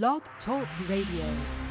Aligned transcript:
Blog 0.00 0.22
Talk 0.46 0.66
Radio. 0.88 1.61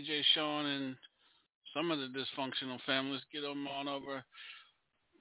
DJ 0.00 0.22
Sean 0.34 0.64
and 0.64 0.96
some 1.74 1.90
of 1.90 1.98
the 1.98 2.06
dysfunctional 2.06 2.78
families. 2.86 3.20
Get 3.32 3.42
them 3.42 3.68
on 3.68 3.86
over. 3.86 4.24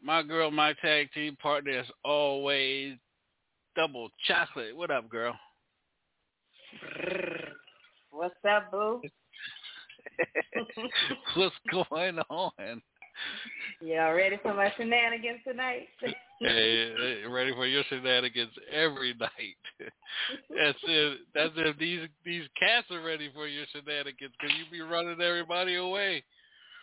My 0.02 0.24
girl, 0.24 0.52
my 0.52 0.74
tag 0.82 1.10
team 1.14 1.36
partner, 1.42 1.80
as 1.80 1.86
always, 2.06 2.96
Double 3.76 4.10
Chocolate. 4.26 4.76
What 4.76 4.90
up, 4.90 5.10
girl? 5.10 5.36
What's 8.12 8.36
up, 8.50 8.72
boo? 8.72 9.02
What's 11.36 11.56
going 11.72 12.20
on? 12.30 12.82
Y'all 13.82 14.14
ready 14.14 14.38
for 14.42 14.54
my 14.54 14.72
shenanigans 14.78 15.40
tonight? 15.48 15.88
Hey, 16.42 16.94
hey, 16.96 17.28
ready 17.28 17.52
for 17.52 17.68
your 17.68 17.84
shenanigans 17.90 18.54
every 18.72 19.14
night. 19.16 19.58
That's 20.50 20.78
it. 20.84 21.18
That's 21.36 21.52
if 21.58 21.78
these 21.78 22.08
these 22.24 22.46
cats 22.58 22.88
are 22.92 23.02
ready 23.02 23.30
for 23.34 23.46
your 23.46 23.66
shenanigans 23.74 24.32
because 24.40 24.56
you 24.58 24.64
be 24.72 24.80
running 24.80 25.20
everybody 25.20 25.76
away. 25.76 26.24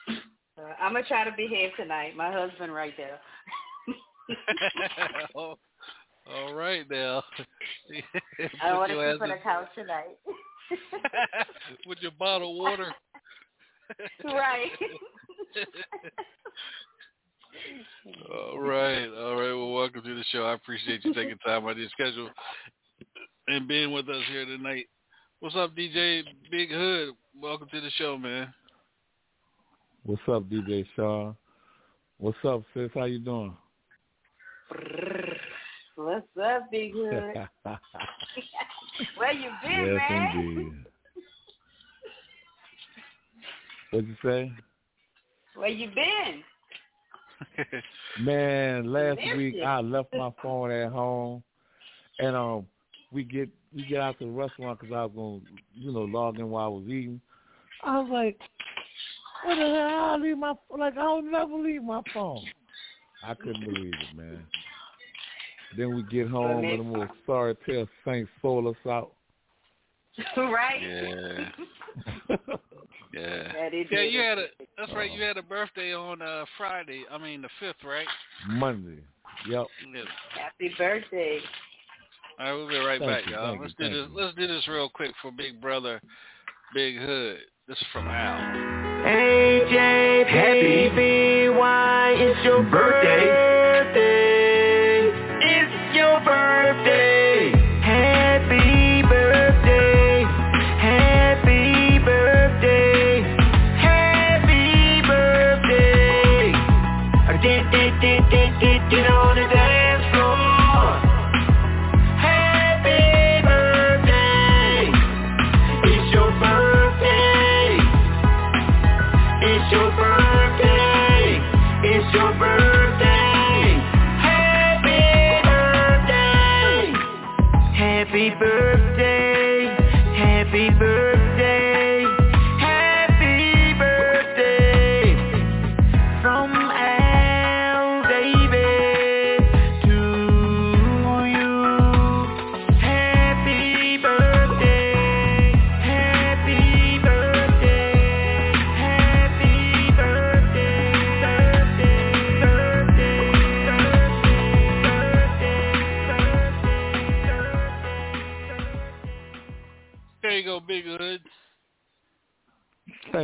Uh, 0.09 0.75
I'm 0.79 0.93
gonna 0.93 1.07
try 1.09 1.25
to 1.25 1.35
behave 1.35 1.71
tonight. 1.79 2.15
My 2.15 2.31
husband 2.31 2.75
right 2.75 2.93
there. 2.99 3.19
oh, 5.35 5.55
all 6.31 6.53
right 6.53 6.85
now. 6.91 7.23
I 8.63 8.75
want 8.75 8.91
to 8.91 9.11
sleep 9.11 9.23
on 9.23 9.29
the 9.31 9.37
couch 9.43 9.69
tonight. 9.75 10.19
with 11.87 11.97
your 12.03 12.13
bottle 12.19 12.51
of 12.51 12.57
water. 12.59 12.93
right. 14.23 14.71
All 18.31 18.61
right, 18.61 19.09
all 19.09 19.37
right. 19.37 19.53
Well, 19.53 19.73
welcome 19.73 20.03
to 20.03 20.15
the 20.15 20.25
show. 20.31 20.45
I 20.45 20.55
appreciate 20.55 21.05
you 21.05 21.15
taking 21.15 21.39
time 21.39 21.65
out 21.65 21.73
of 21.73 21.79
your 21.79 21.89
schedule 21.91 22.31
and 23.49 23.69
being 23.69 23.93
with 23.93 24.09
us 24.09 24.23
here 24.31 24.45
tonight. 24.45 24.87
What's 25.41 25.57
up, 25.57 25.77
DJ 25.77 26.23
Big 26.51 26.71
Hood? 26.71 27.11
Welcome 27.41 27.69
to 27.73 27.81
the 27.81 27.91
show, 27.91 28.17
man. 28.17 28.53
What's 30.05 30.23
up, 30.29 30.45
DJ 30.45 30.87
Shaw? 30.95 31.33
What's 32.19 32.39
up, 32.45 32.63
sis? 32.73 32.91
How 32.95 33.05
you 33.05 33.19
doing? 33.19 33.57
What's 35.97 36.27
up, 36.43 36.71
Big 36.71 36.93
Hood? 36.93 37.13
Where 39.17 39.33
you 39.33 39.51
been, 39.63 39.87
yes, 39.87 40.01
man? 40.09 40.39
indeed. 40.39 40.73
What'd 43.91 44.09
you 44.09 44.17
say? 44.25 44.53
Where 45.55 45.69
you 45.69 45.89
been? 45.89 46.43
Man, 48.21 48.87
last 48.93 49.17
Missed 49.17 49.37
week. 49.37 49.57
I 49.65 49.81
left 49.81 50.15
my 50.15 50.31
phone 50.43 50.71
at 50.71 50.91
home, 50.91 51.43
and 52.19 52.37
um, 52.37 52.67
we 53.13 53.25
get 53.25 53.49
we 53.75 53.85
get 53.87 54.01
out 54.01 54.19
to 54.19 54.25
the 54.25 54.31
restaurant 54.31 54.81
because 54.81 54.95
I 54.95 55.05
was 55.05 55.13
gonna, 55.15 55.59
you 55.75 55.93
know, 55.93 56.03
log 56.03 56.39
in 56.39 56.49
while 56.51 56.67
I 56.67 56.69
was 56.69 56.85
eating. 56.85 57.21
I 57.83 58.01
was 58.01 58.09
like, 58.11 58.39
what 59.45 59.55
the 59.55 59.61
hell? 59.61 60.11
I 60.11 60.17
leave 60.17 60.39
my 60.39 60.55
like 60.77 60.95
I 60.95 61.03
don't 61.03 61.31
never 61.31 61.55
leave 61.55 61.83
my 61.83 62.03
phone. 62.13 62.45
I 63.23 63.35
couldn't 63.35 63.65
believe 63.65 63.93
it, 63.95 64.17
man. 64.17 64.47
Then 65.77 65.95
we 65.95 66.03
get 66.05 66.29
home 66.29 66.65
and 66.65 66.81
I'm 66.81 66.93
gonna 66.93 67.11
sorry 67.27 67.57
tell 67.67 67.89
Saint 68.05 68.29
sold 68.41 68.67
us 68.67 68.87
out. 68.89 69.13
right? 70.37 70.83
Yeah. 70.83 72.37
Yeah. 73.13 73.53
That 73.53 73.75
is 73.75 73.87
Yeah, 73.91 74.03
you 74.03 74.21
had 74.21 74.39
a 74.39 74.47
that's 74.77 74.93
right, 74.93 75.11
you 75.11 75.23
had 75.23 75.37
a 75.37 75.43
birthday 75.43 75.95
on 75.95 76.23
uh 76.23 76.45
Friday. 76.57 77.05
I 77.11 77.19
mean 77.19 77.43
the 77.43 77.49
fifth, 77.61 77.85
right? 77.85 78.07
Monday. 78.49 79.03
Yep. 79.49 79.67
Happy 80.31 80.75
birthday. 80.77 81.41
All 82.39 82.47
right, 82.47 82.53
we'll 82.53 82.69
be 82.69 82.77
right 82.77 83.01
Thank 83.01 83.11
back, 83.11 83.27
you, 83.27 83.33
y'all. 83.33 83.59
Let's 83.59 83.75
you, 83.79 83.89
do 83.89 83.95
this. 83.95 84.09
you. 84.11 84.21
Let's 84.21 84.37
do 84.37 84.47
this 84.47 84.69
real 84.69 84.91
quick 84.91 85.13
for 85.23 85.31
Big 85.31 85.61
Brother, 85.61 86.01
Big 86.75 86.99
Hood. 86.99 87.39
This 87.67 87.79
is 87.79 87.85
from 87.93 88.07
Al. 88.09 88.77
AJ, 89.07 90.27
baby, 90.33 91.49
why 91.49 92.15
it's 92.19 92.45
your 92.45 92.63
birthday? 92.63 93.56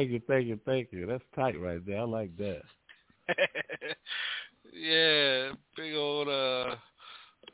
Thank 0.02 0.10
you, 0.10 0.22
thank 0.26 0.46
you, 0.48 0.58
thank 0.66 0.88
you. 0.90 1.06
That's 1.06 1.22
tight 1.32 1.60
right 1.60 1.86
there. 1.86 2.00
I 2.00 2.02
like 2.02 2.36
that. 2.36 2.62
yeah, 4.72 5.52
big 5.76 5.94
old 5.94 6.26
uh 6.26 6.74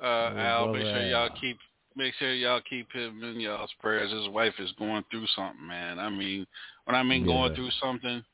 uh 0.02 0.32
Al. 0.34 0.72
Make 0.72 0.86
sure 0.86 1.06
y'all 1.06 1.28
keep 1.38 1.58
make 1.94 2.14
sure 2.14 2.32
y'all 2.32 2.62
keep 2.62 2.90
him 2.90 3.22
in 3.22 3.38
y'all's 3.38 3.74
prayers. 3.80 4.10
His 4.10 4.30
wife 4.30 4.54
is 4.60 4.72
going 4.78 5.04
through 5.10 5.26
something, 5.36 5.66
man. 5.66 5.98
I 5.98 6.08
mean, 6.08 6.46
when 6.86 6.96
I 6.96 7.02
mean 7.02 7.26
going 7.26 7.54
through 7.54 7.68
something, 7.82 8.24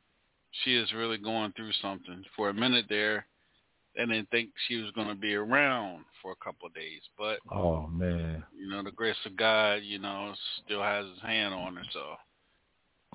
she 0.63 0.77
is 0.77 0.93
really 0.93 1.19
going 1.19 1.53
through 1.57 1.73
something. 1.83 2.23
For 2.37 2.51
a 2.51 2.55
minute 2.55 2.85
there, 2.89 3.27
they 3.97 4.07
didn't 4.07 4.31
think 4.31 4.51
she 4.69 4.77
was 4.77 4.93
going 4.93 5.09
to 5.09 5.17
be 5.17 5.35
around 5.35 6.05
for 6.23 6.31
a 6.31 6.45
couple 6.45 6.69
of 6.69 6.75
days, 6.75 7.01
but 7.19 7.41
Oh 7.51 7.89
man. 7.89 8.45
you 8.57 8.69
know, 8.69 8.85
the 8.85 8.93
grace 8.93 9.17
of 9.27 9.37
God, 9.37 9.83
you 9.83 9.99
know, 9.99 10.35
still 10.65 10.83
has 10.83 11.05
his 11.05 11.21
hand 11.21 11.53
on 11.53 11.75
her, 11.75 11.83
so 11.93 12.15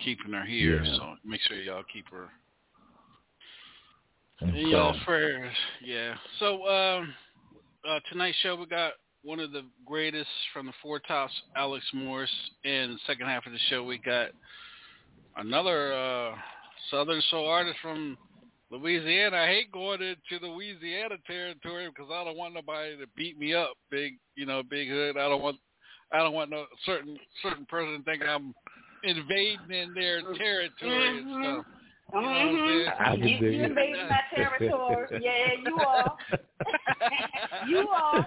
keeping 0.04 0.34
her 0.34 0.46
here. 0.46 0.84
Yeah. 0.84 0.98
So 0.98 1.16
make 1.26 1.42
sure 1.42 1.58
y'all 1.58 1.84
keep 1.92 2.06
her 2.10 2.30
in 4.42 4.70
y'all 4.70 4.96
prayers. 5.06 5.54
Yeah. 5.84 6.16
So 6.40 6.66
um, 6.68 7.14
uh, 7.88 8.00
tonight's 8.12 8.38
show 8.38 8.56
we 8.56 8.66
got 8.66 8.94
one 9.24 9.40
of 9.40 9.52
the 9.52 9.64
greatest 9.86 10.30
from 10.54 10.68
the 10.68 10.74
Four 10.82 11.00
Tops, 11.00 11.34
Alex 11.56 11.86
Morris. 11.94 12.32
And 12.64 12.94
the 12.94 13.00
second 13.06 13.28
half 13.28 13.46
of 13.46 13.52
the 13.52 13.60
show 13.70 13.84
we 13.84 13.98
got 13.98 14.30
another 15.36 15.94
uh, 15.94 16.36
Southern 16.90 17.22
soul 17.30 17.48
artist 17.48 17.78
from 17.82 18.18
Louisiana. 18.72 19.38
I 19.38 19.48
hate 19.48 19.72
going 19.72 20.02
into 20.02 20.40
the 20.40 20.48
Louisiana 20.48 21.16
territory 21.28 21.90
because 21.90 22.12
I 22.14 22.24
don't 22.24 22.38
want 22.38 22.54
nobody 22.54 22.98
to 22.98 23.06
beat 23.16 23.38
me 23.38 23.54
up. 23.54 23.74
Big, 23.90 24.14
you 24.36 24.46
know, 24.46 24.64
big 24.64 24.90
hood. 24.90 25.18
I 25.18 25.28
don't 25.28 25.42
want. 25.42 25.58
I 26.12 26.20
don't 26.20 26.34
want 26.34 26.50
no 26.50 26.66
certain 26.88 27.20
certain 27.44 27.66
person 27.66 28.00
to 28.00 28.04
think 28.04 28.24
I'm 28.28 28.56
invading 29.04 29.72
in 29.72 29.94
their 29.94 30.22
territory 30.36 31.20
and 31.20 31.28
Mhm. 31.28 31.44
stuff. 31.44 31.66
You 32.14 32.22
know 32.22 32.28
what 32.28 32.36
I'm 32.36 32.56
Mhm. 32.56 32.98
saying? 33.16 33.22
You, 33.22 33.28
you 33.28 33.64
it. 33.64 33.70
invading 33.70 34.10
my 34.10 34.22
territory. 34.30 35.08
Yeah, 35.22 35.54
you 35.54 35.80
are. 35.80 36.18
you 37.68 37.88
are. 37.90 38.26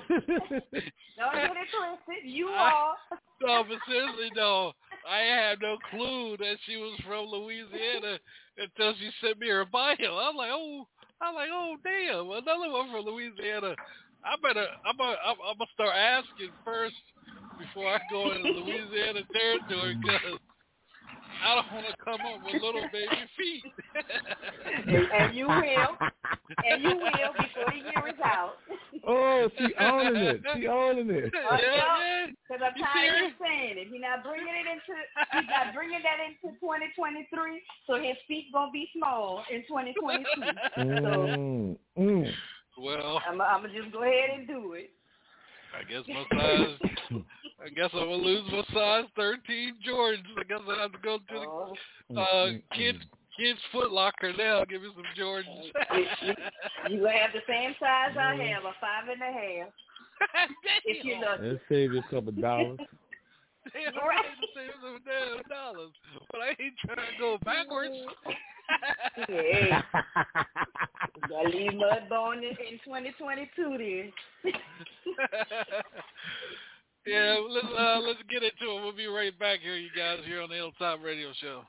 Don't 1.17 1.35
get 1.35 1.57
it 1.57 1.69
twisted. 1.71 2.25
You 2.25 2.49
are. 2.49 2.97
No, 3.43 3.65
but 3.65 3.79
seriously, 3.87 4.31
no. 4.35 4.73
I 5.09 5.19
had 5.19 5.61
no 5.61 5.79
clue 5.91 6.37
that 6.39 6.59
she 6.65 6.77
was 6.77 6.99
from 7.05 7.27
Louisiana 7.27 8.19
until 8.57 8.95
she 8.95 9.11
sent 9.21 9.39
me 9.41 9.49
her 9.49 9.65
bio. 9.65 9.97
I'm 9.99 10.37
like, 10.37 10.51
oh, 10.53 10.87
I'm 11.21 11.35
like, 11.35 11.49
oh, 11.51 11.77
damn, 11.83 12.31
another 12.31 12.71
one 12.71 12.91
from 12.93 13.05
Louisiana. 13.05 13.77
I 14.25 14.37
better, 14.43 14.67
I'm 14.87 14.97
gonna, 14.97 15.17
I'm, 15.27 15.37
I'm 15.43 15.59
gonna 15.59 15.75
start 15.75 15.95
asking 15.97 16.55
first 16.65 16.95
before 17.59 17.89
I 17.89 17.99
go 18.09 18.31
into 18.33 18.61
Louisiana 18.61 19.23
territory 19.33 19.97
because 20.01 20.39
I 21.43 21.55
don't 21.56 21.73
want 21.75 21.87
to 21.91 21.97
come 22.05 22.21
up 22.23 22.44
with 22.44 22.62
little 22.62 22.87
baby 22.93 23.23
feet. 23.37 23.65
And, 24.87 25.06
and 25.12 25.35
you 25.35 25.47
will. 25.47 25.93
And 26.65 26.83
you 26.83 26.97
will 26.97 27.33
before 27.35 27.67
the 27.67 27.77
year 27.77 28.09
is 28.09 28.21
out. 28.25 28.55
Oh, 29.06 29.49
she 29.59 29.75
owning 29.81 30.17
it. 30.17 30.41
She 30.55 30.67
owning 30.69 31.11
it. 31.11 31.33
Uh, 31.35 31.56
yeah, 31.56 31.59
yeah. 31.59 31.77
yeah. 31.77 32.27
Because 32.27 32.62
I'm 32.62 32.77
You 32.77 32.85
tired 32.85 33.25
of 33.27 33.33
saying 33.41 33.79
it. 33.79 33.89
He's 33.91 34.00
not 34.00 34.23
bringing 34.23 34.55
it 34.55 34.67
into. 34.71 34.94
He's 35.33 35.50
not 35.50 35.75
bringing 35.75 36.00
that 36.03 36.23
into 36.23 36.55
2023. 36.61 37.62
So 37.87 37.95
his 37.97 38.17
feet 38.29 38.47
gonna 38.53 38.71
be 38.71 38.88
small 38.97 39.45
in 39.50 39.62
2022. 39.67 40.23
Mm, 40.79 41.77
mm. 41.99 42.33
Well, 42.79 43.21
I'm, 43.29 43.41
I'm 43.41 43.62
gonna 43.62 43.75
just 43.75 43.93
go 43.93 44.03
ahead 44.03 44.38
and 44.38 44.47
do 44.47 44.75
it. 44.75 44.91
I 45.75 45.83
guess 45.85 46.05
my 46.06 46.25
size. 46.38 47.23
I 47.64 47.69
guess 47.69 47.91
I'm 47.93 48.00
gonna 48.00 48.12
lose 48.12 48.50
my 48.50 48.64
size 48.75 49.05
13 49.17 49.75
Jordans. 49.88 50.25
I 50.38 50.43
guess 50.49 50.61
I 50.69 50.82
have 50.82 50.93
to 50.93 50.99
go 50.99 51.19
to 51.19 51.25
the 51.29 51.41
Oh, 51.41 51.76
uh, 52.11 52.47
Mm, 52.47 52.55
mm, 52.55 52.62
kids 52.75 52.99
kids 53.38 53.59
Foot 53.70 53.93
Locker 53.93 54.32
now. 54.37 54.64
Give 54.64 54.82
me 54.82 54.88
some 54.94 55.05
Jordans. 55.19 55.70
you 56.88 57.00
gonna 57.00 57.19
have 57.19 57.32
the 57.32 57.43
same 57.49 57.75
size 57.79 58.17
I 58.19 58.35
have, 58.35 58.64
a 58.64 58.73
five 58.81 59.09
and 59.11 59.23
a 59.23 59.32
half. 59.32 59.69
If 60.85 61.05
you 61.05 61.14
Damn. 61.14 61.20
look. 61.20 61.41
Let's 61.41 61.61
save 61.69 61.93
you 61.93 62.00
a 62.00 62.03
couple 62.03 62.33
dollars. 62.33 62.78
Damn, 63.73 63.95
Right. 63.95 64.19
I 64.19 64.28
need 64.28 64.40
to 64.40 64.49
save 64.54 64.73
some 64.83 64.99
damn 65.07 65.49
dollars, 65.49 65.92
but 66.31 66.40
I 66.40 66.49
ain't 66.61 66.75
trying 66.85 66.97
to 66.97 67.19
go 67.19 67.38
backwards. 67.45 67.95
Hey, 69.28 69.71
gotta 71.28 71.49
leave 71.57 71.73
Mudbone 71.73 72.38
in, 72.38 72.57
in 72.59 72.81
2022 72.85 74.12
then. 74.45 74.52
Yeah, 77.06 77.37
let's 77.49 77.66
uh, 77.78 78.00
let's 78.00 78.21
get 78.30 78.42
into 78.42 78.73
it. 78.75 78.82
We'll 78.82 78.92
be 78.92 79.06
right 79.06 79.37
back 79.38 79.61
here, 79.61 79.76
you 79.76 79.90
guys, 79.97 80.18
here 80.25 80.42
on 80.42 80.49
the 80.49 80.56
Hilltop 80.56 81.02
Radio 81.02 81.32
Show. 81.40 81.62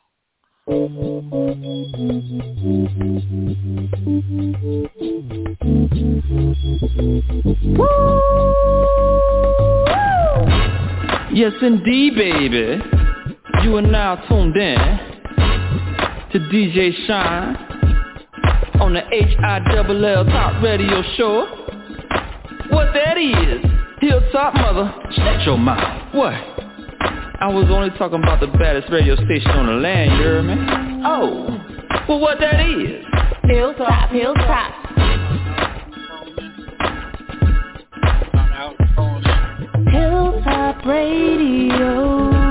Yes, 11.34 11.54
indeed, 11.62 12.16
baby. 12.16 12.82
You 13.64 13.78
are 13.78 13.82
now 13.82 14.16
tuned 14.28 14.56
in 14.56 14.78
to 16.32 16.40
DJ 16.52 16.92
Shine 17.08 17.56
on 18.80 18.94
the 18.94 19.02
H-I-double-L 19.12 20.26
Top 20.26 20.64
Radio 20.64 21.02
Show. 21.18 21.48
What 22.70 22.94
that 22.94 23.18
is, 23.18 23.73
Hilltop 24.04 24.54
Mother, 24.56 24.94
shut 25.16 25.44
your 25.46 25.58
mouth. 25.58 26.14
What? 26.14 26.34
I 26.34 27.48
was 27.48 27.68
only 27.70 27.90
talking 27.98 28.22
about 28.22 28.42
the 28.42 28.48
baddest 28.48 28.92
radio 28.92 29.16
station 29.16 29.52
on 29.52 29.68
the 29.68 29.74
land, 29.74 30.12
you 30.12 30.24
heard 30.24 30.44
me? 30.44 30.56
Oh, 31.06 31.48
well 32.10 32.20
what 32.20 32.38
that 32.42 32.60
is? 32.60 33.06
Hilltop, 33.44 34.10
hilltop. 34.10 34.74
I'm 38.34 38.52
out 38.52 38.76
calling 38.94 39.24
it. 39.26 39.90
Hilltop 39.94 40.86
Radio. 40.86 42.43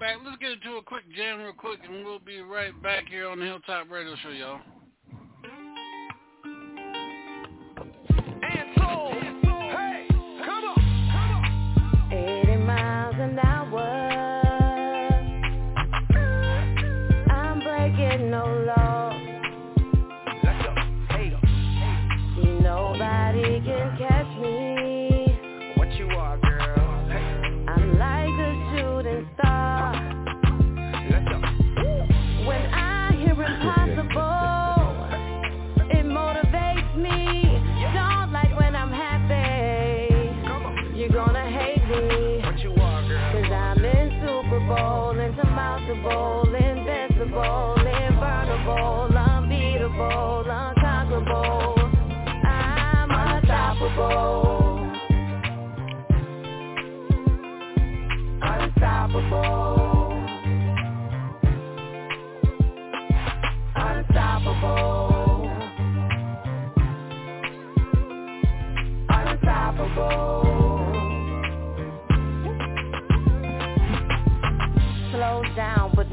back. 0.00 0.16
Let's 0.24 0.38
get 0.38 0.52
into 0.52 0.78
a 0.78 0.82
quick 0.82 1.04
jam 1.14 1.40
real 1.40 1.52
quick, 1.52 1.78
and 1.84 2.04
we'll 2.04 2.18
be 2.18 2.40
right 2.40 2.72
back 2.82 3.04
here 3.08 3.28
on 3.28 3.38
the 3.38 3.44
Hilltop 3.44 3.90
Radio 3.90 4.16
Show, 4.22 4.30
y'all. 4.30 4.60
no 18.18 18.44
love. 18.66 18.79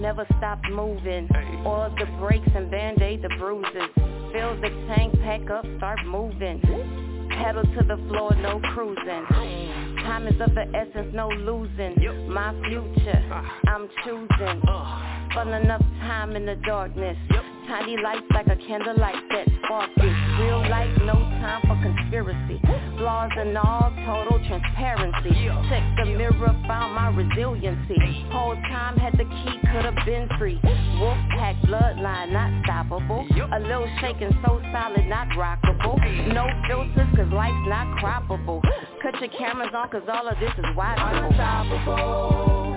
never 0.07 0.25
stop 0.37 0.59
moving. 0.71 1.27
All 1.65 1.93
the 1.99 2.05
breaks 2.17 2.47
and 2.55 2.71
band-aid 2.71 3.21
the 3.21 3.29
bruises. 3.37 3.89
Fill 4.31 4.55
the 4.61 4.69
tank, 4.87 5.13
pack 5.21 5.49
up, 5.49 5.65
start 5.77 5.99
moving. 6.05 6.61
Pedal 7.29 7.63
to 7.63 7.83
the 7.85 7.97
floor, 8.07 8.33
no 8.35 8.59
cruising. 8.73 9.86
Time 10.07 10.25
is 10.25 10.39
of 10.39 10.55
the 10.55 10.63
essence, 10.73 11.13
no 11.13 11.27
losing. 11.27 12.01
Yep. 12.01 12.29
My 12.29 12.53
future, 12.69 13.29
uh, 13.29 13.69
I'm 13.69 13.89
choosing. 14.05 14.61
Ah. 14.65 15.29
Uh, 15.29 15.33
Fun 15.33 15.53
enough 15.53 15.81
time 15.99 16.37
in 16.37 16.45
the 16.45 16.55
darkness. 16.65 17.17
Yep 17.29 17.56
Tiny 17.67 17.97
lights 18.01 18.25
like 18.33 18.47
a 18.47 18.55
candlelight 18.55 19.27
that 19.29 19.47
spark 19.63 19.89
this 19.97 20.15
Real 20.39 20.61
life, 20.69 20.89
no 21.01 21.13
time 21.13 21.61
for 21.67 21.75
conspiracy. 21.81 22.61
Flaws 22.97 23.31
and 23.37 23.57
all, 23.57 23.91
total 24.05 24.39
transparency. 24.47 25.33
Check 25.67 25.83
the 25.97 26.05
mirror, 26.05 26.55
found 26.67 26.93
my 26.93 27.09
resiliency. 27.09 27.97
Whole 28.31 28.55
time 28.69 28.95
had 28.97 29.13
the 29.13 29.25
key, 29.25 29.57
could've 29.71 30.05
been 30.05 30.29
free. 30.37 30.59
Wolf 30.99 31.17
pack 31.35 31.55
bloodline, 31.63 32.31
not 32.31 32.51
stoppable. 32.63 33.25
A 33.51 33.59
little 33.59 33.89
shaking, 33.99 34.31
so 34.45 34.61
solid, 34.71 35.05
not 35.07 35.27
rockable. 35.29 35.97
No 36.33 36.47
filters, 36.69 37.09
cause 37.15 37.33
life's 37.33 37.67
not 37.67 37.97
croppable. 37.97 38.61
Cut 39.01 39.19
your 39.19 39.29
cameras 39.37 39.71
on, 39.73 39.89
cause 39.89 40.03
all 40.07 40.27
of 40.27 40.39
this 40.39 40.53
is 40.57 40.65
watchable. 40.77 41.27
Unstoppable. 41.27 42.76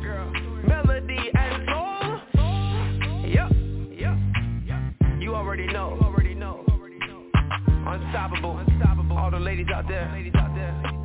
unstoppable. 8.29 9.17
All 9.17 9.31
the 9.31 9.39
ladies 9.39 9.67
out 9.73 9.87
there. 9.87 10.11
Ladies 10.13 10.33
out 10.35 10.53
there. 10.55 11.01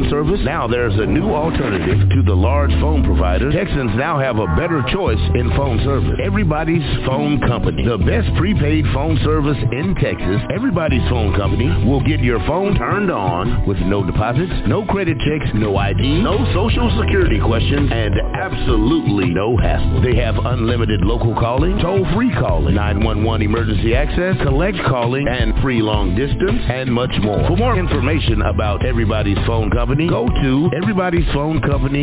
Phone 0.00 0.10
service? 0.10 0.40
Now 0.44 0.66
there's 0.66 0.94
a 0.98 1.06
new 1.06 1.30
alternative 1.30 1.99
to 2.20 2.26
the 2.30 2.36
large 2.36 2.70
phone 2.80 3.02
providers. 3.04 3.54
Texans 3.54 3.92
now 3.96 4.18
have 4.18 4.36
a 4.36 4.46
better 4.56 4.82
choice 4.92 5.20
in 5.34 5.48
phone 5.56 5.78
service. 5.84 6.18
Everybody's 6.22 6.84
Phone 7.06 7.40
Company. 7.40 7.84
The 7.84 7.98
best 7.98 8.28
prepaid 8.36 8.84
phone 8.92 9.18
service 9.24 9.56
in 9.72 9.94
Texas. 9.94 10.40
Everybody's 10.52 11.06
Phone 11.08 11.34
Company 11.36 11.68
will 11.86 12.02
get 12.04 12.20
your 12.20 12.38
phone 12.46 12.76
turned 12.76 13.10
on 13.10 13.66
with 13.66 13.78
no 13.78 14.04
deposits, 14.04 14.52
no 14.66 14.84
credit 14.84 15.16
checks, 15.18 15.50
no 15.54 15.76
ID, 15.76 16.22
no 16.22 16.36
social 16.52 16.90
security 17.00 17.40
questions, 17.40 17.90
and 17.92 18.14
absolutely 18.36 19.30
no 19.30 19.56
hassle. 19.56 20.02
They 20.02 20.16
have 20.16 20.36
unlimited 20.36 21.00
local 21.02 21.34
calling, 21.34 21.78
toll-free 21.78 22.34
calling, 22.34 22.74
911 22.74 23.42
emergency 23.42 23.94
access, 23.94 24.36
collect 24.42 24.78
calling, 24.88 25.26
and 25.28 25.54
free 25.62 25.80
long 25.80 26.14
distance, 26.14 26.60
and 26.68 26.92
much 26.92 27.12
more. 27.22 27.46
For 27.46 27.56
more 27.56 27.78
information 27.78 28.42
about 28.42 28.84
Everybody's 28.84 29.38
Phone 29.46 29.70
Company, 29.70 30.08
go 30.08 30.26
to 30.26 30.70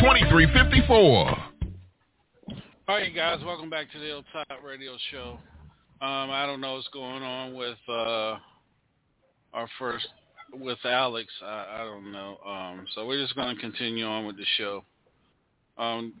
2354. 0.00 0.96
All 0.96 1.36
right, 2.88 3.14
guys, 3.14 3.40
welcome 3.44 3.68
back 3.68 3.92
to 3.92 3.98
the 3.98 4.06
Hilltop 4.06 4.46
Radio 4.64 4.96
Show. 5.10 5.38
Um, 6.00 6.30
I 6.30 6.46
don't 6.46 6.62
know 6.62 6.76
what's 6.76 6.88
going 6.88 7.22
on 7.22 7.52
with 7.52 7.76
uh, 7.86 8.38
our 9.52 9.68
first 9.78 10.08
with 10.54 10.78
Alex. 10.86 11.28
I, 11.44 11.80
I 11.80 11.84
don't 11.84 12.10
know. 12.12 12.38
Um, 12.46 12.86
so 12.94 13.06
we're 13.06 13.20
just 13.20 13.34
going 13.34 13.54
to 13.54 13.60
continue 13.60 14.06
on 14.06 14.24
with 14.24 14.38
the 14.38 14.46
show. 14.56 14.84
Um, 15.76 16.14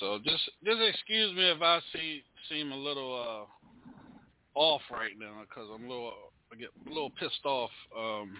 so 0.00 0.18
just 0.24 0.50
just 0.64 0.80
excuse 0.80 1.36
me 1.36 1.50
if 1.50 1.60
I 1.60 1.80
see 1.92 2.22
seem 2.48 2.72
a 2.72 2.76
little 2.76 3.46
uh, 3.46 4.58
off 4.58 4.80
right 4.90 5.18
now 5.20 5.42
because 5.42 5.68
I'm 5.68 5.84
a 5.84 5.88
little 5.88 6.14
I 6.50 6.56
get 6.56 6.70
a 6.86 6.88
little 6.88 7.10
pissed 7.10 7.44
off 7.44 7.70
um, 7.94 8.34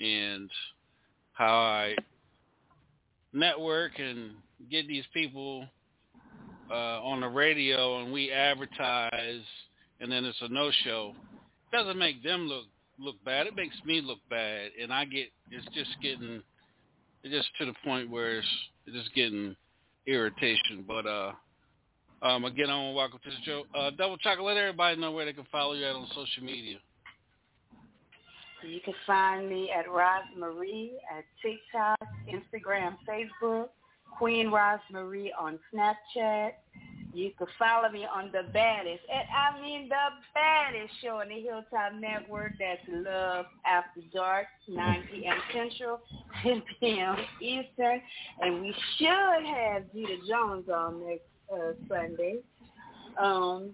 and 0.00 0.48
how 1.32 1.56
I 1.56 1.96
network 3.34 3.98
and 3.98 4.30
get 4.70 4.86
these 4.88 5.04
people 5.12 5.66
uh, 6.70 7.02
on 7.02 7.20
the 7.20 7.28
radio 7.28 8.00
and 8.02 8.12
we 8.12 8.30
advertise 8.30 9.42
and 10.00 10.10
then 10.10 10.24
it's 10.24 10.40
a 10.40 10.48
no 10.48 10.70
show 10.84 11.12
doesn't 11.72 11.98
make 11.98 12.22
them 12.22 12.46
look 12.46 12.64
look 12.98 13.16
bad. 13.24 13.48
It 13.48 13.56
makes 13.56 13.74
me 13.84 14.00
look 14.00 14.20
bad 14.30 14.70
and 14.80 14.92
i 14.92 15.04
get 15.04 15.28
it's 15.50 15.66
just 15.74 15.90
getting 16.00 16.42
it's 17.22 17.34
just 17.34 17.48
to 17.58 17.66
the 17.66 17.74
point 17.84 18.10
where 18.10 18.38
it's, 18.38 18.48
it's 18.86 18.96
just 18.96 19.14
getting 19.14 19.56
irritation. 20.06 20.84
But 20.86 21.06
uh 21.06 21.32
um 22.22 22.44
again 22.44 22.70
i 22.70 22.76
want 22.76 22.92
to 22.92 22.96
welcome 22.96 23.18
to 23.24 23.30
the 23.30 23.36
show. 23.44 23.64
Uh 23.76 23.90
double 23.90 24.16
chocolate 24.18 24.46
let 24.46 24.56
everybody 24.56 25.00
know 25.00 25.12
where 25.12 25.24
they 25.24 25.32
can 25.32 25.46
follow 25.50 25.74
you 25.74 25.84
at 25.84 25.94
on 25.94 26.06
social 26.08 26.44
media 26.44 26.78
You 28.66 28.80
can 28.80 28.94
find 29.06 29.48
me 29.48 29.70
at 29.70 29.90
Roz 29.90 30.24
Marie 30.36 30.92
at 31.16 31.24
TikTok, 31.42 31.98
Instagram, 32.28 32.96
Facebook, 33.08 33.68
Queen 34.16 34.50
Roz 34.50 34.80
Marie 34.90 35.32
on 35.38 35.58
Snapchat. 35.72 36.52
You 37.12 37.30
can 37.38 37.46
follow 37.58 37.88
me 37.90 38.04
on 38.12 38.32
the 38.32 38.42
baddest, 38.52 39.02
and 39.08 39.28
I 39.30 39.62
mean 39.62 39.88
the 39.88 39.94
baddest 40.34 40.92
show 41.00 41.20
on 41.20 41.28
the 41.28 41.40
Hilltop 41.40 41.94
Network. 42.00 42.54
That's 42.58 42.80
Love 42.88 43.46
After 43.64 44.00
Dark, 44.12 44.48
9 44.66 45.04
p.m. 45.12 45.36
Central, 45.52 46.00
10 46.42 46.62
p.m. 46.80 47.16
Eastern, 47.40 48.00
and 48.40 48.62
we 48.62 48.74
should 48.98 49.46
have 49.46 49.92
Gita 49.92 50.16
Jones 50.28 50.68
on 50.68 51.06
next 51.06 51.22
uh, 51.52 51.74
Sunday. 51.88 52.38
Um, 53.16 53.70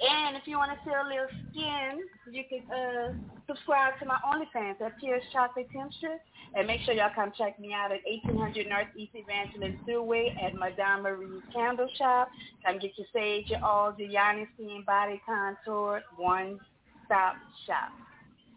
and 0.00 0.36
if 0.36 0.46
you 0.46 0.56
want 0.56 0.70
to 0.70 0.84
feel 0.84 0.94
a 0.94 1.08
little 1.08 1.26
skin, 1.50 2.06
you 2.30 2.44
can 2.48 2.62
uh, 2.70 3.12
subscribe 3.48 3.98
to 3.98 4.06
my 4.06 4.18
OnlyFans 4.24 4.80
at 4.80 4.98
Pierce 5.00 5.22
Chocolate 5.32 5.68
Temperature. 5.72 6.18
And 6.54 6.66
make 6.66 6.80
sure 6.82 6.94
y'all 6.94 7.10
come 7.14 7.32
check 7.36 7.58
me 7.58 7.72
out 7.74 7.90
at 7.90 8.00
1800 8.06 8.68
Northeast 8.68 9.12
Evangeline 9.14 9.78
Thruway 9.86 10.30
at 10.42 10.54
Madame 10.54 11.02
Marie's 11.02 11.42
Candle 11.52 11.88
Shop. 11.98 12.28
Come 12.64 12.78
get 12.78 12.92
your 12.96 13.06
sage, 13.12 13.50
your 13.50 13.64
all, 13.64 13.94
your 13.98 14.08
Yoni 14.08 14.46
Steam 14.54 14.84
Body 14.86 15.20
Contour. 15.26 16.02
One-stop 16.16 17.34
shop. 17.66 17.90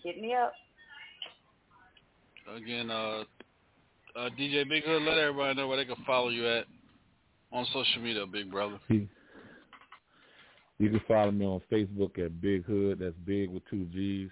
Hit 0.04 0.22
me 0.22 0.34
up. 0.34 0.54
again 2.56 2.90
uh 2.90 3.24
uh 4.16 4.30
dj 4.38 4.68
big 4.68 4.84
hood 4.84 5.04
let 5.04 5.18
everybody 5.18 5.56
know 5.56 5.68
where 5.68 5.78
they 5.78 5.86
can 5.86 6.04
follow 6.06 6.30
you 6.30 6.48
at 6.48 6.66
on 7.52 7.66
social 7.72 8.02
media 8.02 8.26
big 8.26 8.50
brother 8.52 8.80
You 10.82 10.90
can 10.90 11.02
follow 11.08 11.30
me 11.30 11.46
on 11.46 11.62
Facebook 11.72 12.18
at 12.18 12.42
Big 12.42 12.66
Hood. 12.66 12.98
That's 13.00 13.14
big 13.24 13.52
with 13.52 13.62
two 13.70 13.86
G's. 13.94 14.32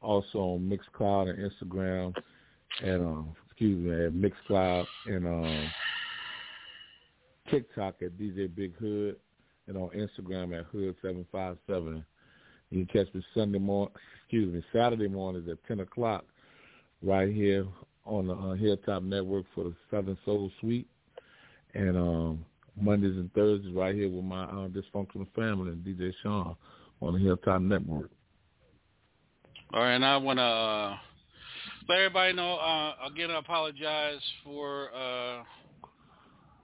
also 0.00 0.38
on 0.38 0.60
Mixcloud 0.70 1.30
and 1.30 1.50
Instagram, 1.50 2.14
and 2.80 3.02
um, 3.02 3.36
excuse 3.46 3.76
me, 3.76 4.06
at 4.06 4.12
Mixcloud 4.12 4.86
and 5.06 5.26
um, 5.26 5.70
TikTok 7.50 7.96
at 8.02 8.16
DJ 8.16 8.54
Big 8.54 8.76
Hood, 8.76 9.16
and 9.66 9.76
on 9.76 9.88
Instagram 9.88 10.56
at 10.56 10.66
Hood 10.66 10.94
seven 11.02 11.26
five 11.32 11.58
seven. 11.66 12.04
You 12.70 12.86
can 12.86 13.04
catch 13.04 13.12
me 13.12 13.24
Sunday 13.34 13.58
morning, 13.58 13.92
excuse 14.22 14.54
me, 14.54 14.62
Saturday 14.72 15.08
mornings 15.08 15.48
at 15.48 15.58
ten 15.66 15.80
o'clock, 15.80 16.24
right 17.02 17.34
here 17.34 17.66
on 18.06 18.28
the 18.28 18.34
uh, 18.34 18.54
Hilltop 18.54 19.02
Network 19.02 19.44
for 19.56 19.64
the 19.64 19.74
Southern 19.90 20.16
Soul 20.24 20.52
Suite, 20.60 20.86
and 21.74 21.96
um, 21.96 22.44
Mondays 22.80 23.16
and 23.16 23.32
Thursdays 23.32 23.72
right 23.74 23.94
here 23.94 24.08
with 24.08 24.24
my 24.24 24.44
uh, 24.44 24.68
dysfunctional 24.68 25.26
family 25.34 25.72
and 25.72 25.84
DJ 25.84 26.12
Sean 26.22 26.56
on 27.00 27.14
the 27.14 27.18
Hilltop 27.18 27.62
Network. 27.62 28.10
All 29.72 29.82
right, 29.82 29.94
and 29.94 30.04
I 30.04 30.16
want 30.16 30.38
to 30.38 30.42
uh, 30.42 30.96
let 31.88 31.98
everybody 31.98 32.32
know. 32.32 32.56
Uh, 32.56 32.94
again, 33.06 33.30
I 33.30 33.38
apologize 33.38 34.20
for 34.44 34.92
uh, 34.94 35.42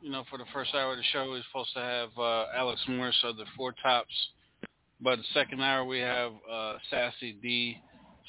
you 0.02 0.10
know 0.10 0.24
for 0.30 0.38
the 0.38 0.44
first 0.52 0.74
hour 0.74 0.92
of 0.92 0.98
the 0.98 1.04
show. 1.12 1.30
We 1.30 1.38
are 1.38 1.42
supposed 1.50 1.72
to 1.74 1.80
have 1.80 2.08
uh, 2.18 2.46
Alex 2.56 2.80
Morris 2.88 3.16
of 3.24 3.36
the 3.36 3.44
Four 3.56 3.74
Tops, 3.82 4.12
but 5.00 5.16
the 5.16 5.24
second 5.34 5.60
hour 5.60 5.84
we 5.84 6.00
have 6.00 6.32
uh, 6.50 6.74
Sassy 6.90 7.36
D, 7.40 7.76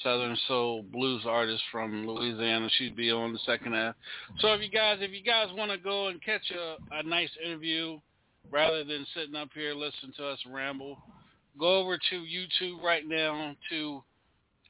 Southern 0.02 0.36
Soul 0.46 0.82
blues 0.82 1.22
artist 1.26 1.62
from 1.72 2.06
Louisiana. 2.06 2.68
She'd 2.78 2.96
be 2.96 3.10
on 3.10 3.32
the 3.32 3.38
second 3.44 3.72
half. 3.74 3.94
So 4.40 4.52
if 4.52 4.62
you 4.62 4.70
guys 4.70 4.98
if 5.00 5.12
you 5.12 5.22
guys 5.22 5.48
want 5.54 5.70
to 5.70 5.78
go 5.78 6.08
and 6.08 6.22
catch 6.22 6.50
a, 6.50 6.76
a 6.98 7.02
nice 7.02 7.30
interview 7.44 7.98
rather 8.50 8.84
than 8.84 9.06
sitting 9.14 9.34
up 9.34 9.50
here 9.54 9.74
listening 9.74 10.12
to 10.16 10.26
us 10.26 10.38
ramble, 10.50 10.98
go 11.58 11.78
over 11.78 11.98
to 11.98 12.16
YouTube 12.16 12.82
right 12.82 13.06
now 13.06 13.54
to 13.70 14.02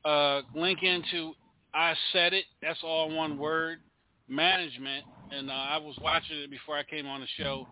uh, 0.05 0.43
link 0.55 0.83
into 0.83 1.35
I 1.75 1.95
said 2.12 2.33
it. 2.33 2.45
That's 2.62 2.81
all 2.83 3.14
one 3.14 3.38
word. 3.38 3.81
Management, 4.31 5.07
and 5.31 5.49
uh, 5.49 5.55
I 5.55 5.79
was 5.79 5.97
watching 6.03 6.37
it 6.37 6.51
before 6.51 6.77
I 6.77 6.83
came 6.83 7.07
on 7.07 7.21
the 7.21 7.27
show. 7.38 7.67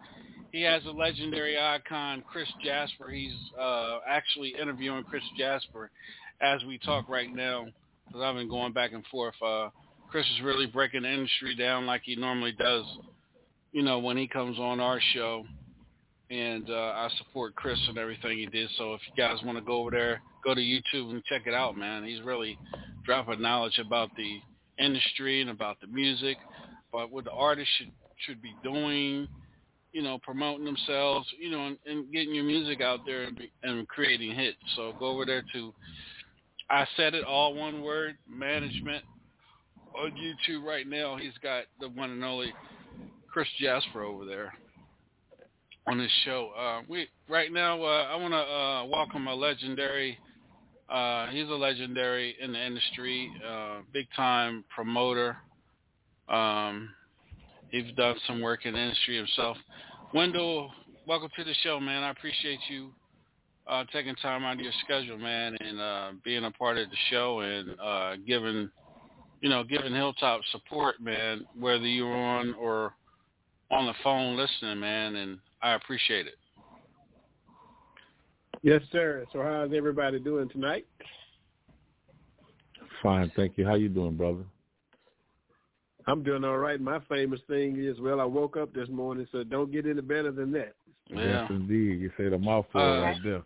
He 0.52 0.62
has 0.62 0.82
a 0.86 0.90
legendary 0.90 1.58
icon, 1.58 2.24
Chris 2.26 2.48
Jasper. 2.64 3.10
He's 3.10 3.34
uh, 3.60 3.98
actually 4.08 4.54
interviewing 4.58 5.04
Chris 5.04 5.22
Jasper 5.36 5.90
as 6.40 6.62
we 6.64 6.78
talk 6.78 7.08
right 7.08 7.34
now 7.34 7.66
because 8.06 8.22
I've 8.22 8.34
been 8.34 8.48
going 8.48 8.72
back 8.72 8.92
and 8.92 9.04
forth. 9.06 9.34
Uh, 9.44 9.68
Chris 10.08 10.26
is 10.36 10.44
really 10.44 10.66
breaking 10.66 11.02
the 11.02 11.12
industry 11.12 11.56
down 11.56 11.86
like 11.86 12.02
he 12.04 12.16
normally 12.16 12.52
does, 12.52 12.84
you 13.72 13.82
know, 13.82 13.98
when 13.98 14.16
he 14.16 14.28
comes 14.28 14.58
on 14.58 14.80
our 14.80 15.00
show. 15.12 15.44
And 16.28 16.68
uh, 16.68 16.72
I 16.72 17.08
support 17.18 17.54
Chris 17.54 17.78
and 17.88 17.98
everything 17.98 18.38
he 18.38 18.46
did. 18.46 18.68
So 18.78 18.94
if 18.94 19.00
you 19.06 19.22
guys 19.22 19.38
want 19.44 19.58
to 19.58 19.64
go 19.64 19.78
over 19.78 19.92
there, 19.92 20.20
go 20.44 20.54
to 20.54 20.60
YouTube 20.60 21.10
and 21.10 21.22
check 21.24 21.42
it 21.46 21.54
out, 21.54 21.76
man. 21.76 22.04
He's 22.04 22.20
really 22.22 22.58
dropping 23.04 23.40
knowledge 23.40 23.78
about 23.78 24.10
the 24.16 24.40
industry 24.82 25.40
and 25.40 25.50
about 25.50 25.80
the 25.80 25.86
music, 25.86 26.36
but 26.92 27.12
what 27.12 27.24
the 27.24 27.30
artists 27.30 27.72
should 27.78 27.92
should 28.26 28.40
be 28.40 28.54
doing, 28.64 29.28
you 29.92 30.02
know, 30.02 30.18
promoting 30.22 30.64
themselves, 30.64 31.28
you 31.38 31.50
know, 31.50 31.66
and, 31.66 31.78
and 31.86 32.10
getting 32.12 32.34
your 32.34 32.44
music 32.44 32.80
out 32.80 33.00
there 33.04 33.24
and, 33.24 33.36
be, 33.36 33.52
and 33.62 33.86
creating 33.88 34.34
hits. 34.34 34.56
So 34.74 34.94
go 34.98 35.08
over 35.08 35.26
there 35.26 35.44
to 35.52 35.74
I 36.68 36.86
said 36.96 37.14
it 37.14 37.24
all 37.24 37.54
one 37.54 37.82
word 37.82 38.16
management 38.28 39.04
on 39.96 40.12
YouTube 40.12 40.64
right 40.64 40.86
now. 40.86 41.16
He's 41.16 41.36
got 41.42 41.64
the 41.80 41.88
one 41.88 42.10
and 42.10 42.24
only 42.24 42.52
Chris 43.32 43.48
Jasper 43.60 44.02
over 44.02 44.24
there 44.24 44.54
on 45.86 45.98
his 45.98 46.10
show. 46.24 46.50
Uh, 46.58 46.82
we 46.88 47.08
right 47.28 47.52
now 47.52 47.82
uh, 47.82 48.08
I 48.10 48.16
want 48.16 48.32
to 48.32 48.38
uh, 48.38 48.84
welcome 48.86 49.28
a 49.28 49.34
legendary 49.34 50.18
uh, 50.88 51.26
he's 51.28 51.48
a 51.48 51.54
legendary 51.54 52.36
in 52.40 52.52
the 52.52 52.64
industry, 52.64 53.30
uh, 53.46 53.80
big 53.92 54.06
time 54.14 54.64
promoter. 54.74 55.36
Um, 56.28 56.90
he's 57.70 57.92
done 57.96 58.16
some 58.26 58.40
work 58.40 58.66
in 58.66 58.74
the 58.74 58.80
industry 58.80 59.16
himself. 59.16 59.56
Wendell, 60.14 60.70
welcome 61.06 61.30
to 61.36 61.44
the 61.44 61.54
show, 61.62 61.80
man. 61.80 62.04
I 62.04 62.10
appreciate 62.10 62.60
you 62.70 62.92
uh, 63.68 63.84
taking 63.92 64.14
time 64.16 64.44
out 64.44 64.54
of 64.54 64.60
your 64.60 64.72
schedule, 64.84 65.18
man, 65.18 65.56
and 65.60 65.80
uh, 65.80 66.10
being 66.24 66.44
a 66.44 66.50
part 66.50 66.78
of 66.78 66.88
the 66.88 66.96
show 67.10 67.40
and 67.40 67.80
uh, 67.80 68.16
giving, 68.26 68.70
you 69.40 69.48
know, 69.48 69.64
giving 69.64 69.92
Hilltop 69.92 70.40
support, 70.52 71.00
man, 71.00 71.46
whether 71.58 71.86
you're 71.86 72.14
on 72.14 72.54
or 72.54 72.92
on 73.70 73.86
the 73.86 73.94
phone 74.04 74.36
listening, 74.36 74.78
man, 74.80 75.16
and 75.16 75.38
I 75.62 75.74
appreciate 75.74 76.26
it. 76.26 76.36
Yes, 78.62 78.82
sir. 78.92 79.24
So 79.32 79.42
how's 79.42 79.72
everybody 79.74 80.18
doing 80.18 80.48
tonight? 80.48 80.86
Fine, 83.02 83.32
thank 83.36 83.58
you. 83.58 83.66
How 83.66 83.74
you 83.74 83.88
doing, 83.88 84.16
brother? 84.16 84.44
I'm 86.06 86.22
doing 86.22 86.44
all 86.44 86.58
right. 86.58 86.80
My 86.80 87.00
famous 87.08 87.40
thing 87.48 87.82
is, 87.84 88.00
well, 88.00 88.20
I 88.20 88.24
woke 88.24 88.56
up 88.56 88.72
this 88.72 88.88
morning, 88.88 89.26
so 89.32 89.42
don't 89.42 89.72
get 89.72 89.86
any 89.86 90.00
better 90.00 90.30
than 90.30 90.52
that. 90.52 90.74
Yeah. 91.10 91.40
Yes, 91.40 91.50
indeed. 91.50 92.00
You 92.00 92.10
say 92.16 92.28
the 92.28 92.38
mouthful 92.38 92.80
Uh, 92.80 93.00
right 93.02 93.22
there. 93.22 93.42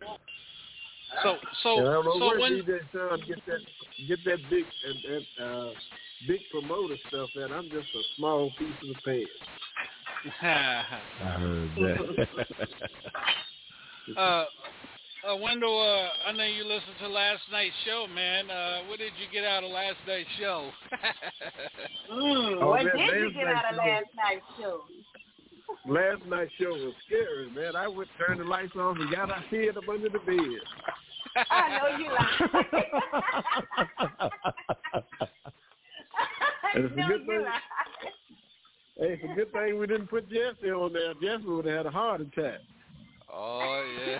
So, 1.23 1.37
so, 1.61 1.77
And 1.79 1.89
I 1.89 1.91
don't 1.93 2.05
know 2.05 2.19
so 2.19 2.27
where 2.27 2.39
when 2.39 2.53
DJ 2.53 2.79
Sean 2.91 3.19
get 3.27 3.45
that 3.45 3.61
get 4.07 4.23
that 4.25 4.49
big 4.49 4.65
and 4.85 5.25
that 5.37 5.45
uh, 5.45 5.71
big 6.27 6.41
promoter 6.49 6.95
stuff 7.09 7.29
at. 7.35 7.51
I'm 7.51 7.69
just 7.69 7.89
a 7.93 8.01
small 8.15 8.49
piece 8.57 8.73
of 8.81 8.87
the 8.87 9.01
pan. 9.05 9.25
I 10.41 11.29
heard 11.39 11.69
that. 11.77 12.27
uh, 14.17 14.45
uh, 15.27 15.35
Wendell, 15.37 15.79
uh, 15.79 16.29
I 16.29 16.31
know 16.31 16.45
you 16.45 16.63
listened 16.63 16.95
to 17.01 17.07
last 17.07 17.41
night's 17.51 17.75
show, 17.85 18.07
man. 18.13 18.49
Uh, 18.49 18.79
what 18.87 18.97
did 18.97 19.13
you 19.19 19.27
get 19.31 19.45
out 19.45 19.63
of 19.63 19.71
last 19.71 19.97
night's 20.07 20.29
show? 20.39 20.71
Mm, 22.11 22.61
Oh, 22.61 22.67
what 22.67 22.83
did 22.83 22.99
you 22.99 23.31
get 23.31 23.47
out 23.47 23.71
of 23.71 23.77
last 23.77 24.05
night's 24.17 24.43
show? 24.59 24.81
Last 25.87 26.25
night's 26.27 26.51
show 26.59 26.69
was 26.69 26.93
scary, 27.05 27.49
man. 27.55 27.75
I 27.75 27.87
went 27.87 28.09
turn 28.17 28.37
the 28.37 28.43
lights 28.43 28.75
off 28.75 28.97
and 28.97 29.11
got 29.11 29.31
our 29.31 29.39
head 29.41 29.77
up 29.77 29.87
under 29.89 30.09
the 30.09 30.19
bed. 30.19 30.37
I 31.49 31.77
know 31.77 31.87
you 31.97 32.11
like. 32.11 32.41
I 36.63 36.75
it's 36.75 36.91
a 36.93 36.95
know 36.95 37.07
good 37.07 37.21
you 37.21 37.25
thing- 37.27 37.41
like. 37.43 37.61
Hey, 38.97 39.13
it's 39.13 39.23
a 39.23 39.27
good 39.35 39.51
thing 39.51 39.79
we 39.79 39.87
didn't 39.87 40.07
put 40.07 40.29
Jesse 40.29 40.69
on 40.71 40.93
there. 40.93 41.13
Jesse 41.15 41.45
would 41.47 41.65
have 41.65 41.77
had 41.77 41.85
a 41.87 41.91
heart 41.91 42.21
attack. 42.21 42.59
oh 43.33 43.83
yeah. 44.07 44.19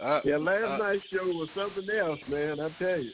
uh, 0.04 0.20
Yeah, 0.24 0.36
last 0.38 0.64
uh, 0.64 0.76
night's 0.78 1.04
show 1.12 1.24
was 1.26 1.48
something 1.54 1.86
else, 1.96 2.18
man. 2.28 2.58
I 2.60 2.68
tell 2.78 2.98
you. 3.00 3.12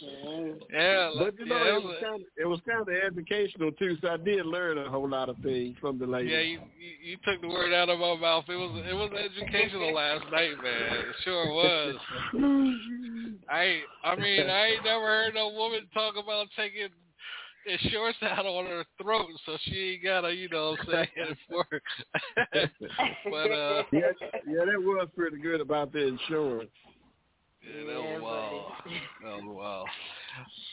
Yeah, 0.00 1.10
But 1.18 1.38
you 1.38 1.46
know, 1.46 1.56
yeah, 1.56 1.76
it 1.76 1.82
was 1.82 1.96
kind 2.02 2.14
of 2.14 2.20
it 2.36 2.46
was 2.46 2.60
kind 2.68 2.80
of 2.80 2.88
educational 2.88 3.72
too. 3.72 3.96
So 4.02 4.08
I 4.08 4.16
did 4.16 4.46
learn 4.46 4.78
a 4.78 4.88
whole 4.88 5.08
lot 5.08 5.28
of 5.28 5.36
things 5.38 5.76
from 5.80 5.98
the 5.98 6.06
lady. 6.06 6.30
Yeah, 6.30 6.40
you, 6.40 6.60
you 6.78 7.10
you 7.10 7.16
took 7.24 7.40
the 7.40 7.48
word 7.48 7.72
out 7.72 7.88
of 7.88 7.98
my 7.98 8.16
mouth. 8.16 8.44
It 8.48 8.56
was 8.56 8.82
it 8.88 8.94
was 8.94 9.10
educational 9.12 9.94
last 9.94 10.24
night, 10.30 10.56
man. 10.62 10.98
It 10.98 11.14
sure 11.24 11.52
was. 11.52 11.94
I 13.50 13.80
I 14.04 14.16
mean 14.16 14.48
I 14.48 14.66
ain't 14.66 14.84
never 14.84 15.04
heard 15.04 15.34
no 15.34 15.48
woman 15.50 15.88
talk 15.94 16.14
about 16.16 16.48
taking 16.56 16.88
his 17.64 17.80
shorts 17.92 18.18
out 18.22 18.46
on 18.46 18.66
her 18.66 18.84
throat, 19.00 19.28
so 19.44 19.56
she 19.64 19.94
ain't 19.94 20.04
gotta, 20.04 20.32
you 20.32 20.48
know, 20.48 20.70
what 20.70 20.96
I'm 20.96 21.06
saying 21.16 21.36
for. 21.48 21.66
but 23.30 23.50
uh, 23.50 23.82
yeah, 23.92 24.00
yeah, 24.46 24.64
that 24.64 24.78
was 24.78 25.08
pretty 25.14 25.38
good 25.38 25.60
about 25.60 25.92
the 25.92 26.06
insurance. 26.06 26.70
Yeah, 27.76 27.84
that 27.86 28.00
was 28.02 28.22
wild. 28.22 28.72
That 29.22 29.44
was 29.44 29.56
wild. 29.56 29.88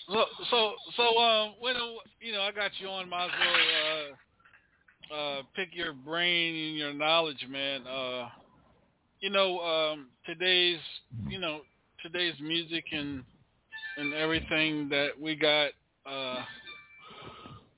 So 0.07 0.25
so 0.49 0.73
so 0.95 1.17
um 1.17 1.55
when 1.59 1.75
you 2.19 2.31
know 2.33 2.41
I 2.41 2.51
got 2.51 2.71
you 2.79 2.87
on, 2.87 3.09
might 3.09 3.25
as 3.25 3.31
well 3.39 4.15
uh 5.11 5.15
uh 5.15 5.41
pick 5.55 5.69
your 5.73 5.93
brain 5.93 6.55
and 6.55 6.77
your 6.77 6.93
knowledge, 6.93 7.45
man. 7.49 7.85
Uh 7.87 8.29
you 9.19 9.29
know, 9.29 9.59
um 9.59 10.07
today's 10.25 10.79
you 11.27 11.39
know, 11.39 11.61
today's 12.03 12.35
music 12.39 12.85
and 12.91 13.23
and 13.97 14.13
everything 14.13 14.89
that 14.89 15.09
we 15.19 15.35
got 15.35 15.69
uh 16.05 16.43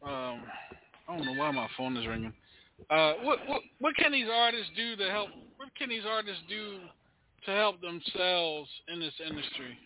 um 0.03 0.41
I 1.10 1.15
don't 1.15 1.25
know 1.25 1.39
why 1.39 1.51
my 1.51 1.67
phone 1.77 1.95
is 1.97 2.06
ringing. 2.08 2.34
Uh 2.89 3.13
what 3.21 3.39
what 3.47 3.62
what 3.80 3.95
can 3.95 4.12
these 4.12 4.27
artists 4.32 4.71
do 4.75 4.95
to 4.97 5.10
help 5.10 5.30
what 5.58 5.69
can 5.77 5.89
these 5.89 6.03
artists 6.08 6.43
do 6.49 6.80
to 7.45 7.52
help 7.52 7.82
themselves 7.82 8.69
in 8.88 9.00
this 9.00 9.13
industry? 9.28 9.78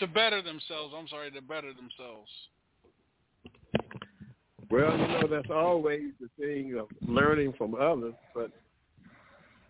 To 0.00 0.06
better 0.06 0.42
themselves, 0.42 0.94
I'm 0.96 1.08
sorry, 1.08 1.30
to 1.30 1.42
better 1.42 1.72
themselves. 1.72 2.30
Well, 4.70 4.98
you 4.98 5.06
know, 5.06 5.22
that's 5.30 5.50
always 5.50 6.02
the 6.20 6.28
thing 6.38 6.76
of 6.78 6.88
learning 7.06 7.54
from 7.56 7.74
others, 7.74 8.14
but 8.34 8.50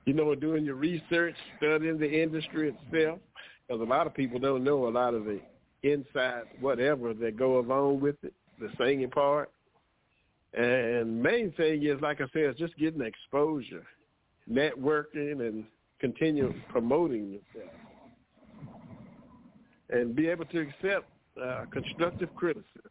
you 0.07 0.15
know, 0.15 0.35
doing 0.35 0.65
your 0.65 0.77
research, 0.77 1.35
studying 1.59 1.99
the 1.99 2.23
industry 2.23 2.73
itself, 2.73 3.19
because 3.67 3.81
a 3.81 3.85
lot 3.85 4.07
of 4.07 4.15
people 4.15 4.39
don't 4.39 4.65
know 4.65 4.87
a 4.87 4.91
lot 4.91 5.15
of 5.15 5.25
the 5.25 5.41
inside 5.83 6.45
whatever 6.61 7.13
that 7.13 7.37
go 7.37 7.59
along 7.59 8.01
with 8.01 8.17
it, 8.23 8.33
the 8.61 8.69
singing 8.79 9.11
part. 9.11 9.51
And 10.55 11.23
main 11.23 11.53
thing 11.53 11.85
is, 11.85 12.01
like 12.01 12.21
I 12.21 12.27
said, 12.33 12.57
just 12.57 12.77
getting 12.79 13.03
exposure, 13.03 13.85
networking, 14.51 15.47
and 15.47 15.65
continue 16.01 16.53
promoting 16.69 17.31
yourself. 17.31 17.73
and 19.91 20.15
be 20.17 20.29
able 20.29 20.45
to 20.47 20.61
accept 20.61 21.09
uh, 21.43 21.65
constructive 21.73 22.35
criticism. 22.35 22.91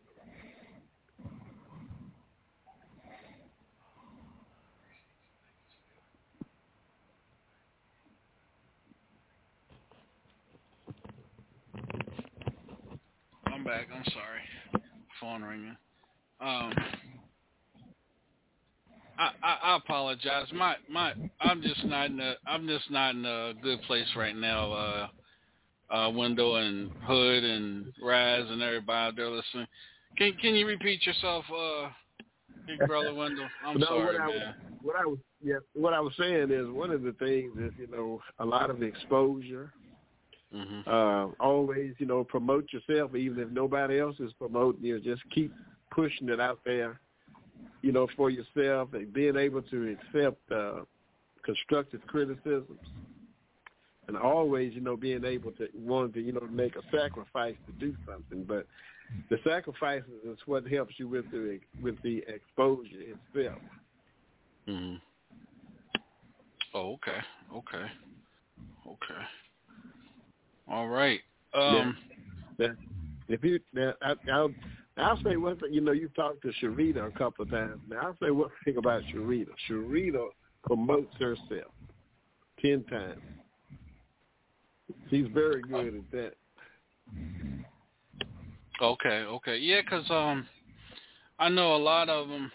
I'm 13.45 13.63
back. 13.63 13.87
I'm 13.93 14.03
sorry. 14.13 14.83
Phone 15.19 15.41
ringing. 15.41 15.75
Um, 16.41 16.73
I, 19.17 19.31
I, 19.43 19.57
I 19.63 19.77
apologize. 19.77 20.47
My 20.53 20.75
my 20.89 21.13
I'm 21.41 21.61
just 21.61 21.83
not 21.85 22.07
in 22.07 22.19
a 22.19 22.35
I'm 22.47 22.67
just 22.67 22.89
not 22.91 23.15
in 23.15 23.25
a 23.25 23.53
good 23.61 23.81
place 23.83 24.07
right 24.15 24.35
now. 24.35 24.71
Uh, 24.71 25.07
uh, 25.89 26.09
Window 26.09 26.55
and 26.55 26.91
Hood 27.03 27.43
and 27.43 27.85
Raz 28.01 28.45
and 28.49 28.61
everybody 28.61 28.97
out 28.97 29.15
there 29.15 29.29
listening. 29.29 29.67
Can 30.17 30.33
can 30.41 30.55
you 30.55 30.65
repeat 30.65 31.05
yourself, 31.05 31.45
uh, 31.51 31.89
Big 32.67 32.85
Brother 32.87 33.13
Wendell? 33.13 33.47
I'm 33.65 33.79
no, 33.79 33.87
sorry, 33.87 34.05
what 34.05 34.21
I, 34.21 34.27
man. 34.27 34.55
what 34.81 34.95
I 34.95 35.05
was 35.05 35.19
yeah, 35.43 35.57
what 35.73 35.93
I 35.93 35.99
was 35.99 36.13
saying 36.17 36.51
is 36.51 36.67
one 36.69 36.91
of 36.91 37.03
the 37.03 37.13
things 37.13 37.53
is 37.57 37.71
you 37.77 37.87
know 37.87 38.21
a 38.39 38.45
lot 38.45 38.69
of 38.69 38.81
exposure. 38.81 39.71
hmm 40.51 40.81
Uh, 40.87 41.27
always 41.39 41.93
you 41.99 42.05
know 42.05 42.23
promote 42.23 42.67
yourself 42.71 43.15
even 43.15 43.39
if 43.39 43.49
nobody 43.49 43.99
else 43.99 44.19
is 44.19 44.33
promoting 44.33 44.83
you. 44.83 44.99
Just 44.99 45.21
keep 45.33 45.53
pushing 45.91 46.29
it 46.29 46.39
out 46.39 46.59
there. 46.65 46.99
You 47.85 47.91
know 47.91 48.07
for 48.17 48.31
yourself 48.31 48.89
and 48.93 49.13
being 49.13 49.35
able 49.35 49.61
to 49.61 49.95
accept 49.95 50.51
uh, 50.51 50.81
constructive 51.43 52.01
criticisms. 52.07 52.79
And 54.07 54.17
always, 54.17 54.73
you 54.73 54.81
know, 54.81 54.97
being 54.97 55.23
able 55.23 55.51
to 55.53 55.67
want 55.75 56.15
to, 56.15 56.19
you 56.21 56.31
know, 56.31 56.47
make 56.51 56.75
a 56.75 56.81
sacrifice 56.95 57.55
to 57.67 57.73
do 57.73 57.95
something, 58.07 58.43
but 58.43 58.65
the 59.29 59.37
sacrifices 59.43 60.09
is 60.27 60.37
what 60.47 60.67
helps 60.67 60.95
you 60.97 61.07
with 61.07 61.25
the 61.31 61.59
with 61.81 61.95
the 62.03 62.23
exposure 62.27 63.01
itself. 63.35 63.61
hmm 64.67 64.95
Oh, 66.73 66.93
okay, 66.93 67.19
okay, 67.53 67.85
okay. 68.87 69.21
All 70.67 70.87
right. 70.87 71.21
Um, 71.53 71.95
Now, 72.57 72.71
if 73.27 73.43
you 73.43 73.59
now, 73.73 73.93
I, 74.01 74.13
I'll 74.31 74.53
I'll 74.97 75.19
say 75.23 75.35
one 75.35 75.57
thing. 75.59 75.73
You 75.73 75.81
know, 75.81 75.91
you've 75.91 76.15
talked 76.15 76.41
to 76.43 76.53
Sharita 76.63 77.05
a 77.07 77.11
couple 77.11 77.43
of 77.43 77.51
times. 77.51 77.81
Now, 77.89 77.99
I'll 78.01 78.17
say 78.21 78.31
one 78.31 78.49
thing 78.63 78.77
about 78.77 79.03
Sharita. 79.13 79.49
Sharita 79.69 80.27
promotes 80.63 81.13
herself 81.19 81.71
ten 82.61 82.83
times. 82.85 83.19
She's 85.09 85.27
very 85.33 85.61
good 85.61 85.95
at 85.95 86.11
that. 86.11 86.33
Okay, 88.81 89.23
okay, 89.23 89.57
yeah, 89.57 89.81
'cause 89.83 90.09
um, 90.09 90.47
I 91.39 91.49
know 91.49 91.75
a 91.75 91.77
lot 91.77 92.09
of 92.09 92.27
them. 92.27 92.51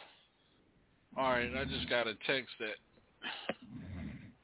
All 1.17 1.31
right, 1.31 1.51
I 1.57 1.65
just 1.65 1.89
got 1.89 2.07
a 2.07 2.15
text 2.27 2.51
that 2.61 2.77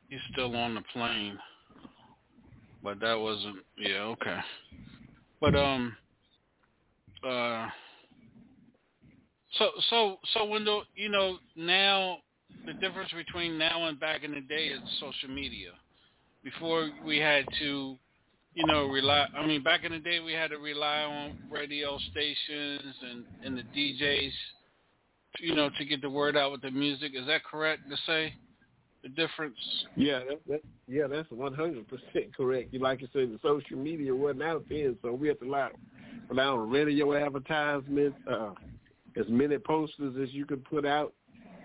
he's 0.09 0.20
still 0.32 0.54
on 0.56 0.74
the 0.74 0.82
plane, 0.92 1.38
but 2.82 2.98
that 3.00 3.14
wasn't. 3.14 3.59
Yeah, 3.78 4.02
okay. 4.02 4.38
But 5.40 5.54
um, 5.54 5.96
uh, 7.22 7.68
so 9.59 9.70
so 9.90 10.16
so 10.35 10.44
Wendell, 10.44 10.85
you 10.94 11.09
know 11.09 11.38
now 11.56 12.18
the 12.66 12.72
difference 12.74 13.11
between 13.12 13.59
now 13.59 13.87
and 13.87 13.98
back 13.98 14.24
in 14.24 14.32
the 14.32 14.40
day 14.40 14.66
is 14.66 14.80
social 15.00 15.28
media. 15.28 15.70
Before 16.44 16.88
we 17.04 17.18
had 17.18 17.44
to 17.61 17.96
you 18.56 18.66
know, 18.66 18.87
rely. 18.87 19.26
I 19.37 19.46
mean, 19.46 19.62
back 19.62 19.85
in 19.85 19.92
the 19.92 19.98
day, 19.98 20.18
we 20.18 20.32
had 20.32 20.48
to 20.48 20.56
rely 20.56 21.02
on 21.02 21.38
radio 21.50 21.98
stations 22.11 22.94
and 23.02 23.24
and 23.44 23.59
the 23.59 23.62
DJs, 23.78 24.32
you 25.40 25.54
know, 25.54 25.68
to 25.78 25.85
get 25.85 26.00
the 26.00 26.09
word 26.09 26.37
out 26.38 26.52
with 26.52 26.62
the 26.62 26.70
music. 26.70 27.12
Is 27.14 27.26
that 27.26 27.44
correct 27.44 27.82
to 27.90 27.96
say? 28.06 28.35
The 29.02 29.11
difference. 29.11 29.59
Yeah, 29.94 30.20
that, 30.20 30.40
that, 30.48 30.61
yeah, 30.88 31.06
that's 31.06 31.30
one 31.30 31.52
hundred 31.52 31.87
percent 31.87 32.35
correct. 32.35 32.72
You 32.72 32.80
like 32.80 33.02
you 33.02 33.09
said, 33.12 33.30
the 33.30 33.38
social 33.42 33.76
media 33.76 34.14
wasn't 34.14 34.42
out 34.42 34.64
then, 34.70 34.96
so 35.02 35.12
we 35.12 35.28
had 35.28 35.38
to 35.40 35.44
rely, 35.44 35.68
rely 36.30 36.44
on 36.44 36.70
radio 36.70 37.14
advertisements, 37.14 38.16
uh, 38.28 38.52
as 39.16 39.26
many 39.29 39.59
posters 39.59 40.14
as 40.22 40.33
you 40.33 40.46
could 40.46 40.64
put 40.64 40.85
out, 40.85 41.14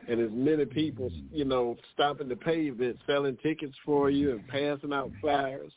and 0.07 0.19
as 0.19 0.29
many 0.31 0.65
people, 0.65 1.11
you 1.31 1.45
know, 1.45 1.77
stopping 1.93 2.27
the 2.27 2.35
pavement, 2.35 2.97
selling 3.05 3.37
tickets 3.43 3.75
for 3.85 4.09
you, 4.09 4.31
and 4.31 4.47
passing 4.47 4.93
out 4.93 5.11
flyers. 5.21 5.71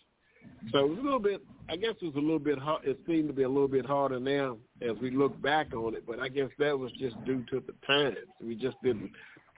So 0.72 0.78
it 0.80 0.88
was 0.88 0.98
a 0.98 1.02
little 1.02 1.20
bit. 1.20 1.42
I 1.68 1.76
guess 1.76 1.94
it 2.00 2.06
was 2.06 2.14
a 2.16 2.20
little 2.20 2.38
bit 2.38 2.58
hard. 2.58 2.84
It 2.84 2.98
seemed 3.06 3.28
to 3.28 3.34
be 3.34 3.42
a 3.42 3.48
little 3.48 3.68
bit 3.68 3.86
harder 3.86 4.20
now 4.20 4.58
as 4.82 4.96
we 5.00 5.10
look 5.10 5.40
back 5.42 5.74
on 5.74 5.94
it. 5.94 6.06
But 6.06 6.20
I 6.20 6.28
guess 6.28 6.48
that 6.58 6.78
was 6.78 6.90
just 6.92 7.22
due 7.24 7.44
to 7.50 7.62
the 7.66 7.74
times. 7.86 8.16
We 8.42 8.54
just 8.54 8.76
didn't 8.82 9.10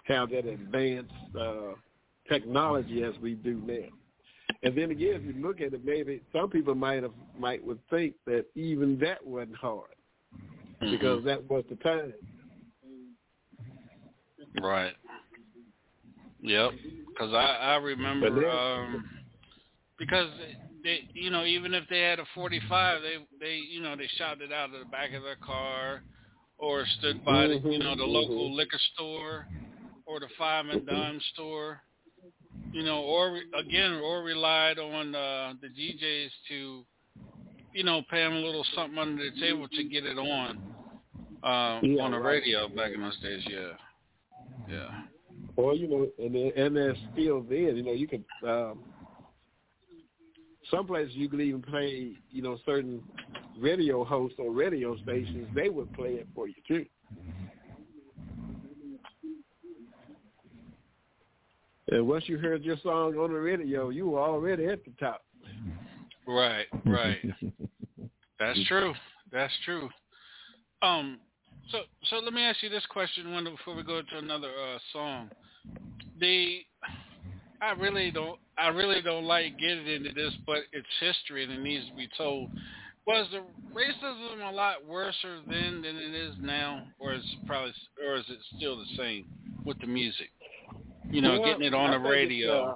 have 0.04 0.30
that 0.30 0.46
advanced 0.46 1.12
uh, 1.38 1.72
technology 2.28 3.02
as 3.02 3.14
we 3.20 3.34
do 3.34 3.60
now. 3.64 3.88
And 4.62 4.76
then 4.76 4.90
again, 4.90 5.14
if 5.14 5.36
you 5.36 5.42
look 5.42 5.60
at 5.60 5.74
it, 5.74 5.84
maybe 5.84 6.22
some 6.32 6.50
people 6.50 6.74
might 6.74 7.02
have 7.02 7.12
might 7.38 7.64
would 7.64 7.80
think 7.90 8.14
that 8.26 8.46
even 8.54 8.98
that 9.00 9.24
wasn't 9.24 9.56
hard 9.56 9.95
because 10.80 11.24
that 11.24 11.48
was 11.48 11.64
the 11.68 11.76
time. 11.76 12.12
Right. 14.60 14.92
Yep. 16.40 16.70
Because 17.08 17.34
I 17.34 17.56
I 17.60 17.76
remember 17.76 18.30
then- 18.30 18.50
um 18.50 19.04
because 19.98 20.28
they 20.82 21.08
you 21.14 21.30
know 21.30 21.44
even 21.44 21.74
if 21.74 21.84
they 21.88 22.00
had 22.00 22.18
a 22.18 22.24
45 22.34 23.02
they 23.02 23.16
they 23.40 23.54
you 23.56 23.80
know 23.80 23.96
they 23.96 24.08
shot 24.18 24.40
it 24.40 24.52
out 24.52 24.72
of 24.74 24.80
the 24.80 24.90
back 24.90 25.12
of 25.14 25.22
their 25.22 25.36
car 25.36 26.02
or 26.58 26.84
stood 26.98 27.24
by 27.24 27.46
the 27.46 27.58
you 27.64 27.78
know 27.78 27.96
the 27.96 28.04
local 28.04 28.54
liquor 28.54 28.78
store 28.94 29.46
or 30.06 30.20
the 30.20 30.28
five 30.38 30.66
and 30.66 30.86
dime 30.86 31.20
store 31.32 31.80
you 32.72 32.84
know 32.84 33.00
or 33.00 33.40
again 33.58 34.00
or 34.04 34.22
relied 34.22 34.78
on 34.78 35.14
uh 35.14 35.54
the 35.60 35.68
DJs 35.68 36.30
to 36.48 36.84
you 37.76 37.84
know 37.84 38.02
pay 38.10 38.22
them 38.24 38.32
a 38.32 38.40
little 38.40 38.64
something 38.74 38.98
under 38.98 39.22
the 39.22 39.40
table 39.40 39.68
to 39.68 39.84
get 39.84 40.04
it 40.04 40.18
on 40.18 40.58
uh, 41.44 41.80
Yeah, 41.86 42.02
on 42.02 42.10
the 42.12 42.18
right. 42.18 42.42
radio 42.42 42.68
back 42.68 42.92
in 42.94 43.00
those 43.02 43.18
days 43.20 43.42
yeah 43.48 43.72
yeah 44.68 44.90
Or 45.56 45.74
you 45.74 45.88
know, 45.88 46.08
and 46.18 46.34
then- 46.34 46.52
and 46.56 46.76
there's 46.76 46.98
still 47.12 47.42
then. 47.42 47.76
You 47.76 47.82
know, 47.82 47.92
you 47.92 48.08
could. 48.08 48.24
Um, 48.46 48.80
some 50.70 50.86
places 50.86 51.14
you 51.16 51.28
could 51.28 51.40
even 51.40 51.62
play. 51.62 52.12
You 52.30 52.42
know, 52.42 52.58
certain 52.66 53.02
radio 53.58 54.04
hosts 54.04 54.38
or 54.38 54.52
radio 54.52 54.96
stations 54.98 55.48
they 55.54 55.68
would 55.70 55.90
play 55.92 56.14
it 56.20 56.28
for 56.34 56.46
you 56.48 56.54
too. 56.68 56.84
And 61.88 62.06
once 62.08 62.24
you 62.28 62.36
heard 62.38 62.64
your 62.64 62.76
song 62.82 63.16
on 63.16 63.32
the 63.32 63.38
radio, 63.38 63.90
you 63.90 64.08
were 64.08 64.20
already 64.20 64.66
at 64.66 64.84
the 64.84 64.90
top. 64.98 65.22
Right, 66.26 66.66
right. 66.84 67.18
That's 68.38 68.58
true. 68.68 68.94
That's 69.32 69.52
true. 69.64 69.88
Um, 70.82 71.18
so 71.70 71.80
so 72.10 72.16
let 72.16 72.32
me 72.32 72.42
ask 72.42 72.62
you 72.62 72.68
this 72.68 72.86
question, 72.90 73.32
Wendell, 73.32 73.56
before 73.56 73.74
we 73.74 73.82
go 73.82 74.02
to 74.02 74.18
another 74.18 74.48
uh, 74.50 74.78
song. 74.92 75.30
The 76.20 76.60
I 77.60 77.72
really 77.72 78.10
don't 78.10 78.38
I 78.58 78.68
really 78.68 79.02
don't 79.02 79.24
like 79.24 79.58
getting 79.58 79.86
into 79.86 80.12
this, 80.12 80.32
but 80.46 80.58
it's 80.72 80.86
history 81.00 81.44
and 81.44 81.52
it 81.52 81.60
needs 81.60 81.86
to 81.88 81.94
be 81.94 82.08
told. 82.16 82.50
Was 83.06 83.28
the 83.30 83.42
racism 83.72 84.48
a 84.48 84.52
lot 84.52 84.84
worse 84.84 85.14
then 85.48 85.82
than 85.82 85.96
it 85.96 86.14
is 86.14 86.34
now, 86.40 86.82
or 86.98 87.14
is 87.14 87.22
it 87.22 87.46
probably 87.46 87.72
or 88.04 88.16
is 88.16 88.24
it 88.28 88.38
still 88.56 88.76
the 88.76 88.96
same 88.96 89.26
with 89.64 89.78
the 89.80 89.86
music? 89.86 90.30
You 91.10 91.20
know, 91.20 91.38
Well, 91.38 91.44
getting 91.44 91.62
it 91.62 91.74
on 91.74 91.90
I 91.90 91.98
the 91.98 92.00
radio. 92.00 92.64
uh, 92.64 92.74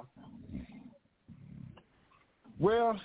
well, 2.59 2.99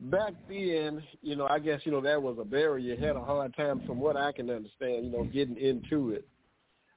back 0.00 0.32
then, 0.48 1.02
you 1.22 1.36
know, 1.36 1.46
I 1.46 1.58
guess 1.58 1.80
you 1.84 1.92
know 1.92 2.00
that 2.00 2.22
was 2.22 2.38
a 2.40 2.44
barrier. 2.44 2.96
Had 2.96 3.16
a 3.16 3.20
hard 3.20 3.54
time, 3.56 3.82
from 3.86 3.98
what 3.98 4.16
I 4.16 4.32
can 4.32 4.50
understand. 4.50 5.06
You 5.06 5.10
know, 5.10 5.24
getting 5.24 5.56
into 5.56 6.10
it. 6.10 6.26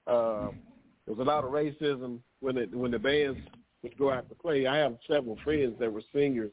Uh, 0.08 0.50
there 1.06 1.16
was 1.16 1.20
a 1.20 1.30
lot 1.30 1.44
of 1.44 1.52
racism 1.52 2.20
when 2.40 2.58
it 2.58 2.74
when 2.74 2.92
the 2.92 3.00
bands 3.00 3.40
would 3.82 3.98
go 3.98 4.12
out 4.12 4.30
to 4.30 4.36
play. 4.36 4.66
I 4.66 4.78
have 4.78 4.98
several 5.08 5.38
friends 5.44 5.76
that 5.80 5.92
were 5.92 6.04
singers 6.14 6.52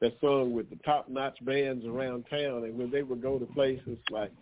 that 0.00 0.16
sung 0.20 0.52
with 0.52 0.68
the 0.70 0.76
top 0.84 1.08
notch 1.08 1.38
bands 1.44 1.84
around 1.86 2.24
town, 2.28 2.64
and 2.64 2.76
when 2.76 2.90
they 2.90 3.02
would 3.02 3.22
go 3.22 3.38
to 3.38 3.46
places 3.46 3.98
like, 4.10 4.32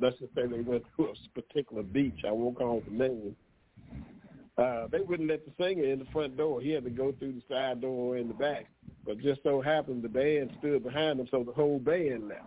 let's 0.00 0.18
just 0.18 0.34
say 0.34 0.46
they 0.46 0.60
went 0.60 0.84
to 0.96 1.04
a 1.04 1.40
particular 1.40 1.82
beach, 1.82 2.20
I 2.26 2.32
won't 2.32 2.58
call 2.58 2.82
the 2.86 2.92
name. 2.92 3.34
Uh, 4.58 4.86
they 4.88 5.00
wouldn't 5.00 5.28
let 5.28 5.44
the 5.44 5.52
singer 5.62 5.84
in 5.84 5.98
the 5.98 6.04
front 6.06 6.36
door. 6.36 6.60
He 6.60 6.70
had 6.70 6.84
to 6.84 6.90
go 6.90 7.12
through 7.18 7.32
the 7.32 7.42
side 7.48 7.80
door 7.80 8.16
in 8.16 8.28
the 8.28 8.34
back. 8.34 8.66
But 9.06 9.18
just 9.20 9.42
so 9.42 9.60
happened 9.60 10.02
the 10.02 10.08
band 10.08 10.50
stood 10.58 10.82
behind 10.82 11.18
him, 11.18 11.28
so 11.30 11.42
the 11.42 11.52
whole 11.52 11.78
band 11.78 12.28
left. 12.28 12.44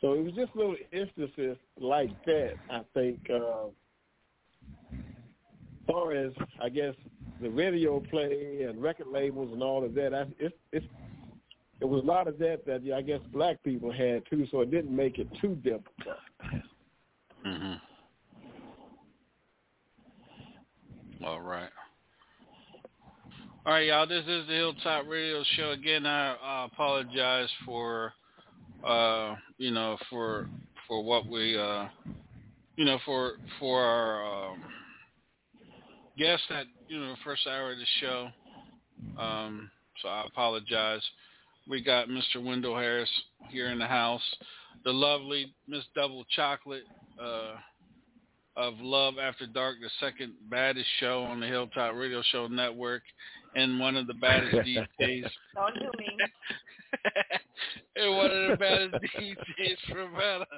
So 0.00 0.12
it 0.12 0.22
was 0.22 0.34
just 0.34 0.54
little 0.54 0.76
instances 0.92 1.56
like 1.80 2.10
that. 2.26 2.54
I 2.70 2.82
think, 2.92 3.18
uh, 3.30 3.68
as 4.92 5.86
far 5.86 6.12
as 6.12 6.32
I 6.60 6.68
guess 6.68 6.94
the 7.40 7.48
radio 7.48 8.00
play 8.00 8.66
and 8.68 8.82
record 8.82 9.06
labels 9.08 9.52
and 9.52 9.62
all 9.62 9.84
of 9.84 9.94
that, 9.94 10.12
I, 10.12 10.26
it's 10.38 10.54
it's 10.72 10.86
it 11.80 11.84
was 11.86 12.02
a 12.02 12.06
lot 12.06 12.28
of 12.28 12.38
that 12.38 12.66
that 12.66 12.82
I 12.94 13.00
guess 13.00 13.20
black 13.32 13.62
people 13.62 13.90
had 13.90 14.22
too, 14.28 14.46
so 14.50 14.60
it 14.60 14.70
didn't 14.70 14.94
make 14.94 15.18
it 15.18 15.28
too 15.40 15.54
difficult. 15.56 16.18
Mhm. 17.44 17.80
All 21.24 21.40
right. 21.40 21.70
All 23.64 23.72
right, 23.72 23.86
y'all. 23.86 24.06
This 24.06 24.24
is 24.26 24.46
the 24.46 24.52
Hilltop 24.52 25.06
Radio 25.08 25.42
Show. 25.56 25.70
Again, 25.70 26.04
I, 26.04 26.66
apologize 26.70 27.48
for, 27.64 28.12
uh, 28.86 29.34
you 29.56 29.70
know, 29.70 29.96
for 30.10 30.48
for 30.86 31.02
what 31.02 31.26
we, 31.26 31.58
uh, 31.58 31.86
you 32.76 32.84
know, 32.84 32.98
for 33.06 33.32
for 33.58 33.82
our 33.82 34.50
um, 34.50 34.62
guests 36.18 36.44
at 36.50 36.66
you 36.86 37.00
know 37.00 37.14
first 37.24 37.46
hour 37.46 37.72
of 37.72 37.78
the 37.78 37.86
show. 38.00 38.28
Um, 39.18 39.70
so 40.02 40.08
I 40.08 40.24
apologize. 40.26 41.02
We 41.68 41.82
got 41.82 42.08
Mr. 42.08 42.44
Wendell 42.44 42.76
Harris 42.76 43.10
here 43.48 43.70
in 43.70 43.78
the 43.78 43.86
house, 43.86 44.22
the 44.84 44.92
lovely 44.92 45.54
Miss 45.66 45.84
Double 45.94 46.24
Chocolate. 46.36 46.84
Uh, 47.20 47.54
of 48.56 48.74
Love 48.80 49.14
After 49.20 49.46
Dark, 49.46 49.76
the 49.80 49.90
second 50.00 50.32
baddest 50.50 50.86
show 50.98 51.22
on 51.22 51.40
the 51.40 51.46
Hilltop 51.46 51.94
Radio 51.94 52.22
Show 52.32 52.46
Network, 52.46 53.02
and 53.54 53.78
one 53.78 53.96
of 53.96 54.06
the 54.06 54.14
baddest 54.14 54.54
DJs. 55.00 55.30
Don't 55.54 55.74
do 55.74 55.90
me. 55.98 56.08
and 57.96 58.16
one 58.16 58.30
of 58.30 58.50
the 58.50 58.56
baddest 58.58 58.94
DJs 59.18 59.92
from 59.92 60.14
out 60.16 60.42
of, 60.42 60.48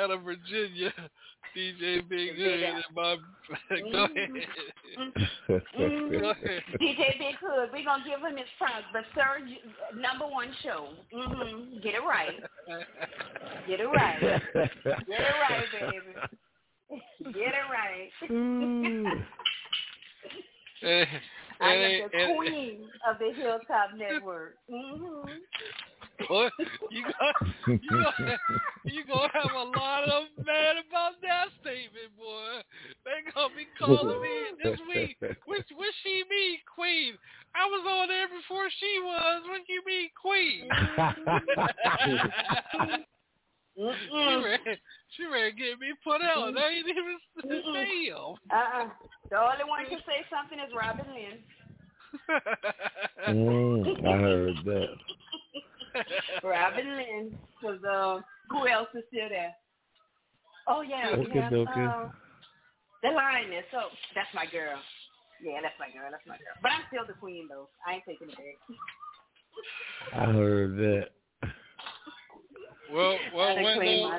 out 0.00 0.10
of 0.10 0.22
Virginia, 0.22 0.92
DJ 1.56 2.08
Big 2.08 2.36
Hood. 2.36 2.62
And 2.62 2.84
my, 2.96 3.16
go 3.92 4.04
ahead. 4.04 4.30
Go 5.48 6.30
ahead. 6.30 6.62
DJ 6.80 7.18
Big 7.18 7.36
Hood, 7.40 7.68
we're 7.72 7.84
going 7.84 8.02
to 8.02 8.08
give 8.08 8.20
him 8.20 8.36
his 8.36 8.48
props. 8.58 8.84
But, 8.92 9.04
sir, 9.14 9.46
number 9.96 10.26
one 10.26 10.48
show. 10.64 10.88
Mm-hmm. 11.14 11.80
Get 11.80 11.94
it 11.94 12.02
right. 12.02 12.40
Get 13.68 13.80
it 13.80 13.84
right. 13.84 14.20
Get 14.20 14.70
it 14.84 15.34
right, 15.48 15.64
baby. 15.80 16.40
Get 17.32 17.54
it 17.54 17.66
right. 17.70 18.10
And- 18.28 19.24
I 21.60 21.72
am 21.72 22.10
the 22.10 22.18
and- 22.18 22.36
queen 22.36 22.78
of 23.08 23.18
the 23.18 23.32
Hilltop 23.34 23.94
Network. 23.96 24.56
hmm 24.68 25.22
Boy, 26.28 26.48
you 26.90 27.02
gonna, 27.02 27.80
you 27.82 27.90
gonna, 27.90 28.38
you 28.84 29.04
gonna 29.04 29.28
have 29.32 29.50
a 29.52 29.64
lot 29.76 30.04
of 30.04 30.24
them 30.36 30.46
mad 30.46 30.76
about 30.88 31.14
that 31.22 31.48
statement, 31.60 32.16
boy. 32.16 32.62
They 33.04 33.32
gonna 33.34 33.54
be 33.56 33.66
calling 33.76 34.22
me 34.22 34.36
this 34.62 34.78
week. 34.88 35.16
Which, 35.46 35.66
which 35.76 35.94
she 36.04 36.22
mean, 36.30 36.58
Queen? 36.72 37.18
I 37.56 37.66
was 37.66 37.84
on 37.90 38.08
there 38.08 38.28
before 38.28 38.70
she 38.78 39.00
was. 39.02 39.42
What 39.48 39.68
you 39.68 39.82
mean, 39.84 40.10
Queen? 40.14 40.68
she 43.76 44.34
ready, 44.44 44.80
she 45.16 45.24
ready 45.26 45.50
to 45.50 45.56
get 45.56 45.78
me 45.80 45.92
put 46.02 46.22
out. 46.22 46.56
I 46.56 46.68
ain't 46.68 46.88
even 46.88 47.18
damn. 47.42 48.34
Uh-uh. 48.50 48.88
The 49.30 49.38
only 49.38 49.64
one 49.66 49.84
who 49.88 49.96
say 50.06 50.24
something 50.30 50.58
is 50.58 50.72
Robin 50.76 51.06
Lynn. 51.12 51.38
mm, 53.28 54.06
I 54.06 54.18
heard 54.20 54.56
that. 54.64 54.88
Robin 56.44 56.96
Lynn. 56.96 57.38
Because 57.60 57.82
uh, 57.84 58.20
who 58.50 58.68
else 58.68 58.88
is 58.94 59.04
still 59.08 59.28
there? 59.28 59.54
Oh, 60.68 60.82
yeah. 60.82 61.16
we 61.16 61.26
Okay, 61.26 61.40
have, 61.40 61.52
dokie. 61.52 62.06
uh, 62.06 62.08
the 63.02 63.10
lioness. 63.10 63.64
So 63.70 63.90
that's 64.14 64.32
my 64.34 64.46
girl. 64.46 64.78
Yeah, 65.42 65.60
that's 65.62 65.74
my 65.80 65.90
girl. 65.90 66.10
That's 66.10 66.26
my 66.26 66.36
girl. 66.36 66.54
But 66.62 66.72
I'm 66.72 66.84
still 66.88 67.06
the 67.06 67.14
queen, 67.14 67.48
though. 67.48 67.68
I 67.86 67.94
ain't 67.94 68.04
taking 68.06 68.28
it 68.28 68.36
back. 68.36 68.58
I 70.12 70.32
heard 70.32 70.76
that. 70.76 71.08
Well, 72.92 73.16
well, 73.34 73.48
I 73.58 73.62
Wendell. 73.62 74.12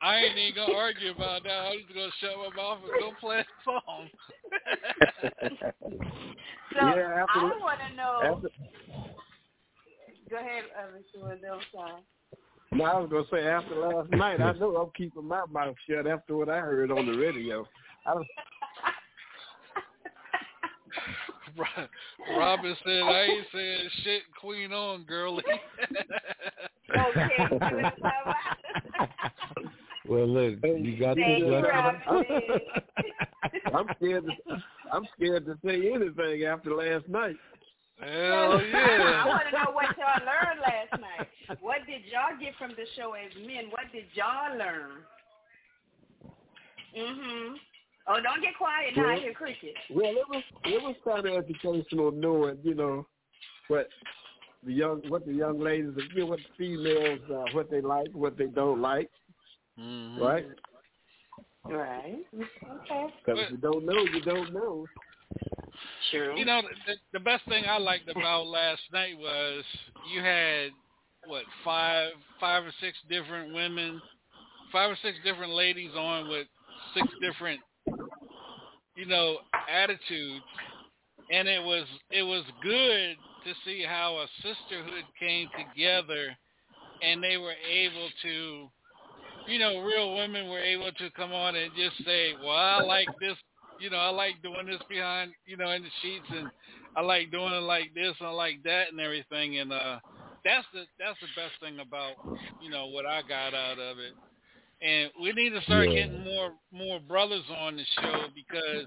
I 0.00 0.16
ain't 0.18 0.38
even 0.38 0.54
gonna 0.54 0.74
argue 0.78 1.10
about 1.10 1.42
that. 1.44 1.50
I'm 1.50 1.78
just 1.80 1.94
gonna 1.94 2.10
shut 2.20 2.36
my 2.38 2.50
mouth 2.56 2.78
and 2.82 3.00
go 3.00 3.12
play 3.20 3.38
a 3.40 3.44
song. 3.64 4.08
So 6.78 6.80
Yeah, 6.84 7.22
after 7.22 7.38
I 7.40 7.50
the- 7.54 7.60
want 7.60 7.80
to 7.88 7.96
know. 7.96 8.20
After, 8.22 8.48
Go 10.28 10.36
ahead, 10.36 10.64
uh, 10.76 10.88
Mr. 10.98 11.22
Wendell. 11.26 11.60
Sorry. 11.72 12.02
no, 12.72 12.84
I 12.84 12.98
was 13.00 13.08
gonna 13.10 13.24
say 13.30 13.46
after 13.48 13.74
last 13.76 14.10
night, 14.10 14.40
I 14.40 14.52
know 14.52 14.76
I'm 14.76 14.90
keeping 14.96 15.24
my 15.26 15.44
mouth 15.50 15.76
shut 15.88 16.06
after 16.06 16.36
what 16.36 16.48
I 16.50 16.58
heard 16.58 16.90
on 16.90 17.06
the 17.06 17.16
radio. 17.16 17.66
I 18.04 18.14
was, 18.14 18.26
Ro- 20.96 21.35
Robin 22.36 22.76
said, 22.84 23.02
I 23.02 23.22
ain't 23.22 23.46
saying 23.52 23.88
shit, 24.02 24.22
Queen 24.40 24.72
on, 24.72 25.04
girlie. 25.04 25.42
Okay. 26.88 27.90
Well, 30.08 30.28
look, 30.28 30.58
you 30.62 30.96
got 30.98 31.16
Thank 31.16 31.40
this 31.40 31.46
you, 31.46 31.46
lesson. 31.46 31.68
Robin. 31.68 32.00
I'm 33.74 33.86
scared. 33.96 34.24
To, 34.24 34.62
I'm 34.92 35.04
scared 35.16 35.46
to 35.46 35.58
say 35.64 35.92
anything 35.92 36.44
after 36.44 36.74
last 36.74 37.08
night. 37.08 37.36
Hell 37.98 38.60
yeah! 38.62 39.22
I 39.24 39.26
want 39.26 39.42
to 39.50 39.56
know 39.56 39.70
what 39.72 39.86
y'all 39.96 40.24
learned 40.24 40.60
last 40.60 41.00
night. 41.00 41.28
What 41.60 41.78
did 41.86 42.02
y'all 42.12 42.38
get 42.40 42.54
from 42.58 42.70
the 42.70 42.84
show 42.94 43.14
as 43.14 43.32
men? 43.46 43.70
What 43.70 43.90
did 43.92 44.04
y'all 44.14 44.56
learn? 44.56 45.02
Mhm. 46.96 47.54
Oh, 48.08 48.20
don't 48.22 48.40
get 48.40 48.56
quiet 48.56 48.96
now. 48.96 49.08
I 49.08 49.18
hear 49.18 49.32
cricket. 49.32 49.74
Well, 49.90 50.10
it 50.10 50.28
was 50.28 50.42
it 50.64 50.82
was 50.82 50.94
kind 51.04 51.26
of 51.26 51.44
educational, 51.44 52.12
knowing 52.12 52.58
you 52.62 52.74
know 52.74 53.06
what 53.68 53.88
the 54.64 54.72
young 54.72 55.02
what 55.08 55.26
the 55.26 55.32
young 55.32 55.58
ladies, 55.58 55.90
you 56.14 56.20
know, 56.20 56.26
what 56.26 56.38
the 56.38 56.54
females, 56.56 57.20
uh, 57.30 57.44
what 57.52 57.70
they 57.70 57.80
like, 57.80 58.08
what 58.12 58.36
they 58.36 58.46
don't 58.46 58.80
like, 58.80 59.10
Mhm. 59.78 60.20
right? 60.20 60.46
Right. 61.64 62.26
Okay. 62.32 63.14
Because 63.24 63.40
if 63.40 63.50
you 63.50 63.56
don't 63.56 63.84
know, 63.84 64.00
you 64.12 64.20
don't 64.20 64.52
know. 64.52 64.86
True. 66.10 66.38
You 66.38 66.44
know, 66.44 66.62
the, 66.86 66.94
the 67.12 67.20
best 67.20 67.44
thing 67.46 67.64
I 67.68 67.78
liked 67.78 68.08
about 68.08 68.46
last 68.46 68.82
night 68.92 69.18
was 69.18 69.64
you 70.12 70.20
had 70.20 70.70
what 71.26 71.42
five, 71.64 72.12
five 72.38 72.64
or 72.64 72.72
six 72.80 72.96
different 73.08 73.52
women, 73.52 74.00
five 74.70 74.90
or 74.90 74.98
six 75.02 75.18
different 75.24 75.52
ladies 75.52 75.90
on 75.96 76.28
with 76.28 76.46
six 76.94 77.08
different, 77.20 77.60
you 78.96 79.06
know, 79.06 79.38
attitudes, 79.68 80.44
and 81.30 81.48
it 81.48 81.62
was 81.62 81.86
it 82.10 82.22
was 82.22 82.44
good 82.62 83.16
to 83.44 83.52
see 83.64 83.84
how 83.86 84.18
a 84.18 84.26
sisterhood 84.42 85.04
came 85.18 85.48
together, 85.56 86.36
and 87.02 87.22
they 87.22 87.36
were 87.36 87.54
able 87.70 88.08
to, 88.22 88.68
you 89.46 89.58
know, 89.58 89.80
real 89.80 90.16
women 90.16 90.48
were 90.48 90.60
able 90.60 90.90
to 90.92 91.10
come 91.10 91.32
on 91.32 91.54
and 91.54 91.70
just 91.76 92.04
say, 92.04 92.34
well, 92.42 92.56
I 92.56 92.82
like 92.82 93.08
this 93.20 93.36
you 93.78 93.90
know, 93.90 93.98
I 93.98 94.08
like 94.08 94.40
doing 94.42 94.66
this 94.66 94.80
behind, 94.88 95.32
you 95.46 95.56
know, 95.56 95.70
in 95.70 95.82
the 95.82 95.88
sheets, 96.02 96.26
and 96.30 96.48
I 96.96 97.02
like 97.02 97.30
doing 97.30 97.52
it 97.52 97.62
like 97.62 97.92
this 97.94 98.14
and 98.18 98.28
I 98.28 98.32
like 98.32 98.62
that 98.64 98.90
and 98.90 99.00
everything, 99.00 99.58
and 99.58 99.72
uh, 99.72 99.98
that's 100.44 100.66
the 100.72 100.84
that's 100.98 101.18
the 101.20 101.28
best 101.36 101.54
thing 101.60 101.80
about, 101.80 102.14
you 102.62 102.70
know, 102.70 102.86
what 102.86 103.06
I 103.06 103.22
got 103.22 103.54
out 103.54 103.78
of 103.78 103.98
it. 103.98 104.14
And 104.82 105.10
we 105.22 105.32
need 105.32 105.50
to 105.50 105.62
start 105.62 105.88
Yeah. 105.88 106.06
getting 106.06 106.24
more 106.24 106.52
more 106.70 107.00
brothers 107.00 107.44
on 107.50 107.76
the 107.76 107.84
show 108.00 108.28
because 108.34 108.86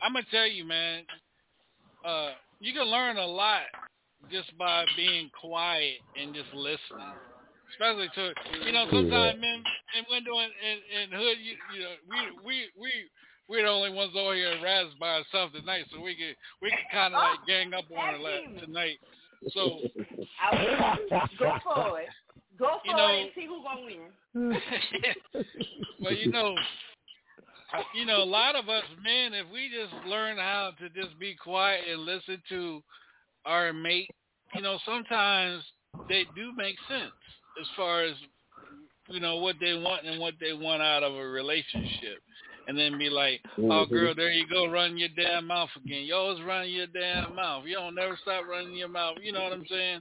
I'm 0.00 0.14
gonna 0.14 0.24
tell 0.30 0.46
you, 0.46 0.64
man, 0.64 1.04
uh, 2.04 2.32
you 2.60 2.72
can 2.72 2.84
learn 2.84 3.18
a 3.18 3.26
lot 3.26 3.62
just 4.30 4.56
by 4.56 4.86
being 4.96 5.30
quiet 5.38 5.98
and 6.16 6.34
just 6.34 6.52
listening. 6.54 7.12
Especially 7.72 8.08
to 8.14 8.34
you 8.64 8.72
know, 8.72 8.86
sometimes 8.90 9.40
men 9.40 9.62
and 9.96 10.06
Wendell 10.10 10.40
and, 10.40 10.52
and, 10.52 10.80
and 11.02 11.12
Hood, 11.12 11.38
you, 11.40 11.56
you 11.74 11.80
know, 11.80 11.94
we 12.08 12.18
we 12.44 12.70
we 12.80 12.90
we're 13.48 13.62
the 13.62 13.68
only 13.68 13.90
ones 13.90 14.12
over 14.16 14.34
here 14.34 14.48
at 14.48 14.62
Raz 14.62 14.86
by 15.00 15.16
ourselves 15.20 15.52
tonight, 15.54 15.84
so 15.90 16.00
we 16.00 16.14
can 16.14 16.34
we 16.60 16.70
can 16.70 16.78
kind 16.90 17.14
of 17.14 17.20
like 17.20 17.46
gang 17.46 17.74
up 17.74 17.84
on 17.96 18.20
her 18.20 18.60
tonight. 18.64 18.98
So 19.50 19.80
I'll- 20.40 20.96
Go 21.38 21.58
for 21.64 22.00
it. 22.00 22.08
Go 22.62 22.78
for 22.78 22.90
You 22.90 22.96
know- 22.96 23.08
it 23.08 23.22
and 23.22 23.30
see 23.34 23.46
who's 23.46 23.64
gonna 23.64 23.82
win. 23.82 24.62
well, 26.00 26.14
you 26.14 26.30
know, 26.30 26.54
you 27.92 28.06
know, 28.06 28.22
a 28.22 28.24
lot 28.24 28.54
of 28.54 28.68
us 28.68 28.84
men, 29.02 29.34
if 29.34 29.46
we 29.52 29.68
just 29.68 29.92
learn 30.06 30.36
how 30.36 30.70
to 30.78 30.88
just 30.90 31.18
be 31.18 31.34
quiet 31.34 31.80
and 31.90 32.02
listen 32.02 32.40
to 32.50 32.80
our 33.44 33.72
mate, 33.72 34.10
you 34.54 34.62
know, 34.62 34.78
sometimes 34.86 35.64
they 36.08 36.24
do 36.36 36.52
make 36.56 36.76
sense 36.88 37.10
as 37.60 37.66
far 37.76 38.04
as 38.04 38.14
you 39.08 39.18
know 39.18 39.36
what 39.38 39.56
they 39.60 39.74
want 39.74 40.06
and 40.06 40.20
what 40.20 40.34
they 40.40 40.52
want 40.52 40.82
out 40.82 41.02
of 41.02 41.14
a 41.14 41.26
relationship. 41.26 42.22
And 42.68 42.78
then 42.78 42.96
be 42.96 43.10
like, 43.10 43.40
oh 43.58 43.84
girl, 43.86 44.14
there 44.14 44.30
you 44.30 44.46
go, 44.46 44.70
run 44.70 44.96
your 44.96 45.08
damn 45.16 45.48
mouth 45.48 45.68
again. 45.84 46.04
You 46.04 46.14
always 46.14 46.40
run 46.44 46.68
your 46.68 46.86
damn 46.86 47.34
mouth. 47.34 47.64
You 47.66 47.74
don't 47.74 47.96
never 47.96 48.16
stop 48.22 48.44
running 48.48 48.76
your 48.76 48.88
mouth. 48.88 49.16
You 49.20 49.32
know 49.32 49.42
what 49.42 49.52
I'm 49.52 49.66
saying? 49.68 50.00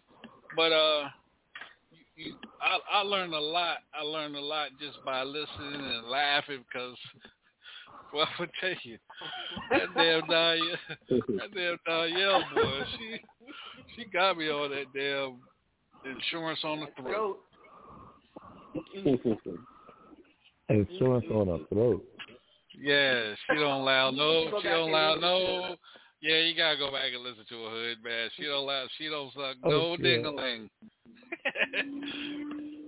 But 0.56 0.72
uh, 0.72 1.10
you, 2.22 2.32
you, 2.32 2.36
I, 2.62 3.00
I 3.00 3.02
learned 3.02 3.34
a 3.34 3.40
lot. 3.40 3.78
I 3.94 4.04
learned 4.04 4.36
a 4.36 4.42
lot 4.42 4.70
just 4.80 5.04
by 5.04 5.24
listening 5.24 5.82
and 5.82 6.08
laughing 6.08 6.64
because, 6.68 6.98
well, 8.14 8.28
I 8.28 8.40
would 8.40 8.52
tell 8.60 8.74
you, 8.84 8.98
that 9.70 9.94
damn 9.96 10.28
Danielle, 10.28 10.78
that 11.10 11.54
damn 11.54 11.78
Danielle 11.86 12.44
boy, 12.54 12.84
she 12.98 13.20
she 13.96 14.06
got 14.06 14.38
me 14.38 14.50
on 14.50 14.72
that 14.72 14.94
damn 14.94 15.40
Insurance 16.04 16.60
on 16.64 16.80
the 16.80 16.88
throat. 17.02 17.40
Insurance 20.70 21.26
on 21.32 21.48
her 21.48 21.60
throat. 21.70 22.04
Yeah, 22.82 23.36
she 23.48 23.56
don't 23.56 23.82
allow 23.82 24.10
no. 24.10 24.46
She 24.62 24.68
don't 24.68 24.90
allow 24.90 25.16
no. 25.16 25.76
Yeah, 26.22 26.38
you 26.38 26.56
gotta 26.56 26.78
go 26.78 26.92
back 26.92 27.14
and 27.14 27.24
listen 27.24 27.46
to 27.50 27.66
a 27.66 27.70
hood 27.70 27.98
man. 28.04 28.30
She 28.36 28.46
don't 28.46 28.64
allow. 28.64 28.86
She 28.98 29.10
don't 29.10 29.34
suck 29.34 29.58
Oh, 29.64 29.70
no 29.70 29.96
yeah. 30.00 30.18
dingling 30.18 30.70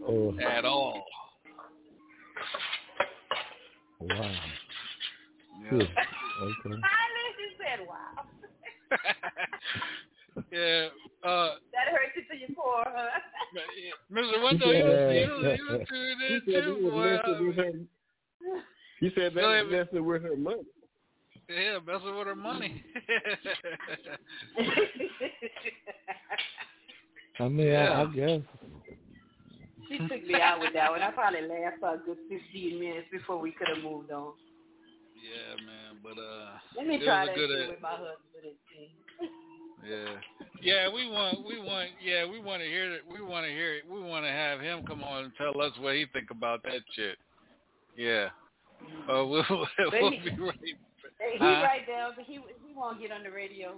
Oh, 0.07 0.35
at 0.47 0.65
all. 0.65 1.05
wow. 3.99 4.31
Yeah. 5.63 5.69
Good. 5.69 5.81
Okay. 5.81 6.75
I 6.83 7.03
literally 7.15 7.53
said, 7.57 7.79
wow. 7.87 8.25
yeah. 10.51 10.87
Uh, 11.23 11.55
That 11.71 11.87
hurts 11.91 12.15
you 12.15 12.23
to 12.29 12.35
your 12.37 12.55
core, 12.55 12.85
huh? 12.85 13.19
Mr. 14.11 14.43
Wendell, 14.43 14.73
you, 14.73 14.79
you, 14.79 15.49
you 15.51 15.85
tuned 15.89 16.21
in 16.21 16.41
too, 16.45 16.89
boy. 16.89 17.05
messing 17.05 17.47
with 17.47 17.57
her. 17.57 17.71
He 18.99 19.07
said 19.15 19.33
that 19.35 19.41
Go 19.41 19.63
was 19.63 19.71
messing 19.71 20.05
with 20.05 20.23
her 20.23 20.35
money. 20.35 20.63
Yeah, 21.49 21.79
messing 21.85 22.17
with 22.17 22.27
her 22.27 22.35
money. 22.35 22.83
I 27.39 27.47
mean, 27.47 27.73
I, 27.73 28.03
I 28.03 28.05
guess. 28.07 28.41
she 29.89 29.97
took 29.97 30.23
me 30.27 30.35
out 30.41 30.59
with 30.59 30.73
that 30.73 30.91
one. 30.91 31.01
I 31.01 31.11
probably 31.11 31.41
laughed 31.41 31.79
for 31.79 31.95
a 31.95 31.97
good 31.97 32.17
15 32.29 32.79
minutes 32.79 33.07
before 33.11 33.39
we 33.39 33.51
could 33.51 33.67
have 33.73 33.83
moved 33.83 34.11
on. 34.11 34.33
yeah, 35.17 35.55
man. 35.65 35.97
But 36.03 36.21
uh, 36.21 36.57
Let 36.77 36.87
me 36.87 36.95
it 36.95 37.03
try 37.05 37.21
was 37.25 37.29
that 37.29 37.33
a 37.33 37.35
good. 37.47 37.49
shit 37.59 37.69
with 37.69 37.81
my 37.81 37.89
husband 37.89 38.43
and 38.43 38.55
see. 38.69 38.91
Yeah, 39.85 40.15
yeah. 40.61 40.93
We 40.93 41.09
want, 41.09 41.45
we 41.45 41.59
want, 41.59 41.89
yeah. 42.01 42.25
We 42.25 42.39
want 42.39 42.61
to 42.61 42.67
hear 42.67 42.93
it. 42.93 43.01
We 43.11 43.21
want 43.21 43.45
to 43.45 43.51
hear 43.51 43.75
it. 43.75 43.83
We 43.89 44.01
want 44.01 44.25
to 44.25 44.31
have 44.31 44.61
him 44.61 44.85
come 44.85 45.03
on 45.03 45.25
and 45.25 45.33
tell 45.37 45.59
us 45.61 45.71
what 45.79 45.95
he 45.95 46.05
think 46.13 46.29
about 46.31 46.63
that 46.63 46.81
shit. 46.95 47.17
Yeah. 47.97 48.29
Uh, 49.09 49.25
we'll, 49.27 49.43
we'll 49.49 50.11
he- 50.11 50.19
be 50.29 50.39
right. 50.39 50.55
Hey, 51.19 51.33
he 51.33 51.37
Huh? 51.39 51.61
right 51.63 51.81
there, 51.87 52.07
but 52.15 52.25
he 52.25 52.33
he 52.35 52.73
won't 52.75 52.99
get 53.01 53.11
on 53.11 53.23
the 53.23 53.29
radio. 53.31 53.75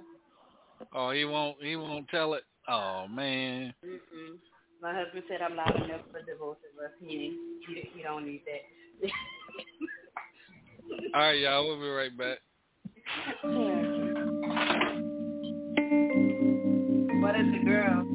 Oh, 0.94 1.12
he 1.12 1.26
won't. 1.26 1.58
He 1.62 1.76
won't 1.76 2.08
tell 2.10 2.34
it. 2.36 2.44
Oh 2.68 3.08
man. 3.08 3.74
Mm-mm. 3.86 4.38
My 4.82 4.94
husband 4.94 5.24
said 5.30 5.42
I'm 5.42 5.56
loud 5.56 5.74
enough 5.76 6.02
for 6.12 6.22
divorce 6.22 6.58
us. 6.84 6.92
He 7.00 7.38
he, 7.68 7.90
he 7.96 8.04
don't 8.04 8.26
need 8.26 8.42
that. 8.46 9.08
All 11.16 11.22
right, 11.22 11.40
y'all. 11.40 11.66
We'll 11.66 11.80
be 11.80 11.88
right 11.88 12.18
back. 12.18 12.40
what 17.22 17.36
is 17.36 17.46
the 17.52 17.60
girl? 17.66 18.15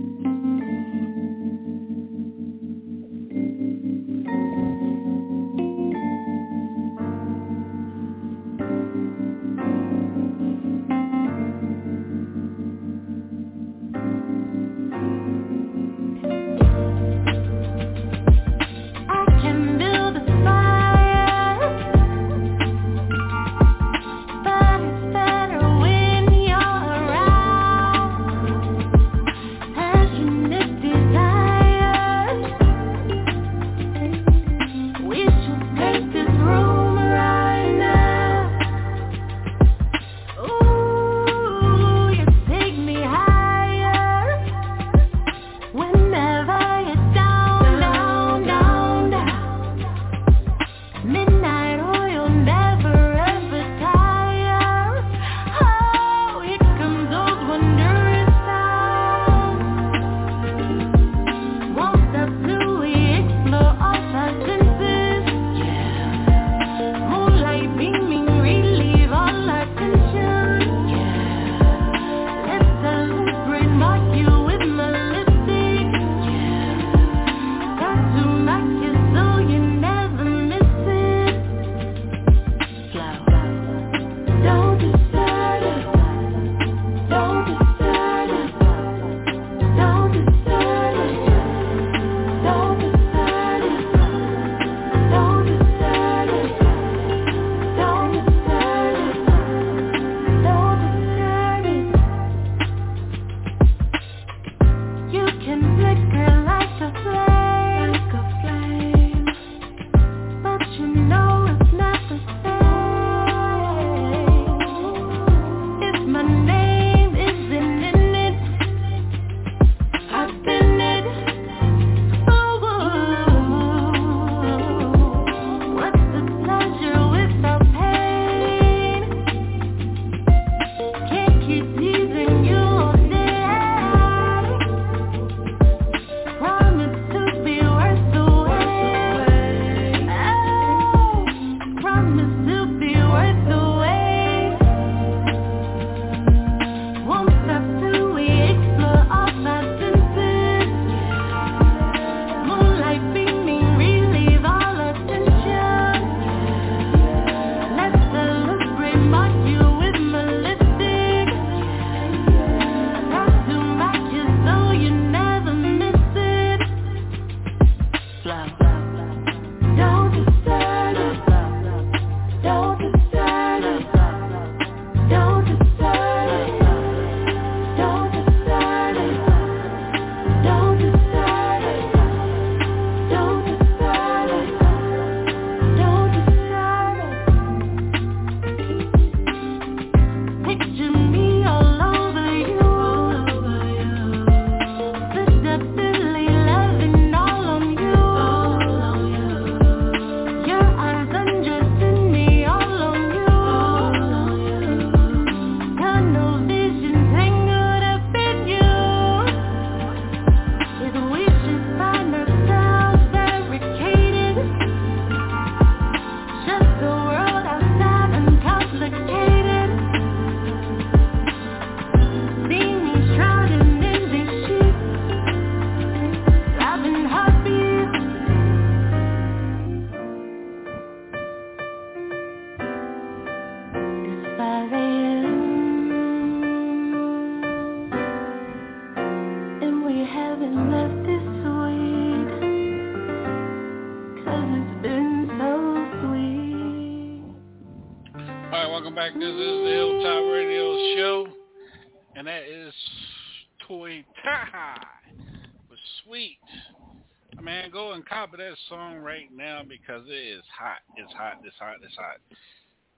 Because 259.91 260.07
it 260.09 260.39
is 260.39 260.45
hot. 260.57 260.79
It's 260.97 261.13
hot. 261.13 261.39
It's 261.45 261.57
hot. 261.59 261.77
It's 261.83 261.97
hot. 261.97 262.21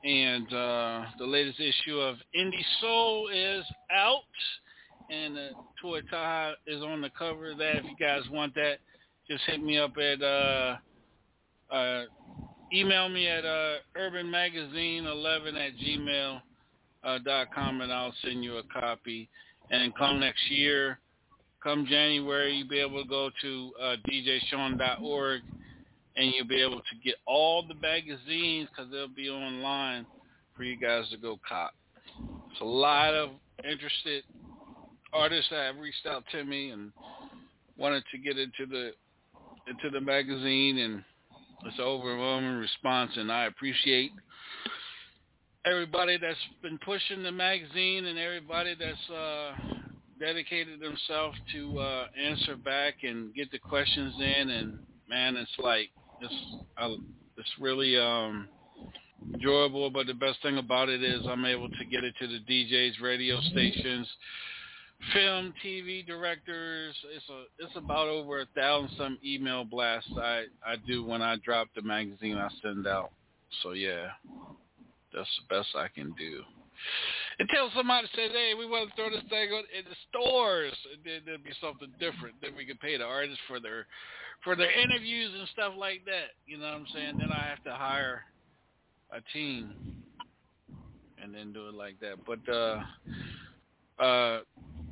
And 0.04 0.46
uh, 0.52 1.10
the 1.18 1.24
latest 1.24 1.58
issue 1.58 1.98
of 1.98 2.16
Indie 2.36 2.64
Soul 2.80 3.30
is 3.32 3.64
out, 3.90 4.20
and 5.10 5.38
uh, 5.38 5.40
Toy 5.80 6.00
Tie 6.10 6.52
is 6.66 6.82
on 6.82 7.00
the 7.00 7.10
cover 7.18 7.52
of 7.52 7.58
that. 7.58 7.76
If 7.76 7.84
you 7.84 7.96
guys 7.98 8.22
want 8.30 8.54
that, 8.56 8.78
just 9.28 9.42
hit 9.46 9.62
me 9.62 9.78
up 9.78 9.92
at 9.96 10.22
uh, 10.22 10.76
uh, 11.72 12.02
email 12.74 13.08
me 13.08 13.28
at 13.28 13.44
uh, 13.44 13.76
urbanmagazine11 13.98 15.66
at 15.66 15.72
gmail 15.78 16.42
uh, 17.04 17.18
dot 17.24 17.54
com 17.54 17.80
and 17.80 17.92
I'll 17.92 18.14
send 18.22 18.44
you 18.44 18.58
a 18.58 18.62
copy. 18.64 19.30
And 19.70 19.96
come 19.96 20.20
next 20.20 20.50
year, 20.50 20.98
come 21.62 21.86
January, 21.88 22.56
you'll 22.56 22.68
be 22.68 22.80
able 22.80 23.02
to 23.02 23.08
go 23.08 23.30
to 23.40 23.72
uh, 23.80 23.96
djsean.org 24.10 25.42
and 26.16 26.32
you'll 26.34 26.46
be 26.46 26.62
able 26.62 26.80
to 26.80 26.96
get 27.02 27.14
all 27.26 27.62
the 27.66 27.74
magazines 27.74 28.68
because 28.70 28.90
they'll 28.90 29.08
be 29.08 29.28
online 29.28 30.06
for 30.56 30.64
you 30.64 30.76
guys 30.76 31.08
to 31.10 31.16
go 31.16 31.38
cop. 31.48 31.72
It's 32.50 32.60
a 32.60 32.64
lot 32.64 33.14
of 33.14 33.30
interested 33.64 34.24
artists 35.12 35.50
that 35.50 35.66
have 35.66 35.76
reached 35.76 36.06
out 36.06 36.24
to 36.32 36.44
me 36.44 36.70
and 36.70 36.92
wanted 37.76 38.04
to 38.10 38.18
get 38.18 38.38
into 38.38 38.66
the 38.66 38.92
into 39.68 39.90
the 39.90 40.00
magazine 40.00 40.78
and 40.78 41.04
it's 41.64 41.78
an 41.78 41.84
overwhelming 41.84 42.56
response 42.56 43.12
and 43.16 43.30
I 43.30 43.44
appreciate 43.44 44.10
everybody 45.64 46.18
that's 46.18 46.38
been 46.62 46.78
pushing 46.78 47.22
the 47.22 47.30
magazine 47.30 48.06
and 48.06 48.18
everybody 48.18 48.74
that's 48.74 49.10
uh, 49.10 49.52
dedicated 50.18 50.80
themselves 50.80 51.38
to 51.52 51.78
uh, 51.78 52.06
answer 52.20 52.56
back 52.56 52.94
and 53.02 53.32
get 53.34 53.50
the 53.52 53.58
questions 53.58 54.14
in 54.18 54.50
and 54.50 54.78
man 55.08 55.36
it's 55.36 55.50
like 55.58 55.90
it's 56.22 56.34
uh, 56.78 56.88
it's 57.36 57.52
really 57.60 57.98
um 57.98 58.48
enjoyable 59.34 59.90
but 59.90 60.06
the 60.06 60.14
best 60.14 60.40
thing 60.42 60.58
about 60.58 60.88
it 60.88 61.02
is 61.02 61.20
I'm 61.28 61.44
able 61.44 61.68
to 61.68 61.84
get 61.84 62.04
it 62.04 62.14
to 62.20 62.26
the 62.26 62.40
DJs 62.40 63.00
radio 63.02 63.40
stations 63.40 64.08
film 65.12 65.52
TV 65.64 66.06
directors. 66.06 66.94
It's 67.14 67.28
a 67.28 67.44
it's 67.58 67.76
about 67.76 68.08
over 68.08 68.40
a 68.40 68.46
thousand 68.54 68.96
some 68.96 69.18
email 69.24 69.64
blasts 69.64 70.10
I 70.16 70.44
I 70.64 70.76
do 70.86 71.04
when 71.04 71.22
I 71.22 71.36
drop 71.44 71.68
the 71.74 71.82
magazine 71.82 72.36
I 72.36 72.48
send 72.62 72.86
out. 72.86 73.10
So 73.62 73.72
yeah 73.72 74.08
that's 75.12 75.28
the 75.48 75.54
best 75.54 75.68
I 75.76 75.88
can 75.88 76.14
do 76.18 76.42
until 77.38 77.70
somebody 77.76 78.08
says, 78.14 78.30
"Hey, 78.32 78.54
we 78.58 78.66
want 78.66 78.90
to 78.90 78.96
throw 78.96 79.10
this 79.10 79.24
thing 79.28 79.48
in 79.52 79.84
the 79.84 79.96
stores," 80.08 80.74
there'd 81.04 81.44
be 81.44 81.52
something 81.60 81.92
different. 81.98 82.36
Then 82.40 82.56
we 82.56 82.66
could 82.66 82.80
pay 82.80 82.96
the 82.96 83.04
artists 83.04 83.40
for 83.46 83.60
their 83.60 83.86
for 84.44 84.56
their 84.56 84.70
interviews 84.70 85.32
and 85.38 85.48
stuff 85.48 85.72
like 85.78 86.04
that. 86.04 86.34
You 86.46 86.58
know 86.58 86.66
what 86.66 86.74
I'm 86.74 86.86
saying? 86.94 87.18
Then 87.18 87.30
I 87.30 87.46
have 87.48 87.62
to 87.64 87.74
hire 87.74 88.24
a 89.12 89.20
team 89.32 90.02
and 91.22 91.34
then 91.34 91.52
do 91.52 91.68
it 91.68 91.74
like 91.74 92.00
that. 92.00 92.16
But 92.26 92.52
uh, 92.52 92.82
uh, 94.02 94.40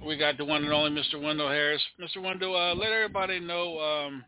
we 0.04 0.16
got 0.16 0.38
the 0.38 0.44
one 0.44 0.62
and 0.64 0.72
only 0.72 0.90
Mr. 0.90 1.20
Wendell 1.20 1.48
Harris. 1.48 1.82
Mr. 2.00 2.22
Wendell, 2.22 2.56
uh, 2.56 2.74
let 2.74 2.92
everybody 2.92 3.40
know 3.40 3.78
um, 3.80 4.24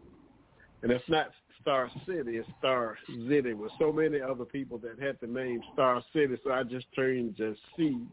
And 0.82 0.92
it's 0.92 1.08
not 1.08 1.32
Star 1.68 1.90
City, 2.06 2.38
it's 2.38 2.48
Star 2.58 2.96
City 3.28 3.52
with 3.52 3.70
so 3.78 3.92
many 3.92 4.22
other 4.22 4.46
people 4.46 4.78
that 4.78 4.98
had 4.98 5.18
the 5.20 5.26
name 5.26 5.60
Star 5.74 6.02
City, 6.14 6.34
so 6.42 6.50
I 6.50 6.62
just 6.62 6.90
changed 6.92 7.36
the 7.36 7.54
C 7.76 8.06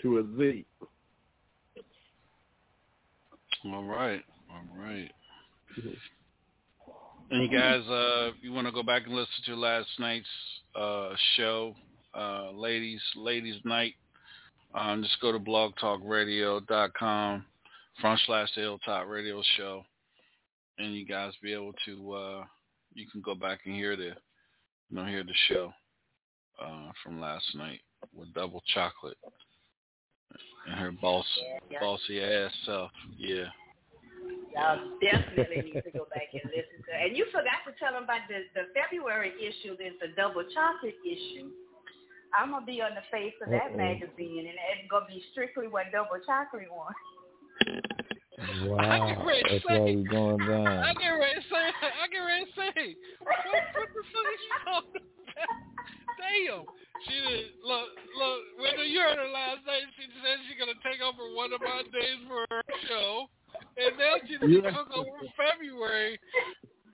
to 0.00 0.16
a 0.16 0.24
Z. 0.38 0.64
All 3.66 3.84
right, 3.84 4.22
all 4.50 4.62
right. 4.82 5.10
And 7.30 7.42
you 7.42 7.50
guys, 7.50 7.86
uh, 7.86 8.28
if 8.28 8.36
you 8.40 8.54
want 8.54 8.66
to 8.66 8.72
go 8.72 8.82
back 8.82 9.02
and 9.04 9.14
listen 9.14 9.44
to 9.44 9.56
last 9.56 9.88
night's 9.98 10.26
uh, 10.74 11.10
show, 11.36 11.74
uh, 12.14 12.50
ladies, 12.52 13.02
ladies 13.14 13.60
night, 13.66 13.92
um, 14.74 15.02
just 15.02 15.20
go 15.20 15.32
to 15.32 15.38
blogtalkradio.com 15.38 17.44
front 18.00 18.20
slash 18.24 18.48
the 18.54 18.62
Hilltop 18.62 19.06
Radio 19.06 19.42
Show, 19.58 19.84
and 20.78 20.94
you 20.94 21.04
guys 21.04 21.34
be 21.42 21.52
able 21.52 21.74
to, 21.84 22.12
uh, 22.14 22.44
you 22.94 23.06
can 23.10 23.20
go 23.20 23.34
back 23.34 23.60
and 23.64 23.74
hear 23.74 23.96
the, 23.96 24.12
you 24.90 24.96
know, 24.96 25.04
hear 25.04 25.24
the 25.24 25.34
show 25.48 25.72
uh, 26.62 26.90
from 27.02 27.20
last 27.20 27.44
night 27.54 27.80
with 28.14 28.32
Double 28.34 28.62
Chocolate 28.74 29.16
and 30.66 30.78
her 30.78 30.92
boss, 30.92 31.26
Yeah. 31.70 31.80
bossy 31.80 32.22
ass 32.22 32.52
self. 32.64 32.90
Yeah. 33.16 33.48
Y'all 34.54 34.98
definitely 35.00 35.62
need 35.62 35.82
to 35.82 35.90
go 35.90 36.06
back 36.12 36.28
and 36.32 36.42
listen 36.44 36.84
to 36.84 36.92
And 36.94 37.16
you 37.16 37.24
forgot 37.32 37.64
to 37.66 37.72
tell 37.80 37.94
them 37.94 38.04
about 38.04 38.28
the, 38.28 38.44
the 38.54 38.68
February 38.76 39.32
issue. 39.40 39.76
There's 39.78 39.96
a 40.04 40.14
double 40.14 40.44
chocolate 40.52 40.96
issue. 41.04 41.50
I'm 42.38 42.50
going 42.50 42.62
to 42.62 42.66
be 42.66 42.80
on 42.80 42.94
the 42.94 43.04
face 43.10 43.34
of 43.42 43.50
that 43.50 43.72
Uh-oh. 43.72 43.76
magazine, 43.76 44.48
and 44.48 44.56
it's 44.76 44.88
going 44.90 45.04
to 45.08 45.12
be 45.12 45.22
strictly 45.32 45.68
what 45.68 45.92
double 45.92 46.20
chocolate 46.24 46.68
wants. 46.70 47.00
Wow, 48.66 49.06
get 49.08 49.24
ready 49.26 49.42
to 49.42 49.48
that's 49.52 49.64
why 49.66 49.76
say- 49.78 49.96
we 49.96 50.04
going 50.04 50.42
I 50.42 50.46
down. 50.48 50.94
get 51.00 51.14
ready 51.14 51.34
to 51.40 51.46
say, 51.48 51.64
I 51.82 52.04
get 52.10 52.22
ready 52.22 52.44
to 52.44 52.52
say, 52.58 52.96
what, 53.22 53.38
what 53.76 53.88
the 53.94 54.02
fuck 54.10 54.26
is 54.32 54.40
you 54.42 54.54
talking 54.66 55.02
about? 55.02 55.56
Damn. 56.18 56.64
She 57.08 57.14
did, 57.18 57.46
look, 57.66 57.88
look, 58.14 58.40
when 58.62 58.78
you 58.86 59.00
heard 59.02 59.18
her 59.18 59.30
last 59.34 59.66
night, 59.66 59.82
she 59.98 60.06
said 60.22 60.38
she's 60.46 60.58
going 60.58 60.70
to 60.70 60.78
take 60.86 61.02
over 61.02 61.34
one 61.34 61.50
of 61.52 61.58
my 61.60 61.82
days 61.90 62.20
for 62.30 62.46
her 62.50 62.62
show. 62.86 63.26
And 63.76 63.98
now 63.98 64.14
she 64.26 64.38
done 64.38 64.50
Yeah. 64.52 64.70
took 64.70 64.90
over 64.94 65.18
February. 65.34 66.18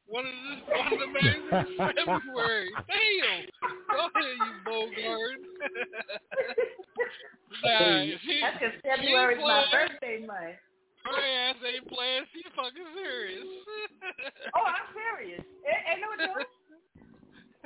One 0.09 0.25
of 0.25 0.33
the, 0.33 0.55
one 0.73 0.89
of 0.89 0.99
the 1.05 1.11
magazines 1.13 1.77
in 2.01 2.07
February. 2.09 2.71
Damn. 2.89 3.45
Go 3.93 4.01
ahead, 4.09 4.37
you 4.41 4.53
Bogart. 4.65 5.41
nah, 7.65 8.05
she, 8.25 8.41
That's 8.41 8.57
because 8.59 8.75
February 8.81 9.35
is 9.37 9.41
my 9.45 9.65
birthday 9.73 10.25
month. 10.25 10.57
Her 11.09 11.25
ass 11.49 11.57
ain't 11.65 11.89
playing. 11.89 12.25
She 12.33 12.43
fucking 12.55 12.87
serious. 12.95 13.47
Oh, 14.57 14.65
I'm 14.65 14.87
serious. 14.97 15.45
Ain't, 15.67 15.83
ain't 15.93 16.01
no 16.01 16.09
joke. 16.25 16.49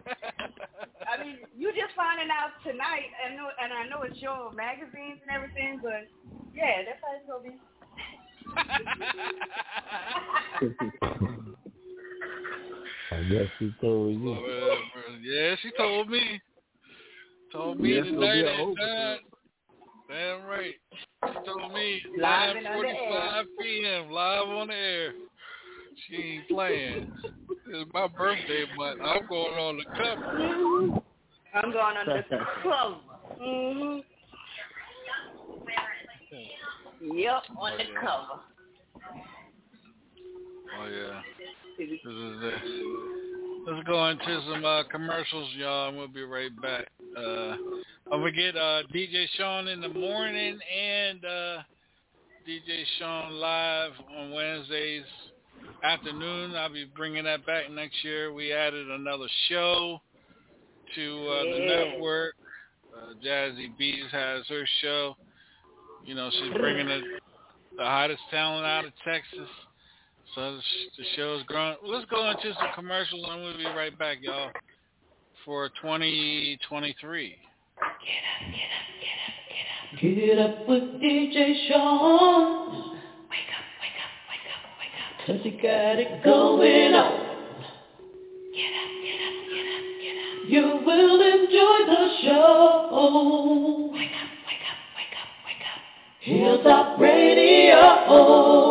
I 1.09 1.11
mean, 1.23 1.37
you 1.57 1.73
just 1.73 1.95
finding 1.95 2.29
out 2.31 2.51
tonight, 2.65 3.11
and 3.25 3.37
know, 3.37 3.49
and 3.63 3.73
I 3.73 3.87
know 3.89 4.03
it's 4.03 4.21
your 4.21 4.53
magazines 4.53 5.21
and 5.23 5.31
everything, 5.31 5.79
but 5.83 6.09
yeah, 6.55 6.83
that's 6.85 7.01
how 7.03 7.15
it's 7.17 7.27
gonna 7.29 7.45
be. 7.45 7.51
I 13.13 13.23
guess 13.31 13.47
he 13.59 13.73
told 13.81 14.15
you. 14.15 14.31
Oh, 14.31 14.35
Whatever. 14.41 15.19
yeah, 15.23 15.55
she 15.63 15.71
told 15.77 16.09
me. 16.09 16.41
Told 17.53 17.79
me 17.81 17.95
Yes, 17.95 18.07
tonight 18.07 18.39
an 18.39 18.47
at 18.47 18.61
overdose. 18.61 18.79
nine. 18.79 19.19
Damn 20.09 20.45
right. 20.45 20.75
She 21.27 21.33
told 21.47 21.73
me 21.73 22.03
Live 22.17 22.21
nine 22.21 22.57
and 22.57 22.67
on 22.67 22.73
the 22.73 22.77
forty 22.77 22.89
air. 22.91 23.09
five 23.11 23.47
PM, 23.61 24.11
live 24.11 24.49
on 24.49 24.69
the 24.69 24.75
air. 24.75 25.15
She 26.07 26.17
ain't 26.17 26.49
playing. 26.49 27.07
It's 27.69 27.91
my 27.95 28.09
birthday 28.09 28.65
month. 28.77 29.01
I'm 29.03 29.27
going 29.29 29.55
on 29.55 29.77
the 29.79 29.85
cover. 29.97 31.03
I'm 31.55 31.73
going 31.73 31.97
on 31.97 32.07
the 32.07 32.25
clover. 32.63 32.97
hmm 33.41 33.99
Yep, 37.15 37.43
on 37.57 37.79
the 37.79 37.85
cover. 38.01 38.41
Oh 40.79 40.87
yeah. 40.87 41.21
This 41.79 41.89
is 41.89 42.01
it. 42.05 43.32
Let's 43.65 43.87
go 43.87 44.09
into 44.09 44.43
some 44.51 44.65
uh, 44.65 44.83
commercials, 44.91 45.49
y'all, 45.57 45.89
and 45.89 45.97
we'll 45.97 46.09
be 46.09 46.25
right 46.25 46.51
back. 46.61 46.89
Uh, 47.17 47.55
don't 48.11 48.21
forget 48.21 48.57
uh, 48.57 48.83
DJ 48.93 49.27
Sean 49.37 49.69
in 49.69 49.81
the 49.81 49.89
morning 49.89 50.59
and 50.77 51.25
uh, 51.25 51.59
DJ 52.49 52.83
Sean 52.99 53.35
live 53.35 53.93
on 54.19 54.33
Wednesdays 54.33 55.05
afternoon. 55.85 56.57
I'll 56.57 56.73
be 56.73 56.87
bringing 56.97 57.23
that 57.25 57.47
back 57.47 57.71
next 57.71 58.03
year. 58.03 58.33
We 58.33 58.53
added 58.53 58.91
another 58.91 59.29
show 59.49 60.01
to 60.97 61.29
uh, 61.29 61.45
the 61.45 61.59
network. 61.61 62.35
Uh, 62.97 63.15
Jazzy 63.25 63.79
Bees 63.79 64.11
has 64.11 64.45
her 64.49 64.67
show. 64.81 65.17
You 66.05 66.17
know, 66.17 66.31
she's 66.33 66.53
bringing 66.55 66.89
the, 66.89 67.01
the 67.77 67.85
hottest 67.85 68.23
talent 68.33 68.67
out 68.67 68.87
of 68.87 68.93
Texas. 69.05 69.49
So 70.35 70.57
the, 70.57 70.61
sh- 70.61 70.97
the 70.97 71.05
show's 71.15 71.43
growing. 71.45 71.77
Let's 71.85 72.07
go 72.11 72.31
into 72.31 72.55
some 72.59 72.69
commercials 72.75 73.25
and 73.29 73.43
we'll 73.43 73.57
be 73.57 73.65
right 73.65 73.97
back, 73.99 74.19
y'all, 74.23 74.51
for 75.45 75.69
2023. 75.83 76.59
Get 76.59 77.37
up 77.85 77.93
get 78.41 78.71
up, 78.73 78.89
get 79.01 79.19
up, 79.29 79.37
get 79.51 79.67
up. 79.77 80.01
Get 80.01 80.39
up 80.39 80.69
with 80.69 81.03
DJ 81.03 81.69
Sean. 81.69 82.93
Wake 83.29 83.53
up, 83.53 83.67
wake 83.83 83.99
up, 84.01 84.13
wake 84.31 84.49
up, 84.49 84.65
wake 84.81 84.97
up. 84.97 85.27
Cause 85.27 85.41
he 85.43 85.51
got 85.51 85.99
it 85.99 86.25
going 86.25 86.95
on. 86.95 87.13
Get 88.55 88.73
up, 88.73 88.91
get 89.05 89.21
up, 89.21 89.37
get 89.53 89.67
up, 89.69 89.85
get 90.01 90.17
up. 90.17 90.49
You 90.49 90.65
will 90.87 91.21
enjoy 91.21 91.79
the 91.93 92.03
show. 92.23 93.91
Wake 93.93 94.17
up, 94.17 94.31
wake 94.49 94.65
up, 94.65 94.81
wake 94.97 95.13
up, 95.13 95.29
wake 95.45 95.65
up. 95.69 95.81
Hilltop 96.21 96.99
Radio. 96.99 98.62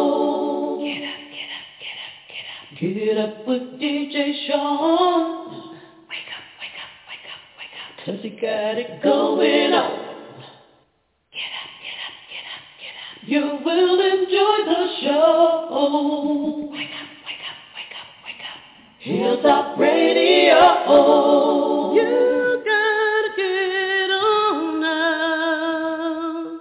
Get 2.81 3.17
up. 3.17 3.47
With 3.47 3.61
DJ 3.79 4.47
Sean. 4.47 5.71
Wake 6.09 6.31
up, 6.33 6.45
wake 6.59 6.77
up, 6.81 6.91
wake 7.07 7.27
up, 7.29 7.41
wake 7.57 7.77
up. 7.77 8.05
Cause 8.05 8.19
he 8.23 8.29
got 8.29 8.77
it 8.77 9.03
going 9.03 9.73
on. 9.73 9.91
Get 11.31 11.51
up, 11.61 11.69
get 11.81 11.97
up, 12.01 12.15
get 12.31 12.45
up, 12.49 12.63
get 12.81 12.95
up. 12.97 13.15
You 13.27 13.43
will 13.63 13.99
enjoy 13.99 14.57
the 14.65 14.83
show. 15.01 15.29
Wake 16.71 16.89
up, 16.89 17.09
wake 17.25 17.45
up, 17.45 17.57
wake 17.77 17.95
up, 17.99 18.09
wake 18.25 18.43
up. 18.49 18.59
Hilltop 18.99 19.65
Radio. 19.77 20.61
You 21.93 22.09
gotta 22.65 23.29
get 23.37 24.09
on 24.11 24.81
now 24.81 26.59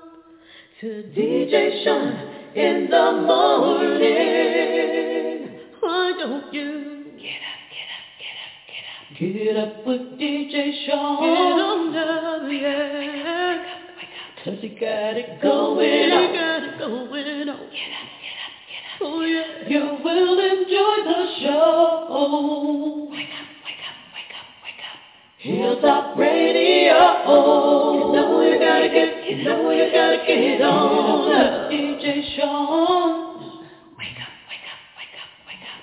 to 0.80 0.86
DJ 1.16 1.84
Sean 1.84 2.08
in 2.54 2.90
the 2.90 3.06
morning. 3.26 4.99
Don't 6.20 6.52
you 6.52 6.68
get 7.16 7.40
up, 7.48 7.60
get 7.72 7.88
up, 7.88 8.04
get 8.20 8.36
up, 8.36 8.52
get 8.68 8.84
up? 8.92 9.08
Get 9.16 9.56
up 9.56 9.86
with 9.86 10.04
DJ 10.20 10.84
Sean. 10.84 11.16
Get 11.24 11.56
on 11.64 11.94
down, 11.94 12.44
yeah. 12.60 13.64
Cause 14.44 14.58
he 14.60 14.68
got 14.68 15.16
it 15.16 15.40
going 15.40 16.12
on. 16.12 16.28
He 16.28 16.36
got 16.36 16.62
it 16.62 16.78
going 16.78 16.92
on. 16.92 17.16
Get 17.16 17.48
up, 17.48 17.64
get 17.72 18.36
up, 18.36 18.52
get 18.68 18.84
up. 18.84 19.00
Oh 19.00 19.22
yeah. 19.22 19.66
You 19.66 19.80
will 20.04 20.38
enjoy 20.44 20.96
the 21.08 21.22
show. 21.40 23.08
Wake 23.10 23.32
up, 23.32 23.48
wake 23.64 23.80
up, 23.80 23.96
wake 24.12 24.34
up, 24.36 24.44
wake 24.60 24.84
up. 24.84 25.00
Hilltop 25.38 26.18
Radio. 26.18 27.00
You 27.96 28.12
know 28.12 28.42
you 28.42 28.58
gotta 28.58 28.88
get, 28.92 29.24
you 29.26 29.42
know 29.42 29.70
you 29.70 29.90
gotta 29.90 30.20
get 30.26 30.60
on. 30.60 31.70
DJ 31.72 32.36
Sean. 32.36 33.29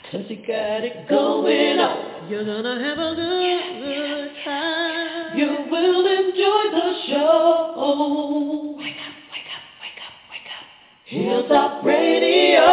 Cause 0.10 0.24
he 0.30 0.38
got 0.38 0.86
it 0.86 1.10
going 1.10 1.80
on. 1.80 2.30
You're 2.30 2.46
gonna 2.46 2.80
have 2.80 2.98
a 2.98 3.14
good, 3.14 3.84
good 3.84 4.32
time. 4.46 5.38
You 5.38 5.68
will 5.70 6.08
enjoy 6.08 6.64
the 6.72 6.96
show. 7.12 8.76
Wake 8.80 8.96
up, 9.04 9.16
wake 9.36 9.52
up, 9.52 9.64
wake 9.84 10.00
up, 10.00 10.16
wake 10.32 10.48
up. 10.48 10.64
Hilltop 11.08 11.84
Radio. 11.84 12.64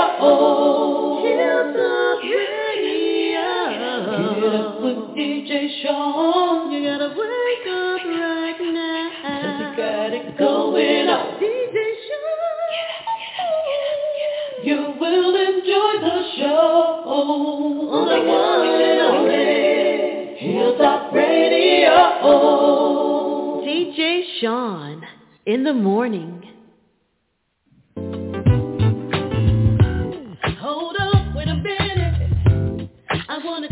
Hilltop 1.27 2.23
Radio. 2.23 3.51
Get 4.39 4.55
up 4.55 4.79
with 4.81 5.01
DJ 5.19 5.83
Sean. 5.83 6.71
You 6.71 6.85
gotta 6.85 7.09
wake 7.19 7.67
up 7.67 7.99
right 8.15 8.61
now. 8.63 9.11
Cause 9.43 9.59
you 9.59 9.69
got 9.77 10.13
it 10.15 10.39
going 10.39 11.09
on. 11.09 11.34
Enjoy 15.65 16.01
the 16.01 16.23
show. 16.37 17.05
On 17.07 18.07
the 18.09 18.21
one 18.29 18.69
and 18.83 19.01
only. 19.01 20.37
Hilltop 20.39 21.13
Radio. 21.13 21.95
DJ 23.65 24.23
Sean 24.41 25.03
in 25.47 25.65
the 25.65 25.73
morning. 25.73 26.43
Hold 30.61 30.97
up, 30.97 31.35
wait 31.35 31.49
a 31.49 31.55
minute. 31.55 32.91
I 33.29 33.39
wanna 33.45 33.69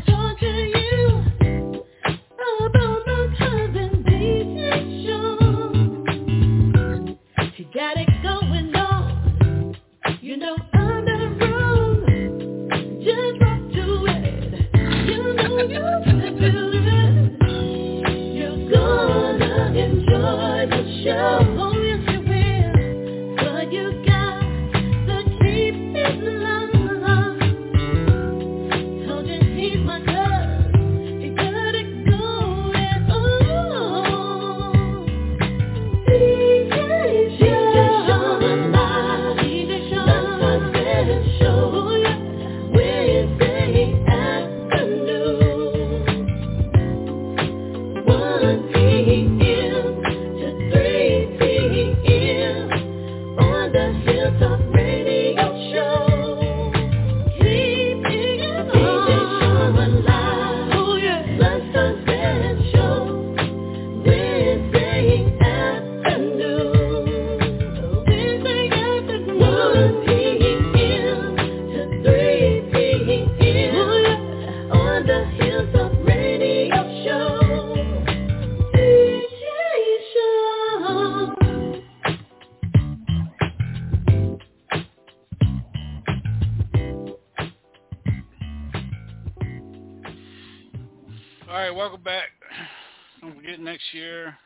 year 93.92 94.36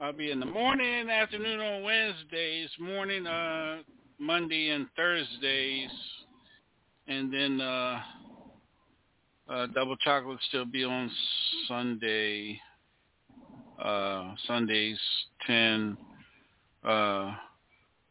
I'll 0.00 0.12
be 0.12 0.30
in 0.30 0.38
the 0.38 0.46
morning, 0.46 1.10
afternoon 1.10 1.60
on 1.60 1.82
Wednesdays, 1.82 2.70
morning 2.78 3.26
uh 3.26 3.78
Monday 4.20 4.70
and 4.70 4.86
Thursdays, 4.96 5.90
and 7.08 7.32
then 7.32 7.60
uh, 7.60 8.00
uh 9.50 9.66
double 9.74 9.96
chocolate 9.96 10.38
still 10.48 10.64
be 10.64 10.84
on 10.84 11.10
Sunday. 11.66 12.60
Uh 13.82 14.34
Sundays 14.46 14.98
ten. 15.46 15.96
Uh 16.84 17.34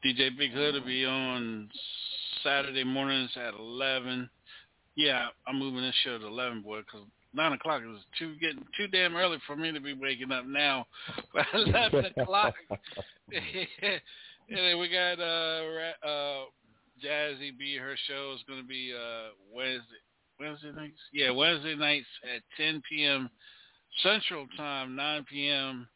DJ 0.06 0.38
Big 0.38 0.52
Hood 0.52 0.76
will 0.76 0.86
be 0.86 1.06
on 1.06 1.70
Saturday 2.43 2.84
mornings 2.84 3.32
at 3.36 3.54
eleven. 3.54 4.30
Yeah, 4.95 5.28
I'm 5.48 5.58
moving 5.60 5.82
this 5.82 5.95
show 6.04 6.18
to 6.18 6.28
eleven, 6.28 6.62
boy, 6.62 6.82
'cause 6.91 7.02
nine 7.38 7.54
o'clock 7.54 7.82
It 7.84 7.88
was 7.88 8.04
too 8.20 8.36
getting 8.42 8.66
too 8.76 8.88
damn 8.88 9.16
early 9.16 9.38
for 9.48 9.56
me 9.56 9.72
to 9.72 9.80
be 9.80 9.94
waking 9.94 10.32
up 10.32 10.46
now. 10.46 10.88
But 11.34 11.46
eleven 11.54 12.06
o'clock. 12.18 12.56
and 13.32 14.58
then 14.58 14.80
we 14.80 14.90
got 14.90 15.20
uh 15.20 16.06
uh 16.06 16.46
Jazzy 17.04 17.58
B. 17.58 17.78
Her 17.78 17.96
show 18.08 18.34
is 18.36 18.44
going 18.48 18.62
to 18.62 18.68
be 18.68 18.94
uh 18.94 19.30
Wednesday 19.54 20.02
Wednesday 20.40 20.72
nights. 20.72 21.00
Yeah, 21.12 21.32
Wednesday 21.32 21.76
nights 21.76 22.08
at 22.24 22.42
10 22.58 22.82
p.m. 22.90 23.30
Central 24.04 24.46
Time, 24.56 24.96
9 24.96 25.26
p.m. 25.30 25.88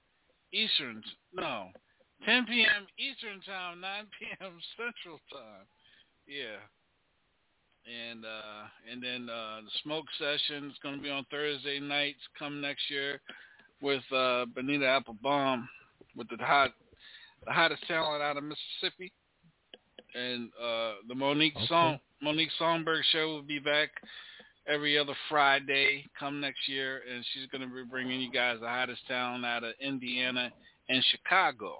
Eastern. 0.51 1.03
No, 1.33 1.67
10 2.25 2.45
p.m. 2.47 2.87
Eastern 2.97 3.41
Time, 3.41 3.79
9 3.81 4.05
p.m. 4.19 4.53
Central 4.77 5.19
Time. 5.31 5.65
Yeah. 6.27 6.57
And 7.85 8.25
uh, 8.25 8.63
and 8.91 9.01
then 9.01 9.29
uh, 9.29 9.61
the 9.61 9.71
smoke 9.83 10.05
session 10.17 10.69
is 10.69 10.77
going 10.83 10.95
to 10.95 11.01
be 11.01 11.09
on 11.09 11.25
Thursday 11.31 11.79
nights 11.79 12.19
come 12.37 12.61
next 12.61 12.89
year 12.89 13.19
with 13.81 14.03
uh, 14.13 14.45
Benita 14.53 14.87
Applebaum 14.87 15.67
with 16.15 16.27
the 16.29 16.37
hot 16.43 16.71
the 17.45 17.51
hottest 17.51 17.85
talent 17.87 18.21
out 18.21 18.37
of 18.37 18.43
Mississippi, 18.43 19.11
and 20.15 20.49
uh, 20.61 20.93
the 21.07 21.15
Monique 21.15 21.55
Okay. 21.55 21.67
Song 21.67 21.99
Monique 22.21 22.51
Songberg 22.59 23.01
show 23.11 23.27
will 23.27 23.41
be 23.41 23.59
back 23.59 23.89
every 24.67 24.97
other 24.97 25.15
Friday 25.29 26.05
come 26.19 26.39
next 26.39 26.67
year, 26.67 27.01
and 27.11 27.25
she's 27.33 27.47
going 27.47 27.67
to 27.67 27.73
be 27.73 27.83
bringing 27.89 28.21
you 28.21 28.31
guys 28.31 28.57
the 28.61 28.67
hottest 28.67 29.01
talent 29.07 29.45
out 29.45 29.63
of 29.63 29.73
Indiana 29.79 30.51
and 30.89 31.03
Chicago 31.05 31.77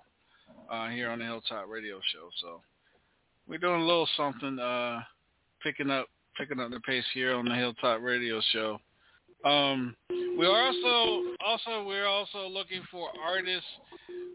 uh, 0.70 0.90
here 0.90 1.10
on 1.10 1.20
the 1.20 1.26
Hilltop 1.26 1.66
Radio 1.70 2.00
Show. 2.12 2.30
So 2.42 2.62
we're 3.48 3.60
doing 3.60 3.82
a 3.82 3.86
little 3.86 4.08
something, 4.18 4.58
uh, 4.58 5.00
picking 5.64 5.90
up 5.90 6.08
picking 6.38 6.60
up 6.60 6.72
the 6.72 6.80
pace 6.82 7.06
here 7.14 7.36
on 7.36 7.46
the 7.46 7.56
Hilltop 7.56 8.02
Radio 8.02 8.42
Show. 8.52 8.80
Um, 9.44 9.96
we 10.10 10.46
are 10.46 10.68
also 10.68 11.24
also 11.46 11.84
we're 11.86 12.08
also 12.08 12.48
looking 12.48 12.82
for 12.92 13.10
artists 13.24 13.68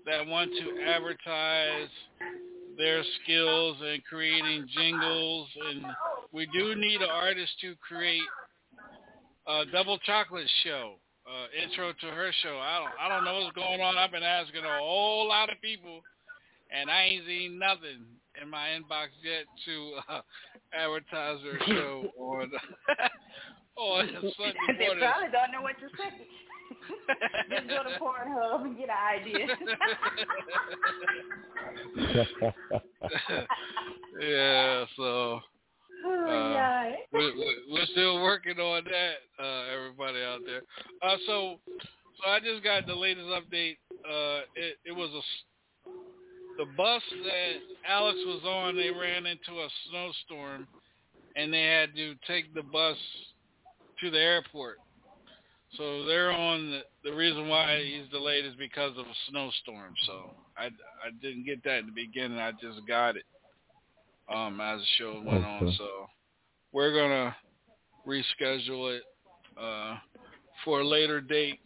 that 0.04 0.26
want 0.26 0.50
to 0.52 0.82
advertise 0.84 1.88
their 2.76 3.02
skills 3.22 3.76
in 3.80 4.02
creating 4.08 4.66
jingles, 4.76 5.48
and 5.68 5.84
we 6.32 6.46
do 6.52 6.74
need 6.76 7.00
an 7.00 7.08
artist 7.10 7.52
to 7.60 7.74
create 7.76 8.20
a 9.46 9.64
double 9.72 9.98
chocolate 9.98 10.48
show. 10.64 10.94
Uh, 11.26 11.46
intro 11.60 11.92
to 11.92 12.06
her 12.06 12.30
show. 12.42 12.56
I 12.56 12.78
don't 12.78 12.92
I 13.00 13.08
don't 13.08 13.24
know 13.24 13.42
what's 13.42 13.56
going 13.56 13.80
on. 13.80 13.98
I've 13.98 14.12
been 14.12 14.22
asking 14.22 14.64
a 14.64 14.78
whole 14.78 15.26
lot 15.26 15.50
of 15.50 15.60
people, 15.60 16.00
and 16.70 16.88
I 16.88 17.02
ain't 17.02 17.26
seen 17.26 17.58
nothing 17.58 18.06
in 18.42 18.50
my 18.50 18.68
inbox 18.68 19.08
yet 19.24 19.44
to 19.64 19.92
uh, 20.08 20.20
advertise 20.72 21.38
her 21.42 21.58
show 21.66 22.04
on 22.18 22.50
on 23.76 24.08
Sunday 24.12 24.54
morning. 24.66 24.76
they 24.78 24.86
probably 24.98 25.30
don't 25.32 25.52
know 25.52 25.62
what 25.62 25.76
to 25.80 25.88
say. 25.96 26.10
Just 27.50 27.68
go 27.68 27.82
to 27.84 27.98
Pornhub 28.00 28.64
and 28.64 28.76
get 28.76 28.88
an 28.88 29.20
idea. 29.20 29.46
yeah, 34.20 34.84
so 34.96 35.40
oh, 36.06 36.26
Uh, 36.28 36.92
we, 37.12 37.18
we, 37.18 37.56
we're 37.70 37.86
still 37.92 38.22
working 38.22 38.58
on 38.58 38.84
that, 38.84 39.42
uh, 39.42 39.62
everybody 39.74 40.22
out 40.22 40.40
there. 40.44 40.62
Uh, 41.02 41.16
so, 41.26 41.60
so 41.80 42.30
I 42.30 42.40
just 42.40 42.62
got 42.64 42.86
the 42.86 42.94
latest 42.94 43.26
update. 43.26 43.76
Uh, 44.04 44.42
it, 44.54 44.76
it 44.84 44.92
was 44.92 45.10
a 45.10 45.90
the 46.58 46.66
bus 46.76 47.02
that 47.24 47.90
Alex 47.90 48.18
was 48.26 48.42
on. 48.44 48.76
They 48.76 48.90
ran 48.90 49.26
into 49.26 49.60
a 49.60 49.68
snowstorm, 49.88 50.66
and 51.36 51.52
they 51.52 51.62
had 51.62 51.94
to 51.96 52.14
take 52.26 52.54
the 52.54 52.62
bus 52.62 52.96
to 54.00 54.10
the 54.10 54.18
airport. 54.18 54.78
So 55.76 56.04
they're 56.04 56.30
on 56.30 56.70
the, 56.70 56.80
the 57.04 57.14
reason 57.14 57.48
why 57.48 57.82
he's 57.84 58.08
delayed 58.10 58.44
is 58.44 58.54
because 58.58 58.92
of 58.92 59.04
a 59.06 59.16
snowstorm. 59.28 59.94
So 60.06 60.30
I, 60.56 60.66
I 60.66 61.10
didn't 61.20 61.44
get 61.44 61.62
that 61.64 61.80
in 61.80 61.86
the 61.86 61.92
beginning. 61.92 62.38
I 62.38 62.52
just 62.52 62.86
got 62.86 63.16
it 63.16 63.24
um, 64.32 64.60
as 64.60 64.80
the 64.80 64.86
show 64.98 65.22
went 65.24 65.44
on. 65.44 65.74
So 65.76 66.06
we're 66.72 66.94
gonna 66.94 67.36
reschedule 68.06 68.96
it 68.96 69.02
uh, 69.60 69.96
for 70.64 70.80
a 70.80 70.86
later 70.86 71.20
date 71.20 71.58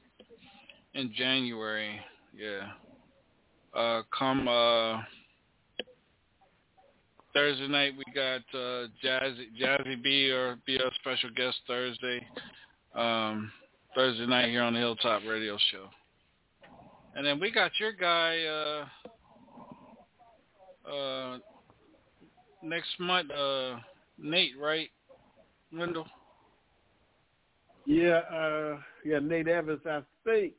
in 0.95 1.13
January. 1.15 2.01
Yeah. 2.37 2.71
Uh, 3.75 4.03
come 4.17 4.49
uh, 4.49 5.01
Thursday 7.33 7.69
night, 7.69 7.93
we 7.97 8.05
got 8.13 8.41
uh, 8.53 8.89
Jazzy 9.05 9.47
Jazzy 9.61 10.03
B 10.03 10.31
or 10.31 10.57
be 10.67 10.79
our 10.81 10.91
special 11.01 11.31
guest 11.37 11.57
Thursday. 11.67 12.27
Um, 12.95 13.53
Thursday 13.95 14.27
night 14.27 14.51
here 14.51 14.63
on 14.63 14.75
the 14.75 14.81
Hilltop 14.81 15.23
Radio 15.29 15.57
Show. 15.71 15.89
And 17.15 17.27
then 17.27 17.41
we 17.41 17.51
got 17.51 17.73
your 17.79 17.93
guy 17.93 18.87
uh, 20.87 20.91
uh, 20.91 21.39
next 22.63 22.89
month, 22.99 23.31
uh, 23.31 23.77
Nate, 24.19 24.59
right? 24.61 24.89
Wendell? 25.73 26.07
Yeah, 27.87 28.21
uh, 28.33 28.79
yeah, 29.05 29.19
Nate 29.21 29.49
Evans, 29.49 29.81
I 29.87 30.03
think. 30.25 30.55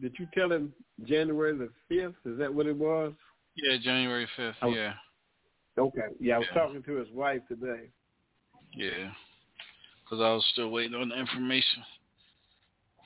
Did 0.00 0.14
you 0.18 0.26
tell 0.34 0.50
him 0.50 0.72
January 1.04 1.56
the 1.56 1.70
5th? 1.94 2.14
Is 2.24 2.38
that 2.38 2.52
what 2.52 2.66
it 2.66 2.76
was? 2.76 3.12
Yeah, 3.56 3.76
January 3.82 4.26
5th, 4.36 4.54
Oh. 4.62 4.70
yeah. 4.70 4.94
Okay. 5.78 6.00
Yeah, 6.18 6.36
I 6.36 6.38
was 6.38 6.48
Yeah. 6.48 6.54
talking 6.54 6.82
to 6.82 6.92
his 6.96 7.08
wife 7.10 7.42
today. 7.48 7.90
Yeah. 8.74 9.12
Because 10.04 10.20
I 10.20 10.32
was 10.32 10.44
still 10.52 10.70
waiting 10.70 10.94
on 10.94 11.08
the 11.10 11.18
information. 11.18 11.84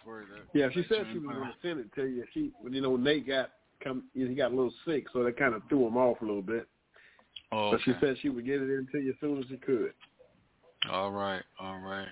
For 0.03 0.24
the, 0.26 0.59
Yeah, 0.59 0.68
she 0.70 0.82
said 0.84 1.07
she 1.12 1.18
was 1.18 1.36
going 1.36 1.53
to 1.53 1.59
send 1.62 1.80
it 1.80 1.92
to 1.95 2.05
you. 2.07 2.26
She, 2.32 2.53
you 2.68 2.80
know, 2.80 2.97
Nate 2.97 3.26
got 3.26 3.53
come, 3.80 4.05
he 4.14 4.26
got 4.34 4.53
a 4.53 4.55
little 4.55 4.72
sick, 4.84 5.07
so 5.12 5.22
that 5.24 5.36
kind 5.38 5.55
of 5.55 5.62
threw 5.68 5.86
him 5.86 5.97
off 5.97 6.20
a 6.20 6.24
little 6.24 6.42
bit. 6.42 6.68
Oh, 7.53 7.72
So 7.72 7.78
she 7.84 7.92
said 8.01 8.16
she 8.20 8.28
would 8.28 8.45
get 8.45 8.61
it 8.61 8.70
into 8.70 8.99
you 8.99 9.11
as 9.11 9.16
soon 9.20 9.38
as 9.38 9.47
she 9.49 9.57
could. 9.57 9.92
All 10.90 11.11
right, 11.11 11.42
all 11.59 11.78
right. 11.78 12.09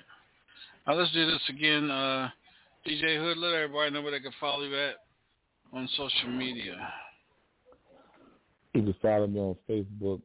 Now 0.86 0.94
let's 0.94 1.12
do 1.12 1.26
this 1.26 1.42
again. 1.48 1.90
Uh, 1.90 2.30
DJ 2.86 3.18
Hood, 3.18 3.38
let 3.38 3.54
everybody 3.54 3.92
know 3.92 4.02
where 4.02 4.10
they 4.10 4.20
can 4.20 4.32
follow 4.40 4.64
you 4.64 4.76
at 4.76 4.96
on 5.72 5.88
social 5.96 6.30
media. 6.30 6.76
You 8.74 8.82
can 8.82 8.94
follow 9.00 9.26
me 9.28 9.38
on 9.38 9.56
Facebook 9.68 10.20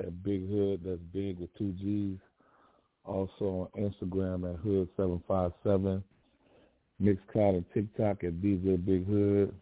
at 0.00 0.22
Big 0.24 0.48
Hood. 0.50 0.80
That's 0.84 1.00
big 1.12 1.38
with 1.38 1.56
two 1.56 1.72
G's. 1.80 2.18
Also 3.04 3.70
on 3.76 3.92
Instagram 3.92 4.52
at 4.52 4.60
Hood757. 4.64 6.02
Mixcloud 7.00 7.56
and 7.56 7.64
TikTok 7.72 8.24
at 8.24 8.32
DJ 8.40 8.84
Big 8.84 9.06
Hood. 9.06 9.54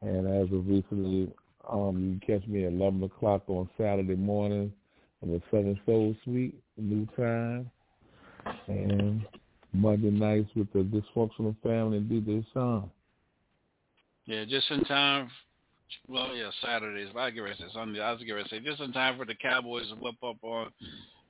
And 0.00 0.26
as 0.26 0.52
of 0.52 0.66
recently, 0.66 1.32
um, 1.70 2.18
you 2.26 2.38
catch 2.38 2.46
me 2.48 2.64
at 2.64 2.72
11 2.72 3.02
o'clock 3.04 3.42
on 3.48 3.68
Saturday 3.76 4.16
morning 4.16 4.72
on 5.22 5.30
the 5.30 5.42
Southern 5.50 5.78
Soul 5.86 6.16
Suite, 6.24 6.58
new 6.76 7.06
time. 7.16 7.70
And 8.66 9.24
Monday 9.72 10.10
nights 10.10 10.50
with 10.54 10.72
the 10.72 10.80
Dysfunctional 10.80 11.56
Family 11.62 11.98
and 11.98 12.10
DJ 12.10 12.44
Sean. 12.52 12.90
Yeah, 14.26 14.44
just 14.44 14.70
in 14.70 14.84
time. 14.84 15.30
Well, 16.08 16.34
yeah, 16.34 16.50
Saturdays. 16.64 17.08
But 17.12 17.20
I 17.20 17.30
get 17.30 17.40
ready 17.40 17.56
to 17.56 17.62
say 17.62 17.68
Sunday. 17.74 18.00
I 18.00 18.12
was 18.12 18.20
getting 18.20 18.34
ready 18.34 18.48
to 18.48 18.54
say 18.54 18.60
just 18.60 18.80
in 18.80 18.92
time 18.92 19.18
for 19.18 19.24
the 19.24 19.34
Cowboys 19.34 19.88
to 19.88 19.96
whip 19.96 20.14
up 20.24 20.36
on 20.42 20.72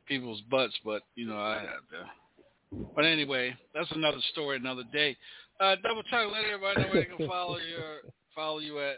people's 0.07 0.41
butts. 0.51 0.75
But 0.85 1.03
you 1.15 1.27
know, 1.27 1.39
I 1.39 1.55
had 1.55 1.67
to. 1.91 2.87
But 2.95 3.05
anyway, 3.05 3.55
that's 3.75 3.91
another 3.93 4.21
story, 4.33 4.57
another 4.57 4.85
day. 4.93 5.17
Uh, 5.61 5.77
double 5.83 6.03
check. 6.05 6.27
Let 6.31 6.45
everybody 6.45 6.83
know 6.83 6.89
where 6.89 7.03
they 7.03 7.17
can 7.17 7.29
follow 7.29 7.57
your 7.71 8.13
follow 8.35 8.59
you 8.59 8.81
at 8.81 8.97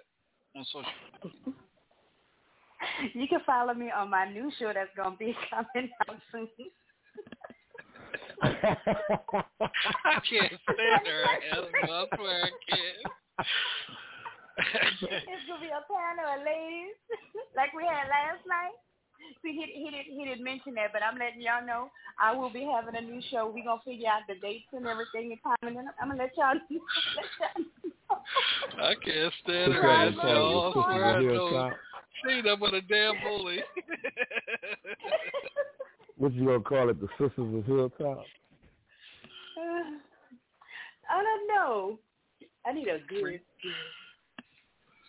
on 0.57 0.65
social. 0.73 0.91
You 3.15 3.27
can 3.29 3.41
follow 3.47 3.75
me 3.75 3.91
on 3.91 4.11
my 4.11 4.31
new 4.31 4.51
show 4.59 4.73
that's 4.75 4.91
gonna 4.97 5.17
be 5.17 5.35
coming 5.51 5.91
out 6.09 6.17
soon. 6.31 6.49
I 8.43 10.15
can't 10.29 10.55
stand 10.73 11.07
her 11.07 11.25
ass. 11.25 11.65
I 11.83 12.05
swear 12.15 12.45
I 12.45 12.51
can't. 12.69 13.11
it's 14.59 15.47
gonna 15.49 15.61
be 15.61 15.67
a 15.69 15.83
panel 15.91 16.31
of 16.31 16.41
ladies 16.47 16.95
like 17.57 17.75
we 17.75 17.83
had 17.85 18.07
last 18.09 18.47
night. 18.47 18.75
See, 19.43 19.53
he 19.53 19.67
he 19.73 19.91
didn't 19.91 20.11
he 20.19 20.25
didn't 20.25 20.45
mention 20.45 20.75
that, 20.75 20.93
but 20.93 21.03
I'm 21.03 21.19
letting 21.19 21.41
y'all 21.41 21.65
know 21.65 21.91
I 22.21 22.35
will 22.35 22.51
be 22.51 22.63
having 22.63 22.97
a 22.97 23.01
new 23.01 23.21
show. 23.31 23.51
We 23.51 23.63
gonna 23.65 23.81
figure 23.85 24.09
out 24.09 24.23
the 24.29 24.35
dates 24.41 24.69
and 24.73 24.87
everything 24.87 25.33
and 25.33 25.43
time, 25.43 25.57
and 25.63 25.77
then 25.77 25.87
I'm 26.01 26.09
gonna 26.11 26.23
let 26.23 26.37
y'all. 26.37 26.55
let 26.71 27.31
y'all 27.41 27.65
know. 27.65 28.19
I 28.79 28.95
can't 28.95 29.33
stand 29.43 29.73
her 29.73 29.87
Right, 29.87 30.09
ass, 30.09 30.15
y'all. 30.23 30.71
I 30.71 30.75
Sister 30.75 30.91
swear 30.91 31.17
I 31.17 31.21
Hilltop. 31.21 31.73
know. 31.73 31.77
She 32.23 32.49
up 32.49 32.61
with 32.61 32.75
a 32.75 32.81
damn 32.83 33.15
bully. 33.23 33.61
What 36.17 36.33
you 36.33 36.47
gonna 36.47 36.61
call 36.61 36.91
it? 36.91 37.01
The 37.01 37.09
Sisters 37.19 37.55
of 37.55 37.65
Hilltop? 37.67 38.19
Uh, 39.59 39.99
I 41.11 41.23
don't 41.23 41.49
know. 41.49 41.99
I 42.67 42.73
need 42.73 42.89
a 42.89 42.99
good. 43.09 43.41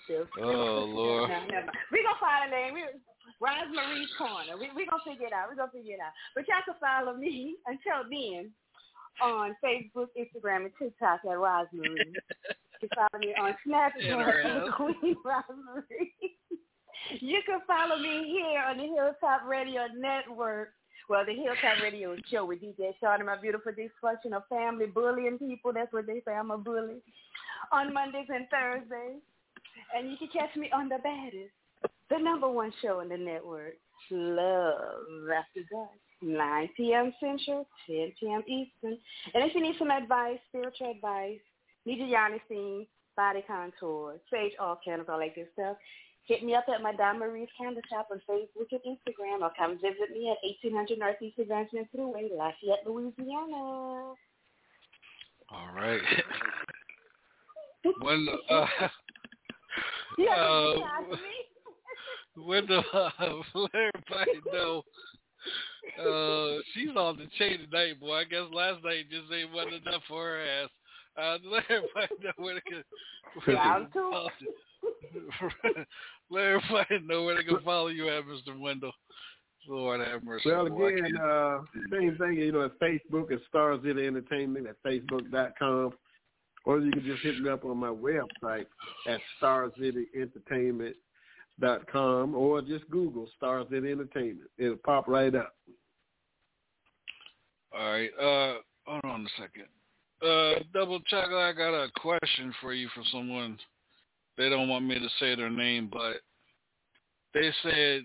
good 0.08 0.28
Oh, 0.40 0.86
Lord. 0.88 1.30
No, 1.30 1.36
never 1.50 1.66
mind. 1.66 1.78
We 1.92 2.04
gonna 2.04 2.18
find 2.20 2.52
a 2.52 2.56
name. 2.56 2.74
We, 2.74 2.84
Rosemary's 3.42 4.10
Corner. 4.18 4.58
We 4.58 4.70
we 4.76 4.86
gonna 4.86 5.04
figure 5.06 5.28
it 5.28 5.34
out. 5.34 5.50
We 5.50 5.56
gonna 5.56 5.72
figure 5.72 5.94
it 5.96 6.00
out. 6.00 6.14
But 6.36 6.48
y'all 6.48 6.64
can 6.66 6.76
follow 6.80 7.18
me 7.18 7.56
until 7.68 8.08
then 8.10 8.52
on 9.22 9.56
Facebook, 9.64 10.08
Instagram, 10.18 10.66
and 10.66 10.72
TikTok 10.78 11.22
at 11.26 11.38
Rosemary. 11.38 12.14
You 12.82 12.90
can 12.90 12.90
follow 12.96 13.20
me 13.20 13.34
on 13.40 13.56
Snapchat, 13.66 14.72
Queen 14.76 15.16
Rosemary. 15.24 16.14
you 17.20 17.40
can 17.46 17.62
follow 17.66 17.98
me 17.98 18.28
here 18.28 18.62
on 18.68 18.78
the 18.78 18.84
Hilltop 18.84 19.48
Radio 19.48 19.88
Network. 19.98 20.70
Well, 21.08 21.26
the 21.26 21.34
Hilltop 21.34 21.84
Radio 21.84 22.16
Show 22.32 22.46
with 22.46 22.62
DJ 22.62 22.94
Sean 23.00 23.20
and 23.20 23.28
my 23.28 23.38
beautiful 23.40 23.72
dysfunctional 23.72 24.42
family 24.50 24.88
bullying 24.88 25.38
people. 25.38 25.72
That's 25.72 25.94
what 25.94 26.08
they 26.08 26.22
say. 26.26 26.34
I'm 26.34 26.50
a 26.50 26.58
bully. 26.58 26.98
On 27.72 27.94
Mondays 27.94 28.28
and 28.30 28.48
Thursdays. 28.50 29.22
And 29.96 30.10
you 30.10 30.18
can 30.18 30.30
catch 30.30 30.56
me 30.56 30.72
on 30.74 30.90
the 30.90 30.98
baddest, 31.04 31.52
the 32.10 32.18
number 32.18 32.50
one 32.50 32.72
show 32.82 33.02
on 33.02 33.10
the 33.10 33.18
network, 33.18 33.76
Love 34.10 35.30
After 35.36 35.62
Dark. 35.72 35.90
9 36.22 36.70
p.m. 36.78 37.14
Central, 37.20 37.68
10 37.88 38.14
p.m. 38.20 38.42
Eastern. 38.48 38.98
And 39.34 39.44
if 39.44 39.54
you 39.54 39.62
need 39.62 39.76
some 39.78 39.92
advice, 39.92 40.40
spiritual 40.50 40.92
advice, 40.92 41.40
need 41.86 42.00
your 42.00 42.30
theme, 42.50 42.88
body 43.16 43.44
contour, 43.46 44.16
sage 44.32 44.54
oil 44.62 44.80
candles, 44.84 45.10
all 45.12 45.20
that 45.20 45.36
good 45.36 45.48
stuff, 45.54 45.78
hit 46.26 46.44
me 46.44 46.56
up 46.56 46.66
at 46.74 46.82
my 46.82 46.94
Don 46.94 47.20
Marie's 47.20 47.50
Candle 47.58 47.82
Shop 47.90 48.08
on 48.12 48.22
Facebook 48.30 48.68
and 48.72 48.82
Instagram 48.98 49.42
or 49.42 49.52
come 49.58 49.76
visit 49.76 50.12
me 50.12 50.30
at 50.30 50.38
1800 50.44 51.00
Northeast 51.00 51.40
Advancement 51.40 51.88
Thruway, 51.96 52.30
Lafayette, 52.32 52.86
Louisiana. 52.86 54.14
All 55.52 55.70
right. 55.76 56.02
when 58.02 58.28
uh, 58.50 58.66
to 60.18 60.24
uh, 60.24 61.16
when 62.36 62.66
the 62.68 62.80
uh, 62.94 63.10
let 63.56 63.72
everybody 63.76 64.42
know 64.52 64.84
uh 66.00 66.62
she's 66.74 66.90
on 66.96 67.18
the 67.18 67.28
chain 67.38 67.60
tonight, 67.60 68.00
boy. 68.00 68.16
I 68.16 68.24
guess 68.24 68.42
last 68.52 68.84
night 68.84 69.06
just 69.12 69.32
ain't 69.32 69.54
wasn't 69.54 69.86
enough 69.86 70.02
for 70.08 70.24
her 70.24 70.42
ass. 70.42 70.70
Uh 71.18 71.38
let 71.46 71.64
everybody 71.70 72.16
know 72.24 72.32
where 72.38 72.62
can 72.62 72.84
where 73.46 73.56
can 73.56 73.88
follow 73.94 74.30
let 76.30 76.44
everybody 76.44 77.00
know 77.06 77.24
where 77.24 77.36
they 77.36 77.44
can 77.44 77.62
follow 77.62 77.88
you 77.88 78.10
at, 78.10 78.26
Mr. 78.26 78.60
Wendell. 78.60 78.92
Lord 79.68 80.00
have 80.02 80.24
mercy. 80.24 80.50
Well. 80.50 80.68
Again, 80.68 81.18
uh, 81.18 81.62
same 81.92 82.16
thing. 82.18 82.38
You 82.38 82.52
know, 82.52 82.66
at 82.66 82.80
Facebook 82.80 83.32
at 83.32 83.40
Star 83.50 83.76
City 83.84 84.06
Entertainment 84.06 84.68
at 84.68 84.76
Facebook.com, 84.86 85.94
or 86.66 86.80
you 86.80 86.92
can 86.92 87.04
just 87.04 87.24
hit 87.24 87.40
me 87.40 87.50
up 87.50 87.66
on 87.66 87.78
my 87.78 87.90
website 87.90 88.68
at 89.08 89.20
StarCityEntertainment.com, 89.42 92.36
or 92.36 92.62
just 92.62 92.88
Google 92.90 93.28
Star 93.38 93.64
City 93.70 93.92
Entertainment. 93.92 94.50
It'll 94.58 94.76
pop 94.78 95.08
right 95.08 95.34
up. 95.34 95.56
All 97.76 97.92
right. 97.92 98.12
Uh, 98.20 98.60
hold 98.86 99.06
on 99.06 99.26
a 99.26 99.30
second. 99.42 99.66
Uh, 100.22 100.60
Double 100.74 101.00
check. 101.02 101.30
I 101.30 101.54
got 101.54 101.74
a 101.74 101.90
question 102.00 102.54
for 102.62 102.74
you 102.74 102.88
from 102.94 103.04
someone. 103.12 103.58
They 104.38 104.50
don't 104.50 104.70
want 104.70 104.86
me 104.86 104.96
to 104.96 105.10
say 105.20 105.36
their 105.36 105.50
name, 105.50 105.90
but 105.92 106.18
they 107.34 107.52
said, 107.64 108.02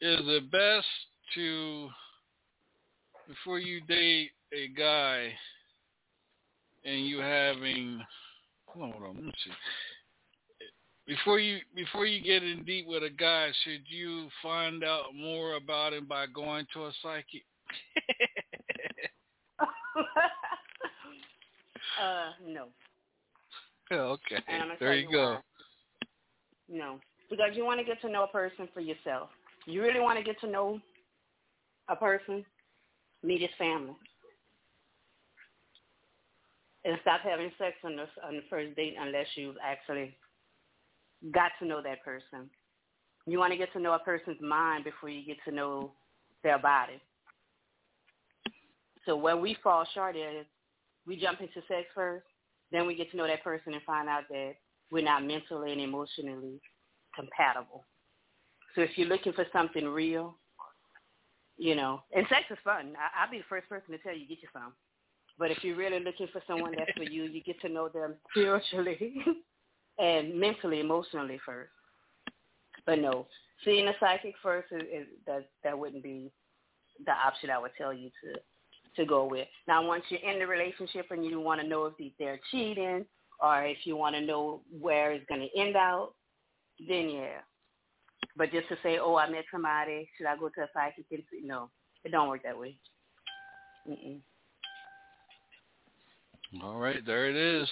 is 0.00 0.20
it 0.20 0.50
best 0.50 0.86
to, 1.34 1.88
before 3.28 3.58
you 3.58 3.80
date 3.82 4.30
a 4.52 4.68
guy 4.68 5.32
and 6.84 7.06
you 7.06 7.18
having, 7.18 8.00
hold 8.66 8.94
on, 8.94 9.14
let 9.14 9.24
me 9.24 9.32
see. 9.44 9.52
Before 11.06 11.40
you 11.40 11.58
before 11.74 12.06
you 12.06 12.22
get 12.22 12.44
in 12.44 12.62
deep 12.64 12.86
with 12.86 13.02
a 13.02 13.10
guy, 13.10 13.48
should 13.64 13.82
you 13.88 14.28
find 14.40 14.84
out 14.84 15.06
more 15.12 15.54
about 15.54 15.92
him 15.92 16.06
by 16.06 16.26
going 16.26 16.66
to 16.72 16.84
a 16.84 16.92
psychic? 17.02 17.44
uh, 22.00 22.30
no. 22.46 22.68
okay. 23.92 24.36
There 24.78 24.94
you 24.94 25.08
you 25.08 25.12
go. 25.12 25.32
why. 25.32 25.38
No, 26.68 27.00
because 27.28 27.50
you 27.54 27.64
want 27.64 27.80
to 27.80 27.84
get 27.84 28.00
to 28.02 28.08
know 28.08 28.24
a 28.24 28.28
person 28.28 28.68
for 28.72 28.80
yourself. 28.80 29.28
You 29.66 29.82
really 29.82 30.00
want 30.00 30.18
to 30.18 30.24
get 30.24 30.40
to 30.40 30.46
know 30.50 30.80
a 31.88 31.96
person, 31.96 32.44
meet 33.24 33.40
his 33.40 33.50
family, 33.58 33.96
and 36.84 36.96
stop 37.02 37.20
having 37.22 37.50
sex 37.58 37.74
on 37.84 37.96
the 37.96 38.06
on 38.26 38.36
the 38.36 38.42
first 38.48 38.76
date 38.76 38.94
unless 38.98 39.26
you've 39.34 39.56
actually 39.62 40.16
got 41.32 41.50
to 41.58 41.66
know 41.66 41.82
that 41.82 42.04
person. 42.04 42.48
You 43.26 43.38
want 43.38 43.52
to 43.52 43.58
get 43.58 43.72
to 43.74 43.80
know 43.80 43.92
a 43.92 43.98
person's 43.98 44.40
mind 44.40 44.84
before 44.84 45.08
you 45.08 45.24
get 45.26 45.36
to 45.46 45.54
know 45.54 45.92
their 46.42 46.58
body. 46.58 47.00
So 49.06 49.16
when 49.16 49.40
we 49.40 49.56
fall 49.62 49.84
short 49.92 50.16
is 50.16 50.46
we 51.06 51.16
jump 51.16 51.40
into 51.40 51.54
sex 51.68 51.86
first, 51.94 52.24
then 52.72 52.86
we 52.86 52.94
get 52.94 53.10
to 53.10 53.16
know 53.16 53.26
that 53.26 53.44
person 53.44 53.74
and 53.74 53.82
find 53.82 54.08
out 54.08 54.24
that 54.30 54.52
we're 54.90 55.04
not 55.04 55.24
mentally 55.24 55.72
and 55.72 55.80
emotionally 55.80 56.60
compatible. 57.14 57.84
So 58.74 58.82
if 58.82 58.90
you're 58.96 59.08
looking 59.08 59.32
for 59.32 59.46
something 59.52 59.86
real, 59.86 60.36
you 61.56 61.74
know, 61.74 62.02
and 62.14 62.26
sex 62.28 62.44
is 62.50 62.58
fun. 62.64 62.94
I, 62.96 63.22
I'll 63.22 63.30
be 63.30 63.38
the 63.38 63.44
first 63.48 63.68
person 63.68 63.90
to 63.92 63.98
tell 63.98 64.16
you 64.16 64.26
get 64.26 64.42
you 64.42 64.48
some. 64.52 64.72
But 65.38 65.50
if 65.50 65.62
you're 65.62 65.76
really 65.76 66.00
looking 66.00 66.28
for 66.32 66.42
someone 66.46 66.74
that's 66.76 66.90
for 66.96 67.02
you, 67.02 67.24
you 67.24 67.42
get 67.42 67.60
to 67.62 67.68
know 67.68 67.88
them 67.88 68.14
spiritually 68.30 69.22
and 69.98 70.38
mentally, 70.38 70.80
emotionally 70.80 71.40
first. 71.44 71.70
But 72.86 72.98
no, 72.98 73.26
seeing 73.64 73.88
a 73.88 73.92
psychic 74.00 74.34
first 74.42 74.68
is, 74.72 74.82
is 74.82 75.06
that 75.26 75.48
that 75.64 75.78
wouldn't 75.78 76.02
be 76.02 76.30
the 77.04 77.12
option 77.12 77.50
I 77.50 77.58
would 77.58 77.72
tell 77.76 77.92
you 77.92 78.10
to 78.22 78.40
to 79.00 79.06
go 79.06 79.26
with. 79.26 79.48
Now, 79.66 79.86
once 79.86 80.04
you're 80.08 80.20
in 80.20 80.38
the 80.38 80.46
relationship 80.46 81.06
and 81.10 81.24
you 81.24 81.40
want 81.40 81.60
to 81.60 81.66
know 81.66 81.86
if 81.86 82.12
they're 82.18 82.40
cheating 82.50 83.04
or 83.42 83.64
if 83.64 83.78
you 83.84 83.96
want 83.96 84.14
to 84.14 84.20
know 84.20 84.60
where 84.78 85.12
it's 85.12 85.26
going 85.28 85.40
to 85.40 85.60
end 85.60 85.76
out, 85.76 86.12
then 86.88 87.08
yeah. 87.10 87.38
But 88.36 88.52
just 88.52 88.68
to 88.68 88.76
say, 88.82 88.98
oh, 88.98 89.16
I 89.16 89.28
met 89.28 89.44
somebody, 89.50 90.08
should 90.16 90.26
I 90.26 90.36
go 90.36 90.48
to 90.48 90.62
a 90.62 90.66
psychic? 90.72 91.04
No, 91.42 91.70
it 92.04 92.12
don't 92.12 92.28
work 92.28 92.42
that 92.44 92.58
way. 92.58 92.76
Mm-mm. 93.88 94.20
All 96.62 96.76
right, 96.76 97.04
there 97.06 97.28
it 97.30 97.36
is. 97.36 97.68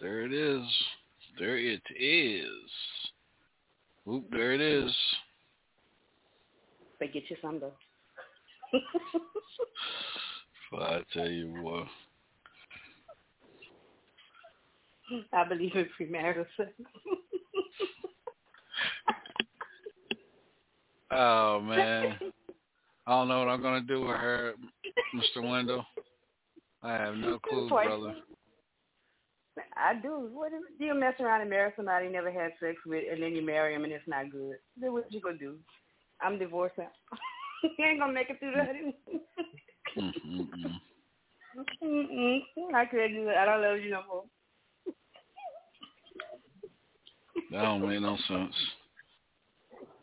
There 0.00 0.22
it 0.22 0.32
is. 0.32 0.62
There 1.38 1.56
it 1.56 1.82
is. 1.98 2.70
Oop, 4.08 4.24
there 4.30 4.52
it 4.52 4.60
is. 4.60 4.94
But 6.98 7.12
get 7.12 7.28
you 7.28 7.36
some 7.42 7.60
though. 7.60 7.72
But 10.70 10.82
I 10.82 11.02
tell 11.12 11.28
you 11.28 11.48
what. 11.62 11.86
I 15.32 15.48
believe 15.48 15.74
in 15.74 15.88
premarital 15.98 16.46
sex. 16.56 16.72
Oh 21.10 21.60
man. 21.60 22.18
I 23.06 23.10
don't 23.10 23.28
know 23.28 23.38
what 23.38 23.48
I'm 23.48 23.62
gonna 23.62 23.80
do 23.82 24.00
with 24.00 24.16
her, 24.16 24.54
Mr. 25.14 25.48
Wendell. 25.48 25.86
I 26.82 26.94
have 26.94 27.14
no 27.14 27.38
clue, 27.38 27.68
brother. 27.68 28.16
I 29.76 29.94
do. 29.94 30.28
What 30.32 30.52
if 30.52 30.62
you 30.78 30.94
mess 30.94 31.14
around 31.20 31.40
and 31.42 31.50
marry 31.50 31.72
somebody 31.76 32.06
you 32.06 32.12
never 32.12 32.32
had 32.32 32.52
sex 32.60 32.76
with, 32.84 33.04
and 33.10 33.22
then 33.22 33.34
you 33.34 33.42
marry 33.42 33.74
him 33.74 33.84
and 33.84 33.92
it's 33.92 34.08
not 34.08 34.30
good? 34.30 34.56
Then 34.80 34.92
what 34.92 35.12
you 35.12 35.20
gonna 35.20 35.38
do? 35.38 35.56
I'm 36.20 36.38
divorcing. 36.38 36.88
you 37.78 37.84
ain't 37.84 38.00
gonna 38.00 38.12
make 38.12 38.30
it 38.30 38.38
through 38.38 38.52
that. 38.56 38.74
Mm-mm-mm. 39.96 40.80
I 42.74 42.84
couldn't 42.86 43.14
do 43.14 43.28
it. 43.28 43.36
I 43.36 43.44
don't 43.44 43.62
love 43.62 43.78
you 43.78 43.90
no 43.90 44.02
more. 44.08 44.24
That 47.50 47.62
don't 47.62 47.88
make 47.88 48.00
no 48.00 48.16
sense. 48.28 48.54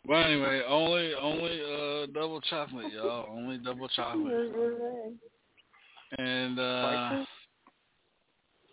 But 0.05 0.25
anyway, 0.25 0.61
only 0.67 1.13
only 1.15 1.61
uh 1.61 2.05
double 2.07 2.41
chocolate, 2.41 2.91
y'all. 2.91 3.27
Only 3.29 3.57
double 3.57 3.87
chocolate. 3.89 4.51
And 6.17 6.59
uh 6.59 7.23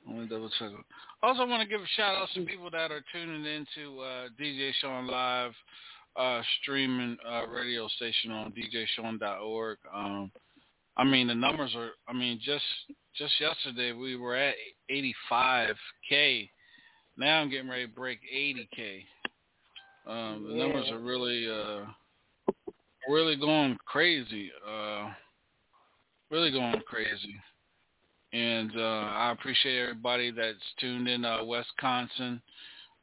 only 0.08 0.26
double 0.26 0.50
chocolate. 0.58 0.84
Also 1.22 1.46
want 1.46 1.62
to 1.62 1.68
give 1.68 1.80
a 1.80 1.86
shout 1.96 2.16
out 2.16 2.28
to 2.28 2.34
some 2.34 2.46
people 2.46 2.70
that 2.70 2.90
are 2.90 3.04
tuning 3.12 3.44
into 3.44 4.00
uh 4.00 4.28
DJ 4.40 4.72
Sean 4.80 5.06
Live 5.06 5.52
uh 6.20 6.42
streaming 6.60 7.16
uh 7.28 7.46
radio 7.46 7.88
station 7.88 8.30
on 8.30 8.52
djsean.org. 8.52 9.78
Um 9.94 10.30
I 10.96 11.04
mean 11.04 11.28
the 11.28 11.34
numbers 11.34 11.74
are 11.74 11.90
I 12.08 12.12
mean 12.12 12.40
just 12.44 12.64
just 13.16 13.32
yesterday 13.40 13.92
we 13.92 14.16
were 14.16 14.36
at 14.36 14.54
85k. 14.90 16.48
Now 17.16 17.40
I'm 17.40 17.50
getting 17.50 17.68
ready 17.68 17.86
to 17.86 17.92
break 17.92 18.18
80k. 18.34 19.04
Um, 20.06 20.46
the 20.48 20.54
numbers 20.54 20.88
are 20.90 20.98
really, 20.98 21.46
uh, 21.48 21.84
really 23.08 23.36
going 23.36 23.76
crazy. 23.84 24.50
Uh, 24.66 25.10
really 26.30 26.50
going 26.50 26.80
crazy. 26.86 27.36
And 28.32 28.72
uh, 28.76 28.80
I 28.80 29.32
appreciate 29.32 29.80
everybody 29.80 30.30
that's 30.30 30.58
tuned 30.80 31.08
in. 31.08 31.24
Uh, 31.24 31.44
Wisconsin, 31.44 32.40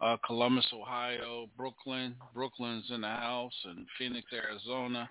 uh, 0.01 0.17
Columbus, 0.25 0.67
Ohio, 0.73 1.47
Brooklyn. 1.57 2.15
Brooklyn's 2.33 2.85
in 2.89 3.01
the 3.01 3.07
house, 3.07 3.53
and 3.65 3.85
Phoenix, 3.97 4.27
Arizona. 4.33 5.09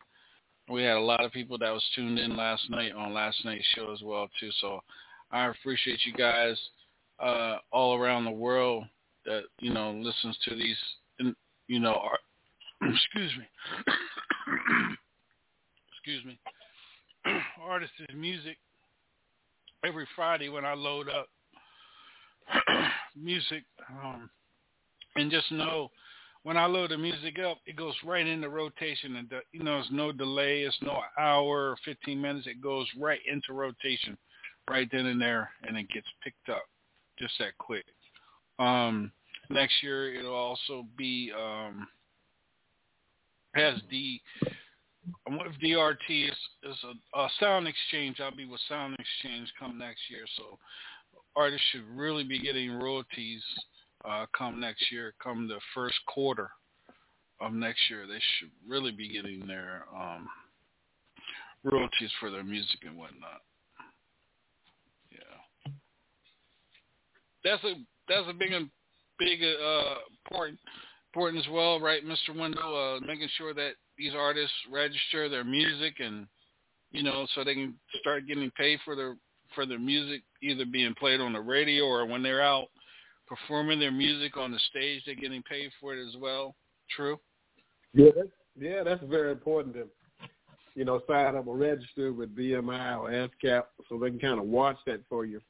We 0.68 0.82
had 0.82 0.96
a 0.96 1.00
lot 1.00 1.24
of 1.24 1.32
people 1.32 1.58
that 1.58 1.70
was 1.70 1.84
tuned 1.94 2.18
in 2.18 2.36
last 2.36 2.68
night 2.70 2.92
on 2.92 3.14
last 3.14 3.44
night's 3.44 3.64
show 3.74 3.92
as 3.92 4.02
well 4.02 4.28
too. 4.40 4.50
So 4.60 4.80
I 5.30 5.46
appreciate 5.46 6.00
you 6.04 6.12
guys 6.12 6.58
uh, 7.20 7.58
all 7.72 7.96
around 7.96 8.24
the 8.24 8.30
world 8.30 8.84
that 9.24 9.44
you 9.60 9.72
know 9.72 9.92
listens 9.92 10.36
to 10.44 10.56
these 10.56 10.76
you 11.68 11.80
know, 11.80 11.94
art, 11.94 12.20
excuse 12.82 13.32
me, 13.38 13.44
excuse 15.92 16.24
me, 16.24 16.38
artists' 17.62 17.94
music 18.14 18.56
every 19.84 20.06
Friday 20.14 20.48
when 20.48 20.64
I 20.64 20.74
load 20.74 21.08
up 21.08 21.28
music, 23.16 23.64
um, 23.90 24.30
and 25.16 25.30
just 25.30 25.50
know 25.50 25.90
when 26.46 26.56
I 26.56 26.66
load 26.66 26.90
the 26.92 26.98
music 26.98 27.38
up, 27.40 27.58
it 27.66 27.74
goes 27.74 27.94
right 28.04 28.24
into 28.24 28.48
rotation, 28.48 29.16
and 29.16 29.28
the, 29.28 29.40
you 29.50 29.64
know, 29.64 29.80
it's 29.80 29.88
no 29.90 30.12
delay. 30.12 30.62
It's 30.62 30.76
no 30.80 31.00
hour 31.18 31.70
or 31.70 31.76
15 31.84 32.20
minutes. 32.20 32.46
It 32.46 32.62
goes 32.62 32.86
right 33.00 33.18
into 33.26 33.52
rotation, 33.52 34.16
right 34.70 34.88
then 34.92 35.06
and 35.06 35.20
there, 35.20 35.50
and 35.66 35.76
it 35.76 35.88
gets 35.88 36.06
picked 36.22 36.48
up 36.48 36.62
just 37.18 37.34
that 37.40 37.58
quick. 37.58 37.84
Um, 38.60 39.10
next 39.50 39.74
year, 39.82 40.14
it'll 40.14 40.34
also 40.34 40.86
be 40.96 41.32
um, 41.36 41.88
has 43.56 43.80
D 43.90 44.22
with 45.28 45.52
DRT 45.62 46.28
is, 46.28 46.36
is 46.62 46.76
a, 46.84 47.18
a 47.18 47.28
sound 47.40 47.66
exchange. 47.66 48.20
I'll 48.20 48.34
be 48.34 48.44
with 48.44 48.60
Sound 48.68 48.96
Exchange 48.98 49.52
come 49.58 49.78
next 49.78 50.00
year, 50.10 50.26
so 50.36 50.58
artists 51.34 51.66
should 51.72 51.84
really 51.92 52.24
be 52.24 52.38
getting 52.38 52.70
royalties 52.70 53.42
uh, 54.08 54.26
come 54.36 54.60
next 54.60 54.90
year, 54.90 55.14
come 55.22 55.48
the 55.48 55.60
first 55.74 55.96
quarter 56.06 56.50
of 57.40 57.52
next 57.52 57.80
year. 57.90 58.06
They 58.06 58.20
should 58.38 58.50
really 58.66 58.92
be 58.92 59.08
getting 59.08 59.46
their 59.46 59.84
um, 59.94 60.28
royalties 61.64 62.10
for 62.20 62.30
their 62.30 62.44
music 62.44 62.80
and 62.86 62.96
whatnot. 62.96 63.42
Yeah, 65.10 65.72
that's 67.44 67.64
a 67.64 67.74
that's 68.08 68.28
a 68.28 68.32
big 68.32 68.50
big 69.18 69.40
uh, 69.42 69.94
important 70.24 70.58
important 71.12 71.44
as 71.44 71.50
well, 71.50 71.80
right, 71.80 72.02
Mr. 72.04 72.36
Wendell? 72.38 72.98
Uh, 72.98 73.06
making 73.06 73.28
sure 73.38 73.54
that 73.54 73.72
these 73.96 74.12
artists 74.14 74.54
register 74.70 75.28
their 75.28 75.44
music 75.44 75.94
and 75.98 76.26
you 76.92 77.02
know 77.02 77.26
so 77.34 77.42
they 77.42 77.54
can 77.54 77.74
start 78.00 78.26
getting 78.26 78.50
paid 78.52 78.78
for 78.84 78.94
their 78.94 79.16
for 79.54 79.66
their 79.66 79.78
music 79.78 80.22
either 80.42 80.64
being 80.64 80.94
played 80.94 81.20
on 81.20 81.32
the 81.32 81.40
radio 81.40 81.84
or 81.84 82.06
when 82.06 82.22
they're 82.22 82.42
out 82.42 82.68
performing 83.26 83.78
their 83.78 83.92
music 83.92 84.36
on 84.36 84.52
the 84.52 84.58
stage 84.70 85.02
they're 85.04 85.14
getting 85.14 85.42
paid 85.42 85.70
for 85.80 85.94
it 85.94 86.06
as 86.06 86.16
well 86.20 86.54
true 86.94 87.18
Yeah, 87.92 88.10
that's, 88.14 88.28
yeah, 88.58 88.82
that's 88.82 89.02
very 89.04 89.32
important 89.32 89.74
to, 89.74 89.86
you 90.74 90.84
know, 90.84 91.02
sign 91.08 91.36
up 91.36 91.46
or 91.46 91.56
register 91.56 92.12
with 92.12 92.36
BMI 92.36 92.98
or 92.98 93.10
ASCAP 93.10 93.64
so 93.88 93.98
they 93.98 94.10
can 94.10 94.18
kind 94.18 94.38
of 94.38 94.46
watch 94.46 94.76
that 94.86 95.00
for 95.08 95.24
you. 95.24 95.40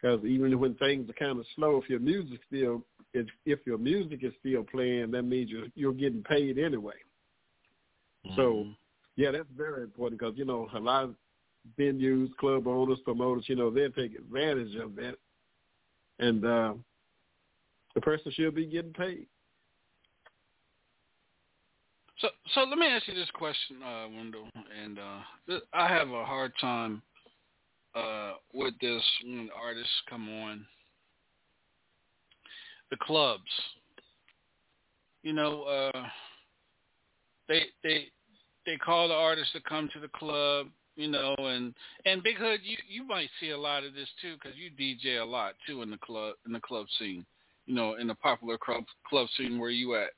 Because 0.00 0.24
even 0.24 0.58
when 0.58 0.74
things 0.74 1.08
are 1.08 1.14
kind 1.14 1.38
of 1.38 1.46
slow, 1.54 1.80
if 1.82 1.88
your 1.88 2.00
music 2.00 2.40
still, 2.46 2.82
if, 3.14 3.26
if 3.44 3.60
your 3.66 3.78
music 3.78 4.20
is 4.22 4.32
still 4.40 4.62
playing, 4.62 5.10
that 5.12 5.22
means 5.22 5.50
you're 5.50 5.68
you're 5.74 5.94
getting 5.94 6.22
paid 6.22 6.58
anyway. 6.58 6.94
So, 8.34 8.42
mm-hmm. 8.42 8.70
yeah, 9.16 9.30
that's 9.30 9.48
very 9.56 9.84
important 9.84 10.20
because 10.20 10.36
you 10.36 10.44
know 10.44 10.68
a 10.74 10.78
lot 10.78 11.04
of 11.04 11.14
venues, 11.78 12.34
club 12.36 12.66
owners, 12.66 12.98
promoters, 13.04 13.44
you 13.48 13.56
know, 13.56 13.70
they 13.70 13.88
take 13.88 14.14
advantage 14.14 14.74
of 14.76 14.94
that, 14.96 15.16
and 16.18 16.44
uh, 16.44 16.74
the 17.94 18.00
person 18.00 18.32
should 18.32 18.54
be 18.54 18.66
getting 18.66 18.92
paid. 18.92 19.26
So, 22.18 22.28
so 22.54 22.60
let 22.62 22.78
me 22.78 22.86
ask 22.86 23.06
you 23.08 23.14
this 23.14 23.30
question, 23.34 23.82
uh, 23.82 24.06
Wendell, 24.08 24.48
and 24.82 24.98
uh, 24.98 25.58
I 25.74 25.88
have 25.88 26.08
a 26.08 26.24
hard 26.24 26.52
time 26.60 27.02
uh, 27.94 28.32
with 28.54 28.74
this 28.80 29.02
when 29.24 29.50
artists 29.54 29.92
come 30.08 30.28
on. 30.28 30.64
The 32.90 32.96
clubs, 33.02 33.42
you 35.22 35.32
know, 35.32 35.62
uh, 35.64 36.02
they 37.48 37.64
they 37.82 38.06
they 38.64 38.76
call 38.76 39.08
the 39.08 39.14
artists 39.14 39.52
to 39.52 39.60
come 39.60 39.90
to 39.92 40.00
the 40.00 40.08
club, 40.08 40.68
you 40.96 41.08
know, 41.08 41.34
and 41.38 41.74
and 42.06 42.22
Big 42.22 42.36
Hood, 42.36 42.60
you 42.64 42.76
you 42.88 43.06
might 43.06 43.28
see 43.38 43.50
a 43.50 43.58
lot 43.58 43.84
of 43.84 43.94
this 43.94 44.08
too 44.20 44.34
because 44.34 44.56
you 44.56 44.70
DJ 44.70 45.20
a 45.20 45.24
lot 45.24 45.54
too 45.66 45.82
in 45.82 45.90
the 45.90 45.98
club 45.98 46.34
in 46.46 46.52
the 46.52 46.60
club 46.60 46.86
scene, 46.98 47.24
you 47.66 47.74
know, 47.74 47.94
in 47.94 48.06
the 48.06 48.14
popular 48.14 48.58
club 48.58 48.84
club 49.08 49.28
scene 49.36 49.58
where 49.58 49.70
you 49.70 49.94
at. 49.94 50.10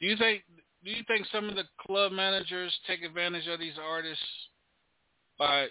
Do 0.00 0.06
you 0.06 0.16
think 0.16 0.42
do 0.82 0.90
you 0.90 1.04
think 1.06 1.26
some 1.30 1.48
of 1.48 1.56
the 1.56 1.64
club 1.78 2.10
managers 2.10 2.72
take 2.86 3.02
advantage 3.02 3.46
of 3.48 3.60
these 3.60 3.78
artists 3.82 4.24
by 5.38 5.66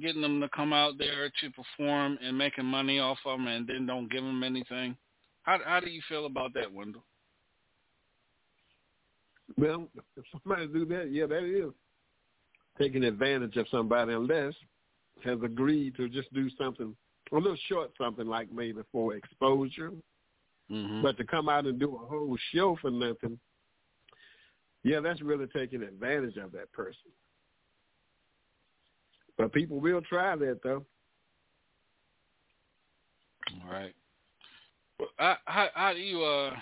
getting 0.00 0.22
them 0.22 0.40
to 0.40 0.48
come 0.48 0.72
out 0.72 0.94
there 0.98 1.30
to 1.40 1.50
perform 1.50 2.18
and 2.22 2.36
making 2.36 2.64
money 2.64 3.00
off 3.00 3.18
of 3.26 3.38
them 3.38 3.48
and 3.48 3.66
then 3.66 3.86
don't 3.86 4.10
give 4.10 4.24
them 4.24 4.42
anything? 4.42 4.96
How 5.42 5.58
how 5.64 5.80
do 5.80 5.90
you 5.90 6.00
feel 6.08 6.24
about 6.24 6.54
that, 6.54 6.72
Wendell? 6.72 7.04
Well, 9.58 9.88
if 10.16 10.24
somebody 10.32 10.68
do 10.68 10.86
that, 10.86 11.10
yeah, 11.10 11.26
that 11.26 11.44
is 11.44 11.72
taking 12.80 13.04
advantage 13.04 13.56
of 13.56 13.66
somebody 13.70 14.12
unless 14.12 14.54
has 15.24 15.38
agreed 15.44 15.94
to 15.96 16.08
just 16.08 16.32
do 16.32 16.48
something 16.56 16.96
a 17.32 17.34
little 17.36 17.56
short, 17.68 17.90
something 17.98 18.26
like 18.26 18.50
maybe 18.52 18.80
for 18.90 19.14
exposure. 19.14 19.92
Mm-hmm. 20.70 21.02
But 21.02 21.16
to 21.18 21.24
come 21.24 21.48
out 21.48 21.66
and 21.66 21.78
do 21.78 21.94
a 21.96 22.06
whole 22.06 22.36
show 22.54 22.76
for 22.80 22.90
nothing, 22.90 23.38
yeah, 24.82 25.00
that's 25.00 25.20
really 25.20 25.46
taking 25.46 25.82
advantage 25.82 26.36
of 26.36 26.52
that 26.52 26.72
person. 26.72 27.10
But 29.36 29.52
people 29.52 29.80
will 29.80 30.00
try 30.02 30.36
that 30.36 30.60
though. 30.62 30.84
All 33.64 33.72
right. 33.72 33.94
Well, 34.98 35.08
I, 35.18 35.36
how 35.44 35.68
how 35.74 35.92
do 35.92 35.98
you 35.98 36.22
uh 36.22 36.54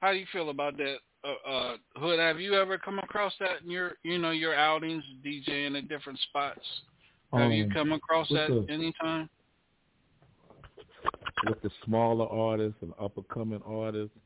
how 0.00 0.12
do 0.12 0.18
you 0.18 0.26
feel 0.32 0.50
about 0.50 0.76
that? 0.78 0.96
Uh, 1.24 1.48
uh, 1.48 1.76
Hood, 1.96 2.18
have 2.18 2.40
you 2.40 2.54
ever 2.54 2.78
come 2.78 2.98
across 2.98 3.32
that 3.38 3.62
in 3.64 3.70
your 3.70 3.92
you 4.02 4.18
know 4.18 4.32
your 4.32 4.54
outings, 4.54 5.04
DJing 5.24 5.78
at 5.78 5.88
different 5.88 6.18
spots? 6.28 6.60
Have 7.32 7.52
you 7.52 7.64
Um, 7.64 7.70
come 7.70 7.92
across 7.92 8.28
that 8.30 8.48
the- 8.48 8.66
anytime? 8.72 9.28
with 11.46 11.60
the 11.62 11.70
smaller 11.84 12.28
artists 12.28 12.80
and 12.82 12.92
up 13.00 13.16
and 13.16 13.26
coming 13.28 13.62
artists, 13.62 14.16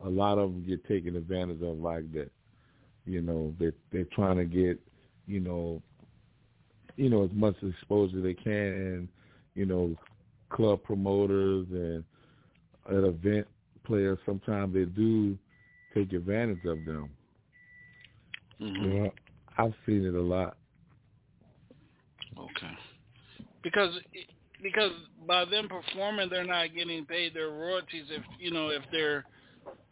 a 0.00 0.08
lot 0.08 0.38
of 0.38 0.52
them 0.52 0.64
get 0.64 0.84
taken 0.84 1.16
advantage 1.16 1.60
of 1.62 1.78
like 1.78 2.10
that. 2.12 2.30
You 3.06 3.22
know, 3.22 3.54
they 3.58 3.72
they're 3.90 4.04
trying 4.06 4.36
to 4.36 4.44
get, 4.44 4.80
you 5.26 5.40
know, 5.40 5.82
you 6.96 7.08
know 7.10 7.24
as 7.24 7.32
much 7.32 7.56
exposure 7.62 8.20
they 8.20 8.34
can, 8.34 8.52
and 8.52 9.08
you 9.54 9.66
know, 9.66 9.96
club 10.48 10.82
promoters 10.82 11.66
and 11.70 12.04
at 12.88 13.04
event 13.04 13.46
players 13.84 14.18
sometimes 14.26 14.74
they 14.74 14.84
do 14.84 15.38
take 15.94 16.12
advantage 16.12 16.64
of 16.64 16.84
them. 16.84 17.10
Mm-hmm. 18.60 18.84
You 18.84 19.00
know, 19.00 19.10
I've 19.58 19.74
seen 19.86 20.04
it 20.04 20.14
a 20.14 20.20
lot. 20.20 20.56
Okay. 22.38 22.72
Because 23.62 23.94
because 24.62 24.92
by 25.26 25.44
them 25.44 25.68
performing, 25.68 26.28
they're 26.30 26.44
not 26.44 26.74
getting 26.74 27.04
paid 27.06 27.34
their 27.34 27.50
royalties. 27.50 28.04
If 28.10 28.22
you 28.38 28.50
know 28.50 28.68
if 28.68 28.82
they're 28.92 29.24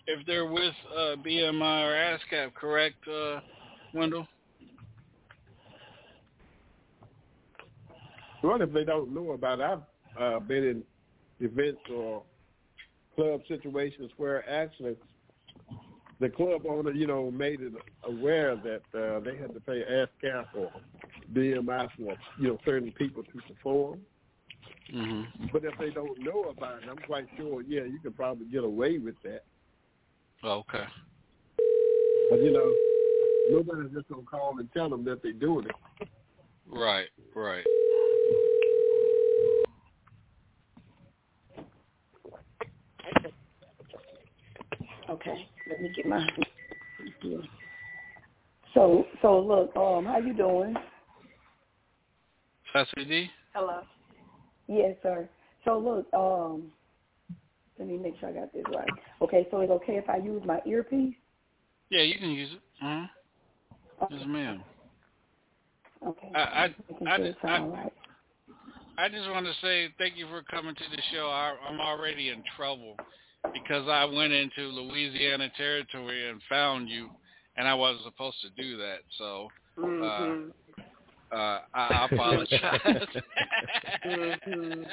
if 0.07 0.26
they're 0.26 0.46
with 0.46 0.74
uh, 0.96 1.16
BMI 1.16 1.82
or 1.84 2.18
ASCAP, 2.34 2.55
correct, 2.55 2.96
uh, 3.07 3.40
Wendell? 3.92 4.26
Well, 8.42 8.62
if 8.62 8.72
they 8.72 8.84
don't 8.84 9.12
know 9.12 9.32
about 9.32 9.61
it, 9.61 9.64
I've 10.18 10.36
uh, 10.36 10.40
been 10.40 10.64
in 10.64 10.82
events 11.40 11.80
or 11.92 12.22
club 13.14 13.40
situations 13.49 14.11
where 14.16 14.49
actually 14.49 14.96
the 16.20 16.28
club 16.28 16.62
owner, 16.68 16.90
you 16.90 17.06
know, 17.06 17.30
made 17.30 17.60
it 17.60 17.72
aware 18.04 18.56
that 18.56 18.82
uh, 18.98 19.20
they 19.20 19.36
had 19.36 19.54
to 19.54 19.60
pay 19.60 19.84
ASCAP 19.88 20.46
or 20.56 20.70
BMI 21.32 21.88
for, 21.96 22.16
you 22.40 22.48
know, 22.48 22.58
certain 22.64 22.92
people 22.92 23.22
to 23.22 23.54
perform. 23.54 24.00
Mm-hmm. 24.92 25.46
But 25.52 25.64
if 25.64 25.78
they 25.78 25.90
don't 25.90 26.18
know 26.20 26.44
about 26.44 26.82
it, 26.82 26.88
I'm 26.90 26.98
quite 26.98 27.26
sure, 27.36 27.62
yeah, 27.62 27.82
you 27.82 27.98
could 28.02 28.16
probably 28.16 28.46
get 28.46 28.64
away 28.64 28.98
with 28.98 29.14
that. 29.22 29.44
Okay. 30.44 30.84
But, 32.30 32.42
you 32.42 32.52
know, 32.52 32.74
nobody's 33.50 33.92
just 33.92 34.08
going 34.08 34.24
to 34.24 34.30
call 34.30 34.58
and 34.58 34.68
tell 34.72 34.88
them 34.88 35.04
that 35.04 35.22
they're 35.22 35.32
doing 35.32 35.66
it. 35.66 36.08
Right. 36.66 37.08
Right. 37.34 37.64
Okay, 45.10 45.48
let 45.68 45.80
me 45.80 45.92
get 45.94 46.06
my. 46.06 46.26
So, 48.74 49.04
so 49.22 49.40
look, 49.40 49.74
um, 49.76 50.04
how 50.06 50.18
you 50.18 50.34
doing? 50.34 50.74
Sassy 52.72 53.04
D? 53.04 53.30
Hello. 53.54 53.80
Yes, 54.66 54.96
sir. 55.02 55.28
So 55.64 55.78
look, 55.78 56.06
um, 56.14 56.70
let 57.78 57.88
me 57.88 57.96
make 57.96 58.18
sure 58.20 58.28
I 58.28 58.32
got 58.32 58.52
this 58.52 58.64
right. 58.74 58.88
Okay, 59.22 59.46
so 59.50 59.60
it's 59.60 59.70
okay 59.70 59.96
if 59.96 60.08
I 60.08 60.18
use 60.18 60.42
my 60.44 60.60
earpiece? 60.66 61.14
Yeah, 61.90 62.02
you 62.02 62.18
can 62.18 62.30
use 62.30 62.50
it. 62.52 62.84
Uh-huh. 62.84 64.06
Yes, 64.10 64.22
ma'am. 64.26 64.62
Okay. 66.06 66.30
I 66.34 66.38
I 66.38 66.74
Making 66.90 67.08
I, 67.08 67.16
sure 67.16 67.50
I, 67.50 67.58
right. 67.66 67.92
I 68.98 69.08
just 69.08 69.28
want 69.30 69.46
to 69.46 69.52
say 69.62 69.88
thank 69.98 70.16
you 70.16 70.26
for 70.28 70.42
coming 70.42 70.74
to 70.74 70.84
the 70.90 71.02
show. 71.12 71.26
I, 71.26 71.54
I'm 71.68 71.80
already 71.80 72.28
in 72.28 72.42
trouble 72.56 72.96
because 73.53 73.89
I 73.89 74.05
went 74.05 74.32
into 74.32 74.62
Louisiana 74.62 75.51
territory 75.57 76.28
and 76.30 76.41
found 76.49 76.89
you, 76.89 77.09
and 77.57 77.66
I 77.66 77.74
wasn't 77.74 78.05
supposed 78.05 78.41
to 78.43 78.51
do 78.51 78.76
that. 78.78 78.99
So 79.16 79.49
uh, 79.78 79.82
Mhm. 79.82 80.53
uh, 81.30 81.34
I, 81.34 81.61
I 81.74 82.05
apologize. 82.12 83.07
Mhm. 84.05 84.91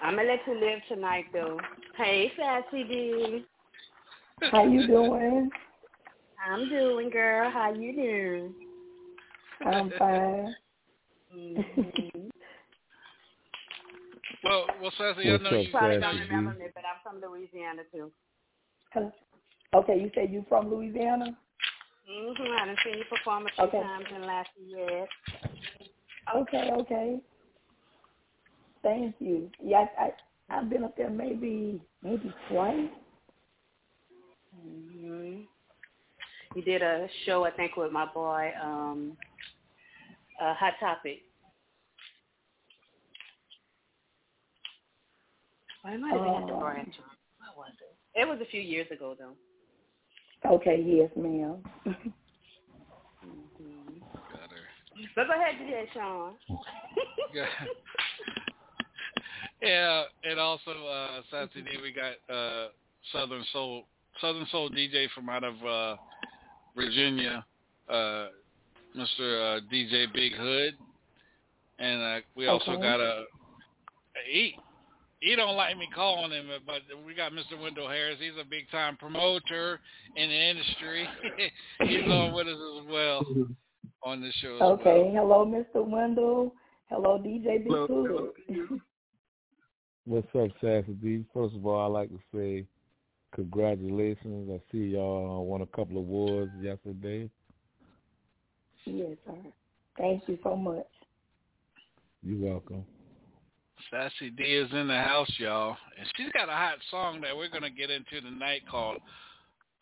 I'm 0.00 0.16
gonna 0.16 0.28
let 0.28 0.46
you 0.46 0.54
live 0.54 0.80
tonight, 0.88 1.26
though. 1.32 1.60
Hey, 1.96 2.32
Sassy 2.36 2.84
D. 2.84 3.46
How 4.50 4.64
you 4.64 4.86
doing? 4.86 5.50
I'm 6.46 6.68
doing, 6.68 7.10
girl. 7.10 7.50
How 7.50 7.72
you 7.72 7.92
doing? 7.92 8.54
I'm 9.66 9.90
fine. 9.98 10.56
Mm-hmm. 11.34 12.28
Well, 14.44 14.66
well, 14.80 14.92
Sassy, 14.98 15.28
I 15.30 15.36
know 15.38 15.50
you. 15.52 15.70
Probably 15.70 15.96
Sassy 15.96 16.00
don't 16.00 16.20
remember 16.20 16.58
me, 16.58 16.66
but 16.74 16.84
I'm 16.84 17.00
from 17.02 17.20
Louisiana 17.20 17.82
too. 17.92 18.12
Hello. 18.92 19.12
Okay, 19.74 20.00
you 20.00 20.10
said 20.14 20.32
you 20.32 20.44
from 20.48 20.70
Louisiana? 20.70 21.36
Mhm. 22.08 22.58
I 22.58 22.66
done 22.66 22.76
seen 22.84 22.98
you 22.98 23.04
perform 23.04 23.46
a 23.46 23.50
few 23.50 23.64
Okay. 23.64 23.80
times 23.82 24.06
in 24.14 24.20
the 24.22 24.26
last 24.26 24.50
year. 24.56 25.06
Okay, 26.36 26.70
okay. 26.72 27.20
Thank 28.82 29.16
you. 29.20 29.50
Yeah, 29.62 29.86
I, 29.98 30.04
I 30.04 30.58
I've 30.58 30.70
been 30.70 30.84
up 30.84 30.96
there 30.96 31.10
maybe 31.10 31.82
maybe 32.02 32.32
twice. 32.48 32.90
Mhm. 34.56 35.46
You 36.54 36.62
did 36.62 36.82
a 36.82 37.08
show, 37.26 37.44
I 37.44 37.50
think, 37.50 37.76
with 37.76 37.92
my 37.92 38.06
boy, 38.06 38.52
um, 38.62 39.18
uh, 40.40 40.54
Hot 40.54 40.74
Topic. 40.80 41.22
Well, 45.84 45.94
it 45.94 46.00
might 46.00 46.12
have 46.12 46.22
been 46.22 46.34
at 46.34 46.46
the 46.46 46.54
Um, 46.54 46.60
branch. 46.60 46.94
What 47.38 47.56
was 47.56 47.72
it? 47.80 48.20
It 48.20 48.28
was 48.28 48.40
a 48.40 48.46
few 48.46 48.60
years 48.60 48.90
ago, 48.90 49.14
though. 49.18 49.34
Okay, 50.44 50.80
yes, 50.84 51.10
ma'am. 51.16 51.62
hmm 51.84 51.92
Got 54.32 54.50
her. 54.50 54.68
But 55.14 55.26
go 55.26 55.32
ahead, 55.34 55.56
DJ 55.60 55.92
Sean. 55.92 56.34
Yeah. 57.34 57.46
yeah, 59.62 60.04
and 60.24 60.38
also 60.40 60.70
uh 60.86 61.22
Sassy 61.30 61.62
D, 61.62 61.76
we 61.82 61.92
got 61.92 62.14
uh 62.34 62.68
Southern 63.12 63.44
Soul 63.52 63.84
Southern 64.20 64.46
Soul 64.50 64.70
DJ 64.70 65.08
from 65.14 65.28
out 65.28 65.44
of 65.44 65.54
uh 65.64 65.96
Virginia, 66.74 67.44
uh 67.88 68.28
Mr. 68.96 69.58
Uh, 69.58 69.60
DJ 69.72 70.12
Big 70.12 70.32
Hood. 70.34 70.74
And 71.78 72.02
uh 72.02 72.20
we 72.34 72.46
also 72.46 72.72
Okay. 72.72 72.82
got 72.82 73.00
a 73.00 73.24
he 74.30 74.56
he 75.20 75.34
don't 75.36 75.56
like 75.56 75.76
me 75.76 75.88
calling 75.94 76.30
him, 76.30 76.46
but 76.66 76.82
we 77.04 77.14
got 77.14 77.32
Mr. 77.32 77.60
Wendell 77.60 77.88
Harris. 77.88 78.18
He's 78.20 78.38
a 78.40 78.44
big 78.48 78.70
time 78.70 78.96
promoter 78.96 79.80
in 80.16 80.28
the 80.28 80.34
industry. 80.50 81.06
He's 81.84 82.10
on 82.10 82.32
with 82.32 82.46
us 82.46 82.54
as 82.80 82.86
well 82.90 83.24
on 84.04 84.20
the 84.20 84.30
show. 84.40 84.56
As 84.56 84.62
Okay, 84.80 85.10
well. 85.12 85.44
hello, 85.44 85.46
Mr. 85.46 85.86
Wendell. 85.86 86.54
Hello, 86.88 87.18
DJ 87.18 87.64
B. 87.64 87.64
Hello, 87.68 87.86
Hood. 87.86 88.30
hello. 88.48 88.78
What's 90.04 90.28
up, 90.34 90.50
Sassy 90.60 90.92
D? 91.02 91.24
First 91.34 91.54
of 91.56 91.66
all, 91.66 91.84
I'd 91.84 92.00
like 92.00 92.08
to 92.10 92.18
say 92.34 92.64
congratulations. 93.34 94.50
I 94.50 94.72
see 94.72 94.84
y'all 94.92 95.44
won 95.44 95.60
a 95.62 95.66
couple 95.66 95.98
of 95.98 96.04
awards 96.04 96.50
yesterday. 96.62 97.28
yes, 98.84 99.16
sir. 99.26 99.34
Thank 99.98 100.22
you 100.28 100.38
so 100.42 100.56
much. 100.56 100.86
You're 102.22 102.50
welcome. 102.52 102.84
Sassy 103.90 104.30
D 104.30 104.42
is 104.42 104.70
in 104.72 104.88
the 104.88 105.00
house, 105.00 105.30
y'all, 105.38 105.76
and 105.98 106.06
she's 106.16 106.32
got 106.32 106.48
a 106.48 106.52
hot 106.52 106.78
song 106.90 107.20
that 107.22 107.36
we're 107.36 107.48
gonna 107.48 107.70
get 107.70 107.90
into 107.90 108.20
tonight 108.20 108.62
called 108.70 108.98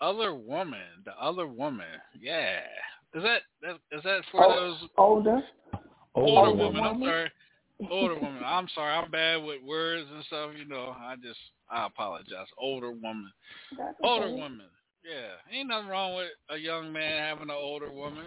"Other 0.00 0.34
Woman." 0.34 1.02
The 1.04 1.12
Other 1.20 1.46
Woman, 1.46 1.86
yeah. 2.20 2.60
Is 3.14 3.22
that 3.22 3.42
that 3.62 3.76
is 3.92 4.02
that 4.04 4.22
for 4.30 4.44
Oh, 4.44 4.60
those 4.60 4.88
older. 4.98 5.42
older, 6.14 6.48
older 6.50 6.64
women? 6.64 6.84
I'm 6.84 7.00
woman? 7.00 7.08
sorry, 7.08 7.30
older 7.90 8.14
women. 8.14 8.42
I'm 8.44 8.68
sorry, 8.74 8.92
I'm 8.92 9.10
bad 9.10 9.42
with 9.42 9.62
words 9.62 10.06
and 10.14 10.24
stuff. 10.24 10.50
You 10.56 10.66
know, 10.66 10.94
I 10.98 11.16
just 11.22 11.38
I 11.70 11.86
apologize. 11.86 12.46
Older 12.58 12.90
woman, 12.90 13.32
That's 13.78 13.96
older 14.02 14.26
okay. 14.26 14.34
woman. 14.34 14.66
Yeah, 15.04 15.56
ain't 15.56 15.68
nothing 15.68 15.88
wrong 15.88 16.16
with 16.16 16.30
a 16.50 16.56
young 16.56 16.92
man 16.92 17.18
having 17.22 17.44
an 17.50 17.56
older 17.56 17.92
woman. 17.92 18.26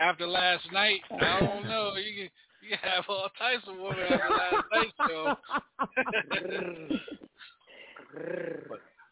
After 0.00 0.26
last 0.26 0.70
night, 0.72 1.00
I 1.10 1.40
don't 1.40 1.68
know. 1.68 1.94
You 1.96 2.28
can 2.66 2.78
have 2.82 3.04
all 3.08 3.28
types 3.38 3.64
of 3.66 3.76
women 3.76 4.10
last 4.10 4.64
night 4.72 4.92
show. 5.08 5.36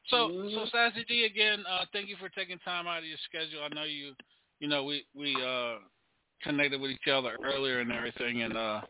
So, 0.08 0.50
so 0.54 0.66
Sassy 0.70 1.04
D 1.08 1.24
again. 1.24 1.64
Uh, 1.68 1.86
thank 1.92 2.08
you 2.08 2.16
for 2.20 2.28
taking 2.28 2.58
time 2.58 2.86
out 2.86 2.98
of 2.98 3.04
your 3.04 3.16
schedule. 3.24 3.60
I 3.64 3.74
know 3.74 3.84
you, 3.84 4.12
you 4.60 4.68
know, 4.68 4.84
we 4.84 5.04
we 5.14 5.34
uh, 5.34 5.76
connected 6.42 6.80
with 6.80 6.90
each 6.90 7.08
other 7.10 7.38
earlier 7.42 7.80
and 7.80 7.90
everything, 7.90 8.42
and 8.42 8.56
uh, 8.56 8.80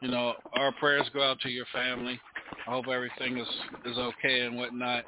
you 0.00 0.08
know, 0.08 0.34
our 0.54 0.72
prayers 0.72 1.06
go 1.12 1.22
out 1.22 1.38
to 1.40 1.50
your 1.50 1.66
family. 1.72 2.18
I 2.66 2.70
hope 2.70 2.86
everything 2.88 3.36
is 3.38 3.48
is 3.84 3.98
okay 3.98 4.40
and 4.40 4.56
whatnot. 4.56 5.04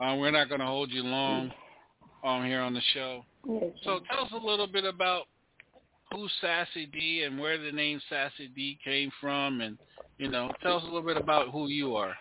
Um, 0.00 0.18
we're 0.18 0.30
not 0.30 0.48
going 0.48 0.60
to 0.60 0.66
hold 0.66 0.90
you 0.90 1.02
long 1.02 1.50
um, 2.22 2.44
here 2.44 2.60
on 2.60 2.74
the 2.74 2.82
show. 2.92 3.24
So, 3.46 4.00
tell 4.10 4.24
us 4.24 4.32
a 4.32 4.46
little 4.46 4.66
bit 4.66 4.84
about 4.84 5.24
who's 6.12 6.30
Sassy 6.40 6.86
D 6.86 7.24
and 7.24 7.38
where 7.38 7.58
the 7.58 7.72
name 7.72 8.00
Sassy 8.08 8.48
D 8.54 8.78
came 8.84 9.10
from, 9.20 9.60
and 9.60 9.78
you 10.18 10.28
know, 10.28 10.50
tell 10.62 10.76
us 10.76 10.82
a 10.82 10.86
little 10.86 11.02
bit 11.02 11.16
about 11.16 11.50
who 11.50 11.68
you 11.68 11.96
are. 11.96 12.14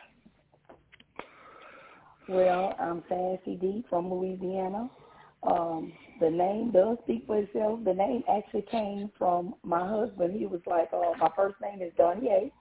Well, 2.27 2.75
I'm 2.79 3.03
Sassy 3.09 3.55
D 3.55 3.83
from 3.89 4.13
Louisiana. 4.13 4.89
Um, 5.43 5.93
the 6.19 6.29
name 6.29 6.71
does 6.71 6.97
speak 7.03 7.23
for 7.25 7.37
itself. 7.37 7.79
The 7.85 7.93
name 7.93 8.23
actually 8.29 8.65
came 8.69 9.09
from 9.17 9.55
my 9.63 9.87
husband. 9.87 10.37
He 10.37 10.45
was 10.45 10.61
like, 10.67 10.89
uh, 10.93 11.17
my 11.17 11.29
first 11.35 11.55
name 11.61 11.81
is 11.81 11.93
Donier. 11.97 12.51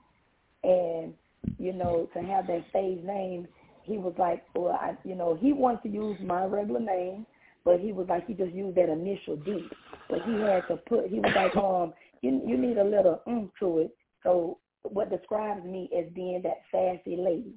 And, 0.63 1.13
you 1.59 1.73
know, 1.73 2.09
to 2.15 2.23
have 2.23 2.47
that 2.47 2.65
stage 2.71 3.05
name, 3.05 3.49
he 3.83 3.99
was 3.99 4.15
like, 4.19 4.45
well, 4.55 4.79
I, 4.81 4.97
you 5.05 5.15
know, 5.15 5.37
he 5.41 5.53
wanted 5.53 5.83
to 5.85 5.89
use 5.89 6.17
my 6.23 6.45
regular 6.45 6.81
name, 6.81 7.27
but 7.69 7.81
he 7.81 7.93
was 7.93 8.07
like, 8.09 8.27
he 8.27 8.33
just 8.33 8.55
used 8.55 8.79
that 8.79 8.89
initial 8.89 9.37
D. 9.37 9.69
But 10.09 10.23
he 10.25 10.33
had 10.41 10.67
to 10.69 10.77
put, 10.89 11.07
he 11.09 11.21
was 11.21 11.33
like, 11.37 11.55
um, 11.55 11.93
you, 12.23 12.41
you 12.47 12.57
need 12.57 12.79
a 12.79 12.83
little 12.83 13.21
mm 13.29 13.51
to 13.61 13.81
it. 13.81 13.91
So 14.23 14.59
what 14.85 15.11
describes 15.11 15.63
me 15.67 15.91
as 15.95 16.11
being 16.15 16.41
that 16.45 16.63
sassy 16.73 17.19
lady. 17.19 17.53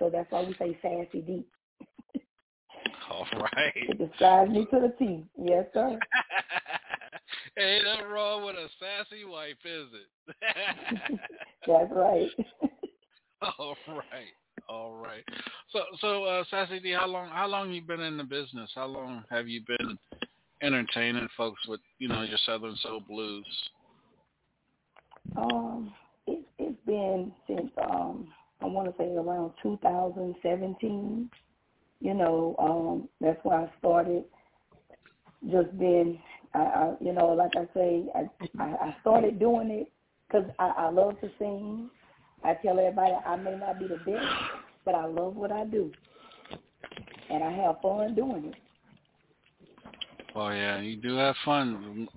So 0.00 0.10
that's 0.10 0.28
why 0.32 0.42
we 0.42 0.56
say 0.58 0.76
sassy 0.82 1.20
D. 1.20 1.44
All 3.12 3.28
right. 3.38 3.72
It 3.76 3.96
describes 3.96 4.50
me 4.50 4.66
to 4.72 4.80
the 4.80 4.92
T. 4.98 5.22
Yes, 5.40 5.66
sir. 5.72 6.00
Ain't 7.56 7.84
nothing 7.84 8.06
wrong 8.06 8.44
with 8.44 8.56
a 8.56 8.68
sassy 8.80 9.24
wife, 9.24 9.54
is 9.64 9.86
it? 9.94 10.40
That's 11.68 11.92
right. 11.92 12.28
All 13.40 13.76
right. 13.86 14.34
All 14.68 14.94
right. 14.94 15.24
So 15.70 15.80
so 16.00 16.24
uh 16.24 16.44
Sassy 16.50 16.80
D, 16.80 16.92
how 16.92 17.06
long 17.06 17.28
how 17.28 17.46
long 17.46 17.72
you 17.72 17.82
been 17.82 18.00
in 18.00 18.16
the 18.16 18.24
business? 18.24 18.70
How 18.74 18.86
long 18.86 19.24
have 19.30 19.48
you 19.48 19.62
been 19.66 19.98
entertaining 20.62 21.28
folks 21.36 21.60
with, 21.68 21.80
you 21.98 22.08
know, 22.08 22.22
your 22.22 22.38
Southern 22.46 22.76
Soul 22.82 23.00
Blues? 23.06 23.46
Um, 25.36 25.92
it, 26.26 26.44
it's 26.58 26.78
been 26.86 27.32
since 27.46 27.70
um 27.90 28.28
I 28.62 28.66
want 28.66 28.88
to 28.88 28.94
say 28.96 29.10
around 29.10 29.52
2017. 29.62 31.30
You 32.00 32.14
know, 32.14 32.54
um, 32.58 33.08
that's 33.20 33.38
where 33.44 33.60
I 33.60 33.72
started. 33.78 34.24
Just 35.50 35.78
been, 35.78 36.18
I, 36.54 36.58
I 36.58 36.94
you 37.00 37.12
know, 37.12 37.28
like 37.28 37.52
I 37.56 37.66
say, 37.74 38.04
I 38.14 38.28
I, 38.58 38.64
I 38.64 38.96
started 39.02 39.38
doing 39.38 39.70
it 39.70 39.92
because 40.26 40.50
I, 40.58 40.68
I 40.76 40.90
love 40.90 41.20
to 41.20 41.30
sing. 41.38 41.90
I 42.44 42.54
tell 42.54 42.78
everybody 42.78 43.14
I 43.26 43.36
may 43.36 43.56
not 43.56 43.78
be 43.78 43.86
the 43.88 43.96
best, 43.96 44.26
but 44.84 44.94
I 44.94 45.06
love 45.06 45.34
what 45.36 45.50
I 45.50 45.64
do, 45.64 45.90
and 47.30 47.42
I 47.42 47.50
have 47.50 47.80
fun 47.80 48.14
doing 48.14 48.46
it. 48.46 48.54
Oh 50.36 50.50
yeah, 50.50 50.80
you 50.80 50.96
do 50.96 51.16
have 51.16 51.36
fun. 51.44 52.08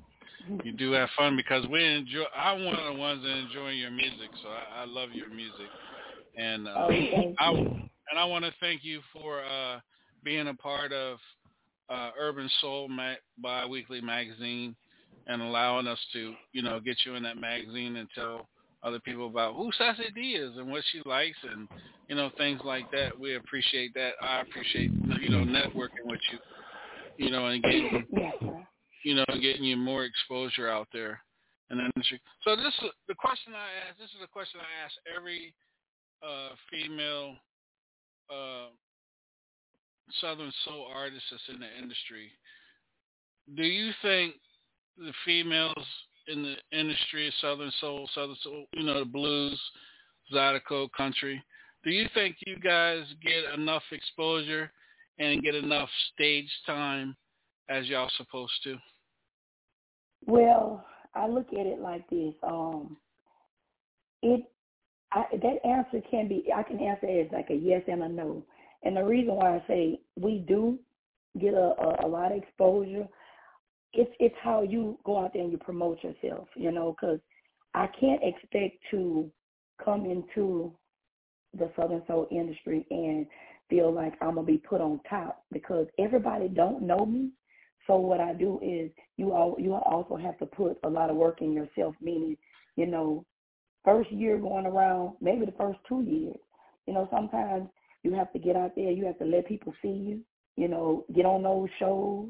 You 0.64 0.72
do 0.74 0.92
have 0.92 1.10
fun 1.18 1.36
because 1.38 1.66
we 1.68 1.84
enjoy. 1.84 2.24
I'm 2.36 2.66
one 2.66 2.76
of 2.78 2.94
the 2.94 3.00
ones 3.00 3.24
that 3.24 3.38
enjoy 3.38 3.72
your 3.72 3.92
music, 3.92 4.30
so 4.42 4.50
I, 4.50 4.82
I 4.82 4.86
love 4.86 5.10
your 5.14 5.30
music, 5.30 5.68
and 6.38 6.68
uh, 6.68 6.72
Oh, 6.78 6.90
I 7.40 7.52
you. 7.52 7.58
and 8.10 8.20
I 8.20 8.26
want 8.26 8.46
to 8.46 8.54
thank 8.60 8.84
you 8.84 9.02
for 9.14 9.44
uh, 9.44 9.80
being 10.24 10.48
a 10.48 10.54
part 10.54 10.92
of 10.92 11.20
uh, 11.90 12.12
Urban 12.20 12.50
Soul 12.60 12.90
ma- 12.90 13.14
Bi-Weekly 13.42 14.02
magazine 14.02 14.76
and 15.28 15.42
allowing 15.42 15.88
us 15.88 16.00
to, 16.14 16.34
you 16.54 16.62
know, 16.62 16.80
get 16.80 16.98
you 17.06 17.16
in 17.16 17.24
that 17.24 17.38
magazine 17.38 17.98
and 17.98 18.10
tell 18.16 18.48
other 18.88 19.00
people 19.00 19.28
about 19.28 19.56
who 19.56 19.72
Sassy 19.78 20.12
D 20.16 20.36
is 20.36 20.56
and 20.58 20.72
what 20.72 20.84
she 20.92 21.02
likes 21.06 21.38
and 21.52 21.68
you 22.08 22.16
know 22.16 22.30
things 22.38 22.62
like 22.64 22.90
that. 22.92 23.20
We 23.20 23.36
appreciate 23.36 23.94
that. 23.96 24.12
I 24.22 24.42
appreciate 24.42 24.92
you 25.22 25.30
know 25.30 25.44
networking 25.44 26.06
with 26.06 26.22
you, 26.32 27.26
you 27.26 27.32
know, 27.32 27.48
and 27.48 27.62
getting 27.62 28.08
you 29.08 29.16
know, 29.16 29.26
getting 29.42 29.64
you 29.64 29.78
more 29.78 30.04
exposure 30.04 30.70
out 30.70 30.90
there 30.92 31.22
in 31.72 31.78
the 31.78 31.86
industry. 31.96 32.20
So 32.44 32.58
this 32.58 32.74
is 32.84 32.92
the 33.08 33.16
question 33.16 33.54
I 33.56 33.88
ask. 33.88 33.98
This 33.98 34.10
is 34.10 34.20
the 34.20 34.28
question 34.28 34.60
I 34.60 34.84
ask 34.84 34.94
every 35.16 35.54
uh, 36.22 36.56
female 36.70 37.36
uh, 38.30 38.68
Southern 40.20 40.52
soul 40.66 40.88
artist 40.94 41.24
that's 41.32 41.44
in 41.48 41.60
the 41.60 41.68
industry. 41.82 42.32
Do 43.56 43.64
you 43.64 43.92
think 44.02 44.36
the 44.98 45.14
females 45.26 45.88
in 46.28 46.44
the 46.44 46.56
industry 46.78 47.28
of 47.28 47.34
Southern 47.42 47.72
soul, 47.80 48.10
Southern 48.14 48.36
soul, 48.44 48.66
you 48.74 48.84
know, 48.84 49.00
the 49.00 49.06
blues, 49.06 49.60
Zydeco, 50.34 50.90
country, 50.96 51.42
do 51.84 51.92
you 51.92 52.08
think 52.14 52.36
you 52.46 52.58
guys 52.58 53.04
get 53.24 53.58
enough 53.58 53.84
exposure 53.92 54.72
and 55.20 55.42
get 55.42 55.56
enough 55.56 55.90
stage 56.14 56.50
time 56.66 57.16
as 57.70 57.88
y'all 57.88 58.12
supposed 58.18 58.54
to? 58.64 58.78
Well, 60.26 60.86
I 61.16 61.28
look 61.28 61.48
at 61.54 61.66
it 61.66 61.80
like 61.80 62.08
this. 62.10 62.34
Um, 62.44 62.98
it 64.22 64.44
I, 65.12 65.24
that 65.32 65.66
answer 65.66 66.06
can 66.10 66.28
be 66.28 66.46
I 66.54 66.64
can 66.64 66.80
answer 66.80 67.08
it 67.08 67.28
as 67.28 67.32
like 67.32 67.50
a 67.50 67.56
yes 67.56 67.84
and 67.88 68.04
a 68.04 68.10
no. 68.10 68.44
And 68.84 68.98
the 68.98 69.04
reason 69.04 69.36
why 69.36 69.56
I 69.56 69.64
say 69.68 70.00
we 70.20 70.44
do 70.48 70.78
get 71.40 71.54
a, 71.54 71.74
a, 71.80 72.06
a 72.06 72.08
lot 72.08 72.32
of 72.32 72.38
exposure, 72.38 73.08
it's 73.94 74.12
it's 74.20 74.36
how 74.44 74.64
you 74.64 74.98
go 75.06 75.24
out 75.24 75.34
there 75.34 75.44
and 75.44 75.52
you 75.52 75.58
promote 75.58 76.00
yourself, 76.04 76.48
you 76.56 76.72
know, 76.72 76.96
because 77.00 77.20
I 77.74 77.88
can't 78.00 78.22
expect 78.24 78.78
to 78.92 79.32
come 79.84 80.06
into 80.06 80.74
the 81.58 81.72
Southern 81.76 82.04
Soul 82.08 82.28
industry 82.32 82.86
and 82.90 83.26
feel 83.70 83.92
like 83.94 84.14
I'm 84.22 84.36
gonna 84.36 84.44
be 84.44 84.58
put 84.58 84.82
on 84.82 85.00
top 85.10 85.44
because 85.52 85.88
everybody 86.00 86.48
don't 86.48 86.82
know 86.82 87.06
me. 87.06 87.32
So 87.86 87.98
what 87.98 88.20
I 88.20 88.34
do 88.34 88.60
is 88.62 88.92
you 89.18 89.32
all 89.32 89.56
you 89.58 89.74
also 89.74 90.18
have 90.18 90.38
to 90.40 90.46
put 90.46 90.78
a 90.84 90.90
lot 90.90 91.10
of 91.10 91.16
work 91.16 91.42
in 91.42 91.54
yourself, 91.54 91.96
meaning, 92.02 92.38
you 92.76 92.86
know, 92.86 93.26
first 93.86 94.12
year 94.12 94.38
going 94.38 94.66
around, 94.66 95.14
maybe 95.22 95.46
the 95.46 95.54
first 95.54 95.80
two 95.88 96.02
years. 96.02 96.38
You 96.86 96.94
know, 96.94 97.08
sometimes 97.12 97.70
you 98.04 98.14
have 98.14 98.32
to 98.34 98.40
get 98.40 98.56
out 98.56 98.76
there, 98.76 98.92
you 98.92 99.06
have 99.06 99.20
to 99.20 99.26
let 99.26 99.48
people 99.48 99.74
see 99.82 99.90
you, 99.90 100.22
you 100.56 100.68
know, 100.68 101.06
get 101.14 101.26
on 101.26 101.44
those 101.44 101.70
shows, 101.80 102.30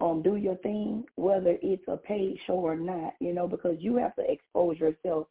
um, 0.00 0.22
do 0.22 0.36
your 0.36 0.56
thing, 0.56 1.04
whether 1.16 1.56
it's 1.62 1.84
a 1.88 1.96
paid 1.96 2.38
show 2.46 2.54
or 2.54 2.76
not, 2.76 3.14
you 3.20 3.32
know, 3.32 3.46
because 3.46 3.76
you 3.78 3.96
have 3.96 4.14
to 4.16 4.30
expose 4.30 4.78
yourself 4.78 5.28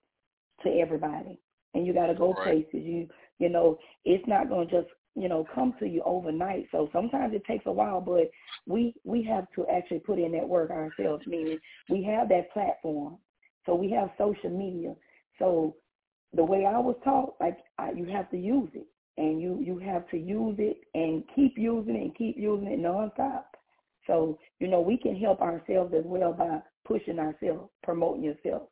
to 0.63 0.69
everybody. 0.69 1.39
And 1.73 1.85
you 1.87 1.93
gotta 1.93 2.13
go 2.13 2.33
Right. 2.33 2.43
places. 2.43 2.85
You 2.85 3.07
you 3.39 3.49
know, 3.49 3.79
it's 4.05 4.27
not 4.27 4.47
gonna 4.49 4.65
just, 4.65 4.89
you 5.15 5.27
know, 5.27 5.45
come 5.53 5.73
to 5.79 5.87
you 5.87 6.01
overnight. 6.05 6.67
So 6.71 6.89
sometimes 6.93 7.33
it 7.33 7.43
takes 7.45 7.65
a 7.65 7.71
while, 7.71 7.99
but 7.99 8.29
we 8.67 8.93
we 9.03 9.23
have 9.23 9.47
to 9.55 9.67
actually 9.67 9.99
put 9.99 10.19
in 10.19 10.31
that 10.33 10.47
work 10.47 10.69
ourselves, 10.69 11.25
meaning 11.27 11.59
we 11.89 12.03
have 12.03 12.29
that 12.29 12.51
platform. 12.51 13.17
So 13.65 13.75
we 13.75 13.89
have 13.91 14.11
social 14.17 14.49
media. 14.49 14.95
So 15.39 15.75
the 16.33 16.43
way 16.43 16.65
I 16.65 16.77
was 16.79 16.95
taught, 17.03 17.35
like 17.39 17.57
I, 17.77 17.91
you 17.91 18.05
have 18.05 18.29
to 18.31 18.37
use 18.37 18.69
it, 18.73 18.87
and 19.17 19.41
you 19.41 19.59
you 19.61 19.79
have 19.79 20.07
to 20.09 20.17
use 20.17 20.55
it 20.59 20.81
and 20.93 21.23
keep 21.35 21.57
using 21.57 21.95
it 21.95 22.01
and 22.01 22.15
keep 22.15 22.37
using 22.37 22.67
it 22.67 22.79
nonstop. 22.79 23.43
So 24.07 24.37
you 24.59 24.67
know 24.67 24.81
we 24.81 24.97
can 24.97 25.15
help 25.15 25.41
ourselves 25.41 25.93
as 25.97 26.03
well 26.05 26.33
by 26.33 26.59
pushing 26.85 27.19
ourselves, 27.19 27.69
promoting 27.83 28.23
yourself, 28.23 28.63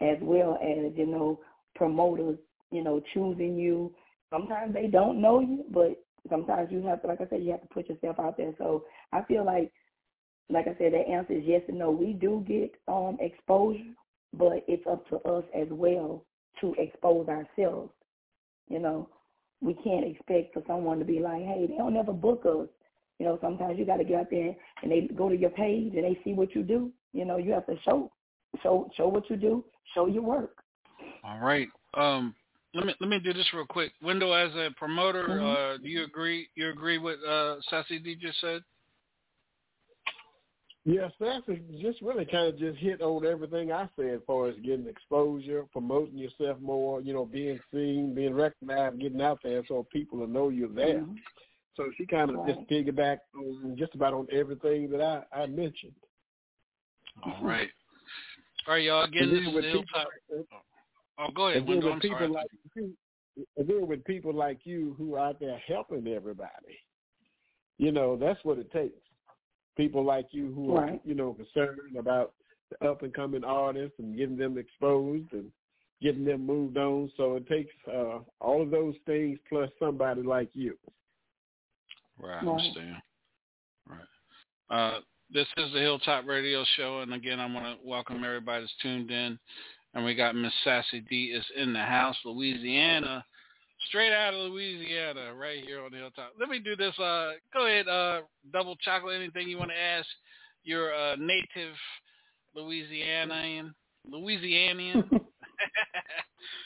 as 0.00 0.18
well 0.20 0.58
as 0.62 0.92
you 0.96 1.06
know 1.06 1.40
promoters, 1.74 2.38
you 2.70 2.82
know 2.82 3.00
choosing 3.14 3.56
you. 3.56 3.94
Sometimes 4.30 4.74
they 4.74 4.88
don't 4.88 5.20
know 5.20 5.40
you, 5.40 5.64
but 5.70 6.02
sometimes 6.28 6.70
you 6.72 6.84
have 6.86 7.00
to, 7.02 7.08
like 7.08 7.20
I 7.20 7.28
said, 7.28 7.42
you 7.42 7.52
have 7.52 7.62
to 7.62 7.68
put 7.68 7.88
yourself 7.88 8.18
out 8.18 8.36
there. 8.36 8.52
So 8.58 8.84
I 9.12 9.22
feel 9.22 9.44
like, 9.44 9.72
like 10.50 10.66
I 10.66 10.76
said, 10.78 10.92
that 10.92 11.08
answer 11.08 11.34
is 11.34 11.44
yes 11.44 11.62
and 11.68 11.78
no. 11.78 11.90
We 11.90 12.12
do 12.12 12.44
get 12.46 12.72
um 12.88 13.16
exposure, 13.20 13.94
but 14.32 14.64
it's 14.68 14.86
up 14.90 15.08
to 15.08 15.16
us 15.28 15.44
as 15.54 15.68
well 15.70 16.24
to 16.60 16.74
expose 16.78 17.28
ourselves. 17.28 17.92
You 18.68 18.80
know, 18.80 19.08
we 19.60 19.74
can't 19.74 20.06
expect 20.06 20.54
for 20.54 20.62
someone 20.66 20.98
to 20.98 21.04
be 21.04 21.20
like, 21.20 21.42
hey, 21.42 21.66
they 21.68 21.76
don't 21.76 21.96
ever 21.96 22.12
book 22.12 22.44
us. 22.46 22.68
You 23.18 23.26
know, 23.26 23.38
sometimes 23.40 23.78
you 23.78 23.86
got 23.86 23.96
to 23.96 24.04
get 24.04 24.20
out 24.20 24.30
there 24.30 24.54
and 24.82 24.90
they 24.90 25.08
go 25.14 25.28
to 25.28 25.36
your 25.36 25.50
page 25.50 25.94
and 25.94 26.04
they 26.04 26.18
see 26.22 26.34
what 26.34 26.54
you 26.54 26.62
do. 26.62 26.92
You 27.12 27.24
know, 27.24 27.38
you 27.38 27.52
have 27.52 27.66
to 27.66 27.76
show, 27.82 28.12
show, 28.62 28.90
show 28.96 29.08
what 29.08 29.28
you 29.30 29.36
do, 29.36 29.64
show 29.94 30.06
your 30.06 30.22
work. 30.22 30.56
All 31.24 31.38
right. 31.38 31.68
Um, 31.94 32.34
let 32.74 32.84
me 32.84 32.94
let 33.00 33.08
me 33.08 33.18
do 33.18 33.32
this 33.32 33.46
real 33.54 33.64
quick. 33.64 33.92
Wendell, 34.02 34.34
as 34.34 34.54
a 34.54 34.70
promoter, 34.76 35.28
Mhm. 35.28 35.74
uh, 35.74 35.76
do 35.78 35.88
you 35.88 36.04
agree? 36.04 36.48
You 36.56 36.68
agree 36.68 36.98
with 36.98 37.22
uh, 37.24 37.60
Sassy 37.62 37.98
D 37.98 38.16
just 38.16 38.38
said? 38.40 38.62
Yes, 40.84 41.10
that's 41.18 41.44
just 41.80 42.00
really 42.00 42.24
kind 42.26 42.46
of 42.46 42.58
just 42.58 42.78
hit 42.78 43.02
on 43.02 43.26
everything 43.26 43.72
I 43.72 43.88
said 43.96 44.06
as 44.06 44.20
far 44.24 44.46
as 44.46 44.54
getting 44.60 44.86
exposure, 44.86 45.64
promoting 45.72 46.16
yourself 46.16 46.60
more, 46.60 47.00
you 47.00 47.12
know, 47.12 47.24
being 47.24 47.58
seen, 47.72 48.14
being 48.14 48.34
recognized, 48.34 49.00
getting 49.00 49.20
out 49.20 49.40
there 49.42 49.64
so 49.66 49.84
people 49.92 50.18
will 50.18 50.28
know 50.28 50.48
you're 50.48 50.68
there. 50.68 51.00
Mhm. 51.00 51.18
So 51.76 51.90
she 51.96 52.06
kind 52.06 52.30
of 52.30 52.36
Right. 52.36 52.54
just 52.54 52.68
piggybacked 52.68 53.20
on 53.34 53.76
just 53.76 53.94
about 53.94 54.14
on 54.14 54.26
everything 54.32 54.90
that 54.90 55.00
I, 55.00 55.42
I 55.42 55.46
mentioned. 55.46 55.94
All 57.22 57.38
right. 57.42 57.70
All 58.66 58.74
right, 58.74 58.82
y'all. 58.82 59.04
Again, 59.04 59.24
And 59.24 59.32
this 59.32 59.40
is 59.46 59.54
with 59.54 59.64
the 59.64 59.72
people 59.72 59.84
Hilltop. 60.28 60.64
Oh, 61.18 61.28
go 61.34 61.48
ahead, 61.48 61.58
and 61.58 61.68
then 61.68 61.84
with 61.84 61.92
I'm 61.94 62.00
people 62.00 62.30
like 62.30 62.46
you, 62.74 62.92
and 63.56 63.68
then 63.68 63.86
with 63.86 64.04
people 64.04 64.34
like 64.34 64.60
you 64.64 64.94
who 64.98 65.14
are 65.14 65.28
out 65.28 65.40
there 65.40 65.58
helping 65.66 66.06
everybody, 66.08 66.78
you 67.78 67.92
know, 67.92 68.16
that's 68.16 68.42
what 68.44 68.58
it 68.58 68.70
takes. 68.70 69.00
People 69.76 70.04
like 70.04 70.28
you 70.30 70.52
who 70.54 70.74
are, 70.74 70.98
you 71.04 71.14
know, 71.14 71.34
concerned 71.34 71.96
about 71.98 72.32
the 72.70 72.88
up 72.88 73.02
and 73.02 73.14
coming 73.14 73.44
artists 73.44 73.98
and 73.98 74.16
getting 74.16 74.36
them 74.36 74.58
exposed 74.58 75.32
and 75.32 75.50
getting 76.02 76.24
them 76.24 76.44
moved 76.46 76.76
on. 76.76 77.10
So 77.16 77.36
it 77.36 77.46
takes 77.46 77.72
uh, 77.86 78.18
all 78.40 78.62
of 78.62 78.70
those 78.70 78.94
things 79.06 79.38
plus 79.48 79.70
somebody 79.78 80.22
like 80.22 80.48
you. 80.54 80.76
Right, 82.18 82.42
I 82.42 82.46
understand. 82.46 82.96
Right. 83.88 83.98
Uh, 84.70 85.00
this 85.32 85.46
is 85.56 85.72
the 85.72 85.80
Hilltop 85.80 86.26
Radio 86.26 86.64
Show, 86.76 87.00
and 87.00 87.12
again, 87.12 87.40
I 87.40 87.46
want 87.46 87.64
to 87.66 87.88
welcome 87.88 88.24
everybody 88.24 88.62
that's 88.62 88.74
tuned 88.82 89.10
in. 89.10 89.38
And 89.94 90.04
we 90.04 90.14
got 90.14 90.36
Miss 90.36 90.52
Sassy 90.62 91.00
D 91.08 91.32
is 91.34 91.44
in 91.56 91.72
the 91.72 91.80
house, 91.80 92.16
Louisiana, 92.24 93.24
straight 93.88 94.12
out 94.12 94.34
of 94.34 94.50
Louisiana, 94.50 95.34
right 95.34 95.64
here 95.64 95.82
on 95.82 95.90
the 95.90 95.98
Hilltop. 95.98 96.32
Let 96.38 96.48
me 96.48 96.58
do 96.58 96.76
this. 96.76 96.96
Uh, 96.98 97.32
go 97.52 97.66
ahead, 97.66 97.88
uh, 97.88 98.20
double 98.52 98.76
chocolate. 98.76 99.16
Anything 99.16 99.48
you 99.48 99.58
want 99.58 99.70
to 99.70 99.78
ask 99.78 100.06
your 100.64 100.94
uh, 100.94 101.16
native 101.16 101.74
Louisianian, 102.56 103.72
Louisianian? 104.10 105.08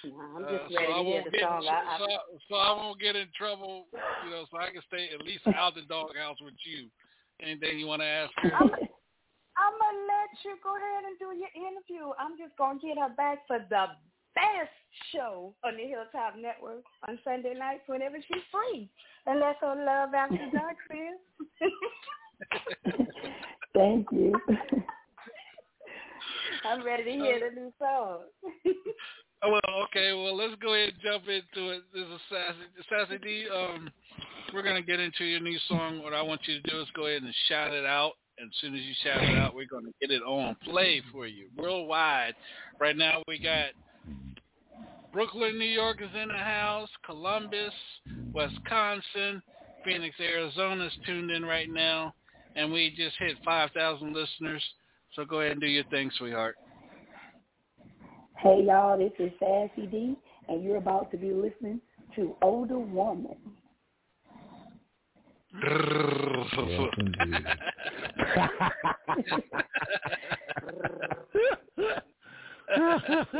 I'm 0.04 0.44
Uh, 0.44 0.50
just 0.50 0.72
so 0.72 0.80
ready 0.80 0.92
I 0.92 0.98
to 0.98 1.04
hear 1.04 1.14
won't 1.14 1.24
the 1.24 1.30
get 1.30 1.40
song. 1.42 1.66
I, 1.68 1.98
so, 1.98 2.06
so 2.48 2.54
I 2.56 2.72
won't 2.72 3.00
get 3.00 3.16
in 3.16 3.28
trouble, 3.36 3.86
you 4.24 4.30
know, 4.30 4.46
so 4.50 4.58
I 4.58 4.70
can 4.70 4.82
stay 4.88 5.10
at 5.12 5.22
least 5.22 5.46
out 5.48 5.74
the 5.74 5.82
doghouse 5.82 6.40
with 6.40 6.54
you. 6.64 6.88
Anything 7.42 7.78
you 7.78 7.86
want 7.86 8.02
to 8.02 8.06
ask 8.06 8.32
her? 8.42 8.52
I'm, 8.54 8.68
I'm 8.68 9.74
gonna 9.76 10.06
let 10.08 10.30
you 10.44 10.56
go 10.62 10.76
ahead 10.76 11.04
and 11.04 11.18
do 11.18 11.32
your 11.36 11.52
interview. 11.56 12.12
I'm 12.18 12.36
just 12.38 12.56
gonna 12.56 12.78
get 12.78 12.98
her 12.98 13.10
back 13.16 13.46
for 13.46 13.58
the 13.58 13.86
best 14.34 14.72
show 15.12 15.54
on 15.64 15.76
the 15.76 15.84
Hilltop 15.84 16.36
Network 16.36 16.84
on 17.08 17.18
Sunday 17.24 17.54
nights 17.54 17.82
whenever 17.86 18.16
she's 18.16 18.42
free. 18.52 18.88
And 19.26 19.40
that's 19.40 19.58
her 19.60 19.74
love 19.74 20.14
after 20.14 20.50
dark, 20.52 20.76
sis. 20.90 21.70
Thank 23.74 24.06
you. 24.12 24.32
I'm 26.64 26.84
ready 26.84 27.04
to 27.04 27.10
hear 27.12 27.40
the 27.40 27.54
new 27.54 27.72
song. 27.78 28.20
Oh, 29.42 29.50
well, 29.50 29.82
okay. 29.84 30.12
Well, 30.12 30.36
let's 30.36 30.54
go 30.60 30.74
ahead 30.74 30.92
and 30.94 31.02
jump 31.02 31.24
into 31.24 31.70
it. 31.70 31.82
This 31.94 32.02
is 32.02 32.20
Sassy, 32.28 32.84
Sassy 32.90 33.18
D. 33.22 33.46
Um, 33.48 33.90
we're 34.52 34.62
gonna 34.62 34.82
get 34.82 35.00
into 35.00 35.24
your 35.24 35.40
new 35.40 35.58
song. 35.66 36.02
What 36.02 36.12
I 36.12 36.20
want 36.20 36.42
you 36.46 36.60
to 36.60 36.70
do 36.70 36.80
is 36.80 36.88
go 36.94 37.06
ahead 37.06 37.22
and 37.22 37.34
shout 37.48 37.72
it 37.72 37.86
out. 37.86 38.12
And 38.38 38.48
as 38.48 38.54
soon 38.60 38.74
as 38.74 38.82
you 38.82 38.92
shout 39.02 39.22
it 39.22 39.38
out, 39.38 39.54
we're 39.54 39.66
gonna 39.66 39.92
get 40.00 40.10
it 40.10 40.22
on 40.22 40.56
play 40.62 41.02
for 41.10 41.26
you 41.26 41.48
worldwide. 41.56 42.34
Right 42.78 42.96
now, 42.96 43.22
we 43.28 43.38
got 43.38 43.70
Brooklyn, 45.12 45.58
New 45.58 45.64
York 45.64 46.02
is 46.02 46.14
in 46.14 46.28
the 46.28 46.34
house. 46.34 46.90
Columbus, 47.06 47.72
Wisconsin, 48.34 49.42
Phoenix, 49.84 50.16
Arizona 50.20 50.84
is 50.84 50.92
tuned 51.06 51.30
in 51.30 51.44
right 51.44 51.68
now, 51.70 52.14
and 52.56 52.70
we 52.70 52.94
just 52.94 53.16
hit 53.18 53.36
5,000 53.44 54.12
listeners. 54.12 54.62
So 55.14 55.24
go 55.24 55.40
ahead 55.40 55.52
and 55.52 55.60
do 55.60 55.66
your 55.66 55.84
thing, 55.84 56.10
sweetheart. 56.16 56.56
Hey 58.42 58.64
y'all, 58.66 58.96
this 58.96 59.12
is 59.18 59.30
Sassy 59.38 59.86
D, 59.86 60.16
and 60.48 60.64
you're 60.64 60.78
about 60.78 61.10
to 61.10 61.18
be 61.18 61.30
listening 61.30 61.78
to 62.16 62.34
Older 62.40 62.78
Woman. 62.78 63.36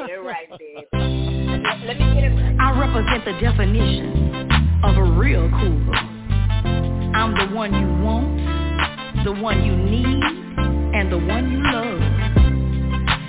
You're 0.07 0.23
right, 0.23 0.51
babe. 0.59 0.85
Let 0.93 1.99
me 1.99 2.13
get 2.13 2.25
it 2.25 2.35
right. 2.35 2.57
I 2.61 2.79
represent 2.79 3.25
the 3.25 3.33
definition 3.41 4.51
of 4.85 4.99
a 4.99 5.05
real 5.19 5.49
cougar. 5.49 5.95
I'm 7.17 7.33
the 7.39 7.55
one 7.55 7.73
you 7.73 8.05
want, 8.05 9.25
the 9.25 9.33
one 9.33 9.65
you 9.65 9.77
need, 9.77 10.25
and 10.95 11.11
the 11.11 11.17
one 11.17 11.51
you 11.51 11.63
love. 11.73 12.10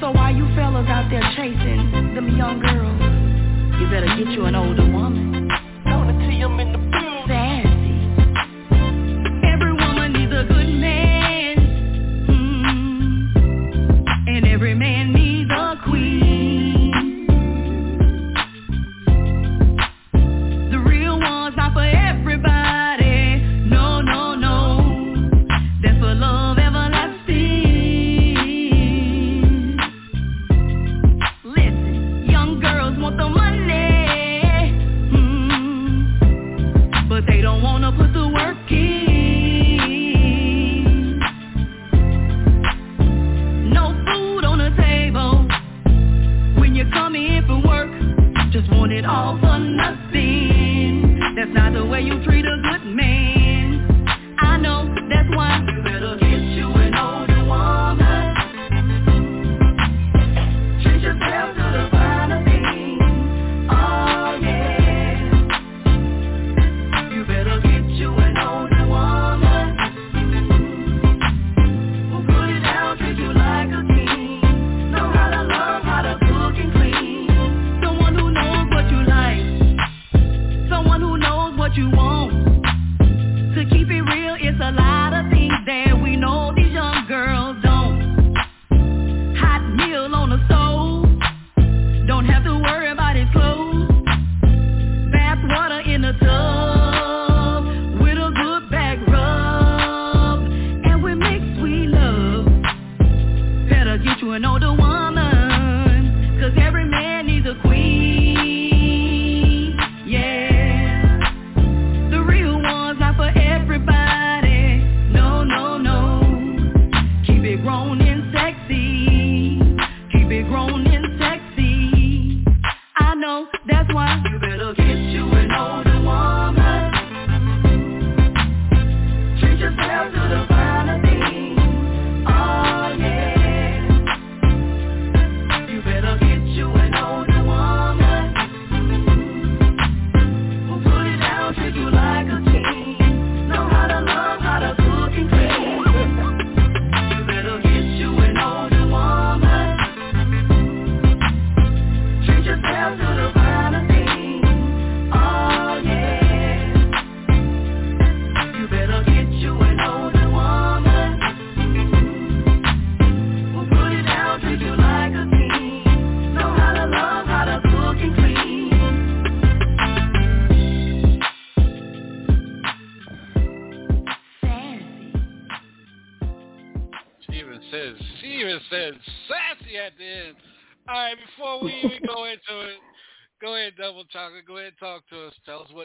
So 0.01 0.09
why 0.09 0.31
you 0.31 0.47
fellas 0.55 0.87
out 0.89 1.11
there 1.11 1.21
chasing 1.37 2.15
them 2.15 2.35
young 2.35 2.59
girls, 2.59 3.79
you 3.79 3.85
better 3.85 4.07
get 4.17 4.33
you 4.33 4.45
an 4.45 4.55
older 4.55 4.81
woman. 4.91 5.47
Sassy. 5.85 6.90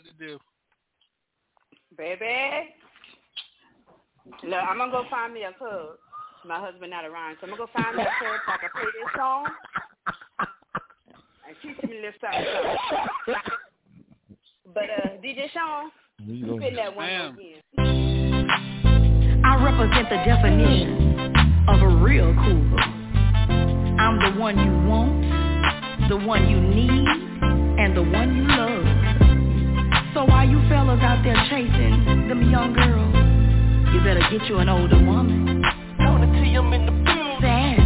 to 0.07 0.27
do. 0.27 0.39
Baby. 1.97 2.75
no, 4.45 4.57
I'm 4.57 4.79
gonna 4.79 4.93
go 4.93 5.05
find 5.11 5.33
me 5.35 5.43
a 5.45 5.53
club. 5.53 5.97
My 6.45 6.61
husband 6.61 6.91
not 6.91 7.05
around, 7.05 7.37
so 7.41 7.47
I'm 7.47 7.51
gonna 7.51 7.67
go 7.67 7.71
find 7.73 7.97
me 7.97 8.03
a 8.03 8.13
club 8.19 8.41
so 8.47 8.53
I 8.53 8.57
can 8.59 8.71
play 8.75 8.85
this 8.85 9.13
song 9.17 9.47
and 11.49 11.57
teach 11.63 11.83
me 11.89 11.99
a 11.99 12.03
little 12.03 12.13
something. 12.21 13.35
but 14.75 14.85
uh, 14.85 15.09
DJ 15.23 15.51
Sean, 15.53 15.91
you 16.27 16.57
spin 16.59 16.75
that 16.77 16.95
one 16.95 17.09
again. 17.09 17.63
I 19.45 19.63
represent 19.63 20.09
the 20.11 20.17
definition 20.25 21.35
of 21.69 21.83
a 21.83 21.89
real 22.03 22.35
cool. 22.35 22.79
I'm 23.99 24.19
the 24.19 24.41
one 24.41 24.59
you 24.59 24.89
want, 24.89 26.09
the 26.09 26.17
one 26.17 26.49
you 26.49 26.61
need, 26.61 27.09
and 27.81 27.97
the 27.97 28.03
one 28.03 28.37
you 28.37 28.45
love. 28.49 29.16
So 30.17 30.25
why 30.25 30.45
you 30.45 30.59
fellas 30.67 30.99
out 31.03 31.23
there 31.23 31.37
chasing 31.51 32.27
them 32.27 32.51
young 32.51 32.73
girls? 32.73 33.93
You 33.93 34.01
better 34.01 34.25
get 34.31 34.49
you 34.49 34.57
an 34.61 34.69
older 34.71 34.97
woman. 34.97 35.61
Know 35.99 36.17
in 36.73 36.87
the 36.87 36.93
building. 37.05 37.86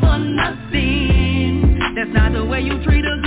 for 0.00 0.18
nothing. 0.18 1.78
That's 1.94 2.10
not 2.12 2.32
the 2.32 2.44
way 2.44 2.60
you 2.60 2.82
treat 2.84 3.04
a 3.04 3.21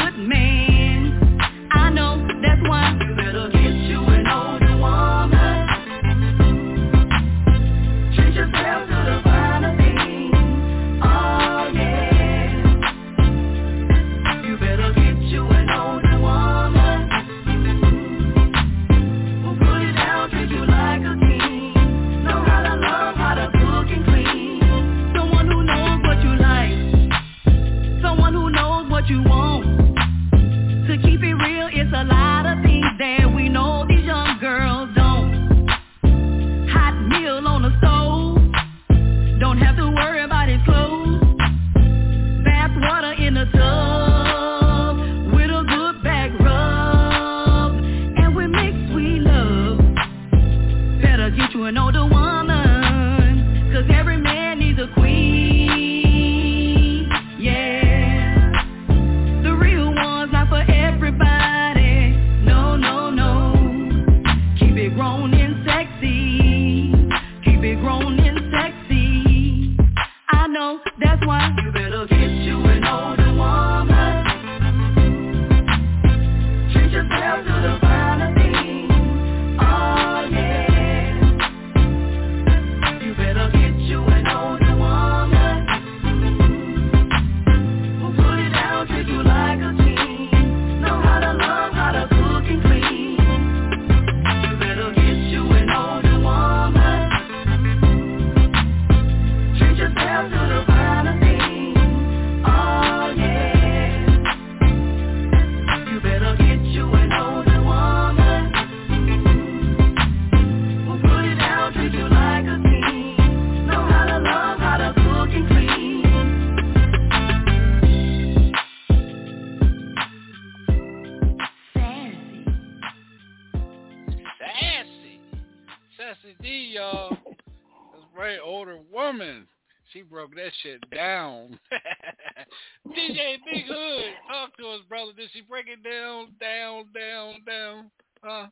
that 130.36 130.52
shit 130.64 130.90
down. 130.91 131.57
DJ 132.88 133.38
Big 133.52 133.66
Hood, 133.68 134.14
talk 134.28 134.56
to 134.57 134.68
us, 134.70 134.82
brother. 134.88 135.12
Did 135.16 135.30
she 135.34 135.41
break 135.41 135.66
it 135.68 135.84
down, 135.84 136.34
down, 136.40 136.86
down, 136.94 137.36
down? 137.45 137.91
Huh? 138.22 138.48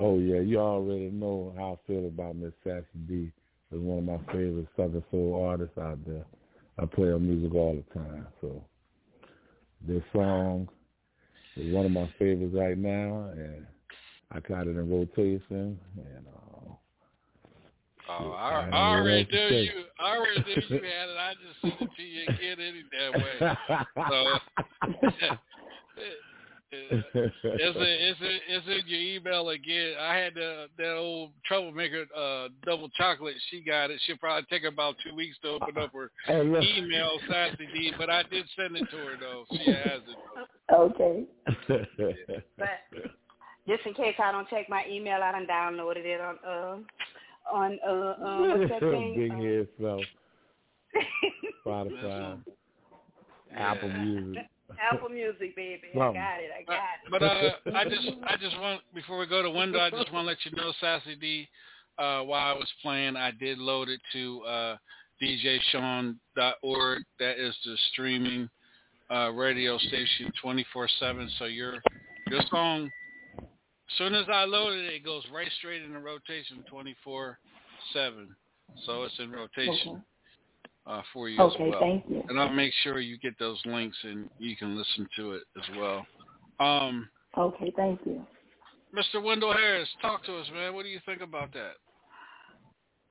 Oh 0.00 0.18
yeah, 0.18 0.40
you 0.40 0.58
already 0.58 1.10
know 1.10 1.52
how 1.56 1.72
I 1.72 1.86
feel 1.86 2.06
about 2.06 2.36
Miss 2.36 2.52
Sassy 2.62 2.84
D. 3.08 3.32
Is 3.70 3.80
one 3.80 3.98
of 3.98 4.04
my 4.04 4.32
favorite 4.32 4.68
Southern 4.76 5.04
Soul 5.10 5.44
artists 5.46 5.76
out 5.76 5.98
there. 6.06 6.24
I 6.78 6.86
play 6.86 7.08
her 7.08 7.18
music 7.18 7.54
all 7.54 7.74
the 7.74 7.98
time, 7.98 8.26
so 8.40 8.64
this 9.86 10.02
song 10.12 10.68
is 11.56 11.74
one 11.74 11.84
of 11.84 11.92
my 11.92 12.08
favorites 12.18 12.54
right 12.54 12.78
now, 12.78 13.30
and 13.32 13.66
I 14.30 14.40
got 14.40 14.66
it 14.66 14.76
in 14.76 14.90
rotation, 14.90 15.78
and. 15.96 16.26
Uh, 16.34 16.37
Oh, 18.08 18.32
I 18.32 18.48
I, 18.48 18.64
don't 18.64 18.74
I 18.74 18.96
already 18.96 19.28
knew 19.30 19.56
you. 19.56 19.84
I 20.00 20.16
already 20.16 20.42
knew 20.44 20.76
you 20.76 20.82
had 20.82 21.08
it. 21.08 21.18
I 21.18 21.34
just 21.34 21.60
sent 21.60 21.80
it 21.80 21.96
to 21.96 22.02
you 22.02 22.22
again 22.22 22.58
any 22.58 22.84
damn 22.90 23.12
way. 23.20 23.38
So 24.08 24.38
it's 26.70 27.76
in, 27.76 27.82
it's 27.82 28.20
in, 28.20 28.38
it's 28.48 28.66
in 28.66 28.82
your 28.86 29.00
email 29.00 29.48
again. 29.50 29.94
I 30.00 30.16
had 30.16 30.34
the 30.34 30.68
that 30.78 30.94
old 30.94 31.32
troublemaker 31.44 32.06
uh 32.16 32.48
double 32.64 32.88
chocolate. 32.90 33.36
She 33.50 33.60
got 33.60 33.90
it. 33.90 34.00
She'll 34.06 34.16
probably 34.16 34.46
take 34.50 34.64
about 34.64 34.96
two 35.06 35.14
weeks 35.14 35.36
to 35.42 35.48
open 35.48 35.76
up 35.78 35.92
her 35.92 36.10
Hey, 36.26 36.42
look. 36.42 36.62
email 36.62 37.18
Sassy 37.28 37.68
D, 37.74 37.92
but 37.98 38.10
I 38.10 38.22
did 38.24 38.46
send 38.56 38.76
it 38.76 38.88
to 38.90 38.96
her 38.96 39.16
though. 39.20 39.44
She 39.50 39.70
has 39.70 40.02
it. 40.08 40.16
Okay. 40.72 41.24
But 42.58 43.02
just 43.66 43.84
in 43.86 43.92
case 43.94 44.14
I 44.22 44.32
don't 44.32 44.48
check 44.48 44.68
my 44.70 44.84
email, 44.88 45.20
I 45.22 45.32
done 45.32 45.46
downloaded 45.46 46.04
it 46.04 46.20
on 46.20 46.38
uh 46.46 46.76
on 47.52 47.78
uh, 47.86 47.90
uh 47.90 48.56
what's 48.58 48.70
that 48.70 48.80
thing? 48.80 49.14
Big 49.16 49.32
Uh, 49.32 49.36
head 49.36 49.68
self. 49.80 50.04
Spotify, 51.66 52.38
Apple 53.54 53.88
Music. 53.88 54.42
Apple 54.92 55.08
Music, 55.08 55.56
baby. 55.56 55.88
I 55.94 55.98
got 55.98 56.12
it. 56.12 56.50
I 56.58 56.62
got 56.66 56.76
it. 57.04 57.10
But 57.10 57.22
uh, 57.22 57.76
I 57.76 57.84
just 57.84 58.08
I 58.26 58.36
just 58.36 58.58
want 58.60 58.82
before 58.94 59.18
we 59.18 59.26
go 59.26 59.42
to 59.42 59.50
Wendell, 59.50 59.80
I 59.80 59.90
just 59.90 60.12
want 60.12 60.24
to 60.24 60.28
let 60.28 60.38
you 60.44 60.52
know, 60.52 60.72
Sassy 60.80 61.16
D, 61.16 61.48
uh, 61.98 62.22
while 62.22 62.54
I 62.54 62.58
was 62.58 62.68
playing, 62.82 63.16
I 63.16 63.30
did 63.30 63.58
load 63.58 63.88
it 63.88 64.00
to 64.12 64.42
uh, 64.42 64.76
DJSean.org. 65.22 67.02
That 67.18 67.38
is 67.38 67.56
the 67.64 67.76
streaming 67.92 68.48
uh, 69.10 69.30
radio 69.30 69.78
station, 69.78 70.32
twenty 70.40 70.66
four 70.72 70.88
seven. 71.00 71.30
So 71.38 71.46
your 71.46 71.74
your 72.30 72.40
song, 72.50 72.84
as 72.84 72.90
soon 73.96 74.14
as 74.14 74.26
I 74.32 74.44
load 74.44 74.72
it, 74.78 74.92
it 74.92 75.04
goes 75.04 75.22
right 75.32 75.48
straight 75.58 75.82
into 75.82 75.98
rotation, 76.00 76.64
twenty 76.68 76.94
four 77.04 77.38
seven. 77.92 78.28
So 78.86 79.04
it's 79.04 79.18
in 79.18 79.30
rotation. 79.30 80.02
Uh, 80.86 81.02
for 81.12 81.28
you 81.28 81.38
Okay, 81.38 81.54
as 81.66 81.70
well, 81.70 81.80
thank 81.80 82.04
you. 82.08 82.22
and 82.30 82.40
I'll 82.40 82.48
make 82.52 82.72
sure 82.82 82.98
you 82.98 83.18
get 83.18 83.38
those 83.38 83.60
links 83.66 83.96
and 84.04 84.30
you 84.38 84.56
can 84.56 84.74
listen 84.74 85.06
to 85.16 85.32
it 85.32 85.42
as 85.58 85.76
well. 85.76 86.06
Um, 86.60 87.10
Okay, 87.36 87.70
thank 87.76 88.00
you. 88.06 88.24
Mr. 88.96 89.22
Wendell 89.22 89.52
Harris, 89.52 89.88
talk 90.00 90.24
to 90.24 90.34
us, 90.38 90.46
man. 90.54 90.74
What 90.74 90.84
do 90.84 90.88
you 90.88 91.00
think 91.04 91.20
about 91.20 91.52
that? 91.52 91.72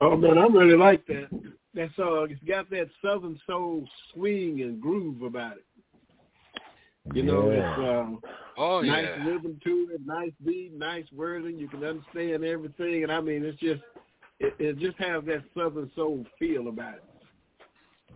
Oh 0.02 0.18
man, 0.18 0.40
I 0.40 0.48
really 0.48 0.76
like 0.78 1.06
that. 1.08 1.28
That 1.76 1.90
song. 1.96 2.30
It's 2.32 2.44
got 2.44 2.68
that 2.72 2.88
southern 3.04 3.40
soul 3.46 3.88
swing 4.14 4.62
and 4.62 4.82
groove 4.82 5.22
about 5.22 5.58
it. 5.58 5.66
You 7.14 7.24
know, 7.24 7.52
Yeah. 7.52 7.72
it's 7.72 7.80
um, 7.80 8.22
Oh 8.58 8.82
nice 8.82 9.06
yeah. 9.06 9.26
rhythm 9.26 9.60
to 9.64 9.90
it, 9.94 10.02
nice 10.06 10.32
beat, 10.46 10.74
nice 10.74 11.06
wording. 11.12 11.58
You 11.58 11.68
can 11.68 11.84
understand 11.84 12.44
everything, 12.44 13.04
and 13.04 13.12
I 13.12 13.22
mean, 13.22 13.44
it's 13.46 13.60
just 13.60 13.82
it, 14.40 14.54
it 14.60 14.78
just 14.80 14.98
has 14.98 15.24
that 15.26 15.44
southern 15.56 15.92
soul 15.96 16.26
feel 16.40 16.68
about 16.68 16.96
it. 16.96 17.04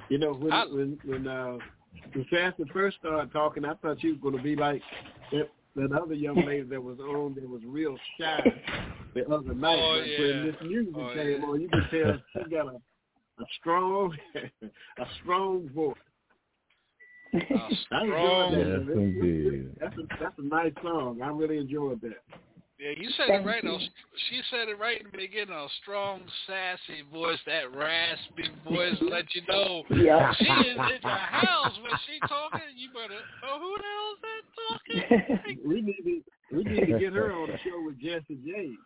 You 0.10 0.18
know, 0.18 0.34
when 0.34 0.52
I- 0.52 0.66
when 0.66 1.00
when 1.06 1.28
uh, 1.28 1.58
when 2.14 2.26
Sassy 2.32 2.64
first 2.74 2.98
started 2.98 3.32
talking, 3.32 3.66
I 3.66 3.74
thought 3.76 4.02
she 4.02 4.12
was 4.12 4.20
going 4.22 4.36
to 4.38 4.44
be 4.44 4.56
like 4.56 4.82
that, 5.32 5.50
that 5.76 5.92
other 5.94 6.14
young 6.14 6.36
lady 6.46 6.64
that 6.64 6.82
was 6.84 7.00
on 7.00 7.36
that 7.36 7.48
was 7.50 7.62
real 7.66 7.98
shy 8.20 8.44
the 9.14 9.26
other 9.32 9.54
night. 9.54 9.80
Oh, 9.80 9.98
but 10.00 10.08
yeah. 10.08 10.20
when 10.20 10.46
this 10.46 10.56
music 10.64 10.96
Oh, 10.98 11.14
came 11.14 11.42
yeah. 11.42 11.48
on, 11.48 11.62
you 11.62 11.70
could 11.70 11.86
tell 11.92 12.18
she 12.34 12.50
got 12.50 12.68
a 12.68 12.78
a 13.40 13.46
strong 13.60 14.16
a 14.64 15.06
strong 15.22 15.70
voice. 15.70 15.96
Uh, 17.52 17.70
strong. 17.86 18.54
Yes, 18.54 18.82
indeed. 18.94 19.70
That's 19.80 19.96
a 19.98 20.02
that's 20.22 20.36
a 20.38 20.44
nice 20.44 20.74
song. 20.84 21.22
I 21.24 21.28
really 21.30 21.58
enjoyed 21.58 22.02
that. 22.02 22.20
Yeah, 22.82 22.92
you 22.98 23.10
said 23.16 23.28
Thank 23.28 23.46
it 23.46 23.48
right. 23.48 23.64
you. 23.64 23.70
though. 23.70 23.78
She 24.30 24.42
said 24.50 24.68
it 24.68 24.80
right 24.80 25.00
in 25.00 25.06
the 25.12 25.18
beginning. 25.18 25.54
A 25.54 25.68
strong, 25.84 26.22
sassy 26.48 27.04
voice, 27.14 27.38
that 27.46 27.70
raspy 27.76 28.50
voice, 28.68 28.98
let 29.02 29.26
you 29.36 29.44
know 29.48 29.84
Yeah. 29.92 30.34
she 30.34 30.46
is 30.46 30.76
in 30.76 31.00
the 31.04 31.08
house 31.08 31.78
when 31.84 31.92
she 32.08 32.20
talking. 32.28 32.74
You 32.76 32.90
better 32.90 33.22
know 33.44 33.60
who 33.62 33.78
the 33.78 33.84
hell 33.94 34.12
is 34.12 34.22
that 34.26 35.38
talking. 35.38 35.62
we 35.70 35.82
need 35.82 36.02
to 36.04 36.56
we 36.58 36.64
need 36.64 36.92
to 36.92 37.00
get 37.00 37.14
her 37.14 37.32
on 37.32 37.50
the 37.50 37.58
show 37.64 37.84
with 37.86 38.00
Jesse 38.02 38.40
James. 38.44 38.78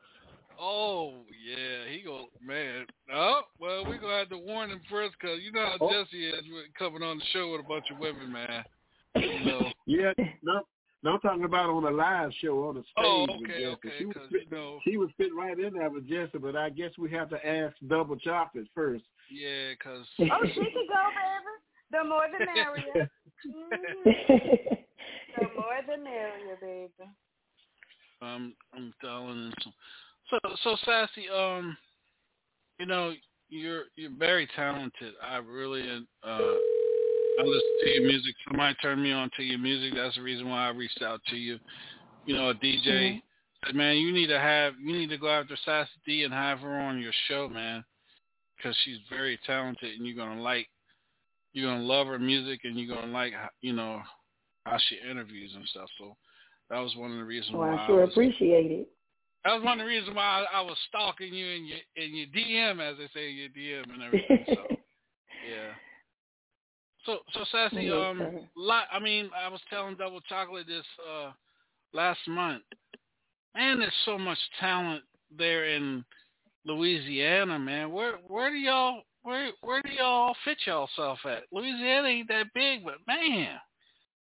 Oh 0.59 1.13
yeah, 1.45 1.91
he 1.91 2.01
go 2.01 2.25
man. 2.45 2.85
Oh 3.13 3.41
well, 3.59 3.85
we 3.89 3.97
gonna 3.97 4.19
have 4.19 4.29
to 4.29 4.37
warn 4.37 4.69
him 4.71 4.81
first 4.89 5.15
because 5.19 5.39
you 5.43 5.51
know 5.51 5.65
how 5.65 5.77
Oh. 5.85 5.91
Jesse 5.91 6.27
is 6.27 6.43
with 6.51 6.73
coming 6.77 7.03
on 7.03 7.17
the 7.19 7.25
show 7.33 7.51
with 7.51 7.61
a 7.61 7.67
bunch 7.67 7.85
of 7.91 7.97
women, 7.99 8.31
man. 8.31 8.63
You 9.15 9.45
know. 9.45 9.71
Yeah, 9.87 10.13
no, 10.41 10.61
no, 11.03 11.11
I'm 11.13 11.19
talking 11.19 11.43
about 11.43 11.69
on 11.69 11.83
a 11.85 11.91
live 11.91 12.31
show 12.41 12.67
on 12.67 12.75
the 12.75 12.81
stage 12.81 12.95
Oh, 12.97 13.21
with 13.39 13.51
okay, 13.51 13.59
Jesse. 13.59 13.65
okay, 13.65 13.89
she, 13.99 14.05
was 14.05 14.13
because 14.15 14.29
fit, 14.31 14.41
you 14.49 14.57
know, 14.57 14.79
she 14.83 14.97
was 14.97 15.09
fit 15.17 15.29
right 15.37 15.59
in 15.59 15.73
there 15.73 15.89
with 15.91 16.09
Jesse, 16.09 16.39
but 16.39 16.55
I 16.55 16.69
guess 16.71 16.89
we 16.97 17.11
have 17.11 17.29
to 17.29 17.47
ask 17.47 17.75
Double 17.87 18.15
Chocolate 18.17 18.65
first. 18.73 19.03
yeah, 19.29 19.73
because 19.77 20.07
Oh, 20.21 20.39
she 20.47 20.53
can 20.73 20.87
go, 20.89 21.03
baby. 21.13 21.53
The 21.91 22.03
more 22.03 22.25
the 22.31 22.45
merrier. 22.45 23.09
Mhm. 23.45 24.77
The 25.37 25.43
more 25.53 25.79
the 25.87 26.01
merrier, 26.01 26.57
baby. 26.61 27.09
um, 28.21 28.55
I'm 28.73 28.93
telling 29.01 29.51
you. 29.65 29.71
So, 30.29 30.37
so 30.63 30.75
sassy. 30.85 31.29
Um, 31.29 31.77
you 32.79 32.85
know, 32.85 33.13
you're 33.49 33.83
you're 33.95 34.15
very 34.17 34.47
talented. 34.55 35.13
I 35.23 35.37
really 35.37 35.83
uh, 36.23 36.27
I 36.27 37.43
listen 37.43 37.69
to 37.83 37.89
your 37.89 38.07
music. 38.07 38.35
Somebody 38.47 38.75
turned 38.81 39.03
me 39.03 39.11
on 39.11 39.29
to 39.37 39.43
your 39.43 39.59
music. 39.59 39.93
That's 39.95 40.15
the 40.15 40.21
reason 40.21 40.49
why 40.49 40.67
I 40.67 40.69
reached 40.69 41.01
out 41.01 41.21
to 41.29 41.35
you. 41.35 41.59
You 42.25 42.35
know, 42.35 42.49
a 42.49 42.55
DJ 42.55 43.21
said, 43.65 43.75
man, 43.75 43.97
you 43.97 44.11
need 44.11 44.27
to 44.27 44.39
have 44.39 44.73
you 44.81 44.97
need 44.97 45.09
to 45.09 45.17
go 45.17 45.29
after 45.29 45.55
Sassy 45.65 45.89
D 46.05 46.23
and 46.23 46.33
have 46.33 46.59
her 46.59 46.79
on 46.79 46.99
your 46.99 47.13
show, 47.27 47.47
man, 47.49 47.83
because 48.57 48.75
she's 48.83 48.97
very 49.09 49.39
talented 49.45 49.95
and 49.95 50.05
you're 50.05 50.15
gonna 50.15 50.41
like 50.41 50.67
you're 51.53 51.69
gonna 51.71 51.83
love 51.83 52.07
her 52.07 52.19
music 52.19 52.61
and 52.63 52.79
you're 52.79 52.93
gonna 52.95 53.11
like 53.11 53.33
you 53.61 53.73
know 53.73 54.01
how 54.65 54.77
she 54.89 54.97
interviews 55.09 55.51
and 55.55 55.65
stuff. 55.67 55.89
So 55.99 56.15
that 56.69 56.79
was 56.79 56.95
one 56.95 57.11
of 57.11 57.17
the 57.17 57.23
reasons 57.23 57.53
Well, 57.53 57.67
why 57.67 57.75
I 57.75 57.83
I 57.83 57.87
sure 57.87 58.01
was 58.01 58.11
appreciate 58.11 58.71
it. 58.71 58.89
That 59.45 59.53
was 59.53 59.63
one 59.63 59.79
of 59.79 59.85
the 59.85 59.89
reasons 59.89 60.15
why 60.15 60.43
I, 60.51 60.59
I 60.59 60.61
was 60.61 60.75
stalking 60.89 61.33
you 61.33 61.47
in 61.47 61.65
your 61.65 61.77
in 61.95 62.15
your 62.15 62.27
DM, 62.27 62.81
as 62.81 62.97
they 62.97 63.07
say 63.13 63.29
in 63.29 63.35
your 63.35 63.49
DM 63.49 63.93
and 63.93 64.03
everything. 64.03 64.43
So 64.47 64.65
yeah. 64.69 65.71
So 67.05 67.19
so 67.33 67.45
sassy, 67.51 67.91
um, 67.91 68.47
lot. 68.57 68.85
I 68.91 68.99
mean, 68.99 69.29
I 69.39 69.47
was 69.47 69.61
telling 69.69 69.95
Double 69.95 70.21
Chocolate 70.21 70.65
this 70.65 70.83
uh 71.07 71.31
last 71.93 72.19
month. 72.27 72.63
Man, 73.55 73.79
there's 73.79 73.93
so 74.03 74.17
much 74.17 74.39
talent 74.59 75.03
there 75.37 75.65
in 75.65 76.03
Louisiana, 76.65 77.59
man. 77.59 77.91
Where 77.91 78.13
where 78.27 78.49
do 78.49 78.57
y'all 78.57 79.03
where 79.21 79.51
where 79.61 79.83
do 79.83 79.91
y'all 79.91 80.35
fit 80.43 80.57
yourself 80.65 81.19
at? 81.25 81.43
Louisiana 81.51 82.07
ain't 82.07 82.27
that 82.29 82.47
big, 82.55 82.83
but 82.83 82.95
man, 83.07 83.59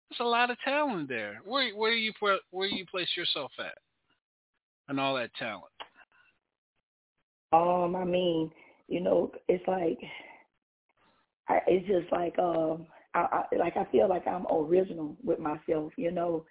there's 0.10 0.20
a 0.20 0.24
lot 0.26 0.52
of 0.52 0.58
talent 0.66 1.08
there. 1.08 1.40
Where 1.46 1.74
where 1.74 1.92
do 1.92 1.98
you 1.98 2.12
put 2.20 2.42
where 2.52 2.70
do 2.70 2.76
you 2.76 2.86
place 2.86 3.10
yourself 3.16 3.54
at? 3.60 3.78
And 4.88 5.00
all 5.00 5.16
that 5.16 5.34
talent. 5.36 5.66
Um, 7.54 7.96
I 7.96 8.04
mean, 8.04 8.52
you 8.88 9.02
know, 9.02 9.32
it's 9.48 9.68
like, 9.68 9.98
I, 11.48 11.60
it's 11.68 11.88
just 11.88 12.12
like, 12.12 12.38
um, 12.38 12.88
I, 13.16 13.44
I 13.52 13.56
like 13.56 13.78
I 13.78 13.86
feel 13.92 14.10
like 14.10 14.28
I'm 14.28 14.46
original 14.52 15.16
with 15.24 15.40
myself. 15.40 15.94
You 15.98 16.12
know, 16.12 16.46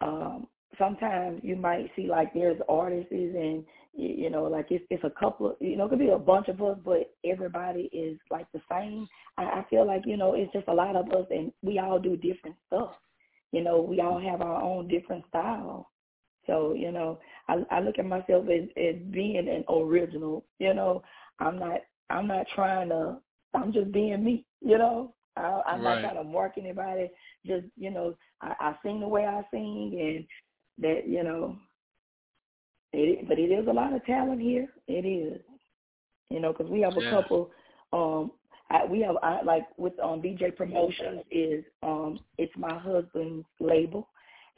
um, 0.00 0.46
sometimes 0.78 1.40
you 1.42 1.56
might 1.56 1.90
see 1.94 2.06
like 2.06 2.32
there's 2.32 2.60
artists 2.68 3.12
and 3.12 3.64
you, 3.94 4.30
know 4.30 4.44
like 4.44 4.66
it's 4.70 4.84
it's 4.90 5.04
a 5.04 5.20
couple 5.20 5.50
of 5.50 5.56
you 5.60 5.76
know 5.76 5.86
it 5.86 5.90
could 5.90 5.98
be 5.98 6.08
a 6.08 6.18
bunch 6.18 6.48
of 6.48 6.62
us, 6.62 6.78
but 6.84 7.12
everybody 7.24 7.90
is 7.92 8.18
like 8.30 8.46
the 8.52 8.60
same. 8.70 9.06
I, 9.36 9.42
I 9.42 9.66
feel 9.68 9.86
like 9.86 10.02
you 10.06 10.16
know 10.16 10.34
it's 10.34 10.52
just 10.52 10.68
a 10.68 10.74
lot 10.74 10.96
of 10.96 11.10
us 11.12 11.26
and 11.30 11.52
we 11.62 11.78
all 11.78 11.98
do 11.98 12.16
different 12.16 12.56
stuff. 12.66 12.92
You 13.52 13.62
know, 13.62 13.80
we 13.80 14.00
all 14.00 14.20
have 14.20 14.42
our 14.42 14.62
own 14.62 14.88
different 14.88 15.24
style. 15.28 15.90
So, 16.48 16.72
you 16.74 16.90
know, 16.90 17.20
I 17.48 17.58
I 17.70 17.80
look 17.80 18.00
at 18.00 18.06
myself 18.06 18.46
as, 18.48 18.68
as 18.76 18.96
being 19.12 19.48
an 19.48 19.64
original, 19.68 20.44
you 20.58 20.74
know. 20.74 21.02
I'm 21.38 21.58
not 21.60 21.80
I'm 22.10 22.26
not 22.26 22.46
trying 22.56 22.88
to 22.88 23.18
I'm 23.54 23.72
just 23.72 23.92
being 23.92 24.24
me, 24.24 24.44
you 24.60 24.78
know. 24.78 25.14
I 25.36 25.62
I'm 25.66 25.82
Right. 25.84 26.02
not 26.02 26.10
trying 26.10 26.24
to 26.24 26.24
mark 26.30 26.54
anybody. 26.58 27.10
Just, 27.46 27.66
you 27.76 27.90
know, 27.90 28.16
I, 28.42 28.54
I 28.60 28.76
sing 28.82 29.00
the 29.00 29.08
way 29.08 29.26
I 29.26 29.42
sing 29.52 29.98
and 30.00 30.26
that, 30.84 31.08
you 31.08 31.22
know 31.22 31.56
it 32.92 33.28
but 33.28 33.38
it 33.38 33.50
is 33.52 33.68
a 33.68 33.72
lot 33.72 33.92
of 33.92 34.04
talent 34.06 34.40
here. 34.40 34.68
It 34.88 35.06
is. 35.06 35.40
You 36.30 36.40
know, 36.40 36.52
because 36.52 36.70
we 36.70 36.80
have 36.82 36.96
a 36.96 37.02
Yeah. 37.02 37.10
couple 37.10 37.50
um 37.92 38.32
I, 38.70 38.84
we 38.84 39.00
have 39.00 39.16
I, 39.22 39.42
like 39.42 39.66
with 39.78 39.98
um 40.02 40.22
BJ 40.22 40.56
Promotions 40.56 41.22
is 41.30 41.64
um 41.82 42.20
it's 42.38 42.52
my 42.56 42.78
husband's 42.78 43.46
label 43.60 44.08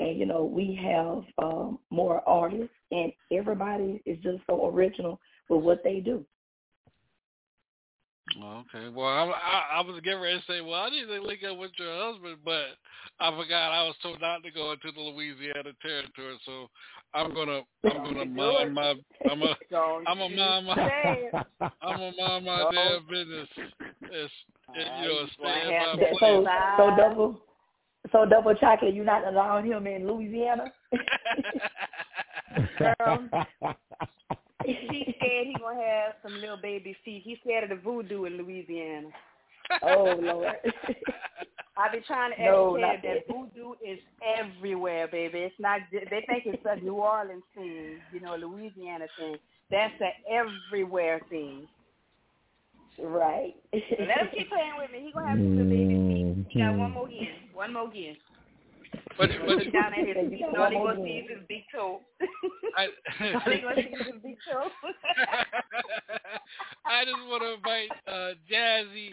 and 0.00 0.18
you 0.18 0.26
know 0.26 0.44
we 0.44 0.74
have 0.82 1.22
um 1.38 1.78
more 1.90 2.26
artists 2.28 2.74
and 2.90 3.12
everybody 3.30 4.02
is 4.06 4.18
just 4.22 4.38
so 4.48 4.66
original 4.68 5.20
with 5.48 5.62
what 5.62 5.82
they 5.84 6.00
do. 6.00 6.24
Okay. 8.38 8.88
Well, 8.94 9.08
I, 9.08 9.24
I, 9.24 9.78
I 9.78 9.80
was 9.80 10.00
getting 10.04 10.20
ready 10.20 10.38
to 10.38 10.44
say, 10.46 10.60
well, 10.60 10.74
I 10.82 10.90
need 10.90 11.06
to 11.06 11.20
link 11.20 11.40
up 11.42 11.58
with 11.58 11.72
your 11.76 11.92
husband, 12.12 12.36
but 12.44 12.78
I 13.18 13.30
forgot 13.36 13.72
I 13.72 13.82
was 13.82 13.96
told 14.02 14.20
not 14.20 14.44
to 14.44 14.52
go 14.52 14.70
into 14.70 14.92
the 14.94 15.00
Louisiana 15.00 15.72
territory, 15.82 16.38
so 16.46 16.68
I'm 17.12 17.34
gonna 17.34 17.62
I'm 17.84 18.04
gonna 18.04 18.24
mind 18.26 18.74
my 18.74 18.94
I'm 19.28 19.42
a 19.42 19.56
I'm 20.06 20.20
a 20.20 20.28
mind 20.28 20.66
my. 20.66 21.30
I'm 21.82 22.00
a 22.00 22.12
mind 22.16 22.44
my 22.44 22.70
damn 22.72 23.06
business. 23.08 23.48
It's 24.02 24.32
it, 24.74 24.86
you 25.02 25.08
know, 25.08 25.26
Well, 25.42 25.50
I 25.50 25.60
stand 25.60 25.74
have 25.74 25.98
by 25.98 26.04
to- 26.04 26.16
plan. 26.18 26.46
So 26.76 26.90
so 26.90 26.96
double 26.96 27.40
so 28.12 28.24
double 28.24 28.54
chocolate, 28.54 28.94
you're 28.94 29.04
not 29.04 29.26
allowing 29.26 29.66
him 29.66 29.86
in 29.86 30.06
Louisiana? 30.06 30.72
Girl, 32.78 33.28
he 34.64 35.16
said 35.20 35.46
he 35.46 35.54
gonna 35.60 35.80
have 35.80 36.14
some 36.22 36.40
little 36.40 36.56
baby 36.56 36.96
feet. 37.04 37.22
He 37.24 37.38
scared 37.42 37.64
of 37.64 37.70
the 37.70 37.76
voodoo 37.82 38.24
in 38.24 38.36
Louisiana. 38.36 39.08
oh 39.82 40.14
Lord. 40.20 40.56
I've 41.76 41.92
been 41.92 42.02
trying 42.06 42.32
to 42.36 42.44
No, 42.44 42.74
educate 42.74 42.86
not 42.86 42.94
him 42.96 43.02
that 43.02 43.34
voodoo 43.34 43.72
is 43.86 43.98
everywhere, 44.38 45.08
baby. 45.08 45.38
It's 45.38 45.54
not. 45.58 45.80
They 45.92 46.24
think 46.26 46.44
it's 46.46 46.62
a 46.66 46.76
New 46.84 46.96
Orleans 46.96 47.42
thing, 47.54 47.98
you 48.12 48.20
know, 48.20 48.36
Louisiana 48.36 49.06
thing. 49.18 49.36
That's 49.70 49.94
a 50.00 50.10
everywhere 50.30 51.20
thing. 51.30 51.66
right. 52.98 53.54
Let 53.72 53.82
him 53.82 54.28
keep 54.36 54.48
playing 54.50 54.72
with 54.78 54.90
me. 54.90 55.06
He 55.06 55.12
gonna 55.12 55.28
have 55.28 55.38
some 55.38 55.56
little 55.56 55.70
baby 55.70 55.94
feet. 55.94 56.46
He 56.50 56.58
got 56.60 56.76
one 56.76 56.90
more 56.90 57.06
mm-hmm. 57.06 57.14
again. 57.14 57.34
One 57.60 57.72
more 57.74 57.88
again. 57.88 58.16
But 59.18 59.30
He 59.30 59.36
but 59.36 59.46
gonna 59.46 59.70
down 59.70 59.92
at 59.92 60.06
his 60.06 60.16
feet. 60.30 60.44
and 60.48 60.56
All 60.56 60.70
he 60.70 60.76
one 60.76 60.86
more 60.86 60.94
gonna 60.94 61.04
see 61.04 61.10
is 61.10 61.28
his 61.28 61.40
big 61.46 61.62
toe. 61.70 62.00
I 62.74 62.86
All 63.34 63.40
he 63.52 63.60
gonna 63.60 63.76
see 63.76 63.82
is 63.82 64.06
his 64.06 64.14
big 64.22 64.38
toe. 64.50 64.70
I 66.86 67.04
just 67.04 67.18
want 67.28 67.42
to 67.42 67.52
invite 67.52 67.90
uh, 68.08 68.32
Jazzy 68.50 69.12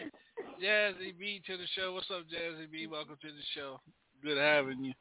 Jazzy 0.64 1.12
B 1.18 1.42
to 1.46 1.58
the 1.58 1.66
show. 1.76 1.92
What's 1.92 2.10
up, 2.10 2.22
Jazzy 2.22 2.70
B? 2.72 2.86
Welcome 2.86 3.18
to 3.20 3.28
the 3.28 3.42
show. 3.54 3.82
Good 4.22 4.38
having 4.38 4.82
you. 4.82 4.94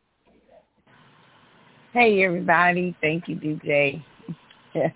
Hey 1.93 2.21
everybody, 2.25 2.93
thank 2.99 3.29
you, 3.29 3.37
DJ. 3.37 4.03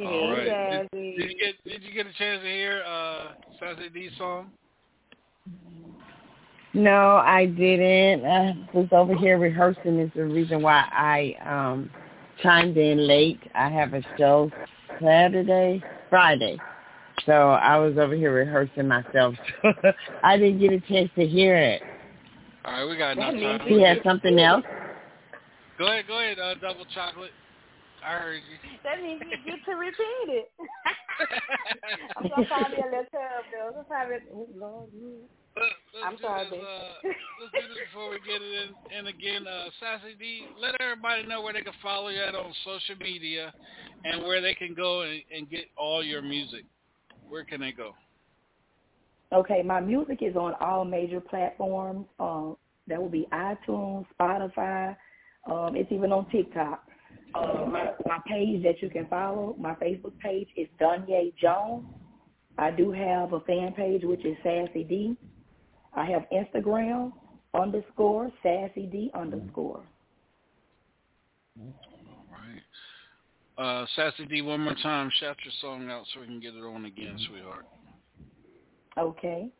All 0.00 0.32
right. 0.32 0.88
Did, 0.94 1.18
did 1.18 1.30
you 1.30 1.36
get 1.38 1.62
Did 1.66 1.82
you 1.82 1.92
get 1.92 2.06
a 2.06 2.12
chance 2.14 2.40
to 2.40 2.48
hear 2.48 2.82
uh, 2.86 3.32
Sassy 3.60 3.90
D 3.90 4.08
song? 4.16 4.50
No, 6.74 7.16
I 7.16 7.46
didn't. 7.46 8.24
I 8.24 8.68
was 8.72 8.88
over 8.92 9.14
here 9.14 9.38
rehearsing. 9.38 9.98
Is 9.98 10.10
the 10.14 10.24
reason 10.24 10.62
why 10.62 10.84
I 10.90 11.36
um 11.44 11.90
chimed 12.42 12.76
in 12.76 13.06
late. 13.06 13.40
I 13.54 13.68
have 13.68 13.94
a 13.94 14.02
show 14.16 14.50
Saturday, 15.00 15.84
Friday, 16.08 16.60
so 17.26 17.50
I 17.50 17.76
was 17.78 17.98
over 17.98 18.14
here 18.14 18.34
rehearsing 18.34 18.88
myself. 18.88 19.34
I 20.22 20.36
didn't 20.36 20.60
get 20.60 20.72
a 20.72 20.80
chance 20.80 21.10
to 21.16 21.26
hear 21.26 21.56
it. 21.56 21.82
All 22.64 22.72
right, 22.72 22.84
we 22.84 22.96
got 22.96 23.16
enough 23.16 23.34
That 23.34 23.40
time. 23.40 23.68
He 23.68 23.82
had 23.82 24.00
something 24.04 24.38
else. 24.38 24.64
Go 25.78 25.86
ahead, 25.86 26.06
go 26.06 26.20
ahead, 26.20 26.38
uh, 26.38 26.54
double 26.54 26.84
chocolate. 26.94 27.32
I 28.04 28.18
heard 28.18 28.34
you. 28.34 28.58
That 28.84 29.00
means 29.02 29.22
you 29.22 29.36
get 29.44 29.64
to 29.64 29.76
repeat 29.76 30.28
it. 30.28 30.50
I'm 32.16 32.28
gonna 32.28 32.46
find 32.48 32.72
me 32.72 32.78
a 32.80 32.84
little 32.86 33.06
tub 33.12 33.44
though. 33.52 33.66
I'm 33.68 33.72
gonna 33.74 33.84
find 33.88 34.10
me. 34.10 34.16
Oh 34.34 34.48
Lord, 34.56 34.88
you. 34.94 35.22
Let- 35.56 35.64
let's 35.94 36.06
I'm 36.06 36.16
do 36.16 36.22
sorry, 36.22 36.44
this, 36.50 36.58
uh, 36.58 37.08
let's 37.40 37.52
do 37.52 37.68
this 37.68 37.78
before 37.90 38.10
we 38.10 38.18
get 38.20 38.40
it 38.40 38.68
in. 38.68 38.96
And 38.96 39.08
again, 39.08 39.46
uh, 39.46 39.68
Sassy 39.80 40.14
D, 40.18 40.46
let 40.58 40.74
everybody 40.80 41.26
know 41.26 41.42
where 41.42 41.52
they 41.52 41.62
can 41.62 41.74
follow 41.82 42.08
you 42.08 42.20
at 42.20 42.34
on 42.34 42.52
social 42.64 42.96
media 43.00 43.52
and 44.04 44.22
where 44.22 44.40
they 44.40 44.54
can 44.54 44.74
go 44.74 45.02
and, 45.02 45.20
and 45.34 45.50
get 45.50 45.66
all 45.76 46.02
your 46.02 46.22
music. 46.22 46.64
Where 47.28 47.44
can 47.44 47.60
they 47.60 47.72
go? 47.72 47.92
Okay, 49.32 49.62
my 49.62 49.80
music 49.80 50.18
is 50.20 50.36
on 50.36 50.54
all 50.60 50.84
major 50.84 51.20
platforms. 51.20 52.06
Um, 52.20 52.56
that 52.88 53.00
will 53.00 53.08
be 53.08 53.26
iTunes, 53.32 54.04
Spotify. 54.18 54.96
Um, 55.50 55.76
it's 55.76 55.90
even 55.92 56.12
on 56.12 56.28
TikTok. 56.30 56.84
Uh, 57.34 57.64
my, 57.66 57.92
my 58.06 58.18
page 58.26 58.62
that 58.62 58.82
you 58.82 58.90
can 58.90 59.06
follow, 59.06 59.56
my 59.58 59.74
Facebook 59.74 60.18
page 60.18 60.48
is 60.56 60.68
Dunye 60.80 61.34
Jones. 61.40 61.84
I 62.58 62.70
do 62.70 62.92
have 62.92 63.32
a 63.32 63.40
fan 63.40 63.72
page 63.72 64.02
which 64.04 64.24
is 64.24 64.36
Sassy 64.42 64.84
D. 64.84 65.16
I 65.94 66.04
have 66.06 66.22
Instagram 66.32 67.12
underscore 67.54 68.30
Sassy 68.42 68.86
D 68.86 69.10
underscore. 69.14 69.84
All 71.60 71.74
right. 72.30 72.62
Uh, 73.58 73.86
Sassy 73.94 74.24
D, 74.26 74.40
one 74.42 74.60
more 74.60 74.74
time. 74.82 75.10
Shout 75.20 75.36
your 75.44 75.52
song 75.60 75.90
out 75.90 76.04
so 76.12 76.20
we 76.20 76.26
can 76.26 76.40
get 76.40 76.54
it 76.54 76.64
on 76.64 76.86
again, 76.86 77.18
sweetheart. 77.28 77.66
Okay. 78.98 79.50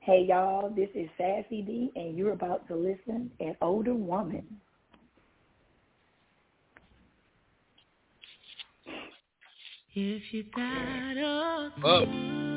Hey 0.00 0.26
y'all, 0.28 0.68
this 0.68 0.88
is 0.94 1.08
Sassy 1.16 1.62
D, 1.62 1.90
and 1.96 2.16
you're 2.16 2.32
about 2.32 2.66
to 2.68 2.76
listen 2.76 3.30
an 3.40 3.56
older 3.62 3.94
woman. 3.94 4.44
If 9.94 10.22
you 10.32 10.44
got 10.54 11.16
a 11.16 11.72
Oh, 11.84 12.04
good 12.04 12.53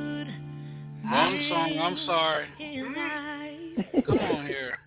wrong 1.12 1.46
song. 1.50 1.80
I'm 1.80 1.98
sorry. 2.06 2.48
Come 4.06 4.20
on 4.20 4.46
here. 4.46 4.78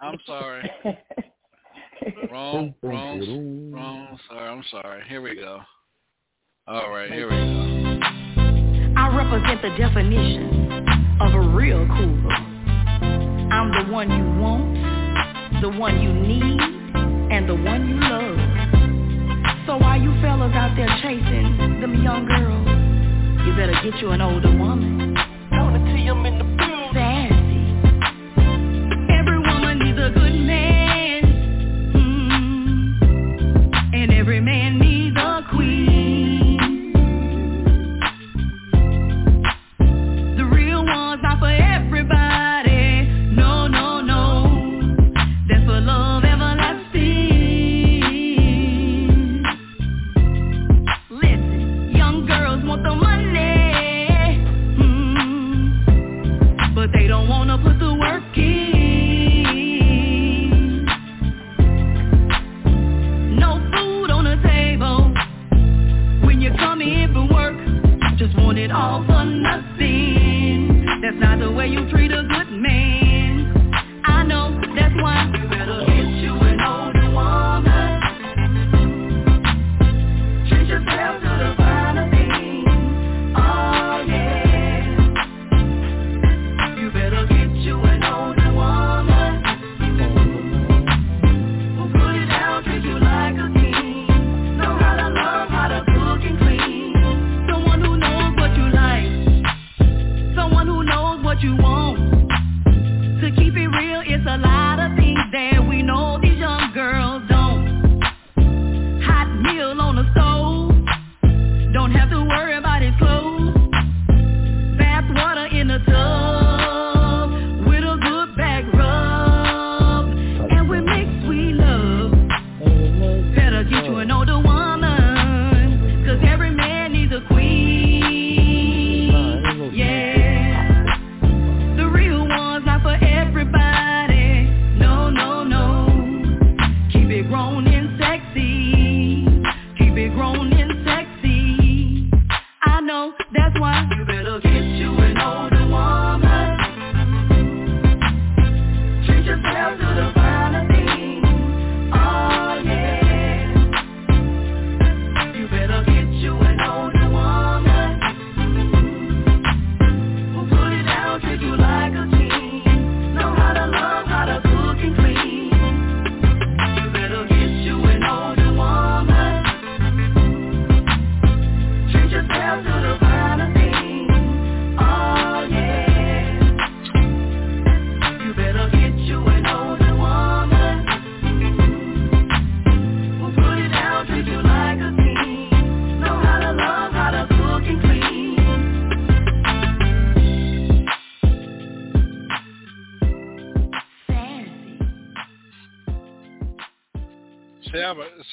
I'm 0.00 0.18
sorry. 0.26 0.70
Wrong, 2.30 2.74
wrong, 2.82 3.72
wrong. 3.72 4.18
Sorry, 4.28 4.48
I'm 4.48 4.64
sorry. 4.70 5.02
Here 5.08 5.22
we 5.22 5.34
go. 5.36 5.60
All 6.66 6.90
right, 6.90 7.10
here 7.10 7.28
we 7.28 7.36
go. 7.36 8.00
I 8.96 9.08
represent 9.16 9.62
the 9.62 9.70
definition 9.76 10.86
of 11.20 11.34
a 11.34 11.40
real 11.54 11.86
cougar. 11.86 12.30
I'm 13.52 13.70
the 13.72 13.92
one 13.92 14.10
you 14.10 14.40
want, 14.40 15.62
the 15.62 15.68
one 15.68 16.00
you 16.00 16.12
need, 16.12 16.60
and 17.32 17.48
the 17.48 17.54
one 17.54 17.88
you 17.88 17.96
love. 18.00 18.38
So 19.66 19.76
while 19.78 20.00
you 20.00 20.12
fellas 20.20 20.52
out 20.54 20.76
there 20.76 20.88
chasing 21.02 21.80
them 21.80 22.02
young 22.02 22.26
girls, 22.26 22.73
you 23.44 23.54
better 23.56 23.74
get 23.82 24.00
you 24.00 24.10
an 24.10 24.20
older 24.20 24.50
woman. 24.50 25.16
Sassy. 26.94 27.64
Every 29.10 29.38
woman 29.38 29.78
needs 29.80 29.98
a 29.98 30.10
good 30.10 30.34
man. 30.46 30.83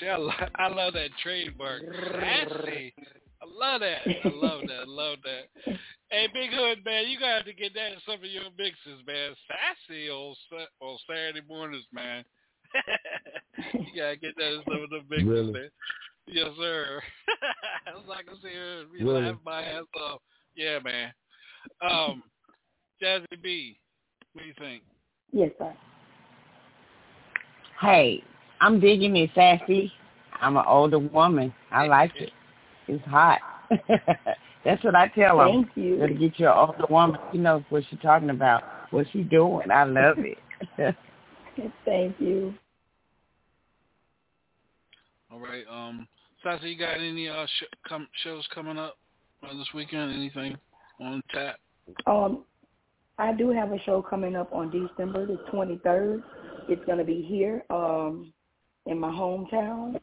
See, 0.02 0.08
I, 0.08 0.18
lo- 0.18 0.32
I 0.56 0.68
love 0.68 0.94
that 0.94 1.10
trademark. 1.24 1.82
Sassy. 2.12 2.94
I 3.42 3.46
love 3.48 3.82
that. 3.82 4.02
I 4.24 4.30
love 4.30 4.62
that. 4.68 4.82
I 4.82 4.86
love 4.86 5.18
that. 5.24 5.78
Hey, 6.10 6.28
Big 6.34 6.50
Hood, 6.52 6.84
man, 6.86 7.08
you 7.08 7.20
gotta 7.20 7.36
have 7.38 7.46
to 7.46 7.54
get 7.54 7.74
that 7.74 7.94
in 7.94 7.98
some 8.06 8.16
of 8.16 8.26
your 8.26 8.44
mixes, 8.58 9.06
man. 9.08 9.32
Sassy 9.48 10.10
on 10.10 10.36
Sa- 10.50 10.86
on 10.86 10.98
Saturday 11.08 11.42
mornings, 11.48 11.86
man. 11.94 12.26
you 13.74 14.02
gotta 14.02 14.18
get 14.18 14.36
that 14.38 14.54
in 14.56 14.62
some 14.68 14.84
of 14.84 14.90
the 14.90 15.02
mixes, 15.10 15.28
Really? 15.28 15.52
man. 15.52 15.70
Yes, 16.28 16.50
sir. 16.58 17.02
I 17.88 17.96
was 17.96 18.06
like, 18.08 18.26
I 18.30 18.34
see 18.42 18.56
her 18.56 18.84
be 18.96 19.04
Really? 19.04 19.22
laughing 19.22 19.40
my 19.46 19.64
ass 19.64 19.84
off. 20.00 20.22
Yeah, 20.56 20.80
man. 20.84 21.12
Um, 21.82 22.24
Jazzy 23.02 23.42
B, 23.42 23.80
what 24.34 24.44
do 24.44 24.48
you 24.48 24.54
think? 24.60 24.84
Yes, 25.32 25.50
sir. 25.58 25.74
Hey, 27.80 28.24
I'm 28.62 28.80
digging 28.80 29.18
it, 29.18 29.32
sassy. 29.34 29.92
I'm 30.40 30.56
an 30.56 30.64
older 30.68 31.00
woman. 31.00 31.54
I 31.72 31.88
like 31.88 32.16
it. 32.16 32.32
It's 32.88 33.04
hot. 33.06 33.40
That's 34.64 34.84
what 34.84 34.96
I 34.96 35.08
tell 35.08 35.40
them. 35.40 35.66
Thank 35.66 35.70
you. 35.76 35.98
Gotta 35.98 36.14
get 36.14 36.40
you 36.40 36.48
an 36.48 36.54
older 36.56 36.86
woman. 36.90 37.20
She 37.32 37.40
knows 37.40 37.64
what 37.70 37.84
she's 37.90 38.00
talking 38.00 38.30
about, 38.30 38.64
what 38.92 39.08
she 39.12 39.24
doing. 39.24 39.72
I 39.72 39.84
love 39.84 40.18
it. 40.20 40.38
Thank 41.86 42.20
you. 42.20 42.54
All 45.32 45.40
right. 45.40 45.64
Um, 45.70 46.08
Sasa, 46.44 46.68
you 46.68 46.78
got 46.78 47.00
any 47.00 47.28
uh 47.28 47.46
sh- 47.46 47.76
com- 47.88 48.08
shows 48.24 48.48
coming 48.54 48.78
up 48.78 48.98
uh, 49.44 49.58
this 49.58 49.68
weekend? 49.74 50.14
Anything 50.14 50.56
on 51.00 51.24
tap? 51.34 51.58
Um, 52.06 52.44
I 53.18 53.34
do 53.34 53.50
have 53.50 53.72
a 53.72 53.80
show 53.80 54.02
coming 54.02 54.36
up 54.36 54.52
on 54.54 54.70
December 54.70 55.26
the 55.26 55.38
23rd. 55.52 56.24
It's 56.70 56.84
going 56.86 56.98
to 56.98 57.04
be 57.04 57.22
here 57.22 57.64
um, 57.70 58.34
in 58.86 59.00
my 59.00 59.10
hometown. 59.10 60.00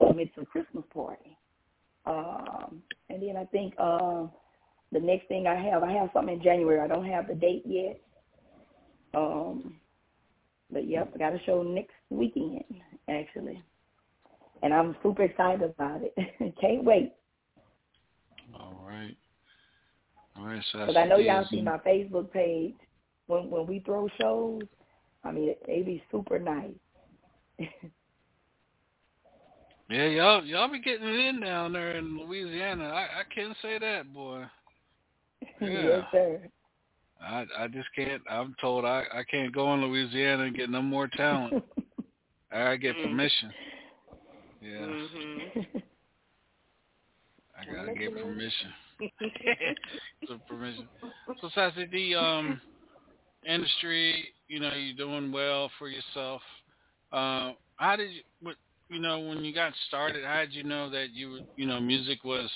Um, 0.00 0.18
it's 0.18 0.32
a 0.40 0.44
Christmas 0.44 0.84
party. 0.92 1.36
Um, 2.06 2.82
and 3.08 3.22
then 3.22 3.36
I 3.36 3.44
think 3.46 3.74
uh, 3.78 4.26
the 4.92 5.00
next 5.00 5.28
thing 5.28 5.46
I 5.46 5.54
have, 5.54 5.82
I 5.82 5.92
have 5.92 6.10
something 6.12 6.34
in 6.36 6.42
January. 6.42 6.80
I 6.80 6.86
don't 6.86 7.06
have 7.06 7.28
the 7.28 7.34
date 7.34 7.62
yet. 7.66 8.00
Um, 9.14 9.76
but 10.70 10.88
yep, 10.88 11.12
I 11.14 11.18
got 11.18 11.34
a 11.34 11.40
show 11.46 11.62
next 11.62 11.94
weekend 12.10 12.64
actually, 13.08 13.62
and 14.62 14.74
I'm 14.74 14.96
super 15.02 15.22
excited 15.22 15.62
about 15.62 16.00
it. 16.02 16.14
Can't 16.60 16.84
wait. 16.84 17.12
All 18.58 18.82
right. 18.84 19.16
All 20.36 20.46
right, 20.46 20.62
so 20.72 20.80
Because 20.80 20.96
I 20.96 21.06
know 21.06 21.18
y'all 21.18 21.46
see 21.50 21.62
my 21.62 21.78
Facebook 21.78 22.32
page. 22.32 22.74
When 23.26 23.50
when 23.50 23.66
we 23.66 23.80
throw 23.80 24.08
shows, 24.20 24.62
I 25.22 25.30
mean 25.30 25.54
they 25.66 25.82
be 25.82 26.02
super 26.10 26.38
nice. 26.38 26.74
Yeah, 29.90 30.06
y'all 30.06 30.44
y'all 30.44 30.70
be 30.70 30.80
getting 30.80 31.06
it 31.06 31.14
in 31.14 31.40
down 31.40 31.72
there 31.72 31.96
in 31.96 32.18
Louisiana. 32.18 32.84
I 32.84 33.02
I 33.02 33.34
can't 33.34 33.56
say 33.62 33.78
that, 33.78 34.12
boy. 34.12 34.44
Yeah. 35.60 35.68
yes, 35.68 36.04
sir. 36.10 36.40
I 37.22 37.44
I 37.58 37.68
just 37.68 37.88
can't. 37.94 38.22
I'm 38.30 38.54
told 38.60 38.84
I 38.84 39.04
I 39.12 39.22
can't 39.24 39.54
go 39.54 39.74
in 39.74 39.82
Louisiana 39.82 40.44
and 40.44 40.56
get 40.56 40.70
no 40.70 40.80
more 40.80 41.08
talent. 41.08 41.62
I 42.52 42.76
get 42.76 42.94
permission. 42.96 43.52
Yeah, 44.62 44.78
Mm-hmm. 44.78 45.58
I 47.60 47.74
gotta 47.74 47.94
get 47.94 48.12
permission. 48.14 48.72
Some 50.28 50.40
permission. 50.48 50.88
So, 51.40 51.50
Sassy, 51.54 51.86
the 51.90 52.14
um 52.14 52.60
industry, 53.46 54.24
you 54.48 54.60
know, 54.60 54.72
you're 54.74 54.96
doing 54.96 55.30
well 55.30 55.70
for 55.78 55.88
yourself. 55.88 56.40
Uh, 57.12 57.52
how 57.76 57.96
did 57.96 58.10
you, 58.10 58.22
what, 58.40 58.56
you 58.94 59.00
know, 59.00 59.18
when 59.18 59.44
you 59.44 59.52
got 59.52 59.72
started? 59.88 60.24
How 60.24 60.40
did 60.40 60.54
you 60.54 60.62
know 60.62 60.88
that 60.90 61.08
you, 61.12 61.30
were, 61.30 61.40
you 61.56 61.66
know, 61.66 61.80
music 61.80 62.22
was 62.22 62.48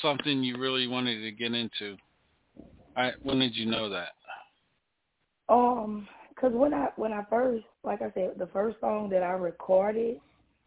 something 0.00 0.42
you 0.42 0.56
really 0.56 0.86
wanted 0.86 1.20
to 1.22 1.32
get 1.32 1.52
into? 1.52 1.96
I, 2.96 3.10
when 3.24 3.40
did 3.40 3.56
you 3.56 3.66
know 3.66 3.88
that? 3.90 4.10
Um, 5.48 6.06
cause 6.40 6.52
when 6.54 6.72
I 6.72 6.86
when 6.96 7.12
I 7.12 7.24
first, 7.28 7.64
like 7.82 8.00
I 8.00 8.12
said, 8.14 8.34
the 8.38 8.48
first 8.52 8.78
song 8.80 9.10
that 9.10 9.24
I 9.24 9.32
recorded, 9.32 10.20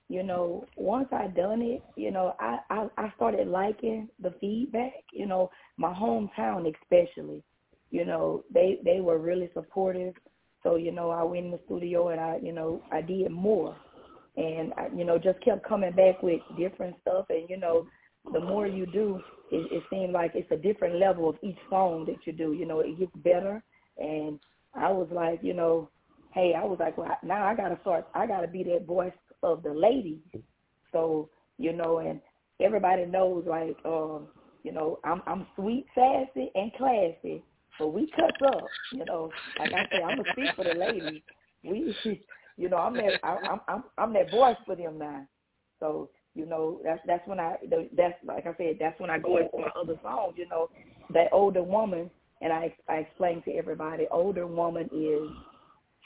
you 0.10 0.22
know, 0.22 0.66
once 0.76 1.08
I 1.14 1.28
done 1.28 1.62
it, 1.62 1.82
you 1.96 2.12
know, 2.12 2.36
I 2.40 2.58
I, 2.70 2.88
I 2.98 3.14
started 3.16 3.48
liking 3.48 4.10
the 4.22 4.34
feedback. 4.42 4.94
You 5.14 5.28
know, 5.28 5.50
my 5.78 5.94
hometown 5.94 6.72
especially, 6.82 7.42
you 7.90 8.06
know, 8.06 8.44
they 8.54 8.80
they 8.84 9.00
were 9.00 9.18
really 9.18 9.50
supportive. 9.54 10.14
So 10.62 10.76
you 10.76 10.92
know, 10.92 11.10
I 11.10 11.24
went 11.24 11.46
in 11.46 11.52
the 11.52 11.60
studio 11.66 12.10
and 12.10 12.20
I, 12.20 12.38
you 12.44 12.52
know, 12.52 12.82
I 12.92 13.02
did 13.02 13.32
more, 13.32 13.78
and 14.38 14.74
I, 14.78 14.88
you 14.96 15.06
know, 15.06 15.18
just 15.18 15.42
kept 15.42 15.68
coming 15.68 15.92
back 15.94 16.22
with 16.22 16.42
different 16.58 16.96
stuff. 17.02 17.26
And 17.30 17.50
you 17.50 17.58
know, 17.58 17.88
the 18.34 18.40
more 18.40 18.68
you 18.68 18.86
do, 18.86 19.22
it, 19.52 19.72
it 19.72 19.84
seems 19.90 20.14
like 20.14 20.32
it's 20.36 20.52
a 20.52 20.58
different 20.58 20.96
level 20.96 21.30
of 21.30 21.38
each 21.42 21.58
song 21.70 22.06
that 22.08 22.26
you 22.26 22.34
do. 22.34 22.54
You 22.54 22.66
know, 22.66 22.80
it 22.80 23.00
gets 23.00 23.16
better. 23.18 23.64
And 23.98 24.40
I 24.74 24.92
was 24.92 25.08
like, 25.12 25.40
you 25.42 25.54
know, 25.54 25.90
hey, 26.34 26.54
I 26.58 26.64
was 26.66 26.78
like, 26.80 26.98
well, 26.98 27.18
now 27.24 27.46
I 27.46 27.56
gotta 27.56 27.78
start. 27.82 28.08
I 28.14 28.28
gotta 28.28 28.48
be 28.48 28.64
that 28.64 28.86
voice 28.86 29.14
of 29.44 29.64
the 29.64 29.74
ladies. 29.74 30.20
So 30.92 31.30
you 31.58 31.74
know, 31.74 32.00
and 32.00 32.20
everybody 32.60 33.06
knows, 33.06 33.46
like, 33.48 33.78
um, 33.86 34.28
you 34.64 34.72
know, 34.72 35.00
I'm 35.04 35.22
I'm 35.26 35.48
sweet, 35.56 35.86
sassy, 35.96 36.52
and 36.56 36.74
classy. 36.74 37.44
So 37.78 37.88
we 37.88 38.10
cuts 38.16 38.38
up. 38.46 38.68
You 38.92 39.06
know, 39.06 39.30
like 39.60 39.74
I 39.74 39.88
said, 39.92 40.02
I'm 40.02 40.18
gonna 40.18 40.32
speak 40.32 40.56
for 40.56 40.64
the 40.64 40.74
ladies. 40.74 41.22
We, 41.64 41.96
you 42.58 42.70
know, 42.70 42.78
I'm 42.78 42.94
that 42.96 43.20
I, 43.24 43.38
I'm 43.50 43.60
I'm 43.68 43.84
I'm 43.98 44.14
that 44.14 44.32
voice 44.32 44.58
for 44.66 44.76
them 44.76 44.98
now. 44.98 45.26
So 45.80 46.10
you 46.34 46.46
know, 46.46 46.80
that's 46.84 47.02
that's 47.06 47.28
when 47.28 47.40
I 47.40 47.56
that's 47.96 48.16
like 48.24 48.46
I 48.46 48.56
said, 48.58 48.78
that's 48.80 49.00
when 49.00 49.10
I 49.10 49.20
go 49.20 49.38
into 49.38 49.58
my 49.58 49.70
other 49.80 50.00
songs. 50.02 50.36
You 50.38 50.48
know, 50.50 50.70
that 51.14 51.30
older 51.32 51.64
woman, 51.64 52.10
and 52.42 52.52
I 52.52 52.74
I 52.90 52.96
explain 52.96 53.42
to 53.44 53.52
everybody, 53.54 54.08
older 54.12 54.48
woman 54.48 54.90
is 54.94 55.30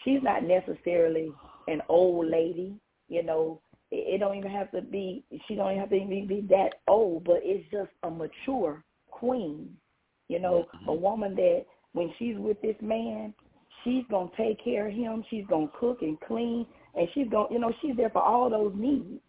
she's 0.03 0.21
not 0.23 0.43
necessarily 0.43 1.31
an 1.67 1.81
old 1.89 2.27
lady. 2.27 2.75
You 3.07 3.23
know, 3.23 3.61
it, 3.91 4.15
it 4.15 4.17
don't 4.19 4.37
even 4.37 4.51
have 4.51 4.71
to 4.71 4.81
be. 4.81 5.23
She 5.47 5.55
don't 5.55 5.71
even 5.71 5.79
have 5.79 5.89
to 5.89 5.95
even 5.95 6.27
be 6.27 6.45
that 6.49 6.75
old, 6.87 7.23
but 7.23 7.39
it's 7.41 7.69
just 7.71 7.91
a 8.03 8.09
mature 8.09 8.83
queen. 9.07 9.75
You 10.27 10.39
know, 10.39 10.67
a 10.73 10.91
mm-hmm. 10.91 11.01
woman 11.01 11.35
that 11.35 11.65
when 11.93 12.13
she's 12.19 12.37
with 12.37 12.61
this 12.61 12.75
man, 12.81 13.33
she's 13.83 14.05
gonna 14.09 14.29
take 14.37 14.63
care 14.63 14.87
of 14.87 14.93
him. 14.93 15.23
She's 15.29 15.45
gonna 15.47 15.69
cook 15.79 16.01
and 16.01 16.19
clean, 16.21 16.65
and 16.95 17.07
she's 17.13 17.27
gonna, 17.29 17.47
you 17.51 17.59
know, 17.59 17.71
she's 17.81 17.95
there 17.95 18.09
for 18.09 18.21
all 18.21 18.49
those 18.49 18.73
needs. 18.75 19.21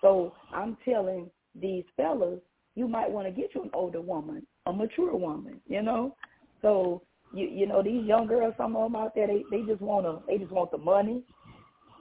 So 0.00 0.34
I'm 0.52 0.76
telling 0.84 1.30
these 1.54 1.84
fellas, 1.96 2.40
you 2.74 2.88
might 2.88 3.10
want 3.10 3.26
to 3.26 3.32
get 3.32 3.54
you 3.54 3.62
an 3.62 3.70
older 3.72 4.00
woman, 4.00 4.46
a 4.66 4.72
mature 4.72 5.14
woman, 5.16 5.60
you 5.66 5.82
know. 5.82 6.14
So 6.62 7.02
you 7.32 7.46
you 7.46 7.66
know 7.66 7.82
these 7.82 8.04
young 8.04 8.26
girls, 8.26 8.54
some 8.56 8.76
of 8.76 8.90
them 8.92 9.00
out 9.00 9.14
there, 9.14 9.26
they 9.26 9.44
they 9.50 9.62
just 9.62 9.80
wanna 9.82 10.20
they 10.26 10.38
just 10.38 10.52
want 10.52 10.70
the 10.70 10.78
money. 10.78 11.22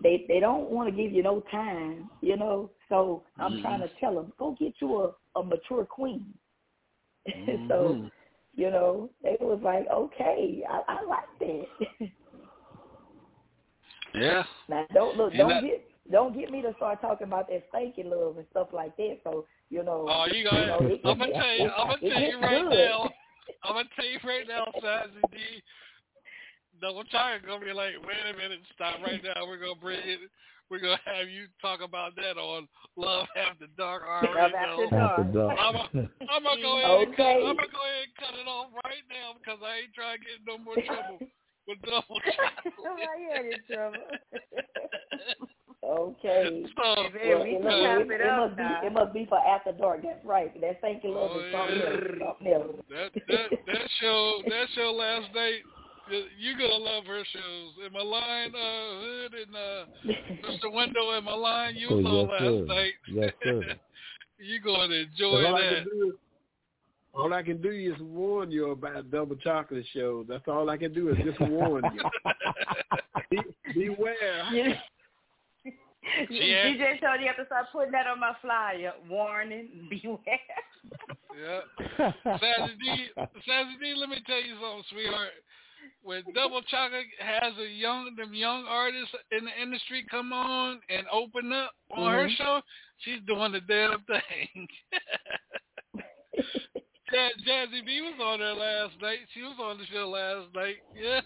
They 0.02 0.26
they 0.28 0.40
don't 0.40 0.70
want 0.70 0.90
to 0.90 0.96
give 0.96 1.12
you 1.14 1.24
no 1.24 1.42
time, 1.52 2.10
you 2.22 2.38
know. 2.38 2.72
So 2.90 3.24
I'm 3.40 3.56
Mhm. 3.56 3.62
trying 3.62 3.82
to 3.82 3.90
tell 4.00 4.16
them, 4.16 4.34
go 4.38 4.56
get 4.60 4.74
you 4.82 5.02
a 5.04 5.40
a 5.40 5.44
mature 5.44 5.86
queen. 5.86 6.34
Mhm. 7.36 7.60
so 7.68 7.98
you 8.56 8.72
know 8.72 9.10
they 9.24 9.38
was 9.40 9.60
like, 9.64 9.86
okay, 9.94 10.64
I, 10.70 10.82
I 10.88 11.04
like 11.04 11.40
that. 11.40 12.10
Yeah. 14.14 14.44
now 14.70 14.86
don't 14.94 15.18
look, 15.18 15.34
don't 15.34 15.50
that- 15.50 15.62
get 15.64 15.88
don't 16.12 16.38
get 16.38 16.52
me 16.52 16.62
to 16.62 16.72
start 16.78 17.02
talking 17.02 17.26
about 17.28 17.48
that 17.50 17.64
stinky 17.70 18.04
love 18.04 18.38
and 18.38 18.46
stuff 18.52 18.68
like 18.72 18.96
that. 18.98 19.18
So 19.24 19.46
you 19.70 19.84
know, 19.84 20.06
Oh, 20.08 20.26
you 20.32 20.40
you 20.40 20.44
got 20.46 20.68
know, 20.68 20.88
it- 20.88 21.02
I'm 21.04 21.18
gonna 21.18 21.32
it- 21.32 21.34
tell 21.34 21.56
you. 21.58 21.66
it- 21.66 21.72
I'm 21.76 21.88
gonna 21.88 22.10
tell 22.10 22.22
you 22.22 22.40
right 22.40 22.70
good. 22.70 22.78
now. 22.88 23.10
I'm 23.64 23.74
gonna 23.76 23.90
tell 23.96 24.06
you 24.06 24.20
right 24.24 24.48
now, 24.48 24.66
Sassy 24.82 25.22
D. 25.32 25.38
Double 26.82 27.04
China 27.06 27.40
gonna 27.46 27.64
be 27.66 27.72
like, 27.74 27.94
wait 28.06 28.18
a 28.34 28.38
minute, 28.38 28.60
stop 28.76 28.96
right 29.02 29.22
now. 29.24 29.46
We're 29.48 29.58
gonna 29.58 29.80
bring 29.82 30.00
it. 30.00 30.20
We're 30.72 30.80
gonna 30.80 31.00
have 31.06 31.30
you 31.30 31.46
talk 31.62 31.82
about 31.82 32.16
that 32.16 32.38
on 32.42 32.68
Love 32.98 33.28
After 33.38 33.68
Dark 33.78 34.04
already. 34.04 34.34
Love 34.34 34.52
After 34.58 34.90
Dark. 34.90 35.20
After 35.20 35.32
dark. 35.32 35.60
I'm 36.30 36.44
gonna 36.44 36.62
go 36.62 36.78
ahead 36.80 37.08
and 37.08 37.16
cut. 37.16 37.22
Okay. 37.22 37.46
I'm 37.46 37.56
gonna 37.56 37.70
go 37.70 37.84
ahead 37.86 38.10
and 38.10 38.16
cut 38.18 38.34
it 38.40 38.48
off 38.50 38.68
right 38.84 39.06
now 39.10 39.34
because 39.38 39.60
I 39.62 39.86
ain't 39.86 39.94
trying 39.94 40.18
to 40.18 40.26
get 40.26 40.42
no 40.48 40.58
more 40.58 40.74
trouble 40.82 41.20
with 41.68 41.82
Double 41.86 42.18
China. 42.26 42.66
okay. 45.86 46.66
So, 46.76 46.82
Well, 46.82 47.46
it, 47.46 47.62
must, 47.62 47.76
it, 47.78 48.22
it 48.22 48.34
must 48.34 48.58
be 48.58 48.64
it 48.88 48.94
must 48.94 49.14
be 49.14 49.26
for 49.30 49.38
after 49.38 49.72
dark. 49.72 50.02
That's 50.02 50.26
right. 50.26 50.50
That 50.62 50.80
stinky 50.80 51.10
love 51.10 51.30
Oh, 51.34 51.40
is 51.46 51.54
something 51.54 51.78
yeah. 51.78 51.94
else. 51.94 52.26
Something 52.26 52.54
else. 52.54 52.76
That 52.90 53.10
that 53.30 53.48
that 53.68 53.90
show 54.02 54.42
that 54.50 54.66
show 54.74 54.92
last 54.98 55.30
night. 55.36 55.62
You- 56.10 56.28
You 56.38 56.58
gonna 56.58 56.76
love 56.76 57.06
her 57.06 57.24
shows. 57.26 57.74
In 57.86 57.92
my 57.94 58.02
line, 58.02 58.54
uh, 58.56 59.00
Hood 59.02 59.34
and 59.34 59.56
uh, 59.56 59.86
Mr. 60.50 60.72
Wendell 60.72 61.14
in 61.18 61.24
my 61.24 61.34
line. 61.34 61.76
You 61.76 61.88
Oh, 61.90 62.04
saw 62.04 62.22
yes, 62.22 62.30
last 62.32 62.42
sir. 62.42 62.66
night. 62.66 62.94
Yes, 63.08 63.34
sir. 63.44 63.76
you 64.40 64.60
gonna 64.62 64.94
enjoy 64.94 65.46
all 65.46 65.56
I 65.56 65.62
that. 65.62 65.70
can 65.76 65.84
do 65.86 66.08
is 66.10 66.14
all 67.14 67.34
I 67.34 67.44
can 67.44 67.62
do 67.62 67.70
is 67.72 67.98
warn 68.02 68.52
you 68.52 68.72
about 68.72 69.10
double 69.10 69.38
chocolate 69.38 69.86
shows. 69.94 70.26
That's 70.28 70.48
all 70.48 70.70
I 70.70 70.78
can 70.78 70.94
do 70.94 71.10
is 71.10 71.18
just 71.24 71.40
warn 71.40 71.84
you. 71.94 72.04
Be, 73.32 73.40
beware. 73.74 74.80
She 76.30 76.52
had- 76.52 76.78
DJ 76.78 77.00
Sean, 77.00 77.20
you 77.20 77.26
have 77.28 77.38
to 77.38 77.46
start 77.48 77.66
putting 77.74 77.92
that 77.94 78.06
on 78.06 78.20
my 78.20 78.34
flyer. 78.40 78.94
Warning, 79.10 79.88
beware. 79.90 80.20
Yeah. 81.36 81.62
Sassy 81.98 82.74
D, 82.80 83.08
Sassy 83.18 83.76
D, 83.82 83.94
let 83.98 84.10
me 84.10 84.18
tell 84.28 84.38
you 84.38 84.54
something, 84.62 84.84
sweetheart. 84.92 85.32
When 86.04 86.24
Double 86.34 86.62
Chocolate 86.64 87.06
has 87.20 87.54
a 87.58 87.68
young, 87.68 88.16
them 88.16 88.34
young 88.34 88.66
artists 88.68 89.16
in 89.32 89.46
the 89.46 89.62
industry 89.62 90.06
come 90.10 90.32
on 90.34 90.80
and 90.90 91.06
open 91.12 91.52
up 91.52 91.72
on 91.92 92.12
her 92.14 92.28
Mhm. 92.28 92.36
show, 92.38 92.62
she's 93.00 93.22
doing 93.28 93.52
the 93.52 93.62
damn 93.62 94.02
thing. 94.04 94.68
Ja- 97.14 97.30
Jazzy 97.48 97.86
B 97.86 98.02
was 98.02 98.20
on 98.22 98.40
there 98.40 98.54
last 98.54 99.00
night. 99.02 99.20
She 99.34 99.42
was 99.42 99.56
on 99.62 99.78
the 99.78 99.86
show 99.86 100.10
last 100.10 100.54
night. 100.56 100.78
Yeah, 100.96 101.22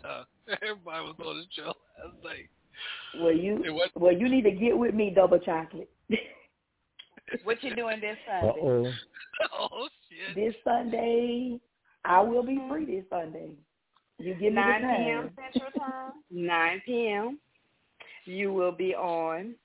everybody 0.61 1.06
was 1.06 1.15
on 1.26 1.38
the 1.38 1.45
show 1.52 1.73
last 1.98 2.23
night. 2.23 2.49
Well, 3.19 3.34
you 3.34 3.56
was- 3.73 3.90
well, 3.95 4.14
you 4.14 4.30
need 4.30 4.44
to 4.44 4.52
get 4.52 4.77
with 4.77 4.94
me, 4.94 5.10
double 5.10 5.40
chocolate. 5.40 5.90
what 7.44 7.64
you 7.64 7.76
doing 7.76 7.99
this 8.02 8.18
Sunday? 8.27 8.60
oh. 8.61 8.91
Oh 9.53 9.88
shit! 10.10 10.36
This 10.36 10.53
Sunday, 10.65 11.60
I 12.03 12.19
will 12.22 12.44
be 12.44 12.60
free. 12.69 12.86
This 12.86 13.06
Sunday, 13.10 13.52
you 14.19 14.33
give 14.33 14.53
me 14.53 14.61
9 14.61 14.81
the 14.81 14.87
time. 14.87 15.03
p.m. 15.03 15.31
Central 15.35 15.71
Time. 15.71 16.11
9 16.31 16.81
p.m. 16.85 17.39
You 18.25 18.53
will 18.53 18.71
be 18.71 18.93
on, 18.93 19.55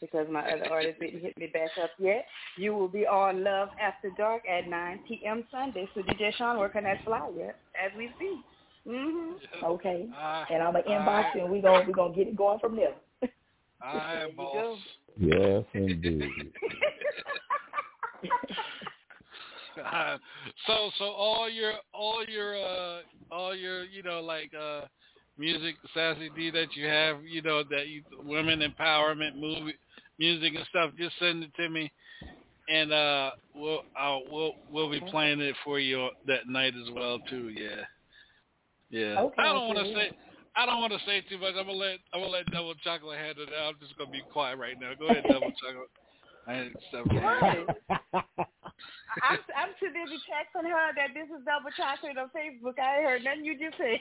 because 0.00 0.26
my 0.30 0.40
other 0.50 0.66
artist 0.70 0.98
didn't 1.00 1.20
hit 1.20 1.36
me 1.38 1.46
back 1.46 1.70
up 1.82 1.90
yet, 1.98 2.26
you 2.56 2.74
will 2.74 2.88
be 2.88 3.06
on 3.06 3.44
Love 3.44 3.68
After 3.80 4.10
Dark 4.16 4.42
at 4.48 4.68
9 4.68 5.00
p.m. 5.06 5.44
Sunday. 5.50 5.88
So 5.94 6.00
DJ 6.02 6.34
Sean 6.36 6.58
working 6.58 6.84
that 6.84 7.04
flyer 7.04 7.54
as 7.82 7.92
we 7.96 8.10
speak. 8.16 8.38
hmm 8.86 9.32
Okay, 9.64 10.08
I, 10.16 10.46
and 10.50 10.62
I'm 10.62 10.72
gonna 10.72 10.84
inbox 10.88 11.34
you, 11.34 11.42
and 11.42 11.50
we 11.52 11.60
gonna 11.60 11.84
we 11.86 11.92
gonna 11.92 12.14
get 12.14 12.28
it 12.28 12.36
going 12.36 12.58
from 12.58 12.76
there. 12.76 12.94
I 13.80 14.28
boss. 14.36 14.78
Yes, 15.18 15.64
indeed. 15.74 16.52
So 20.66 20.90
so 20.98 21.04
all 21.04 21.48
your 21.48 21.74
all 21.92 22.24
your 22.26 22.56
uh 22.56 23.00
all 23.30 23.54
your 23.54 23.84
you 23.84 24.02
know 24.02 24.20
like 24.20 24.52
uh 24.54 24.82
music 25.38 25.76
sassy 25.94 26.30
D 26.34 26.50
that 26.50 26.74
you 26.74 26.86
have 26.86 27.24
you 27.24 27.42
know 27.42 27.62
that 27.70 27.88
you 27.88 28.02
women 28.24 28.60
empowerment 28.60 29.36
movie 29.36 29.74
music 30.18 30.54
and 30.54 30.66
stuff 30.68 30.90
just 30.98 31.18
send 31.18 31.44
it 31.44 31.54
to 31.56 31.68
me. 31.68 31.90
And 32.68 32.92
uh 32.92 33.30
we'll 33.54 33.82
I'll 33.96 34.22
we'll 34.30 34.52
we'll 34.70 34.90
be 34.90 35.00
playing 35.10 35.40
it 35.40 35.54
for 35.64 35.78
you 35.78 36.08
that 36.26 36.48
night 36.48 36.74
as 36.74 36.92
well 36.92 37.18
too 37.28 37.50
yeah. 37.50 37.84
Yeah. 38.90 39.20
Okay, 39.20 39.42
I 39.42 39.52
don't 39.52 39.68
want 39.68 39.86
to 39.86 39.94
say 39.94 40.10
I 40.56 40.66
don't 40.66 40.80
want 40.80 40.92
to 40.92 40.98
say 41.06 41.22
too 41.28 41.38
much. 41.38 41.54
I'm 41.58 41.66
gonna 41.66 41.78
let 41.78 41.98
I'm 42.12 42.20
gonna 42.20 42.32
let 42.32 42.46
Double 42.46 42.74
Chocolate 42.82 43.18
handle 43.18 43.44
it. 43.44 43.54
I'm 43.56 43.74
just 43.80 43.96
gonna 43.96 44.10
be 44.10 44.22
quiet 44.32 44.58
right 44.58 44.78
now. 44.80 44.92
Go 44.98 45.06
ahead 45.06 45.24
Double 45.30 45.52
Chocolate. 45.62 45.90
I 46.46 46.54
ain't 46.54 46.72
stuff 46.88 47.06
I'm, 49.22 49.38
I'm 49.56 49.70
too 49.80 49.88
busy 49.88 50.18
texting 50.28 50.68
her 50.68 50.92
that 50.96 51.14
this 51.14 51.28
is 51.28 51.44
Double 51.44 51.70
Chocolate 51.76 52.18
on 52.18 52.30
Facebook. 52.30 52.78
I 52.78 52.98
ain't 52.98 53.06
heard 53.06 53.24
nothing 53.24 53.44
you 53.44 53.58
just 53.58 53.76
said. 53.78 54.00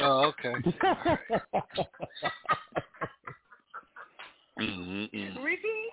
Oh, 0.00 0.32
okay. 0.32 0.54
Mm-mm. 4.60 5.42
Repeat. 5.42 5.92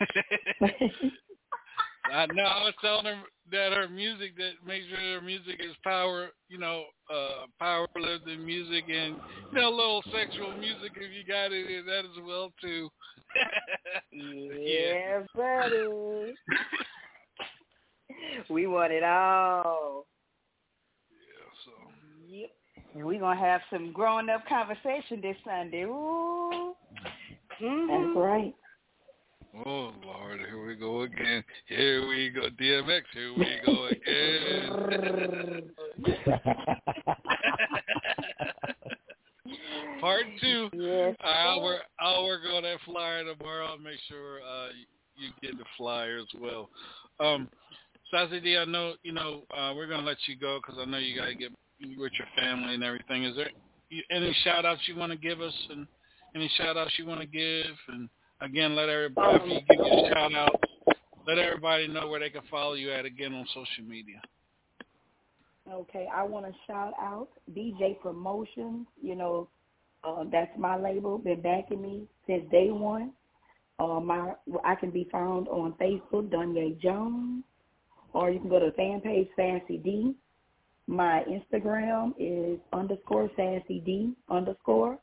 I 2.12 2.26
know. 2.26 2.44
I 2.44 2.64
was 2.64 2.74
telling 2.80 3.06
her 3.06 3.22
that 3.50 3.72
her 3.72 3.88
music, 3.88 4.36
that 4.36 4.52
make 4.66 4.82
sure 4.88 4.98
her 4.98 5.20
music 5.22 5.60
is 5.60 5.74
power, 5.82 6.28
you 6.48 6.58
know, 6.58 6.84
uh, 7.10 7.46
power 7.58 7.86
lifting 7.96 8.44
music 8.44 8.84
and 8.88 9.16
you 9.50 9.58
know, 9.58 9.68
a 9.68 9.74
little 9.74 10.02
sexual 10.12 10.52
music 10.52 10.92
if 10.96 11.12
you 11.12 11.24
got 11.26 11.52
it 11.52 11.70
in 11.70 11.86
that 11.86 12.04
as 12.04 12.22
well 12.26 12.52
too. 12.60 12.88
Yeah, 14.12 15.22
buddy. 15.34 16.34
we 18.48 18.66
want 18.66 18.92
it 18.92 19.02
all. 19.02 20.06
Yeah, 21.10 21.50
so 21.64 21.72
Yep. 22.28 22.50
And 22.94 23.04
we're 23.04 23.18
going 23.18 23.36
to 23.36 23.44
have 23.44 23.60
some 23.70 23.92
grown 23.92 24.30
up 24.30 24.46
conversation 24.48 25.20
this 25.20 25.36
Sunday. 25.44 25.82
Ooh. 25.82 26.74
Mhm. 27.60 27.88
That's 27.88 28.16
right. 28.16 28.54
Oh 29.64 29.92
Lord, 30.04 30.40
here 30.40 30.66
we 30.66 30.74
go 30.74 31.02
again. 31.02 31.44
Here 31.66 32.04
we 32.08 32.30
go, 32.30 32.48
DMX. 32.60 33.02
Here 33.12 33.32
we 33.38 33.60
go 33.64 33.86
again. 33.86 35.70
Part 40.00 40.24
two. 40.40 40.68
Yes. 40.72 41.14
I'll 41.22 41.62
work. 41.62 41.82
I'll 42.00 42.24
work 42.24 42.40
on 42.52 42.64
that 42.64 42.78
flyer 42.84 43.22
tomorrow. 43.24 43.66
I'll 43.66 43.78
make 43.78 44.00
sure 44.08 44.40
uh, 44.42 44.70
you 45.16 45.30
get 45.40 45.56
the 45.56 45.64
flyer 45.78 46.18
as 46.18 46.26
well. 46.40 46.68
Um, 47.20 47.48
Sassy 48.14 48.40
D, 48.40 48.56
I 48.56 48.64
know 48.64 48.94
you 49.02 49.10
know 49.10 49.42
uh, 49.56 49.72
we're 49.74 49.88
gonna 49.88 50.06
let 50.06 50.18
you 50.26 50.36
go 50.36 50.60
because 50.62 50.80
I 50.80 50.88
know 50.88 50.98
you 50.98 51.18
gotta 51.18 51.34
get 51.34 51.50
with 51.98 52.12
your 52.16 52.28
family 52.38 52.74
and 52.74 52.84
everything. 52.84 53.24
Is 53.24 53.34
there 53.34 53.50
any 54.12 54.32
shout 54.44 54.64
outs 54.64 54.82
you 54.86 54.94
want 54.94 55.10
to 55.10 55.18
give 55.18 55.40
us 55.40 55.52
and 55.70 55.84
any 56.36 56.48
shout 56.56 56.76
outs 56.76 56.92
you 56.96 57.06
want 57.06 57.20
to 57.22 57.26
give? 57.26 57.74
And 57.88 58.08
again, 58.40 58.76
let 58.76 58.88
everybody 58.88 59.34
after 59.34 59.48
you 59.48 59.60
give 59.68 59.84
your 59.84 60.12
shout 60.12 60.32
out, 60.32 60.60
let 61.26 61.38
everybody 61.38 61.88
know 61.88 62.06
where 62.06 62.20
they 62.20 62.30
can 62.30 62.42
follow 62.48 62.74
you 62.74 62.92
at 62.92 63.04
again 63.04 63.34
on 63.34 63.46
social 63.48 63.84
media. 63.84 64.20
Okay, 65.68 66.06
I 66.14 66.22
want 66.22 66.46
to 66.46 66.52
shout 66.68 66.92
out 67.00 67.30
DJ 67.52 67.98
Promotions. 68.00 68.86
You 69.02 69.16
know, 69.16 69.48
uh, 70.04 70.22
that's 70.30 70.56
my 70.56 70.76
label. 70.76 71.18
Been 71.18 71.40
backing 71.40 71.82
me 71.82 72.06
since 72.28 72.48
day 72.52 72.70
one. 72.70 73.10
Uh, 73.80 73.98
my 73.98 74.34
I 74.62 74.76
can 74.76 74.90
be 74.90 75.08
found 75.10 75.48
on 75.48 75.72
Facebook, 75.80 76.28
Dunye 76.28 76.80
Jones, 76.80 77.42
or 78.14 78.30
you 78.30 78.40
can 78.40 78.48
go 78.48 78.58
to 78.58 78.66
the 78.66 78.72
fan 78.72 79.00
page 79.00 79.28
Sassy 79.36 79.78
D. 79.78 80.14
My 80.86 81.24
Instagram 81.28 82.14
is 82.18 82.58
underscore 82.72 83.30
Sassy 83.36 83.80
D 83.84 84.12
underscore. 84.30 84.98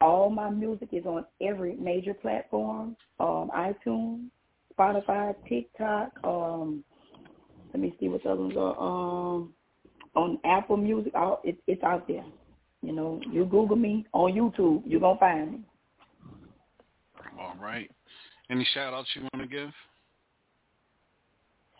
All 0.00 0.28
my 0.28 0.50
music 0.50 0.88
is 0.92 1.06
on 1.06 1.24
every 1.40 1.76
major 1.76 2.14
platform, 2.14 2.96
um, 3.20 3.50
iTunes, 3.56 4.26
Spotify, 4.76 5.34
TikTok. 5.48 6.12
Um, 6.24 6.84
let 7.72 7.80
me 7.80 7.94
see 7.98 8.08
what 8.08 8.22
the 8.22 8.30
other 8.30 8.42
ones 8.42 8.56
are. 8.56 8.78
Um, 8.78 9.54
on 10.14 10.38
Apple 10.44 10.76
Music, 10.76 11.12
all 11.14 11.40
it, 11.44 11.56
it's 11.66 11.82
out 11.82 12.06
there. 12.06 12.24
You 12.82 12.92
know, 12.92 13.20
you 13.30 13.44
Google 13.44 13.76
me 13.76 14.06
on 14.12 14.32
YouTube, 14.32 14.82
you're 14.84 15.00
gonna 15.00 15.18
find 15.18 15.52
me. 15.52 15.58
All 17.38 17.56
right. 17.60 17.90
Any 18.50 18.66
shout 18.74 18.92
outs 18.92 19.08
you 19.14 19.22
want 19.32 19.48
to 19.50 19.56
give? 19.56 19.70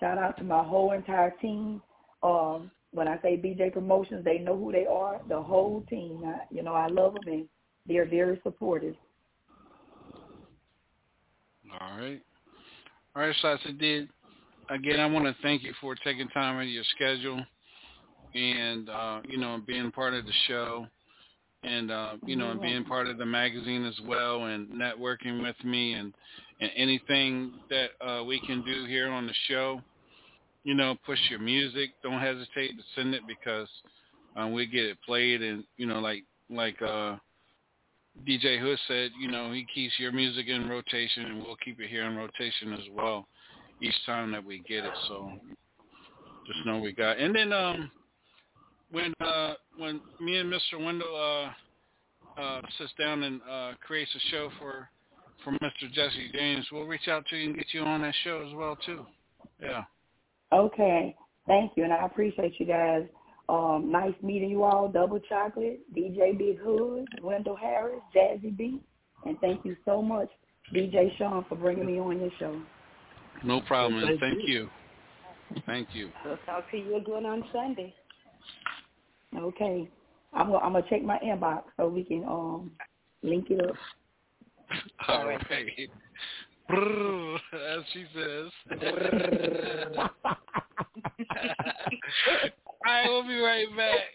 Shout 0.01 0.19
out 0.19 0.37
to 0.39 0.45
my 0.45 0.62
whole 0.62 0.93
entire 0.93 1.31
team. 1.41 1.81
Um, 2.23 2.71
when 2.93 3.09
I 3.09 3.21
say 3.23 3.37
BJ 3.37 3.73
Promotions, 3.73 4.25
they 4.25 4.39
know 4.39 4.57
who 4.57 4.73
they 4.73 4.87
are. 4.87 5.21
The 5.29 5.41
whole 5.41 5.85
team. 5.89 6.23
I, 6.25 6.41
you 6.51 6.62
know, 6.62 6.73
I 6.73 6.87
love 6.89 7.15
them 7.15 7.33
and 7.33 7.49
they're 7.87 8.09
very 8.09 8.41
supportive. 8.43 8.95
All 11.81 11.99
right. 11.99 12.23
All 13.16 13.23
right, 13.23 13.35
Sassy 13.43 13.73
D. 13.73 14.09
Again, 14.71 15.01
I 15.01 15.07
want 15.07 15.27
to 15.27 15.35
thank 15.43 15.62
you 15.62 15.73
for 15.81 15.95
taking 15.95 16.29
time 16.29 16.57
out 16.57 16.62
of 16.62 16.69
your 16.69 16.85
schedule 16.95 17.45
and, 18.35 18.89
uh, 18.89 19.21
you 19.29 19.39
know, 19.39 19.61
being 19.66 19.91
part 19.91 20.15
of 20.15 20.25
the 20.25 20.33
show 20.49 20.87
and, 21.62 21.91
uh, 21.91 22.15
you 22.27 22.37
know, 22.37 22.53
and 22.53 22.61
being 22.61 22.85
part 22.85 23.09
of 23.09 23.19
the 23.19 23.27
magazine 23.27 23.85
as 23.85 23.99
well 24.07 24.45
and 24.47 24.69
networking 24.69 25.43
with 25.43 25.57
me 25.65 25.95
and, 25.95 26.15
and 26.60 26.70
anything 26.76 27.52
that 27.70 27.90
uh, 28.06 28.24
we 28.24 28.40
can 28.40 28.62
do 28.64 28.85
here 28.86 29.09
on 29.09 29.26
the 29.26 29.35
show. 29.48 29.81
You 30.62 30.74
know, 30.74 30.97
push 31.05 31.18
your 31.28 31.40
music. 31.40 31.90
Don't 32.02 32.20
hesitate 32.20 32.76
to 32.76 32.82
send 32.94 33.14
it 33.14 33.22
because 33.26 33.68
um, 34.36 34.52
we 34.52 34.66
get 34.66 34.85
it 34.85 34.98
played 35.05 35.43
and, 35.43 35.64
you 35.76 35.86
know, 35.86 36.01
like, 36.01 36.24
like, 36.48 36.81
uh, 36.81 37.16
DJ 38.26 38.60
Hood 38.60 38.78
said, 38.89 39.10
you 39.20 39.31
know, 39.31 39.52
he 39.52 39.66
keeps 39.74 39.94
your 39.98 40.12
music 40.12 40.47
in 40.47 40.68
rotation 40.68 41.26
and 41.26 41.43
we'll 41.43 41.56
keep 41.56 41.81
it 41.81 41.90
here 41.90 42.05
in 42.05 42.16
rotation 42.16 42.72
as 42.72 42.85
well 42.93 43.26
each 43.82 43.94
time 44.06 44.31
that 44.32 44.44
we 44.44 44.62
get 44.66 44.85
it. 44.85 44.93
So 45.09 45.32
just 46.47 46.64
know 46.66 46.78
we 46.78 46.93
got 46.93 47.18
and 47.18 47.35
then 47.35 47.52
um 47.52 47.90
when 48.90 49.12
uh 49.20 49.55
when 49.76 50.01
me 50.20 50.36
and 50.36 50.52
Mr. 50.52 50.82
Wendell 50.82 51.52
uh 52.36 52.40
uh 52.40 52.60
sits 52.78 52.93
down 52.98 53.22
and 53.22 53.40
uh 53.51 53.72
creates 53.85 54.10
a 54.14 54.31
show 54.31 54.51
for 54.59 54.89
for 55.45 55.53
Mr. 55.53 55.93
Jesse 55.93 56.31
James, 56.33 56.66
we'll 56.73 56.85
reach 56.85 57.09
out 57.09 57.25
to 57.29 57.37
you 57.37 57.51
and 57.51 57.57
get 57.57 57.66
you 57.73 57.83
on 57.83 58.03
that 58.03 58.15
show 58.25 58.45
as 58.49 58.55
well 58.55 58.77
too. 58.85 59.07
Yeah. 59.62 59.85
Okay, 60.53 61.15
thank 61.47 61.73
you, 61.77 61.85
and 61.85 61.93
I 61.93 62.05
appreciate 62.07 62.59
you 62.59 62.66
guys. 62.66 63.05
Um, 63.49 63.91
nice 63.93 64.15
meeting 64.23 64.51
you 64.51 64.62
all. 64.62 64.89
Double 64.89 65.21
Chocolate, 65.21 65.81
DJ 65.95 66.37
Big 66.37 66.59
Hood, 66.59 67.07
Wendell 67.23 67.57
Harris, 67.57 68.01
Jazzy 68.16 68.57
B, 68.57 68.81
and 69.27 69.39
thank 69.41 69.65
you 69.65 69.77
so 69.85 70.01
much, 70.01 70.29
DJ 70.75 71.16
Sean, 71.19 71.45
for 71.49 71.57
bringing 71.57 71.87
me 71.87 72.01
on 72.01 72.21
your 72.21 72.31
show. 72.39 72.61
No 73.45 73.61
problem. 73.61 74.01
Well, 74.01 74.11
and 74.11 74.21
thank 74.21 74.37
thank 74.37 74.49
you. 74.49 74.69
Thank 75.66 75.89
you. 75.93 76.11
We'll 76.25 76.39
talk 76.47 76.71
to 76.71 76.79
you 76.79 76.97
again 76.97 77.27
on 77.27 77.45
Sunday. 77.53 77.95
Okay, 79.37 79.89
I'm 80.33 80.47
gonna 80.47 80.59
I'm 80.59 80.73
gonna 80.73 80.85
check 80.89 81.03
my 81.03 81.19
inbox 81.19 81.65
so 81.77 81.89
we 81.89 82.05
can 82.05 82.25
um 82.25 82.71
link 83.23 83.51
it 83.51 83.61
up. 83.69 83.77
All 85.09 85.27
right. 85.27 85.41
Brrr, 86.71 87.37
as 87.53 87.85
she 87.93 88.05
says. 88.15 88.51
All 90.01 90.11
right, 92.85 93.09
we'll 93.09 93.27
be 93.27 93.41
right 93.41 93.67
back. 93.77 94.15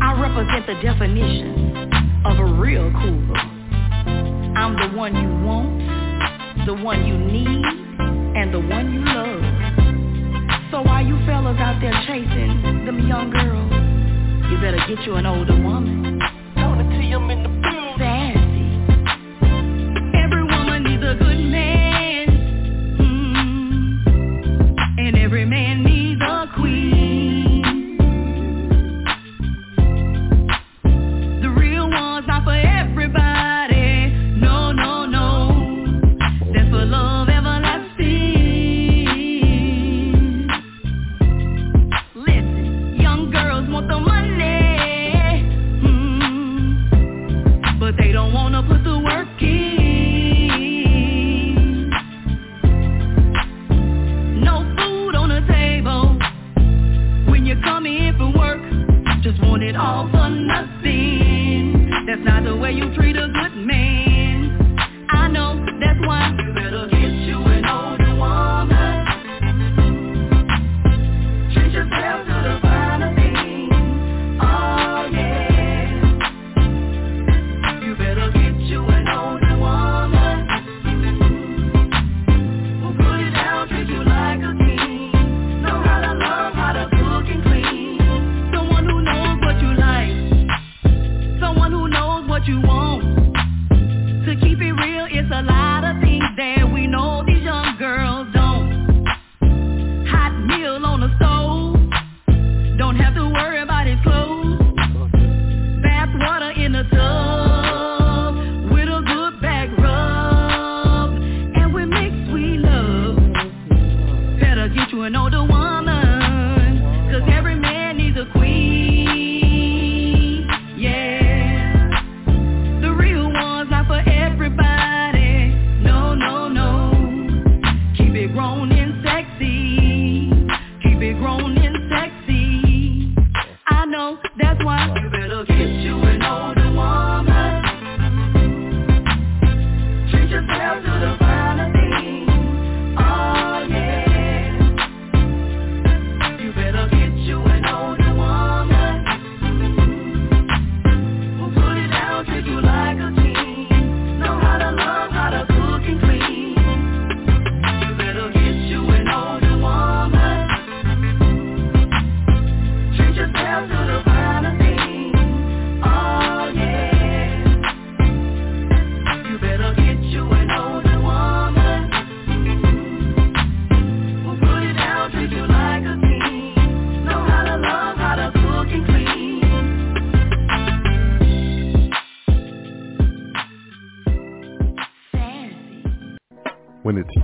I 0.00 0.20
represent 0.20 0.66
the 0.66 0.74
definition 0.82 1.90
of 2.24 2.38
a 2.38 2.44
real 2.60 2.90
cougar. 2.90 3.36
I'm 4.56 4.76
the 4.76 4.96
one 4.96 5.14
you 5.14 5.46
want, 5.46 6.66
the 6.66 6.74
one 6.74 7.06
you 7.06 7.16
need, 7.16 7.64
and 8.36 8.52
the 8.52 8.60
one 8.60 8.92
you 8.92 9.04
love. 9.04 9.42
So 10.70 10.82
while 10.82 11.04
you 11.04 11.16
fellas 11.26 11.58
out 11.58 11.80
there 11.80 11.92
chasing 12.06 12.84
them 12.86 13.06
young 13.06 13.30
girls, 13.30 13.72
you 14.50 14.58
better 14.58 14.78
get 14.88 15.04
you 15.06 15.14
an 15.14 15.26
older 15.26 15.54
woman. 15.60 16.20
Them 17.12 17.30
in 17.30 17.42
the 17.42 17.71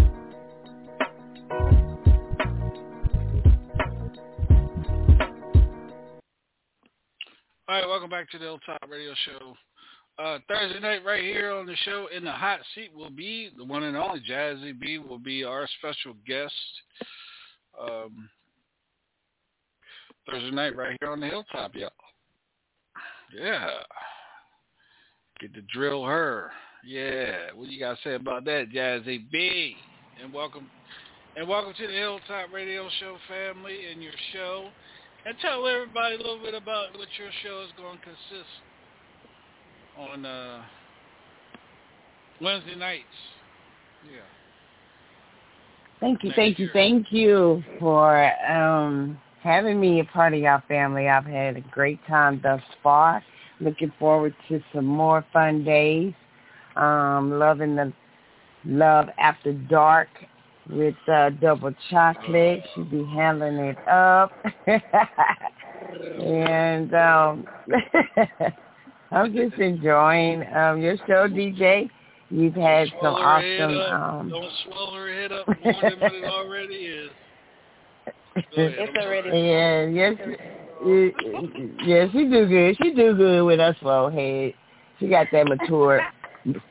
All 7.71 7.77
right, 7.77 7.87
welcome 7.87 8.09
back 8.09 8.29
to 8.31 8.37
the 8.37 8.43
Hilltop 8.43 8.81
Radio 8.89 9.13
Show. 9.25 9.55
Uh, 10.21 10.39
Thursday 10.49 10.81
night, 10.81 11.05
right 11.05 11.23
here 11.23 11.53
on 11.53 11.65
the 11.65 11.75
show, 11.85 12.07
in 12.13 12.25
the 12.25 12.31
hot 12.31 12.59
seat 12.75 12.91
will 12.93 13.09
be 13.09 13.49
the 13.57 13.63
one 13.63 13.83
and 13.83 13.95
only 13.95 14.19
Jazzy 14.29 14.77
B. 14.77 14.97
Will 14.97 15.17
be 15.17 15.45
our 15.45 15.65
special 15.79 16.13
guest. 16.27 16.53
Um, 17.81 18.29
Thursday 20.29 20.51
night, 20.51 20.75
right 20.75 20.97
here 20.99 21.13
on 21.13 21.21
the 21.21 21.27
Hilltop, 21.27 21.73
y'all. 21.75 21.91
Yeah, 23.33 23.69
get 25.39 25.53
to 25.53 25.61
drill 25.73 26.03
her. 26.03 26.51
Yeah, 26.85 27.53
what 27.55 27.69
you 27.69 27.79
got 27.79 27.95
to 27.95 28.03
say 28.03 28.15
about 28.15 28.43
that, 28.43 28.65
Jazzy 28.75 29.31
B? 29.31 29.77
And 30.21 30.33
welcome, 30.33 30.69
and 31.37 31.47
welcome 31.47 31.73
to 31.77 31.87
the 31.87 31.93
Hilltop 31.93 32.51
Radio 32.51 32.89
Show 32.99 33.15
family 33.29 33.77
and 33.93 34.03
your 34.03 34.11
show. 34.33 34.67
And 35.25 35.35
tell 35.39 35.67
everybody 35.67 36.15
a 36.15 36.17
little 36.17 36.39
bit 36.39 36.55
about 36.55 36.97
what 36.97 37.07
your 37.19 37.29
show 37.43 37.61
is 37.61 37.69
going 37.77 37.97
to 37.97 38.03
consist 38.03 38.49
on 39.97 40.25
uh, 40.25 40.63
Wednesday 42.41 42.75
nights. 42.75 43.05
Yeah. 44.11 44.21
Thank 45.99 46.23
you, 46.23 46.31
thank 46.35 46.57
you, 46.57 46.69
thank 46.73 47.11
you 47.11 47.63
for 47.79 48.33
um, 48.51 49.19
having 49.43 49.79
me 49.79 49.99
a 49.99 50.05
part 50.05 50.33
of 50.33 50.39
your 50.39 50.63
family. 50.67 51.07
I've 51.07 51.25
had 51.25 51.57
a 51.57 51.61
great 51.61 51.99
time 52.07 52.39
thus 52.41 52.61
far. 52.81 53.23
Looking 53.59 53.93
forward 53.99 54.33
to 54.49 54.59
some 54.73 54.85
more 54.85 55.23
fun 55.31 55.63
days. 55.63 56.13
Um, 56.75 57.37
loving 57.37 57.75
the 57.75 57.93
Love 58.65 59.09
After 59.19 59.53
Dark 59.53 60.09
with 60.71 60.95
uh, 61.07 61.29
double 61.31 61.73
chocolate. 61.89 62.63
She'll 62.73 62.85
be 62.85 63.05
handling 63.13 63.57
it 63.57 63.77
up. 63.87 64.31
and 66.21 66.93
um 66.93 67.47
I'm 69.11 69.33
just 69.35 69.55
enjoying 69.55 70.43
um, 70.55 70.81
your 70.81 70.95
show, 71.05 71.27
DJ. 71.27 71.89
You've 72.29 72.53
had 72.55 72.87
some 73.01 73.15
Swell 73.15 73.15
her 73.17 73.41
head 73.41 73.61
awesome. 73.61 73.79
Um, 74.19 74.29
Don't 74.29 74.51
swell 74.63 74.91
her 74.91 75.13
head 75.13 75.31
up 75.33 75.47
more 75.63 75.81
than 75.81 75.99
what 75.99 76.13
it 76.13 76.23
already 76.23 76.75
is. 76.75 77.11
Ahead, 78.35 78.75
It's 78.79 78.93
I'm 78.95 79.03
already. 79.03 79.29
yeah, 79.37 79.85
yes, 79.87 80.15
y- 80.85 81.11
yes, 81.85 82.09
she 82.13 82.23
do 82.23 82.47
good. 82.47 82.77
She 82.81 82.93
do 82.93 83.13
good 83.15 83.43
with 83.43 83.59
her 83.59 83.75
swole 83.81 84.09
head. 84.09 84.53
She 84.99 85.09
got 85.09 85.27
that 85.33 85.45
mature 85.47 86.01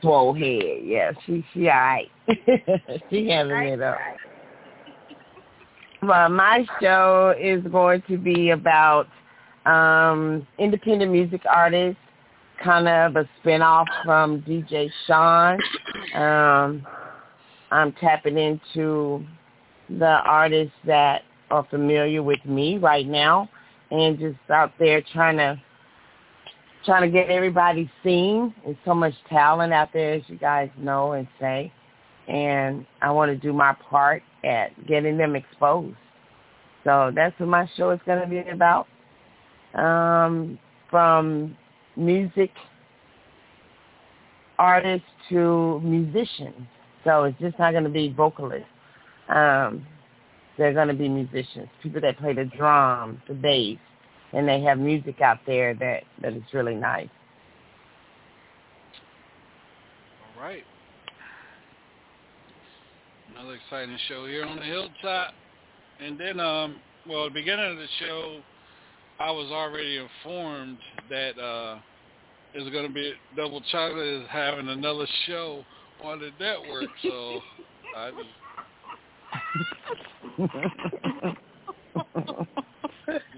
swole 0.01 0.33
head. 0.33 0.81
Yeah, 0.83 1.11
she 1.25 1.45
she 1.53 1.67
alright. 1.67 2.09
she 3.09 3.27
handling 3.27 3.67
it 3.67 3.81
up. 3.81 3.97
Well, 6.03 6.29
my 6.29 6.65
show 6.81 7.33
is 7.39 7.63
going 7.71 8.03
to 8.09 8.17
be 8.17 8.51
about 8.51 9.07
um 9.65 10.47
independent 10.57 11.11
music 11.11 11.41
artists, 11.49 11.99
kind 12.63 12.87
of 12.87 13.15
a 13.15 13.29
spinoff 13.43 13.85
from 14.03 14.41
DJ 14.41 14.89
Sean. 15.05 15.59
Um, 16.15 16.85
I'm 17.71 17.93
tapping 17.93 18.37
into 18.37 19.25
the 19.89 20.19
artists 20.25 20.73
that 20.85 21.21
are 21.49 21.65
familiar 21.69 22.23
with 22.23 22.43
me 22.45 22.77
right 22.77 23.07
now, 23.07 23.49
and 23.91 24.17
just 24.17 24.37
out 24.49 24.71
there 24.79 25.01
trying 25.13 25.37
to 25.37 25.61
trying 26.85 27.01
to 27.01 27.09
get 27.09 27.29
everybody 27.29 27.89
seen. 28.03 28.53
There's 28.63 28.77
so 28.85 28.93
much 28.93 29.13
talent 29.29 29.73
out 29.73 29.89
there, 29.93 30.13
as 30.13 30.23
you 30.27 30.37
guys 30.37 30.69
know 30.77 31.13
and 31.13 31.27
say, 31.39 31.71
and 32.27 32.85
I 33.01 33.11
want 33.11 33.31
to 33.31 33.37
do 33.37 33.53
my 33.53 33.73
part 33.89 34.23
at 34.43 34.87
getting 34.87 35.17
them 35.17 35.35
exposed. 35.35 35.95
So 36.83 37.11
that's 37.15 37.37
what 37.39 37.49
my 37.49 37.69
show 37.77 37.91
is 37.91 37.99
going 38.05 38.21
to 38.21 38.27
be 38.27 38.39
about. 38.49 38.87
Um, 39.75 40.59
from 40.89 41.55
music 41.95 42.51
artists 44.59 45.07
to 45.29 45.79
musicians. 45.81 46.67
So 47.03 47.23
it's 47.23 47.39
just 47.39 47.57
not 47.57 47.71
going 47.71 47.83
to 47.83 47.89
be 47.89 48.13
vocalists. 48.13 48.67
Um, 49.29 49.85
they're 50.57 50.73
going 50.73 50.89
to 50.89 50.93
be 50.93 51.09
musicians, 51.09 51.67
people 51.81 52.01
that 52.01 52.17
play 52.19 52.33
the 52.33 52.45
drums, 52.45 53.19
the 53.27 53.33
bass, 53.33 53.79
and 54.33 54.47
they 54.47 54.61
have 54.61 54.77
music 54.77 55.21
out 55.21 55.39
there 55.45 55.73
that, 55.75 56.03
that 56.21 56.33
is 56.33 56.43
really 56.53 56.75
nice. 56.75 57.09
All 60.35 60.41
right. 60.41 60.63
Another 63.31 63.55
exciting 63.55 63.97
show 64.07 64.25
here 64.25 64.45
on 64.45 64.57
the 64.57 64.63
hilltop. 64.63 65.33
And 65.99 66.19
then, 66.19 66.39
um, 66.39 66.77
well, 67.07 67.25
at 67.25 67.33
the 67.33 67.39
beginning 67.39 67.71
of 67.71 67.77
the 67.77 67.87
show, 67.99 68.41
I 69.19 69.31
was 69.31 69.51
already 69.51 69.97
informed 69.97 70.77
that 71.09 71.37
uh, 71.39 71.79
there's 72.53 72.69
going 72.71 72.87
to 72.87 72.93
be 72.93 73.13
Double 73.35 73.61
Chocolate 73.71 74.21
is 74.21 74.27
having 74.29 74.67
another 74.67 75.05
show 75.27 75.63
on 76.03 76.19
the 76.19 76.31
network. 76.39 76.89
So 77.03 77.39
I 77.97 78.11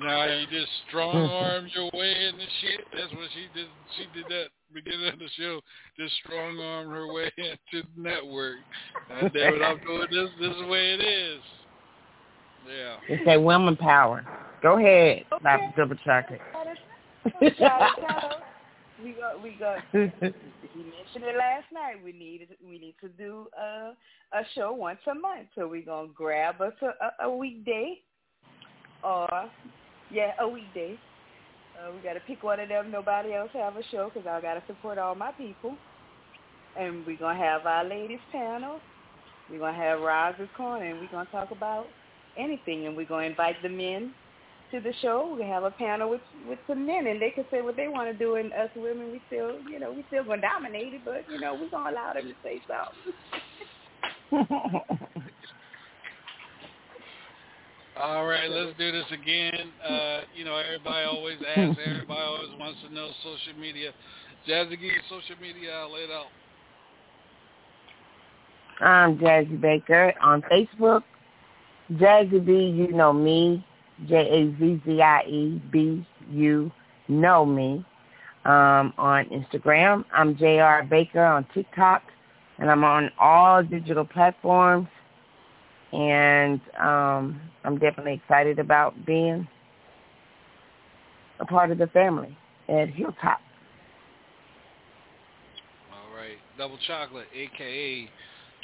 now 0.03 0.25
you 0.25 0.45
just 0.47 0.71
strong 0.88 1.13
hmm. 1.13 1.31
armed 1.31 1.71
your 1.73 1.89
way 1.93 2.27
into 2.27 2.45
shit. 2.61 2.85
That's 2.93 3.11
what 3.13 3.30
she 3.34 3.47
did. 3.59 3.67
She 3.97 4.05
did 4.13 4.25
that 4.30 4.47
beginning 4.73 5.07
of 5.07 5.19
the 5.19 5.30
show. 5.38 5.61
Just 5.97 6.13
strong 6.25 6.59
armed 6.59 6.91
her 6.91 7.13
way 7.13 7.31
into 7.38 7.88
the 7.95 8.01
network. 8.01 8.57
God 9.09 9.31
damn 9.34 9.55
it, 9.55 9.61
I'm 9.61 9.80
doing 9.80 10.07
this. 10.11 10.30
This 10.39 10.51
is 10.51 10.61
the 10.61 10.67
way 10.67 10.93
it 10.93 11.01
is. 11.01 11.41
Yeah. 12.67 12.95
It's 13.09 13.25
that 13.25 13.41
woman 13.41 13.75
power. 13.75 14.25
Go 14.61 14.77
ahead, 14.77 15.25
Dr. 15.43 15.73
Double 15.77 15.95
Chocolate. 16.03 16.41
we 17.41 17.49
got, 17.51 19.43
We 19.43 19.57
got. 19.59 19.80
He 20.73 20.80
mentioned 20.80 21.23
it 21.23 21.38
last 21.38 21.65
night. 21.71 22.03
We 22.03 22.13
need 22.13 22.47
we 22.65 22.80
need 22.80 22.95
to 23.01 23.07
do 23.09 23.45
a 23.55 23.93
a 24.35 24.41
show 24.55 24.73
once 24.73 24.97
a 25.05 25.13
month. 25.13 25.49
So 25.53 25.67
we're 25.67 25.85
gonna 25.85 26.07
grab 26.07 26.61
us 26.61 26.73
a, 26.81 27.25
a, 27.25 27.30
a 27.30 27.35
weekday, 27.38 27.99
or 29.03 29.30
yeah, 30.14 30.31
a 30.40 30.48
weekday. 30.48 30.98
Uh, 31.77 31.91
we 31.94 32.02
got 32.02 32.14
to 32.14 32.19
pick 32.22 32.44
one 32.44 32.60
of 32.60 32.69
them. 32.69 32.91
Nobody 32.91 33.34
else 33.34 33.49
have 33.53 33.76
a 33.76 33.84
show 33.91 34.11
because 34.14 34.27
I 34.27 34.40
got 34.41 34.53
to 34.56 34.64
support 34.68 34.98
all 34.98 35.15
my 35.15 35.31
people. 35.31 35.76
And 36.80 37.06
we're 37.06 37.18
gonna 37.18 37.38
have 37.38 37.65
our 37.65 37.84
ladies 37.84 38.19
panel. 38.31 38.80
We're 39.49 39.60
gonna 39.60 39.77
have 39.77 39.99
Roz's 40.02 40.49
corner, 40.57 40.85
and 40.85 40.99
we're 40.99 41.11
gonna 41.11 41.30
talk 41.31 41.52
about 41.52 41.88
anything. 42.38 42.88
And 42.88 42.98
we're 42.98 43.06
gonna 43.06 43.27
invite 43.27 43.57
the 43.61 43.69
men 43.69 44.14
to 44.72 44.80
the 44.80 44.94
show. 45.02 45.30
We're 45.31 45.40
gonna 45.40 45.53
have 45.53 45.64
a 45.65 45.72
panel 45.72 46.10
with 46.10 46.22
with 46.49 46.60
some 46.68 46.88
men, 46.88 47.07
and 47.07 47.22
they 47.22 47.30
can 47.30 47.45
say 47.52 47.61
what 47.61 47.76
they 47.76 47.88
want 47.90 48.11
to 48.11 48.18
do. 48.18 48.35
And 48.35 48.52
us 48.53 48.69
women, 48.76 49.11
we 49.11 49.22
still, 49.27 49.60
you 49.69 49.80
know, 49.80 49.91
we 49.91 50.03
still 50.07 50.23
gonna 50.23 50.41
dominate 50.41 50.94
it, 50.95 51.02
but 51.06 51.26
you 51.31 51.40
know, 51.40 51.53
we're 51.53 51.69
gonna 51.69 51.91
allow 51.91 52.14
them 52.14 52.26
to 52.26 52.35
say 52.44 52.61
something. 54.31 55.18
All 58.01 58.25
right, 58.25 58.49
let's 58.49 58.75
do 58.77 58.91
this 58.91 59.05
again. 59.11 59.69
Uh, 59.87 60.21
you 60.35 60.43
know, 60.43 60.57
everybody 60.57 61.05
always 61.05 61.37
asks, 61.55 61.79
everybody 61.85 62.21
always 62.21 62.49
wants 62.59 62.79
to 62.87 62.93
know 62.93 63.09
social 63.23 63.59
media. 63.59 63.91
Jazzy, 64.47 64.71
give 64.71 64.81
your 64.81 64.95
social 65.09 65.35
media 65.41 65.71
I'll 65.73 65.93
lay 65.93 66.01
it 66.01 66.11
out. 66.11 66.25
I'm 68.81 69.17
Jazzy 69.17 69.61
Baker 69.61 70.13
on 70.21 70.41
Facebook. 70.43 71.03
Jazzy 71.93 72.43
B, 72.43 72.51
you 72.53 72.91
know 72.91 73.13
me. 73.13 73.65
J 74.07 74.15
A 74.15 74.59
Z 74.59 74.81
Z 74.85 75.01
I 75.01 75.21
E 75.27 75.61
B, 75.71 76.05
you 76.31 76.71
know 77.07 77.45
me. 77.45 77.85
Um, 78.45 78.93
on 78.97 79.25
Instagram, 79.25 80.03
I'm 80.11 80.35
J.R. 80.35 80.83
Baker 80.83 81.23
on 81.23 81.45
TikTok, 81.53 82.01
and 82.57 82.69
I'm 82.69 82.83
on 82.83 83.09
all 83.17 83.63
digital 83.63 84.03
platforms. 84.03 84.89
And 85.93 86.59
um, 86.81 87.39
I'm 87.63 87.77
definitely 87.77 88.13
excited 88.23 88.57
about 88.57 89.05
being 89.05 89.47
a 91.39 91.45
part 91.45 91.69
of 91.69 91.77
the 91.77 91.87
family 91.87 92.35
at 92.67 92.89
Hilltop. 92.89 93.39
All 95.93 96.15
right, 96.15 96.37
Double 96.57 96.79
Chocolate, 96.87 97.27
aka 97.33 98.09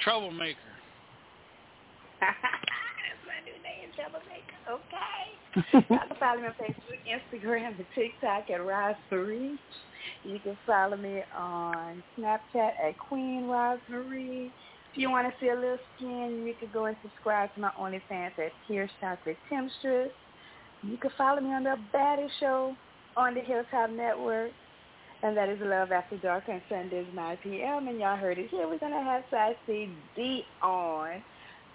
Troublemaker. 0.04 0.58
That's 2.20 2.34
my 3.28 3.40
new 3.46 3.62
name, 3.62 3.92
Troublemaker. 3.96 4.58
Okay. 4.68 5.40
you 5.74 5.98
can 6.08 6.18
follow 6.20 6.42
me 6.42 6.48
on 6.48 6.54
Facebook, 6.54 7.00
Instagram, 7.08 7.76
and 7.78 7.86
TikTok 7.94 8.50
at 8.50 8.60
Rosemarie. 8.60 9.58
You 10.24 10.40
can 10.44 10.58
follow 10.66 10.98
me 10.98 11.22
on 11.38 12.04
Snapchat 12.18 12.72
at 12.84 12.98
Queen 12.98 13.44
Rosemarie. 13.44 14.52
If 14.92 14.98
you 14.98 15.12
want 15.12 15.28
to 15.28 15.34
see 15.40 15.50
a 15.50 15.56
little 15.56 15.78
skin, 15.96 16.46
you 16.48 16.54
can 16.60 16.70
go 16.74 16.86
and 16.86 16.98
subscribe 17.04 17.54
to 17.54 17.62
my 17.62 17.72
OnlyFans 17.80 18.38
at 18.40 18.52
Tears 18.68 18.90
Chocolate 19.00 19.38
Temptress. 19.48 20.10
You 20.82 20.98
can 20.98 21.12
follow 21.16 21.42
me 21.42 21.50
on 21.50 21.64
the 21.64 21.76
Baddest 21.94 22.34
Show 22.40 22.76
on 23.16 23.36
the 23.36 23.42
Hilltop 23.42 23.92
Network. 23.92 24.52
And 25.22 25.38
that 25.38 25.50
is 25.50 25.60
Love 25.62 25.92
After 25.92 26.18
Dark 26.18 26.46
on 26.48 26.62
Sundays, 26.70 27.06
9 27.14 27.38
p.m. 27.44 27.88
And 27.88 28.00
y'all 28.00 28.18
heard 28.18 28.40
it 28.40 28.50
here. 28.50 28.68
We're 28.68 28.80
going 28.80 28.94
to 28.94 29.00
have 29.00 29.24
Sassy 29.30 29.92
D 30.16 30.44
on 30.64 31.22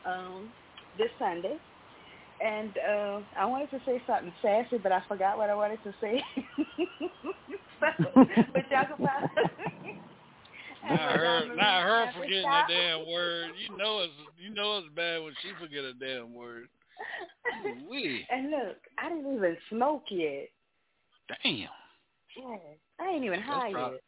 um, 0.06 0.48
this 0.98 1.10
Sunday. 1.18 1.58
And 2.40 2.74
uh, 2.78 3.20
I 3.38 3.44
wanted 3.44 3.70
to 3.70 3.80
say 3.86 4.02
something 4.06 4.32
sassy, 4.42 4.78
but 4.82 4.92
I 4.92 5.02
forgot 5.06 5.38
what 5.38 5.50
I 5.50 5.54
wanted 5.54 5.82
to 5.84 5.94
say. 6.00 6.20
so, 7.80 8.10
but 8.14 8.64
y'all 8.70 8.86
can 8.86 8.96
follow 8.96 9.83
Not 10.88 10.98
her, 11.16 11.54
not 11.54 11.82
her 11.82 12.12
forgetting 12.16 12.44
a 12.44 12.64
damn 12.68 13.06
word. 13.10 13.52
You 13.68 13.76
know 13.76 14.00
it's 14.00 14.12
you 14.38 14.50
know 14.54 14.78
it's 14.78 14.88
bad 14.94 15.22
when 15.22 15.32
she 15.42 15.50
forget 15.60 15.84
a 15.84 15.92
damn 15.94 16.34
word. 16.34 16.68
We 17.90 18.26
And 18.30 18.50
look, 18.50 18.76
I 18.98 19.08
didn't 19.08 19.34
even 19.34 19.56
smoke 19.70 20.04
yet. 20.10 20.48
damn. 21.42 21.68
Yeah, 22.36 22.56
I 23.00 23.08
ain't 23.10 23.24
even 23.24 23.40
high 23.40 23.72
prob- 23.72 23.92
yet. 23.92 24.02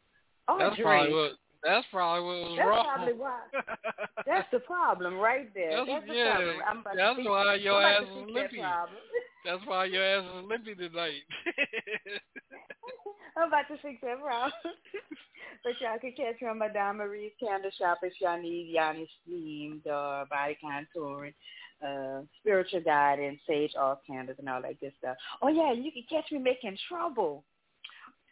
Or 0.47 0.59
That's 0.59 0.75
drink. 0.75 0.85
probably 0.87 1.13
what 1.13 1.31
that's 1.63 1.87
probably 1.91 2.23
what 2.23 2.49
was 2.51 2.57
That's 2.57 2.67
wrong. 2.69 2.85
probably 2.85 3.13
why. 3.13 3.39
That's 4.27 4.47
the 4.51 4.59
problem 4.59 5.15
right 5.17 5.51
there. 5.53 5.71
That's- 5.71 5.87
That's, 5.89 6.07
the 6.07 6.13
yeah, 6.13 6.35
problem. 6.35 6.55
I'm 6.69 6.77
about 6.79 6.95
that's 6.95 7.17
to 7.23 7.29
why 7.29 7.55
your 7.55 7.81
I'm 7.83 8.03
ass 8.03 8.09
is 8.09 8.33
lippy. 8.33 8.61
That's 9.47 9.65
why 9.65 9.85
your 9.85 10.03
ass 10.03 10.25
is 10.25 10.43
lippy 10.45 10.75
tonight. 10.75 11.23
I'm 13.37 13.47
about 13.47 13.69
to 13.69 13.77
fix 13.81 14.01
that 14.01 14.19
problem. 14.19 14.51
but 15.63 15.71
y'all 15.79 15.97
can 16.01 16.11
catch 16.11 16.41
me 16.41 16.49
on 16.49 16.57
Madame 16.57 16.97
Marie's 16.97 17.31
Candle 17.39 17.71
Shop 17.79 17.99
if 18.03 18.11
y'all 18.19 18.41
need 18.41 18.73
Yoni 18.75 19.09
steamed 19.23 19.87
or 19.87 20.25
body 20.29 20.57
contouring, 20.61 21.33
uh, 21.81 22.23
spiritual 22.41 22.81
guidance, 22.81 23.39
sage 23.47 23.71
oil 23.79 24.01
candles, 24.05 24.35
and 24.37 24.49
all 24.49 24.61
that 24.61 24.81
good 24.81 24.91
stuff. 24.99 25.15
Oh 25.41 25.47
yeah, 25.47 25.71
you 25.71 25.93
can 25.93 26.03
catch 26.09 26.29
me 26.29 26.39
making 26.39 26.77
trouble 26.89 27.45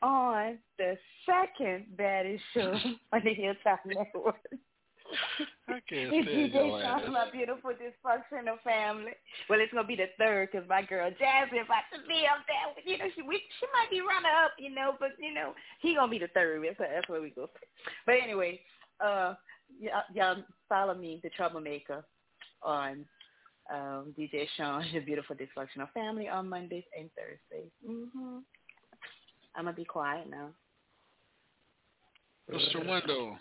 on 0.01 0.57
the 0.77 0.97
second 1.25 1.85
baddest 1.95 2.43
show 2.53 2.73
on 3.13 3.21
the 3.23 3.33
Hilltop 3.33 3.79
Network. 3.85 4.35
I 5.67 5.79
can't 5.89 6.09
stand 6.09 6.27
DJ 6.27 6.53
your 6.53 6.81
Sean, 6.81 7.01
ass. 7.01 7.09
my 7.11 7.31
beautiful 7.31 7.71
dysfunctional 7.71 8.59
family. 8.63 9.11
Well, 9.49 9.59
it's 9.59 9.73
gonna 9.73 9.87
be 9.87 9.95
the 9.95 10.09
third 10.17 10.49
because 10.51 10.67
my 10.67 10.81
girl 10.81 11.09
Jasmine 11.09 11.65
about 11.65 11.85
to 11.93 11.99
be 12.07 12.25
up 12.25 12.45
there. 12.47 12.83
You 12.85 12.97
know, 12.97 13.05
she 13.15 13.21
we, 13.21 13.41
she 13.59 13.65
might 13.73 13.89
be 13.89 14.01
running 14.01 14.31
up, 14.43 14.51
you 14.57 14.73
know, 14.73 14.95
but 14.99 15.11
you 15.19 15.33
know 15.33 15.53
he 15.81 15.95
gonna 15.95 16.11
be 16.11 16.19
the 16.19 16.29
third. 16.33 16.63
That's 16.63 16.77
that's 16.79 17.09
where 17.09 17.21
we 17.21 17.29
go. 17.29 17.49
But 18.05 18.15
anyway, 18.21 18.59
uh, 18.99 19.35
y'all, 19.79 20.03
y'all 20.13 20.43
follow 20.69 20.93
me, 20.93 21.19
the 21.23 21.29
troublemaker, 21.29 22.03
on 22.63 23.05
um, 23.73 24.13
DJ 24.17 24.45
Sean, 24.57 24.83
the 24.93 24.99
beautiful 24.99 25.35
dysfunctional 25.35 25.91
family 25.93 26.27
on 26.27 26.49
Mondays 26.49 26.83
and 26.97 27.09
Thursdays. 27.15 27.71
hmm 27.85 28.39
I'm 29.55 29.65
gonna 29.65 29.75
be 29.75 29.85
quiet 29.85 30.29
now. 30.29 30.49
Mr. 32.51 32.85
Wendell, 32.85 33.37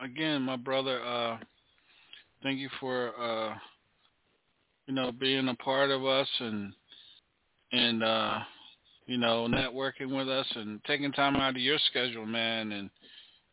again, 0.00 0.42
my 0.42 0.56
brother, 0.56 1.02
uh, 1.04 1.38
thank 2.42 2.58
you 2.58 2.68
for 2.80 3.12
uh, 3.20 3.54
you 4.86 4.94
know 4.94 5.12
being 5.12 5.48
a 5.48 5.54
part 5.56 5.90
of 5.90 6.04
us 6.04 6.28
and 6.40 6.72
and 7.72 8.02
uh, 8.02 8.38
you 9.06 9.18
know 9.18 9.48
networking 9.48 10.16
with 10.16 10.28
us 10.28 10.46
and 10.54 10.80
taking 10.84 11.12
time 11.12 11.36
out 11.36 11.56
of 11.56 11.62
your 11.62 11.78
schedule, 11.90 12.26
man, 12.26 12.72
and 12.72 12.90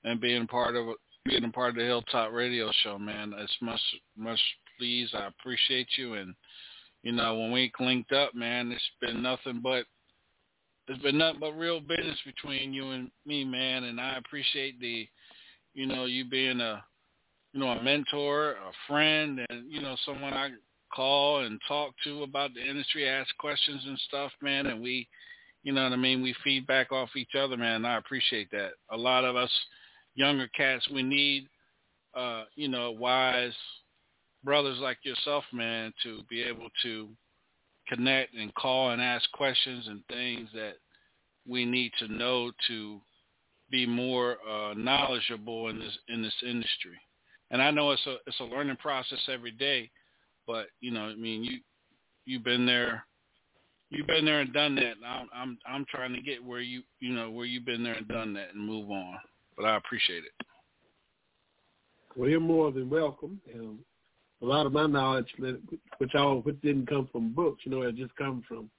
and 0.04 0.22
being 0.22 0.48
part 0.48 0.76
of 0.76 0.88
being 1.26 1.44
a 1.44 1.50
part 1.50 1.70
of 1.70 1.76
the 1.76 1.84
Hilltop 1.84 2.32
Radio 2.32 2.70
Show, 2.84 2.98
man. 2.98 3.34
It's 3.38 3.58
much 3.62 3.82
much 4.18 4.40
pleased. 4.78 5.16
I 5.16 5.28
appreciate 5.28 5.88
you, 5.98 6.16
and 6.16 6.36
you 7.04 7.12
know 7.12 7.38
when 7.40 7.52
we 7.52 7.72
linked 7.80 8.12
up, 8.12 8.36
man, 8.36 8.72
it's 8.72 8.82
been 9.02 9.22
nothing 9.22 9.62
but 9.64 9.86
there's 10.88 11.00
been 11.00 11.18
nothing 11.18 11.40
but 11.40 11.54
real 11.54 11.80
business 11.80 12.20
between 12.26 12.74
you 12.74 12.92
and 12.92 13.10
me, 13.26 13.46
man, 13.46 13.86
and 13.86 14.02
I 14.02 14.18
appreciate 14.18 14.80
the, 14.80 15.08
you 15.74 15.88
know, 15.88 16.06
you 16.06 16.26
being 16.26 16.60
a, 16.60 16.84
you 17.54 17.60
know, 17.60 17.70
a 17.70 17.84
mentor, 17.84 18.52
a 18.52 18.72
friend, 18.88 19.40
and 19.50 19.72
you 19.72 19.82
know, 19.82 19.96
someone 20.06 20.34
I 20.34 20.52
call 20.94 21.44
and 21.46 21.60
talk 21.68 21.94
to 22.04 22.24
about 22.24 22.54
the 22.54 22.62
industry, 22.62 23.08
ask 23.08 23.36
questions 23.38 23.82
and 23.86 23.98
stuff, 24.08 24.32
man, 24.42 24.68
and 24.68 24.82
we, 24.82 25.08
you 25.64 25.74
know 25.74 25.84
what 25.84 25.94
I 25.94 25.98
mean, 25.98 26.22
we 26.22 26.36
feedback 26.44 26.92
off 26.92 27.10
each 27.16 27.36
other, 27.38 27.58
man. 27.58 27.78
And 27.78 27.88
I 27.88 27.98
appreciate 27.98 28.52
that. 28.52 28.72
A 28.92 28.98
lot 28.98 29.26
of 29.26 29.36
us 29.36 29.52
younger 30.16 30.48
cats, 30.56 30.88
we 30.94 31.04
need, 31.04 31.48
uh, 32.16 32.44
you 32.56 32.68
know, 32.68 32.92
wise 32.92 33.54
brothers 34.44 34.78
like 34.80 34.98
yourself, 35.04 35.44
man, 35.54 35.94
to 36.04 36.20
be 36.30 36.42
able 36.44 36.68
to 36.84 37.10
connect 37.88 38.34
and 38.36 38.54
call 38.56 38.92
and 38.92 39.02
ask 39.02 39.30
questions 39.32 39.88
and 39.88 40.04
things 40.08 40.50
that 40.54 40.74
we 41.48 41.66
need 41.66 41.92
to 42.00 42.08
know 42.08 42.52
to 42.68 43.00
be 43.74 43.88
more 43.88 44.38
uh, 44.48 44.76
knowledgeable 44.76 45.70
in 45.70 45.80
this 45.80 45.98
in 46.08 46.22
this 46.22 46.36
industry. 46.48 46.96
And 47.50 47.60
I 47.60 47.72
know 47.72 47.90
it's 47.90 48.06
a 48.06 48.18
it's 48.28 48.40
a 48.40 48.44
learning 48.44 48.78
process 48.78 49.20
every 49.28 49.50
day, 49.50 49.90
but 50.46 50.68
you 50.80 50.92
know, 50.92 51.06
I 51.06 51.16
mean, 51.16 51.44
you 51.44 51.60
you've 52.26 52.44
been 52.44 52.68
there, 52.68 53.04
you've 53.90 54.06
been 54.06 54.26
there 54.26 54.42
and 54.42 54.54
done 54.54 54.76
that. 54.76 54.96
And 54.98 55.06
I'm 55.06 55.28
I'm 55.36 55.58
I'm 55.68 55.86
trying 55.90 56.14
to 56.14 56.22
get 56.22 56.44
where 56.44 56.62
you 56.62 56.84
you 57.00 57.14
know 57.14 57.32
where 57.32 57.48
you've 57.48 57.66
been 57.66 57.84
there 57.84 57.96
and 57.96 58.08
done 58.08 58.32
that 58.36 58.54
and 58.54 58.64
move 58.64 58.92
on. 58.92 59.16
But 59.58 59.66
I 59.66 59.76
appreciate 59.76 60.24
it. 60.24 60.46
Well, 62.16 62.30
you're 62.30 62.40
more 62.40 62.72
than 62.72 62.92
welcome. 62.92 63.42
Um, 63.56 63.80
a 64.44 64.46
lot 64.46 64.68
of 64.68 64.72
my 64.72 64.86
knowledge, 64.86 65.34
which 65.98 66.14
all 66.14 66.42
which 66.42 66.62
didn't 66.62 66.88
come 66.88 67.10
from 67.12 67.34
books, 67.34 67.64
you 67.66 67.72
know, 67.72 67.82
it 67.82 67.96
just 67.96 68.16
come 68.18 68.44
from 68.48 68.70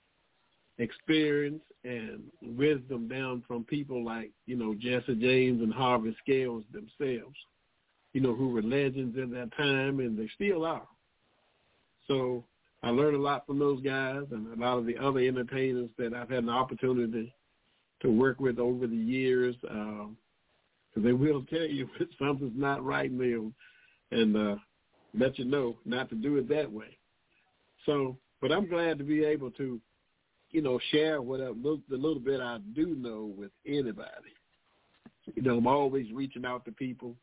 experience 0.78 1.62
and 1.84 2.22
wisdom 2.42 3.08
down 3.08 3.42
from 3.46 3.64
people 3.64 4.04
like 4.04 4.30
you 4.46 4.56
know 4.56 4.74
Jesse 4.74 5.14
James 5.14 5.62
and 5.62 5.72
Harvey 5.72 6.16
Scales 6.22 6.64
themselves, 6.72 7.36
you 8.12 8.20
know, 8.20 8.34
who 8.34 8.48
were 8.48 8.62
legends 8.62 9.16
in 9.16 9.30
that 9.30 9.56
time 9.56 10.00
and 10.00 10.18
they 10.18 10.28
still 10.34 10.64
are. 10.64 10.86
So 12.08 12.44
I 12.82 12.90
learned 12.90 13.16
a 13.16 13.20
lot 13.20 13.46
from 13.46 13.58
those 13.58 13.80
guys 13.80 14.24
and 14.30 14.52
a 14.52 14.60
lot 14.60 14.78
of 14.78 14.86
the 14.86 14.98
other 14.98 15.20
entertainers 15.20 15.90
that 15.98 16.12
I've 16.12 16.28
had 16.28 16.44
an 16.44 16.50
opportunity 16.50 17.32
to 18.00 18.10
work 18.10 18.40
with 18.40 18.58
over 18.58 18.86
the 18.86 18.96
years. 18.96 19.56
Um, 19.68 20.16
'cause 20.92 21.02
they 21.02 21.12
will 21.12 21.42
tell 21.44 21.66
you 21.66 21.88
if 22.00 22.08
something's 22.18 22.56
not 22.56 22.84
right, 22.84 23.10
and 23.10 24.36
uh, 24.36 24.56
let 25.14 25.38
you 25.38 25.44
know 25.44 25.78
not 25.84 26.08
to 26.10 26.14
do 26.14 26.36
it 26.36 26.48
that 26.48 26.70
way. 26.70 26.96
So, 27.86 28.18
but 28.40 28.52
I'm 28.52 28.68
glad 28.68 28.98
to 28.98 29.04
be 29.04 29.24
able 29.24 29.50
to, 29.52 29.80
you 30.54 30.62
know, 30.62 30.78
share 30.92 31.20
what 31.20 31.40
I, 31.40 31.46
the 31.46 31.96
little 31.96 32.20
bit 32.20 32.40
I 32.40 32.58
do 32.74 32.94
know 32.94 33.34
with 33.36 33.50
anybody. 33.66 34.32
You 35.34 35.42
know, 35.42 35.58
I'm 35.58 35.66
always 35.66 36.06
reaching 36.12 36.46
out 36.46 36.64
to 36.66 36.70
people, 36.70 37.16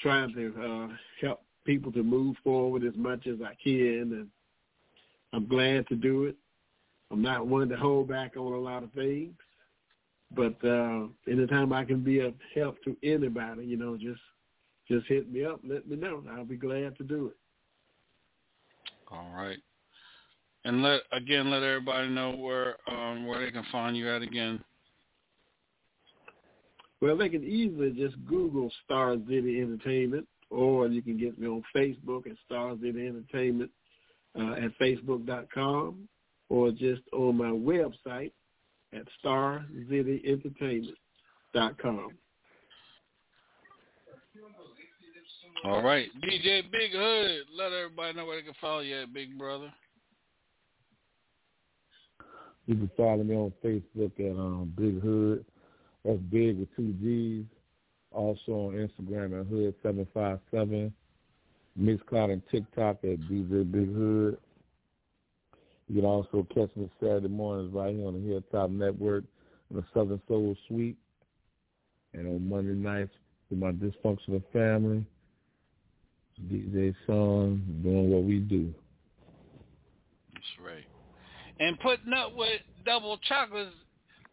trying 0.00 0.34
to 0.34 0.54
uh, 0.62 0.94
help 1.22 1.42
people 1.64 1.90
to 1.92 2.02
move 2.02 2.36
forward 2.44 2.84
as 2.84 2.92
much 2.94 3.26
as 3.26 3.36
I 3.42 3.56
can, 3.62 4.12
and 4.12 4.28
I'm 5.32 5.48
glad 5.48 5.88
to 5.88 5.96
do 5.96 6.24
it. 6.24 6.36
I'm 7.10 7.22
not 7.22 7.46
one 7.46 7.70
to 7.70 7.76
hold 7.76 8.08
back 8.08 8.36
on 8.36 8.52
a 8.52 8.58
lot 8.58 8.82
of 8.82 8.92
things, 8.92 9.32
but 10.36 10.62
uh, 10.62 11.06
anytime 11.26 11.72
I 11.72 11.84
can 11.86 12.04
be 12.04 12.20
of 12.20 12.34
help 12.54 12.76
to 12.84 12.96
anybody, 13.02 13.64
you 13.64 13.78
know, 13.78 13.96
just 13.96 14.20
just 14.88 15.06
hit 15.06 15.32
me 15.32 15.46
up, 15.46 15.60
let 15.64 15.88
me 15.88 15.96
know. 15.96 16.22
I'll 16.30 16.44
be 16.44 16.56
glad 16.56 16.98
to 16.98 17.04
do 17.04 17.28
it. 17.28 17.36
All 19.10 19.30
right. 19.34 19.58
And 20.64 20.82
let 20.82 21.02
again 21.12 21.50
let 21.50 21.62
everybody 21.62 22.08
know 22.08 22.32
where 22.32 22.76
um 22.88 23.26
where 23.26 23.40
they 23.40 23.50
can 23.50 23.64
find 23.72 23.96
you 23.96 24.10
at 24.10 24.22
again. 24.22 24.62
Well, 27.00 27.16
they 27.16 27.30
can 27.30 27.44
easily 27.44 27.92
just 27.92 28.16
Google 28.26 28.70
Star 28.84 29.16
City 29.26 29.60
Entertainment, 29.60 30.28
or 30.50 30.86
you 30.88 31.00
can 31.00 31.16
get 31.18 31.38
me 31.38 31.46
on 31.46 31.62
Facebook 31.74 32.26
at 32.26 32.36
Star 32.44 32.74
City 32.82 33.06
Entertainment 33.06 33.70
uh, 34.38 34.52
at 34.52 34.78
Facebook.com, 34.78 36.06
or 36.50 36.70
just 36.72 37.00
on 37.14 37.38
my 37.38 37.46
website 37.46 38.32
at 38.92 39.04
StarCityEntertainment.com. 39.24 42.10
All 45.62 45.82
right. 45.82 46.08
DJ 46.22 46.62
Big 46.70 46.92
Hood, 46.92 47.42
let 47.56 47.72
everybody 47.72 48.16
know 48.16 48.24
where 48.24 48.36
they 48.36 48.42
can 48.42 48.54
follow 48.60 48.80
you 48.80 49.02
at, 49.02 49.12
big 49.12 49.36
brother. 49.38 49.72
You 52.66 52.76
can 52.76 52.90
follow 52.96 53.22
me 53.22 53.34
on 53.34 53.52
Facebook 53.64 54.12
at 54.18 54.38
um, 54.38 54.72
Big 54.76 55.00
Hood. 55.00 55.44
That's 56.04 56.18
Big 56.30 56.58
with 56.58 56.74
two 56.76 56.92
G's. 57.00 57.44
Also 58.12 58.52
on 58.52 58.74
Instagram 58.74 59.40
at 59.40 59.46
Hood757. 59.46 60.92
Mixcloud 61.78 62.32
and 62.32 62.42
TikTok 62.50 62.98
at 63.04 63.20
DJ 63.20 63.70
Big 63.70 63.94
Hood. 63.94 64.38
You 65.88 65.96
can 65.96 66.04
also 66.04 66.46
catch 66.54 66.70
me 66.76 66.90
Saturday 67.00 67.28
mornings 67.28 67.72
right 67.74 67.94
here 67.94 68.06
on 68.06 68.14
the 68.14 68.28
Hilltop 68.28 68.70
Network 68.70 69.24
in 69.70 69.76
the 69.76 69.84
Southern 69.92 70.20
Soul 70.28 70.56
Suite. 70.68 70.96
And 72.12 72.26
on 72.26 72.48
Monday 72.48 72.74
nights 72.74 73.12
with 73.48 73.58
my 73.58 73.72
dysfunctional 73.72 74.42
family, 74.52 75.04
DJ 76.48 76.94
Sean, 77.06 77.62
doing 77.82 78.10
what 78.10 78.24
we 78.24 78.38
do. 78.38 78.72
That's 80.34 80.46
right. 80.64 80.84
And 81.60 81.78
putting 81.80 82.12
up 82.12 82.34
with 82.34 82.60
double 82.86 83.18
chocolates 83.28 83.70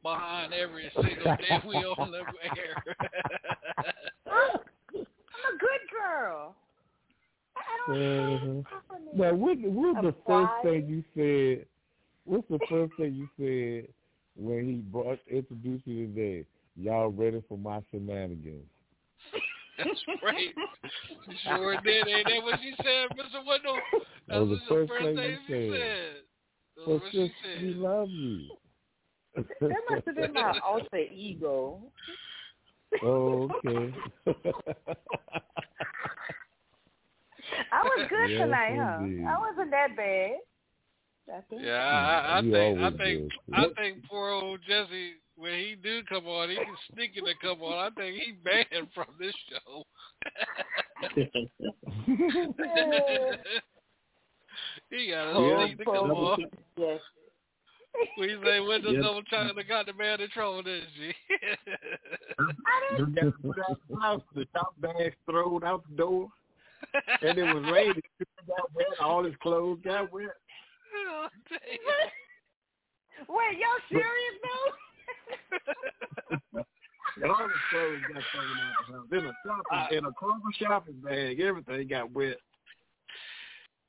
behind 0.01 0.53
every 0.53 0.89
single 0.95 1.35
day 1.37 1.61
we 1.67 1.75
on 1.75 2.11
the 2.11 2.19
air. 2.57 2.83
I'm 4.27 4.59
a 4.95 5.57
good 5.59 5.83
girl. 5.91 6.55
I 7.55 7.93
don't 7.93 8.63
Uh-huh. 8.63 8.97
Now, 9.13 9.33
what, 9.33 9.57
what's 9.59 10.01
the 10.01 10.07
I'm 10.07 10.15
first 10.25 10.63
thing 10.63 10.87
you 10.87 11.03
said? 11.15 11.65
What's 12.25 12.47
the 12.49 12.59
first 12.69 12.93
thing 12.97 13.13
you 13.13 13.27
said 13.37 13.93
when 14.35 14.65
he 14.65 14.75
brought 14.75 15.19
introduced 15.29 15.85
you 15.85 16.07
today? 16.07 16.45
Y'all 16.75 17.09
ready 17.09 17.43
for 17.49 17.57
my 17.57 17.81
shenanigans? 17.91 18.65
That's 19.77 19.89
right. 20.23 20.53
She 21.25 21.37
sure 21.47 21.75
did. 21.81 22.07
Ain't 22.07 22.27
that 22.27 22.43
what 22.43 22.59
she 22.61 22.73
said, 22.77 23.09
Mr. 23.17 23.45
Wendell? 23.45 23.79
That 24.27 24.39
was 24.39 24.59
the 24.69 24.75
That 24.75 24.87
first 24.87 25.03
thing 25.03 25.17
you 25.17 25.37
she 25.47 25.53
said. 25.53 25.79
said. 25.79 26.15
That's 26.77 26.87
Well, 26.87 26.99
what 26.99 27.11
she 27.11 27.33
sis, 27.43 27.61
we 27.61 27.73
love 27.73 28.09
you. 28.09 28.49
That 29.35 29.81
must 29.89 30.05
have 30.05 30.15
been 30.15 30.33
my 30.33 30.59
alter 30.63 30.97
ego. 30.97 31.81
oh, 33.03 33.49
okay. 33.65 33.93
I 37.71 37.83
was 37.83 38.07
good 38.09 38.29
Yes, 38.29 38.41
tonight, 38.41 38.75
huh? 38.77 39.07
I 39.27 39.39
wasn't 39.39 39.71
that 39.71 39.95
bad. 39.95 40.37
I 41.33 41.41
think. 41.49 41.61
Yeah, 41.63 41.73
I, 41.73 42.35
I, 42.35 42.37
I 42.37 42.41
think 42.41 42.79
I 42.79 42.89
think 42.91 42.99
good. 42.99 43.31
I 43.53 43.67
think 43.75 44.03
poor 44.09 44.29
old 44.29 44.59
Jesse 44.67 45.13
when 45.35 45.53
he 45.53 45.75
do 45.81 46.01
come 46.09 46.27
on, 46.27 46.49
he 46.49 46.55
can 46.55 46.65
sneak 46.93 47.17
in 47.17 47.25
to 47.25 47.33
come 47.41 47.61
on. 47.61 47.91
I 47.91 47.95
think 47.95 48.21
he 48.21 48.31
banned 48.31 48.89
from 48.93 49.07
this 49.19 49.35
show. 49.49 49.83
he 54.89 55.09
got 55.09 55.25
to 55.25 55.31
Oh, 55.31 55.65
sneak 55.65 55.77
to 55.77 55.85
come 55.85 55.93
poor 55.93 56.11
on. 56.13 56.45
Yes. 56.77 56.99
We 58.17 58.27
say 58.45 58.59
when 58.59 58.83
the 58.83 58.91
Yeah. 58.91 59.01
double 59.01 59.23
chocolate 59.23 59.67
got 59.67 59.87
the 59.87 59.93
man 59.93 60.21
in 60.21 60.29
trouble, 60.29 60.61
didn't 60.61 60.89
she? 60.95 61.13
Just 62.97 63.15
got 63.15 63.41
put 63.41 63.57
out 63.67 63.79
the 63.89 63.99
house, 63.99 64.21
the 64.35 64.45
top 64.53 64.73
bags 64.79 65.15
thrown 65.25 65.63
out 65.63 65.83
the 65.89 65.95
door, 65.95 66.29
and 67.21 67.37
it 67.37 67.43
was 67.43 67.63
raining. 67.73 68.01
Got 68.47 68.73
wet. 68.75 68.85
All 69.01 69.23
his 69.23 69.35
clothes 69.41 69.79
got 69.83 70.11
wet. 70.11 70.25
Oh, 71.09 71.27
Wait, 73.29 73.57
y'all 73.57 73.81
serious 73.89 74.37
though? 74.43 74.71
And 77.21 77.31
all 77.31 77.47
his 77.47 77.57
clothes 77.71 78.01
got 78.13 78.23
thrown 78.31 78.57
out 78.61 78.73
the 78.87 78.93
house. 78.93 79.07
In 79.11 79.25
a 79.25 79.33
shopping, 79.43 79.97
in 79.97 80.05
a 80.05 80.11
Kroger 80.11 80.53
shopping 80.59 81.01
bag, 81.03 81.39
everything 81.39 81.87
got 81.87 82.11
wet. 82.11 82.37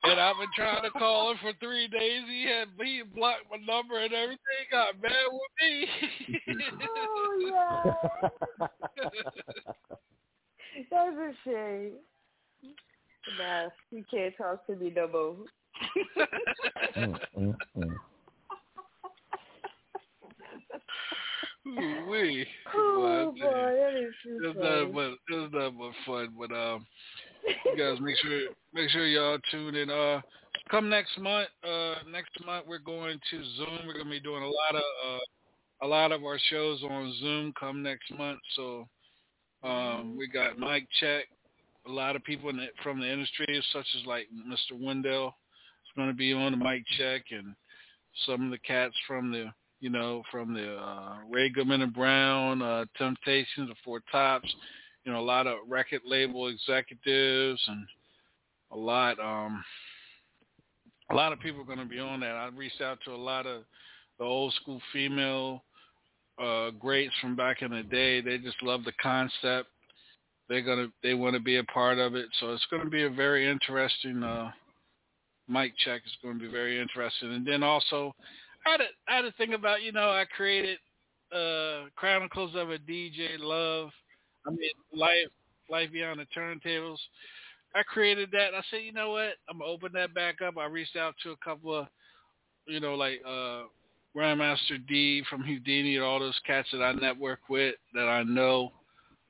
And 0.05 0.21
I've 0.21 0.37
been 0.37 0.49
trying 0.55 0.83
to 0.83 0.91
call 0.91 1.33
him 1.33 1.39
for 1.43 1.53
three 1.61 1.89
days. 1.89 2.23
He 2.29 2.45
had 2.45 2.69
he 2.85 3.03
blocked 3.03 3.45
my 3.51 3.59
number 3.59 3.99
and 3.99 4.13
everything. 4.13 4.39
Got 4.71 5.01
mad 5.03 5.13
with 5.31 5.53
me. 5.61 5.87
oh 6.97 7.39
yeah. 8.61 9.05
That's 10.91 11.17
a 11.17 11.33
shame. 11.45 11.93
Nah, 13.39 13.69
you 13.91 14.05
can't 14.11 14.35
talk 14.37 14.67
to 14.67 14.77
me 14.77 14.93
no 14.95 15.09
more. 15.09 15.37
Mm, 16.97 17.19
mm, 17.39 17.57
mm. 17.77 17.97
Wee. 22.09 22.47
Oh 22.75 23.01
Well, 23.03 23.13
I 23.13 23.39
tell 23.39 23.53
boy, 23.53 23.75
that 23.77 23.95
is 24.01 24.15
too 24.23 24.41
It's 24.43 24.57
funny. 24.57 24.69
nothing 24.69 24.93
but 24.95 25.11
it's 25.29 25.53
nothing 25.53 25.79
but 25.79 25.93
fun. 26.07 26.35
But 26.39 26.53
um, 26.57 26.87
you 27.65 27.77
guys 27.77 28.01
make 28.01 28.17
sure 28.17 28.41
make 28.75 28.91
sure 28.91 29.07
y'all 29.07 29.39
tune 29.51 29.75
in. 29.75 29.91
Uh, 29.91 30.21
come 30.71 30.89
next 30.89 31.19
month. 31.19 31.49
Uh, 31.65 31.95
next 32.11 32.31
month 32.45 32.67
we're 32.69 32.79
going 32.79 33.19
to 33.31 33.45
Zoom. 33.57 33.87
We're 33.87 33.99
gonna 33.99 34.11
be 34.11 34.21
doing 34.21 34.43
a 34.43 34.47
lot 34.47 34.75
of 34.75 34.83
uh, 35.07 35.87
a 35.87 35.87
lot 35.87 36.13
of 36.13 36.25
our 36.25 36.39
shows 36.51 36.83
on 36.83 37.15
Zoom. 37.21 37.53
Come 37.59 37.83
next 37.83 38.13
month. 38.17 38.41
So 38.57 38.89
um, 39.63 40.17
we 40.19 40.29
got 40.29 40.59
Mike 40.59 40.87
Check. 41.01 41.25
A 41.87 41.91
lot 41.91 42.17
of 42.17 42.25
people 42.25 42.53
the, 42.53 42.67
from 42.83 43.01
the 43.01 43.11
industry, 43.11 43.47
such 43.73 43.87
as 43.99 44.07
like 44.07 44.27
Mr. 44.47 44.79
Wendell, 44.79 45.29
is 45.29 45.93
going 45.97 46.09
to 46.09 46.15
be 46.15 46.33
on 46.35 46.53
the 46.53 46.59
mic 46.59 46.83
check, 46.99 47.23
and 47.31 47.55
some 48.27 48.45
of 48.45 48.51
the 48.51 48.59
cats 48.59 48.95
from 49.07 49.33
the 49.33 49.47
you 49.81 49.91
know, 49.91 50.23
from 50.31 50.55
the 50.55 50.77
uh, 50.77 51.19
Ray 51.31 51.51
Goodman 51.51 51.83
and 51.83 51.95
Brown, 51.95 52.63
uh, 52.63 52.85
Temptations, 52.97 53.69
the 53.69 53.75
Four 53.85 54.03
Tops, 54.11 54.53
you 55.09 55.15
know, 55.15 55.21
a 55.21 55.23
lot 55.23 55.47
of 55.47 55.57
record 55.67 56.03
label 56.05 56.49
executives 56.49 57.63
and 57.67 57.87
a 58.73 58.77
lot, 58.77 59.19
um, 59.19 59.65
a 61.11 61.15
lot 61.15 61.33
of 61.33 61.41
people 61.41 61.63
are 61.63 61.65
going 61.65 61.79
to 61.79 61.87
be 61.87 61.99
on 61.99 62.21
that. 62.21 62.33
I 62.33 62.51
reached 62.55 62.83
out 62.83 62.99
to 63.07 63.13
a 63.13 63.17
lot 63.17 63.47
of 63.47 63.63
the 64.19 64.27
old 64.27 64.53
school 64.61 64.83
female 64.93 65.65
uh, 66.39 66.73
greats 66.79 67.15
from 67.23 67.37
back 67.37 67.63
in 67.63 67.71
the 67.71 67.85
day. 67.85 68.21
They 68.21 68.37
just 68.37 68.63
love 68.63 68.85
the 68.85 68.93
concept. 69.03 69.71
They're 70.51 70.61
gonna, 70.61 70.89
they 71.03 71.15
want 71.15 71.35
to 71.37 71.41
be 71.41 71.57
a 71.57 71.65
part 71.65 71.99
of 71.99 72.15
it. 72.15 72.27
So 72.39 72.53
it's 72.53 72.67
going 72.71 72.85
to 72.85 72.91
be 72.91 73.05
a 73.05 73.11
very 73.11 73.51
interesting 73.51 74.23
uh, 74.23 74.51
mic 75.49 75.73
check. 75.79 76.03
It's 76.05 76.19
going 76.23 76.39
to 76.39 76.45
be 76.45 76.53
very 76.53 76.79
interesting. 76.79 77.33
And 77.33 77.47
then 77.47 77.63
also, 77.63 78.15
I 78.67 78.73
had, 78.73 78.81
a, 78.83 78.85
I 79.09 79.17
had 79.17 79.23
to 79.23 79.33
think 79.39 79.55
about, 79.55 79.81
you 79.81 79.93
know, 79.93 80.11
I 80.11 80.27
created 80.37 80.77
uh, 81.33 81.89
Chronicles 81.97 82.55
of 82.55 82.69
a 82.69 82.77
DJ 82.77 83.39
Love. 83.39 83.89
I 84.47 84.51
mean, 84.51 84.71
Life 84.93 85.29
Life 85.71 85.93
Beyond 85.93 86.21
the 86.21 86.27
Turntables. 86.37 86.99
I 87.75 87.83
created 87.83 88.31
that. 88.33 88.55
I 88.55 88.63
said, 88.71 88.83
you 88.83 88.93
know 88.93 89.11
what? 89.11 89.35
I'm 89.49 89.59
gonna 89.59 89.71
open 89.71 89.93
that 89.95 90.15
back 90.15 90.41
up. 90.41 90.57
I 90.57 90.67
reached 90.67 90.97
out 90.97 91.15
to 91.23 91.33
a 91.33 91.37
couple 91.45 91.75
of, 91.75 91.87
you 92.67 92.81
know, 92.81 92.95
like 92.95 93.21
uh, 93.27 93.63
Grandmaster 94.17 94.85
Dee 94.89 95.23
from 95.29 95.43
Whodini 95.43 95.97
and 95.97 96.03
all 96.03 96.19
those 96.19 96.39
cats 96.47 96.69
that 96.73 96.83
I 96.83 96.93
network 96.93 97.41
with 97.49 97.75
that 97.95 98.09
I 98.09 98.23
know. 98.23 98.73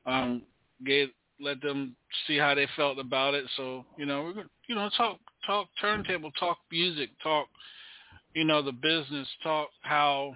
Um, 0.07 0.43
gave 0.87 1.09
let 1.41 1.61
them 1.61 1.95
see 2.27 2.37
how 2.37 2.55
they 2.55 2.67
felt 2.77 2.99
about 2.99 3.35
it. 3.35 3.45
So 3.57 3.85
you 3.97 4.07
know, 4.07 4.23
we're 4.23 4.35
gonna, 4.35 4.49
you 4.69 4.75
know, 4.75 4.89
talk 4.97 5.19
talk 5.47 5.69
turntable, 5.81 6.31
talk 6.33 6.59
music, 6.71 7.11
talk 7.23 7.49
you 8.35 8.45
know, 8.45 8.63
the 8.63 8.73
business 8.73 9.27
talk 9.43 9.69
how 9.81 10.35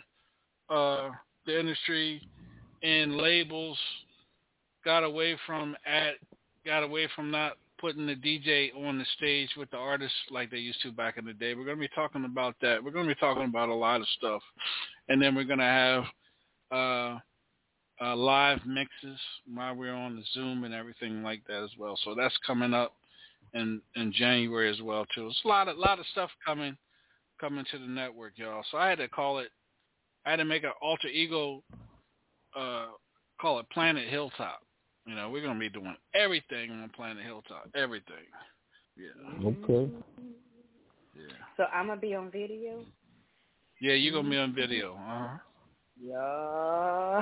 uh, 0.68 1.10
the 1.46 1.58
industry 1.58 2.20
and 2.82 3.16
labels 3.16 3.78
got 4.84 5.04
away 5.04 5.36
from 5.46 5.76
at 5.86 6.14
got 6.64 6.82
away 6.82 7.08
from 7.14 7.30
not 7.30 7.54
putting 7.80 8.06
the 8.06 8.14
DJ 8.14 8.70
on 8.86 8.98
the 8.98 9.04
stage 9.16 9.48
with 9.56 9.70
the 9.70 9.76
artists 9.76 10.16
like 10.30 10.50
they 10.50 10.58
used 10.58 10.80
to 10.82 10.92
back 10.92 11.18
in 11.18 11.24
the 11.24 11.32
day. 11.32 11.54
We're 11.54 11.64
going 11.64 11.78
to 11.78 11.80
be 11.80 11.90
talking 11.94 12.24
about 12.24 12.54
that. 12.62 12.82
We're 12.82 12.92
going 12.92 13.08
to 13.08 13.14
be 13.14 13.18
talking 13.18 13.44
about 13.44 13.68
a 13.68 13.74
lot 13.74 14.00
of 14.00 14.06
stuff, 14.16 14.40
and 15.08 15.20
then 15.20 15.34
we're 15.34 15.44
going 15.44 15.58
to 15.58 15.64
have 15.64 16.04
uh, 16.70 17.18
uh, 18.04 18.16
live 18.16 18.60
mixes 18.64 19.18
while 19.52 19.74
we're 19.74 19.92
on 19.92 20.16
the 20.16 20.22
Zoom 20.32 20.64
and 20.64 20.72
everything 20.72 21.22
like 21.22 21.42
that 21.48 21.62
as 21.62 21.70
well. 21.78 21.98
So 22.04 22.14
that's 22.14 22.36
coming 22.46 22.72
up 22.72 22.94
in 23.54 23.80
in 23.96 24.12
January 24.12 24.70
as 24.70 24.80
well 24.80 25.04
too. 25.14 25.26
It's 25.26 25.42
a 25.44 25.48
lot 25.48 25.68
of 25.68 25.76
lot 25.76 25.98
of 25.98 26.06
stuff 26.12 26.30
coming 26.44 26.76
coming 27.40 27.64
to 27.72 27.78
the 27.78 27.86
network, 27.86 28.34
y'all. 28.36 28.64
So 28.70 28.78
I 28.78 28.88
had 28.88 28.98
to 28.98 29.08
call 29.08 29.38
it. 29.40 29.48
I 30.24 30.30
had 30.30 30.36
to 30.36 30.44
make 30.44 30.62
an 30.64 30.72
alter 30.80 31.08
ego. 31.08 31.62
Uh, 32.56 32.86
call 33.40 33.58
it 33.58 33.68
Planet 33.70 34.08
Hilltop. 34.08 34.62
You 35.06 35.14
know, 35.16 35.30
we're 35.30 35.42
gonna 35.42 35.58
be 35.58 35.68
doing 35.68 35.96
everything 36.14 36.70
on 36.70 36.88
Planet 36.94 37.24
Hilltop. 37.24 37.68
Everything. 37.74 38.24
Yeah. 38.96 39.48
Okay. 39.48 39.92
Yeah. 41.16 41.22
So 41.56 41.64
I'm 41.72 41.88
gonna 41.88 42.00
be 42.00 42.14
on 42.14 42.30
video. 42.30 42.84
Yeah, 43.80 43.94
you're 43.94 44.12
gonna 44.14 44.30
be 44.30 44.36
on 44.36 44.54
video. 44.54 44.94
Uh 44.94 44.98
huh. 44.98 45.38
Yeah. 46.00 47.20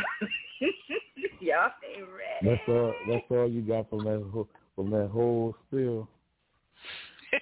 Y'all 1.41 1.71
ain't 1.97 2.07
ready. 2.07 2.43
That's 2.43 2.69
all. 2.69 2.95
That's 3.09 3.25
all 3.31 3.49
you 3.49 3.63
got 3.63 3.89
from 3.89 4.05
that 4.05 4.23
whole, 4.31 4.49
from 4.77 4.91
that 4.91 5.09
whole 5.11 5.57
spill. 5.67 6.07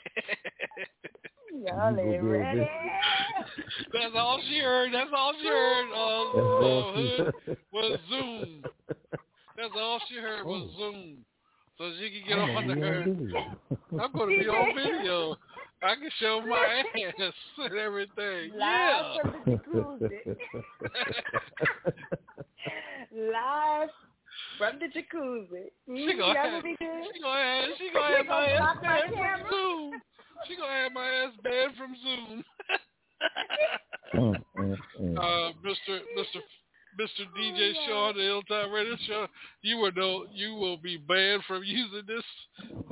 Y'all 1.52 1.93
You 1.93 1.98
ain't 1.98 2.23
go 2.23 2.28
ready. 2.28 2.60
That's 3.93 4.15
all 4.16 4.40
she 4.48 4.59
heard. 4.59 4.94
That's 4.94 5.10
all 5.16 5.32
she 5.40 5.48
heard. 5.48 5.86
Uh, 5.93 6.24
That's 6.35 6.47
all 6.47 6.93
uh, 6.94 6.97
she 6.97 7.16
hood 7.16 7.56
was 7.73 7.98
Zoom. 8.09 8.65
That's 9.59 9.74
all 9.76 10.01
she 10.09 10.14
heard 10.14 10.47
was 10.47 10.70
Zoom. 10.78 11.18
So 11.78 11.90
she 11.98 12.10
could 12.10 12.28
get 12.28 12.39
I'm 12.39 12.51
on 12.51 12.66
gonna 12.66 12.74
be 12.76 12.80
there. 12.80 13.02
I'm 14.01 14.12
gonna 14.12 14.39
be 14.39 14.47
on 14.48 14.72
video. 14.72 15.36
I 15.82 15.94
can 15.97 16.10
show 16.20 16.40
my 16.47 16.82
ass 17.18 17.35
and 17.59 17.74
everything. 17.74 18.52
Yeah. 18.56 19.02
Live 19.16 19.20
from 19.20 19.32
the 19.32 19.39
jacuzzi. 19.51 20.20
Live 23.32 23.90
from 24.59 24.78
the 24.78 24.86
jacuzzi. 24.86 25.64
She 25.86 25.93
Mm, 25.93 26.18
gonna 26.18 26.35
that 26.35 26.51
have, 26.52 26.62
be 26.62 26.76
good. 26.78 27.05
she 27.12 27.20
gonna 27.20 27.43
have, 27.43 27.68
she 27.78 27.90
gonna 27.93 28.16
have 28.16 28.26
my 28.26 28.47
ass 28.47 28.76
banned 28.80 29.12
from. 29.18 29.51
Zoom. 29.51 30.02
She 30.47 30.55
gonna 30.56 30.72
have 30.72 30.93
my 30.93 31.06
ass 31.06 31.32
banned 31.43 31.74
from 31.76 31.97
Zoom. 32.02 32.44
Mm, 34.14 34.43
mm. 34.59 35.18
uh, 35.18 35.52
Mr. 35.62 36.01
Mr. 36.16 36.40
Mr. 36.98 37.24
Oh, 37.27 37.39
DJ 37.39 37.73
Shaw, 37.86 38.12
the 38.12 38.27
Ill 38.27 38.43
Time 38.43 38.70
Radio 38.73 38.97
Show, 39.06 39.27
you 39.62 39.77
will 39.78 39.93
know 39.93 40.27
you 40.32 40.55
will 40.55 40.77
be 40.77 40.97
banned 40.97 41.43
from 41.47 41.62
using 41.65 42.02
this 42.06 42.24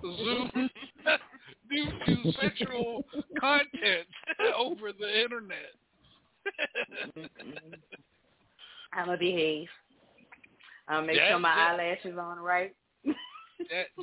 Zoom 0.02 0.50
due 1.70 1.86
to 2.06 2.32
sexual 2.40 3.04
content 3.40 4.06
over 4.56 4.92
the 4.98 5.22
internet. 5.22 5.72
I'm 8.92 9.06
gonna 9.06 9.18
behave. 9.18 9.68
I'll 10.88 11.02
make 11.02 11.16
Yeah, 11.16 11.30
sure 11.30 11.38
my 11.38 11.52
eyelashes 11.52 12.16
on 12.18 12.38
right. 12.38 12.74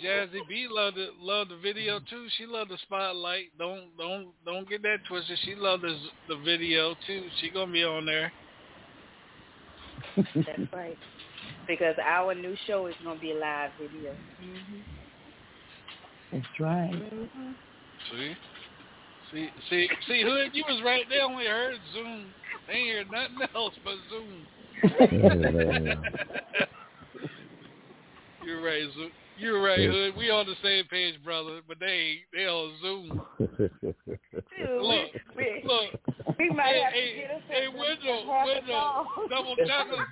Jazzy 0.03 0.40
B 0.49 0.68
loved 0.70 0.98
it, 0.98 1.11
loved 1.20 1.52
the 1.52 1.57
video 1.57 1.99
too. 2.10 2.28
She 2.38 2.45
loved 2.45 2.72
the 2.72 2.78
spotlight. 2.82 3.52
Don't 3.57 3.95
don't 3.98 4.34
don't 4.45 4.68
get 4.68 4.82
that 4.84 4.98
twisted. 5.07 5.38
She 5.45 5.56
loved 5.56 5.84
the 5.84 5.98
the 6.28 6.38
video 6.44 6.95
too. 7.07 7.28
She 7.40 7.49
gonna 7.49 7.72
be 7.72 7.84
on 7.84 8.06
there. 8.06 8.32
That's 10.15 10.73
right. 10.73 10.98
Because 11.68 11.95
our 12.03 12.35
new 12.35 12.56
show 12.68 12.88
is 12.88 12.95
gonna 13.03 13.19
be 13.19 13.31
a 13.31 13.35
live 13.35 13.72
video. 13.80 14.11
Mm-hmm. 14.41 14.80
That's 16.31 16.60
right. 16.60 16.91
Mm-hmm. 16.91 17.52
See, 18.11 18.35
see, 19.31 19.49
see, 19.69 19.88
see, 20.07 20.23
Hood, 20.23 20.52
you 20.53 20.64
was 20.68 20.81
right. 20.84 21.03
They 21.10 21.19
only 21.19 21.45
heard 21.45 21.76
Zoom. 21.94 22.26
They 22.68 22.73
ain't 22.73 22.98
heard 22.98 23.11
nothing 23.11 23.48
else 23.56 23.73
but 23.84 23.95
Zoom. 24.10 24.45
You're 28.44 28.61
right, 28.61 28.84
Zoom. 28.95 29.11
You're 29.38 29.61
right, 29.64 29.80
Hood. 29.80 30.15
We 30.18 30.30
on 30.30 30.45
the 30.45 30.56
same 30.61 30.85
page, 30.85 31.15
brother. 31.23 31.61
But 31.68 31.80
they. 31.80 32.19
They 32.34 32.45
on 32.45 32.73
Zoom. 32.81 33.22
Look, 34.81 35.10
look. 35.65 35.90
we 36.40 36.50
might 36.50 36.74
Hey, 36.76 36.82
have 36.84 36.94
hey, 36.94 37.12
to 37.12 37.22
get 37.22 37.32
us 37.32 37.42
hey, 37.50 37.66
a- 37.66 37.72
window, 37.72 38.18
window, 38.46 39.06
double 39.30 39.56
chucking, 39.68 40.06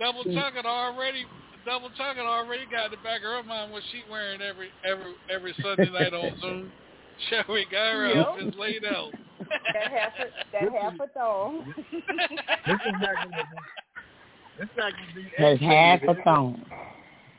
double 0.00 0.24
mm. 0.24 0.34
chucking 0.34 0.66
already. 0.66 1.24
Double 1.66 1.90
Chocolate 1.90 2.24
already 2.24 2.64
got 2.72 2.86
in 2.86 2.90
the 2.92 2.96
back 3.04 3.18
of 3.18 3.24
her 3.24 3.42
mind 3.42 3.70
what 3.70 3.82
she 3.92 4.00
wearing 4.10 4.40
every 4.40 4.70
every 4.82 5.12
every 5.28 5.54
Sunday 5.62 5.90
night 5.92 6.14
on 6.14 6.32
Zoom. 6.40 6.72
Shall 7.28 7.44
we 7.52 7.66
got 7.70 7.92
her 7.92 8.06
Yep. 8.08 8.16
outfits 8.16 8.56
laid 8.58 8.84
out. 8.86 9.12
that 9.74 9.92
half 9.92 10.12
a 10.18 10.24
that 10.52 10.72
half 10.72 10.94
a 10.98 11.06
thong. 11.12 11.74
This 11.76 11.84
is 11.92 12.94
not 12.98 13.14
gonna 13.14 13.28
be. 13.28 13.60
This 14.58 14.68
not 14.74 14.92
gonna 14.92 15.14
be. 15.14 15.30
That's 15.38 15.60
half 15.60 16.00
a 16.08 16.14
thong. 16.24 16.64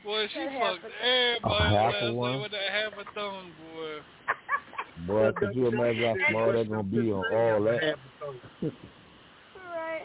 Boy, 0.04 0.28
she 0.32 0.38
That 0.38 0.52
half 0.52 0.76
fucked 0.78 0.84
A 1.02 1.06
everybody 1.34 1.74
half 1.74 1.92
last 1.94 2.02
a 2.02 2.04
night 2.06 2.14
one? 2.14 2.40
with 2.42 2.50
that 2.52 2.70
half 2.70 2.92
a 2.92 3.04
thong, 3.14 3.50
boy. 3.74 3.98
Boy, 5.06 5.32
could 5.36 5.54
you 5.54 5.66
imagine 5.68 6.02
how 6.02 6.16
small 6.30 6.52
that's 6.52 6.68
gonna 6.68 6.82
be 6.82 7.10
on 7.12 7.24
all 7.32 7.62
that? 7.64 7.96
right. 8.62 10.02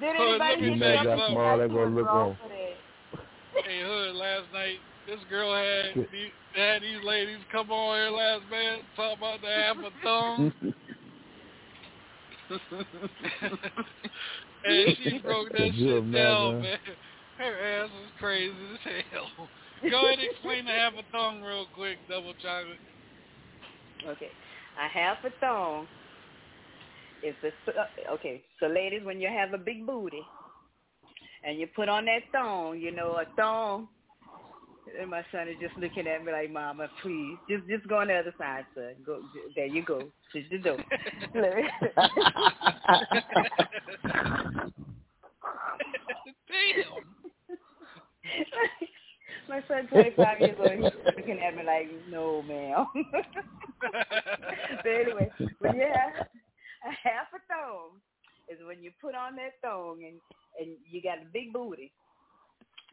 Did 0.00 0.16
Hood, 0.16 0.40
let 0.40 0.50
anybody 0.50 0.60
me 0.60 0.66
You 0.66 0.72
imagine 0.74 1.04
you 1.04 1.10
how 1.10 1.18
something. 1.28 1.58
they're 1.58 1.68
gonna 1.68 1.96
look 1.96 2.08
on. 2.08 2.36
for 2.42 2.48
that? 2.48 3.64
Hey, 3.64 3.80
Hood, 3.82 4.14
last 4.16 4.52
night, 4.52 4.78
this 5.06 5.20
girl 5.28 5.54
had 5.54 5.94
these, 6.12 6.32
had 6.54 6.82
these 6.82 7.02
ladies 7.04 7.38
come 7.52 7.70
on 7.70 7.96
here 7.96 8.10
last 8.10 8.42
man 8.50 8.78
talk 8.96 9.18
about 9.18 9.40
the 9.40 9.48
half 9.48 9.76
a 9.78 9.90
thong. 10.02 10.52
and 14.64 14.96
she 15.04 15.18
broke 15.18 15.50
that 15.52 15.70
shit 15.76 16.12
down, 16.12 16.62
man. 16.62 16.78
Her 17.38 17.84
ass 17.84 17.90
was 17.90 18.10
crazy 18.18 18.52
as 18.72 19.02
hell. 19.12 19.48
Go 19.88 19.98
ahead 20.06 20.18
and 20.18 20.28
explain 20.30 20.64
the 20.66 20.72
half 20.72 20.92
a 20.94 21.02
thong 21.12 21.40
real 21.42 21.66
quick, 21.74 21.98
double 22.08 22.34
chocolate. 22.34 22.78
Okay, 24.08 24.30
a 24.78 24.88
half 24.88 25.18
a 25.24 25.30
thong 25.40 25.86
is 27.22 27.34
the 27.42 27.48
uh, 27.72 28.14
okay. 28.14 28.42
So 28.58 28.66
ladies, 28.66 29.02
when 29.04 29.20
you 29.20 29.28
have 29.28 29.52
a 29.52 29.58
big 29.58 29.86
booty 29.86 30.22
and 31.44 31.58
you 31.58 31.66
put 31.74 31.88
on 31.88 32.06
that 32.06 32.22
thong, 32.32 32.78
you 32.78 32.90
know 32.90 33.18
a 33.18 33.24
thong. 33.36 33.88
And 35.00 35.10
my 35.10 35.24
son 35.30 35.48
is 35.48 35.56
just 35.60 35.76
looking 35.76 36.06
at 36.06 36.24
me 36.24 36.32
like, 36.32 36.50
"Mama, 36.50 36.88
please, 37.02 37.36
just 37.48 37.66
just 37.68 37.86
go 37.88 37.98
on 37.98 38.08
the 38.08 38.14
other 38.14 38.34
side, 38.38 38.64
son. 38.74 38.94
Go 39.04 39.20
there, 39.54 39.66
you 39.66 39.82
go. 39.84 40.00
Shut 40.32 40.42
the 40.50 40.58
door." 40.58 40.78
Damn. 46.48 47.04
my 49.50 49.62
son, 49.68 49.86
twenty 49.88 50.12
five 50.16 50.40
years 50.40 50.56
old, 50.58 50.70
he's 50.70 51.14
looking 51.16 51.38
at 51.40 51.56
me 51.56 51.62
like, 51.64 51.88
"No, 52.10 52.40
ma'am." 52.42 52.86
but 53.82 54.86
anyway, 54.86 55.30
you 55.38 55.86
have 55.92 56.26
a 56.86 56.92
half 57.02 57.28
a 57.34 57.40
thong, 57.48 58.00
is 58.48 58.58
when 58.66 58.82
you 58.82 58.90
put 59.00 59.14
on 59.14 59.36
that 59.36 59.54
thong 59.62 59.98
and 60.06 60.16
and 60.58 60.76
you 60.90 61.02
got 61.02 61.18
a 61.18 61.26
big 61.32 61.52
booty. 61.52 61.92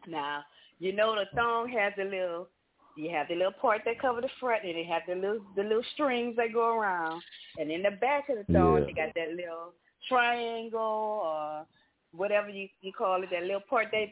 Now 0.08 0.44
you 0.80 0.94
know 0.94 1.16
the 1.16 1.26
thong 1.36 1.70
has 1.70 1.94
a 2.00 2.04
little. 2.04 2.50
You 2.96 3.12
have 3.12 3.28
the 3.28 3.36
little 3.36 3.54
part 3.54 3.82
that 3.86 4.02
cover 4.02 4.22
the 4.22 4.30
front, 4.40 4.64
and 4.64 4.76
it 4.76 4.88
have 4.88 5.04
the 5.08 5.16
little 5.16 5.40
the 5.56 5.64
little 5.64 5.84
strings 5.94 6.36
that 6.38 6.54
go 6.54 6.76
around, 6.78 7.22
and 7.60 7.70
in 7.72 7.84
the 7.84 7.92
back 7.92 8.30
of 8.30 8.38
the 8.38 8.54
thong, 8.54 8.82
Yeah. 8.82 8.88
you 8.88 8.96
got 8.96 9.14
that 9.16 9.36
little 9.36 9.74
triangle 10.10 11.22
or 11.24 11.66
whatever 12.12 12.50
you 12.50 12.68
you 12.82 12.92
call 12.92 13.22
it, 13.22 13.30
that 13.32 13.44
little 13.44 13.62
part 13.70 13.88
that 13.92 14.08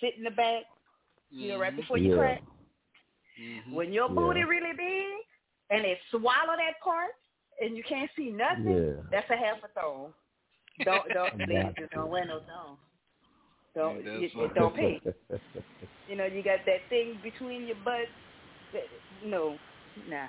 sit 0.00 0.14
in 0.18 0.24
the 0.24 0.30
back. 0.30 0.64
You 1.30 1.48
know, 1.48 1.58
right 1.60 1.74
before 1.76 1.98
you 1.98 2.10
Yeah. 2.12 2.18
crack. 2.18 2.42
Mm-hmm. 3.40 3.72
When 3.74 3.92
your 3.92 4.08
Yeah. 4.08 4.14
booty 4.14 4.44
really 4.44 4.72
big 4.76 5.24
and 5.70 5.84
it 5.84 5.98
swallow 6.10 6.56
that 6.56 6.80
part 6.82 7.12
and 7.60 7.76
you 7.76 7.82
can't 7.84 8.10
see 8.16 8.30
nothing, 8.30 8.66
Yeah. 8.96 9.02
that's 9.10 9.30
a 9.30 9.36
half 9.36 9.62
a 9.64 9.68
thong. 9.68 10.14
Don't 10.84 11.08
don't 11.12 11.32
please 11.38 11.62
got 11.64 11.76
just 11.76 11.92
don't 11.92 12.10
wear 12.10 12.24
no 12.24 12.40
thong. 12.40 12.78
Don't 13.74 14.04
Yeah, 14.04 14.12
you, 14.12 14.20
that's 14.22 14.34
you 14.34 14.48
don't 14.54 14.74
pay. 14.74 15.00
You 16.08 16.16
know, 16.16 16.24
you 16.26 16.42
got 16.42 16.60
that 16.66 16.88
thing 16.88 17.18
between 17.22 17.66
your 17.66 17.76
butt. 17.84 18.08
That, 18.72 18.84
no, 19.24 19.58
nah. 20.08 20.26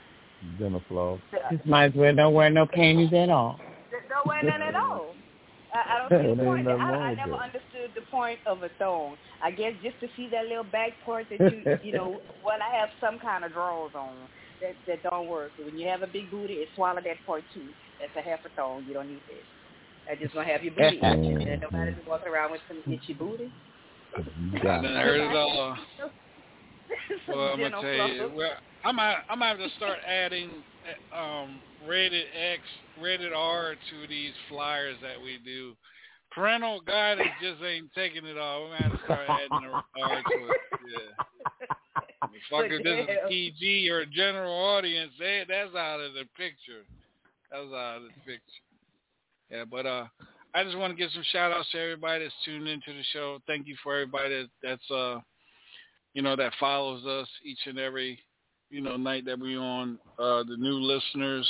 Dinner 0.58 0.80
floss. 0.88 1.20
Just 1.52 1.66
might 1.66 1.86
as 1.86 1.94
well 1.96 2.16
don't 2.16 2.34
wear 2.34 2.50
no 2.50 2.66
panties 2.66 3.14
at 3.14 3.30
all. 3.30 3.60
Don't 4.10 4.28
wear 4.28 4.44
none 4.44 4.62
at 4.62 4.76
all. 4.76 5.16
I, 5.74 5.80
I 5.80 6.10
don't 6.10 6.10
see 6.24 6.36
the 6.36 6.44
point. 6.44 6.68
I, 6.68 6.74
I 6.74 7.14
never 7.16 7.32
that. 7.32 7.54
understood 7.54 7.92
the 7.96 8.02
point 8.12 8.40
of 8.46 8.64
a 8.64 8.70
thong. 8.80 9.18
I 9.44 9.52
guess 9.52 9.74
just 9.84 10.00
to 10.02 10.08
see 10.16 10.28
that 10.32 10.46
little 10.46 10.64
back 10.64 10.92
part 11.06 11.28
that 11.30 11.40
you, 11.40 11.78
you 11.84 11.94
know, 11.94 12.20
well, 12.44 12.58
I 12.62 12.76
have 12.76 12.90
some 13.00 13.20
kind 13.20 13.44
of 13.44 13.54
drawers 13.54 13.92
on 13.96 14.16
that 14.62 14.76
that 14.88 15.04
don't 15.04 15.28
work. 15.28 15.52
When 15.64 15.78
you 15.78 15.88
have 15.88 16.02
a 16.02 16.08
big 16.08 16.30
booty, 16.32 16.66
it 16.66 16.70
swallow 16.76 17.02
that 17.02 17.18
part 17.26 17.44
too. 17.54 17.68
That's 18.00 18.16
a 18.18 18.30
half 18.30 18.40
a 18.46 18.50
thong. 18.56 18.86
You 18.88 18.94
don't 18.94 19.08
need 19.08 19.22
that. 19.30 20.12
I 20.12 20.16
just 20.16 20.34
want 20.36 20.48
to 20.48 20.54
have 20.54 20.64
your 20.64 20.74
booty 20.74 20.98
itchy. 21.04 21.52
And 21.52 21.62
nobody 21.62 21.94
just 21.94 22.08
walking 22.08 22.30
around 22.30 22.52
with 22.52 22.62
some 22.68 22.82
itchy 22.92 23.14
booty. 23.14 23.52
You 24.18 24.60
I 24.60 24.64
got 24.64 24.82
done 24.82 24.96
heard 24.96 25.22
it 25.22 25.36
all. 25.36 25.76
Uh, 26.02 26.08
well, 27.28 27.54
I'm 27.54 27.60
gonna 27.60 27.82
tell 27.82 28.10
you, 28.10 28.32
well, 28.34 28.54
I'm 28.84 29.00
I'm 29.00 29.16
gonna 29.30 29.46
have 29.46 29.58
to 29.60 29.70
start 29.78 30.00
adding 30.08 30.50
um, 31.16 31.60
rated 31.88 32.26
X, 32.36 32.62
rated 33.02 33.34
R 33.34 33.76
to 33.76 34.08
these 34.08 34.34
flyers 34.50 34.98
that 35.02 35.22
we 35.22 35.40
do. 35.44 35.76
Parental 36.32 36.82
guidance 36.82 37.30
just 37.42 37.62
ain't 37.64 37.92
taking 37.96 38.26
it 38.26 38.38
all. 38.38 38.64
We're 38.64 38.78
gonna 38.78 38.84
have 38.84 39.00
to 39.00 39.06
start 39.06 39.30
adding 39.30 39.68
an 39.68 39.82
R 40.04 40.24
to 40.24 40.50
it. 40.50 40.62
Yeah. 40.88 41.26
Fuck 42.50 42.66
if 42.70 42.84
this 42.84 43.00
is 43.00 43.08
Yeah. 43.10 43.28
PG 43.28 43.90
or 43.90 44.00
a 44.02 44.06
general 44.06 44.54
audience, 44.54 45.12
they, 45.18 45.44
that's 45.48 45.76
out 45.76 46.00
of 46.00 46.14
the 46.14 46.26
picture. 46.38 46.86
That's 47.52 47.66
out 47.74 47.98
of 47.98 48.04
the 48.04 48.10
picture. 48.26 48.64
Yeah, 49.50 49.66
but 49.66 49.86
uh, 49.86 50.06
I 50.54 50.64
just 50.64 50.78
want 50.78 50.94
to 50.94 50.98
give 50.98 51.12
some 51.12 51.24
shout 51.32 51.52
outs 51.52 51.70
to 51.72 51.80
everybody 51.80 52.24
that's 52.24 52.36
tuned 52.46 52.68
into 52.68 52.94
the 52.94 53.04
show. 53.14 53.40
Thank 53.48 53.68
you 53.68 53.76
for 53.84 53.96
everybody 53.96 54.44
that, 54.44 54.50
that's 54.62 54.92
uh, 54.92 55.20
you 56.14 56.22
know, 56.22 56.36
that 56.36 56.54
follows 56.60 57.06
us 57.06 57.28
each 57.44 57.60
and 57.66 57.80
every, 57.80 58.20
you 58.70 58.82
know, 58.82 58.98
night 58.98 59.26
that 59.26 59.40
we 59.40 59.58
on. 59.58 59.98
Uh, 60.18 60.44
the 60.44 60.56
new 60.58 60.76
listeners, 60.76 61.50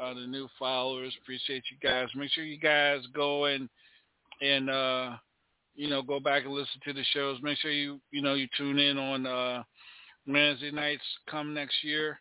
uh, 0.00 0.14
the 0.14 0.26
new 0.26 0.48
followers. 0.58 1.14
Appreciate 1.22 1.64
you 1.70 1.88
guys. 1.88 2.08
Make 2.14 2.30
sure 2.30 2.44
you 2.44 2.58
guys 2.58 3.00
go 3.14 3.46
and 3.46 3.68
and 4.40 4.70
uh, 4.70 5.16
you 5.74 5.88
know 5.88 6.02
go 6.02 6.20
back 6.20 6.44
and 6.44 6.52
listen 6.52 6.80
to 6.84 6.92
the 6.92 7.04
shows. 7.12 7.38
Make 7.42 7.58
sure 7.58 7.70
you 7.70 8.00
you 8.10 8.22
know 8.22 8.34
you 8.34 8.48
tune 8.56 8.78
in 8.78 8.98
on 8.98 9.26
uh, 9.26 9.62
Wednesday 10.26 10.70
nights 10.70 11.04
come 11.30 11.54
next 11.54 11.76
year. 11.82 12.20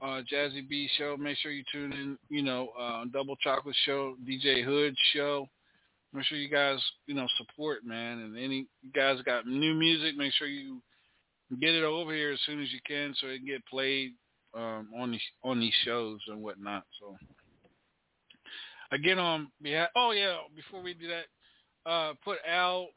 Uh, 0.00 0.22
Jazzy 0.32 0.66
B 0.68 0.88
show. 0.96 1.16
Make 1.18 1.36
sure 1.38 1.50
you 1.50 1.64
tune 1.72 1.92
in. 1.92 2.18
You 2.28 2.42
know, 2.42 2.68
uh, 2.78 3.04
Double 3.12 3.36
Chocolate 3.36 3.76
show, 3.84 4.16
DJ 4.28 4.64
Hood 4.64 4.94
show. 5.12 5.48
Make 6.12 6.24
sure 6.24 6.38
you 6.38 6.48
guys, 6.48 6.78
you 7.06 7.14
know, 7.14 7.26
support, 7.36 7.84
man. 7.84 8.20
And 8.20 8.36
any 8.36 8.66
you 8.82 8.90
guys 8.94 9.20
got 9.24 9.46
new 9.46 9.74
music, 9.74 10.16
make 10.16 10.32
sure 10.32 10.48
you 10.48 10.82
get 11.56 11.74
it 11.74 11.84
over 11.84 12.14
here 12.14 12.32
as 12.32 12.40
soon 12.46 12.62
as 12.62 12.72
you 12.72 12.78
can, 12.86 13.14
so 13.18 13.28
it 13.28 13.38
can 13.38 13.46
get 13.46 13.66
played 13.66 14.12
um, 14.54 14.88
on 14.96 15.12
these 15.12 15.20
on 15.42 15.60
these 15.60 15.74
shows 15.84 16.20
and 16.28 16.42
whatnot. 16.42 16.84
So 17.00 17.16
again, 18.92 19.18
on 19.18 19.50
behalf, 19.62 19.88
oh 19.96 20.12
yeah, 20.12 20.36
before 20.54 20.82
we 20.82 20.94
do 20.94 21.08
that, 21.08 21.90
uh, 21.90 22.14
put 22.24 22.38
Al, 22.48 22.88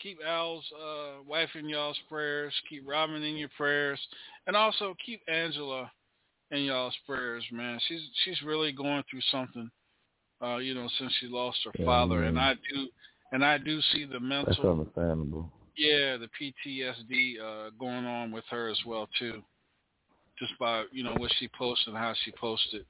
keep 0.00 0.18
Al's 0.26 0.64
uh, 0.74 1.22
wife 1.26 1.50
in 1.54 1.68
y'all's 1.68 1.98
prayers, 2.08 2.54
keep 2.68 2.82
Robin 2.86 3.22
in 3.22 3.36
your 3.36 3.50
prayers, 3.56 4.00
and 4.46 4.56
also 4.56 4.94
keep 5.04 5.20
Angela 5.28 5.90
in 6.50 6.64
y'all's 6.64 6.96
prayers, 7.06 7.44
man. 7.52 7.78
She's 7.88 8.02
she's 8.24 8.42
really 8.42 8.72
going 8.72 9.02
through 9.10 9.22
something, 9.30 9.70
uh, 10.42 10.56
you 10.56 10.74
know, 10.74 10.88
since 10.98 11.12
she 11.20 11.26
lost 11.26 11.58
her 11.64 11.84
father, 11.84 12.24
and. 12.24 12.38
I 12.38 12.54
do 12.54 12.88
and 13.32 13.44
I 13.44 13.58
do 13.58 13.80
see 13.92 14.04
the 14.04 14.20
mental. 14.20 14.46
That's 14.46 14.58
understandable. 14.60 15.50
Yeah, 15.76 16.16
the 16.16 16.28
PTSD 16.40 17.40
uh, 17.40 17.70
going 17.78 18.04
on 18.06 18.30
with 18.30 18.44
her 18.50 18.68
as 18.68 18.78
well 18.86 19.08
too, 19.18 19.42
just 20.38 20.52
by 20.58 20.84
you 20.92 21.02
know 21.02 21.14
what 21.18 21.32
she 21.38 21.48
posted 21.48 21.88
and 21.88 21.96
how 21.96 22.14
she 22.24 22.32
posted. 22.32 22.84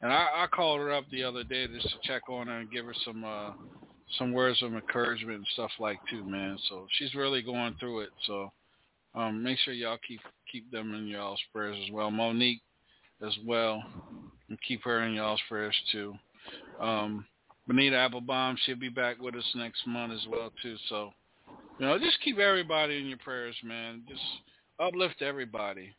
And 0.00 0.12
I, 0.12 0.44
I 0.44 0.46
called 0.46 0.80
her 0.80 0.92
up 0.92 1.04
the 1.10 1.24
other 1.24 1.42
day 1.42 1.66
just 1.66 1.88
to 1.88 1.96
check 2.04 2.28
on 2.28 2.46
her 2.46 2.58
and 2.58 2.70
give 2.70 2.86
her 2.86 2.94
some 3.04 3.24
uh, 3.24 3.52
some 4.18 4.32
words 4.32 4.62
of 4.62 4.74
encouragement 4.74 5.38
and 5.38 5.46
stuff 5.54 5.70
like 5.78 5.98
too, 6.10 6.24
man. 6.24 6.58
So 6.68 6.86
she's 6.98 7.14
really 7.14 7.42
going 7.42 7.74
through 7.78 8.00
it. 8.00 8.10
So 8.26 8.52
um, 9.14 9.42
make 9.42 9.58
sure 9.58 9.74
y'all 9.74 9.98
keep 10.06 10.20
keep 10.50 10.70
them 10.70 10.94
in 10.94 11.08
y'all's 11.08 11.40
prayers 11.52 11.76
as 11.84 11.92
well. 11.92 12.10
Monique 12.10 12.62
as 13.26 13.36
well, 13.44 13.82
and 14.48 14.58
keep 14.66 14.82
her 14.84 15.02
in 15.02 15.14
y'all's 15.14 15.40
prayers 15.48 15.76
too. 15.90 16.14
Um, 16.80 17.26
Benita 17.66 17.96
Applebaum, 17.96 18.56
she'll 18.64 18.76
be 18.76 18.88
back 18.88 19.20
with 19.20 19.34
us 19.34 19.52
next 19.54 19.86
month 19.86 20.12
as 20.12 20.26
well 20.30 20.52
too. 20.62 20.76
So. 20.88 21.12
You 21.78 21.86
know, 21.86 21.98
just 21.98 22.20
keep 22.24 22.38
everybody 22.38 22.98
in 22.98 23.06
your 23.06 23.18
prayers, 23.18 23.54
man. 23.62 24.02
Just 24.08 24.22
uplift 24.80 25.22
everybody. 25.22 25.94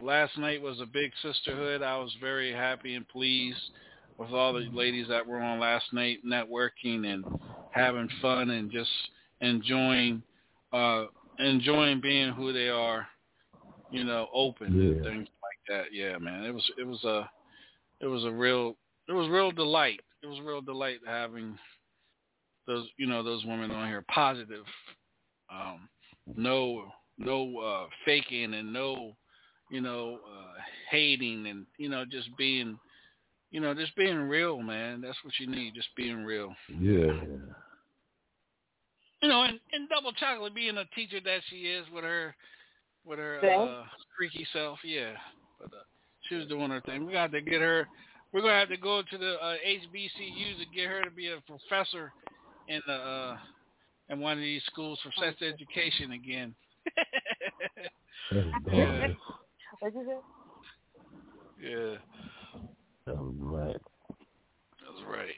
Last 0.00 0.38
night 0.38 0.62
was 0.62 0.80
a 0.80 0.86
big 0.86 1.12
sisterhood. 1.20 1.82
I 1.82 1.98
was 1.98 2.14
very 2.18 2.50
happy 2.50 2.94
and 2.94 3.06
pleased 3.06 3.58
with 4.16 4.30
all 4.30 4.54
the 4.54 4.70
ladies 4.72 5.06
that 5.08 5.26
were 5.26 5.40
on 5.40 5.60
last 5.60 5.92
night, 5.92 6.20
networking 6.26 7.06
and 7.12 7.24
having 7.72 8.08
fun 8.22 8.50
and 8.50 8.70
just 8.70 8.90
enjoying, 9.42 10.22
uh, 10.72 11.04
enjoying 11.38 12.00
being 12.00 12.32
who 12.32 12.52
they 12.54 12.68
are. 12.68 13.06
You 13.90 14.04
know, 14.04 14.28
open 14.32 14.68
and 14.68 15.04
things 15.04 15.28
like 15.42 15.58
that. 15.68 15.92
Yeah, 15.92 16.16
man. 16.16 16.44
It 16.44 16.54
was 16.54 16.64
it 16.78 16.86
was 16.86 17.04
a 17.04 17.28
it 18.00 18.06
was 18.06 18.24
a 18.24 18.30
real 18.30 18.76
it 19.06 19.12
was 19.12 19.28
real 19.28 19.50
delight. 19.50 20.00
It 20.22 20.26
was 20.26 20.40
real 20.40 20.62
delight 20.62 21.00
having 21.06 21.58
those 22.66 22.86
you 22.96 23.06
know 23.06 23.22
those 23.22 23.44
women 23.44 23.70
on 23.70 23.86
here 23.88 24.02
positive 24.08 24.64
um 25.52 25.88
no 26.36 26.84
no 27.18 27.58
uh 27.58 27.86
faking 28.04 28.54
and 28.54 28.72
no 28.72 29.12
you 29.70 29.80
know 29.80 30.18
uh 30.26 30.60
hating 30.90 31.46
and 31.46 31.66
you 31.78 31.88
know 31.88 32.04
just 32.04 32.28
being 32.36 32.78
you 33.52 33.60
know, 33.60 33.74
just 33.74 33.94
being 33.96 34.16
real, 34.16 34.60
man. 34.62 35.02
That's 35.02 35.18
what 35.22 35.34
you 35.38 35.46
need, 35.46 35.74
just 35.74 35.94
being 35.94 36.24
real. 36.24 36.54
Yeah. 36.70 37.12
You 39.20 39.28
know, 39.28 39.42
and, 39.42 39.60
and 39.72 39.88
Double 39.88 40.12
Chocolate 40.12 40.54
being 40.54 40.78
a 40.78 40.86
teacher 40.96 41.20
that 41.24 41.40
she 41.48 41.56
is 41.56 41.84
with 41.94 42.02
her 42.02 42.34
with 43.04 43.18
her 43.18 43.40
uh, 43.44 43.84
freaky 44.16 44.46
self, 44.52 44.78
yeah. 44.84 45.12
But 45.60 45.66
uh, 45.66 45.82
she 46.28 46.36
was 46.36 46.48
doing 46.48 46.70
her 46.70 46.80
thing. 46.80 47.06
We 47.06 47.12
got 47.12 47.30
to 47.32 47.40
get 47.40 47.60
her. 47.60 47.86
We're 48.32 48.40
gonna 48.40 48.58
have 48.58 48.70
to 48.70 48.78
go 48.78 49.02
to 49.02 49.18
the 49.18 49.34
uh, 49.34 49.54
HBCUs 49.66 50.58
to 50.58 50.74
get 50.74 50.88
her 50.88 51.04
to 51.04 51.10
be 51.10 51.28
a 51.28 51.38
professor 51.46 52.10
in 52.68 52.80
the 52.86 52.94
uh, 52.94 53.36
in 54.08 54.20
one 54.20 54.32
of 54.34 54.38
these 54.38 54.62
schools 54.66 54.98
for 55.02 55.10
sex 55.22 55.40
education 55.42 56.12
again. 56.12 56.54
yeah, 58.72 59.08
What'd 59.80 59.94
you 59.94 60.20
yeah, 61.60 61.96
That 63.06 63.16
was 63.16 63.34
right. 63.38 63.76
that's 64.80 65.08
right. 65.08 65.34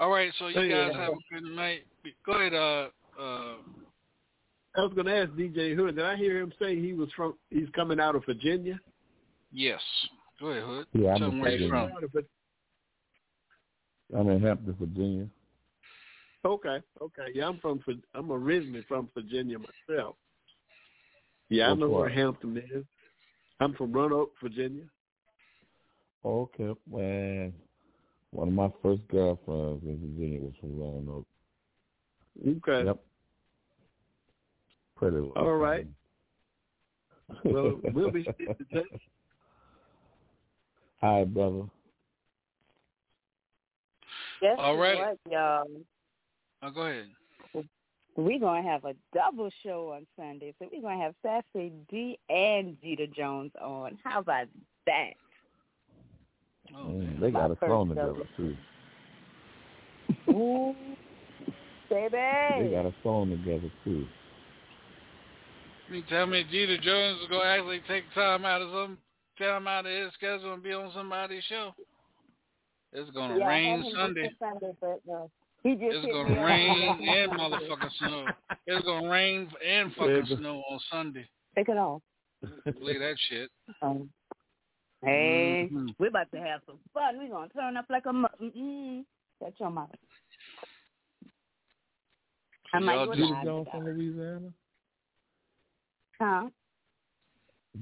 All 0.00 0.10
right, 0.10 0.32
so 0.38 0.48
you 0.48 0.60
Hey, 0.60 0.68
guys 0.68 0.92
uh, 0.94 0.98
have 0.98 1.12
a 1.12 1.34
good 1.34 1.54
night. 1.54 1.80
Go 2.24 2.32
ahead, 2.32 2.54
uh, 2.54 2.88
uh, 3.20 3.54
I 4.76 4.80
was 4.82 4.92
going 4.94 5.06
to 5.06 5.16
ask 5.16 5.30
DJ 5.32 5.74
Hood. 5.74 5.96
Did 5.96 6.04
I 6.04 6.16
hear 6.16 6.38
him 6.40 6.52
say 6.60 6.78
he 6.78 6.92
was 6.92 7.08
from? 7.16 7.34
He's 7.50 7.68
coming 7.74 7.98
out 7.98 8.14
of 8.14 8.24
Virginia. 8.26 8.78
yes. 9.52 9.80
Go 10.38 10.48
ahead, 10.48 10.64
Hood. 10.64 10.86
Yeah, 10.92 11.12
I'm 11.12 11.18
Tell 11.18 11.30
in 11.30 11.40
where 11.40 11.56
you're 11.56 11.70
from. 11.70 11.92
Out 11.92 12.04
of 12.04 12.12
Vir- 12.12 12.24
I'm 14.18 14.28
in 14.28 14.42
Hampton, 14.42 14.76
Virginia. 14.78 15.26
Okay, 16.46 16.78
okay. 17.02 17.26
Yeah, 17.34 17.48
I'm 17.48 17.58
from. 17.58 17.80
Vir- 17.84 18.02
I'm 18.14 18.30
originally 18.30 18.84
from 18.86 19.08
Virginia 19.14 19.58
myself. 19.58 20.14
Yeah, 21.48 21.66
I 21.66 21.70
What 21.70 21.80
know 21.80 21.88
where? 21.88 22.08
Hampton 22.08 22.56
is. 22.56 22.84
I'm 23.58 23.74
from 23.74 23.92
Roanoke, 23.92 24.32
Virginia. 24.40 24.84
Okay, 26.24 26.72
man. 26.88 27.52
One 28.30 28.48
of 28.48 28.54
my 28.54 28.70
first 28.80 29.02
girlfriends 29.08 29.82
in 29.84 29.98
Virginia 29.98 30.40
was 30.40 30.52
from 30.60 30.78
Roanoke. 30.78 31.26
Okay. 32.46 32.86
Yep. 32.86 33.00
Pretty. 34.94 35.16
All 35.34 35.56
right. 35.56 35.86
Well, 37.44 37.80
we'll 37.92 38.12
be 38.12 38.22
staying 38.22 38.54
in 38.60 38.66
touch. 38.72 39.00
All 41.02 41.18
right, 41.18 41.34
brother. 41.34 41.62
Guess 44.40 44.56
All 44.58 44.76
right. 44.76 44.98
what, 44.98 45.18
y'all? 45.28 45.64
Oh, 46.62 46.70
go 46.70 46.82
ahead. 46.82 47.06
We're 48.16 48.40
going 48.40 48.64
to 48.64 48.68
have 48.68 48.84
a 48.84 48.94
double 49.12 49.50
show 49.62 49.92
on 49.94 50.06
Sunday. 50.16 50.54
So 50.58 50.68
we're 50.72 50.80
going 50.80 50.98
to 50.98 51.04
have 51.04 51.14
Sassy 51.22 51.72
D 51.90 52.18
and 52.30 52.76
Jeter 52.82 53.06
Jones 53.06 53.52
on. 53.60 53.98
How 54.02 54.20
about 54.20 54.46
that? 54.86 55.10
Oh, 56.74 57.02
they 57.20 57.30
got 57.30 57.50
a 57.50 57.56
My 57.60 57.68
song 57.68 57.88
together 57.90 58.14
too. 58.36 58.56
Ooh, 60.30 60.74
baby. 61.88 62.10
They 62.10 62.70
got 62.72 62.86
a 62.86 62.94
song 63.02 63.30
together 63.30 63.70
too. 63.84 64.06
You 65.88 66.02
tell 66.08 66.26
me 66.26 66.44
Jeter 66.50 66.78
Jones 66.78 67.20
is 67.22 67.28
gonna 67.28 67.48
actually 67.48 67.80
take 67.86 68.04
time 68.14 68.44
out 68.44 68.62
of 68.62 68.70
some 68.70 68.98
time 69.38 69.68
out 69.68 69.86
of 69.86 69.92
his 69.92 70.12
schedule 70.14 70.54
and 70.54 70.62
be 70.62 70.72
on 70.72 70.90
somebody's 70.94 71.44
show. 71.44 71.72
It's 72.92 73.10
gonna 73.10 73.38
yeah, 73.38 73.44
I 73.44 73.48
rain 73.48 73.78
had 73.78 73.86
him 73.86 73.92
Sunday. 73.94 74.22
this 74.22 74.32
Sunday, 74.40 74.72
but 74.80 75.00
uh, 75.12 75.26
he 75.68 75.74
just 75.74 75.96
It's 75.96 76.06
gonna 76.12 76.44
rain 76.44 77.08
and 77.08 77.32
motherfucking 77.32 77.90
snow. 77.98 78.26
It's 78.66 78.84
gonna 78.86 79.08
rain 79.08 79.48
and 79.66 79.92
fucking 79.94 80.26
Yeah. 80.26 80.36
snow 80.36 80.62
on 80.70 80.78
Sunday. 80.90 81.28
Take 81.56 81.68
it 81.68 81.76
off. 81.76 82.02
Believe 82.64 83.00
that 83.00 83.16
shit. 83.28 83.50
Um, 83.82 84.10
hey, 85.02 85.68
Mhm. 85.72 85.94
we're 85.98 86.08
about 86.08 86.30
to 86.32 86.38
have 86.40 86.60
some 86.66 86.78
fun. 86.94 87.18
We're 87.18 87.28
going 87.28 87.48
to 87.48 87.54
turn 87.54 87.76
up 87.76 87.86
like 87.88 88.04
a... 88.06 88.12
Mu- 88.12 88.26
mm-mm. 88.40 89.04
Shut 89.42 89.54
your 89.58 89.70
mouth. 89.70 89.90
I 92.72 92.78
might 92.78 92.94
Y'all 92.94 93.06
go 93.06 93.12
just- 93.14 93.22
Jeter 93.22 93.34
live 93.34 93.44
Jones 93.44 93.66
about 93.68 93.82
from. 93.82 93.84
Louisiana. 93.96 94.52
Huh? 96.20 96.48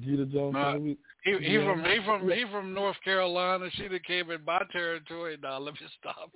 Jeter 0.01 0.25
Jones 0.27 0.53
Nah, 0.55 0.73
from 0.73 0.83
Louisiana. 0.83 0.99
He 1.25 1.33
he 1.39 1.57
from 1.57 1.83
he 1.85 1.99
from 2.05 2.31
he 2.31 2.45
from 2.51 2.75
North 2.75 2.97
Carolina. 3.03 3.69
She 3.73 3.89
done 3.89 3.99
came 4.07 4.31
in 4.31 4.45
my 4.45 4.63
territory. 4.73 5.39
Now 5.43 5.59
let 5.59 5.75
me 5.75 5.81
stop. 5.99 6.31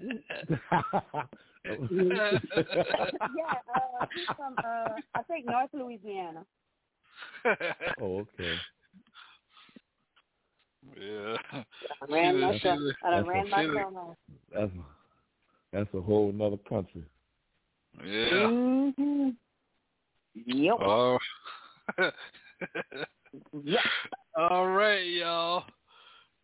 yeah, 1.64 2.38
uh, 3.74 4.06
he's 4.14 4.26
from, 4.36 4.54
uh, 4.58 4.88
I 5.14 5.22
think, 5.26 5.46
North 5.46 5.70
Louisiana. 5.72 6.44
oh, 8.00 8.18
okay. 8.20 8.54
yeah. 11.00 11.36
I 11.52 12.12
ran 12.12 12.34
She 12.34 12.40
done- 12.40 12.50
myself. 12.52 12.78
she 13.02 13.04
I 13.04 13.10
that's 13.10 13.28
ran 13.28 13.46
a- 13.46 13.50
myself. 13.74 14.16
That's 14.52 14.72
that's 15.72 15.94
a 15.94 16.00
whole 16.00 16.32
nother 16.32 16.58
country. 16.68 17.04
Yeah. 17.98 18.30
Mm-hmm. 18.46 19.28
Yep. 20.46 20.74
Oh. 20.80 21.18
Yep. 23.64 23.80
All 24.36 24.68
right, 24.68 25.06
y'all. 25.06 25.64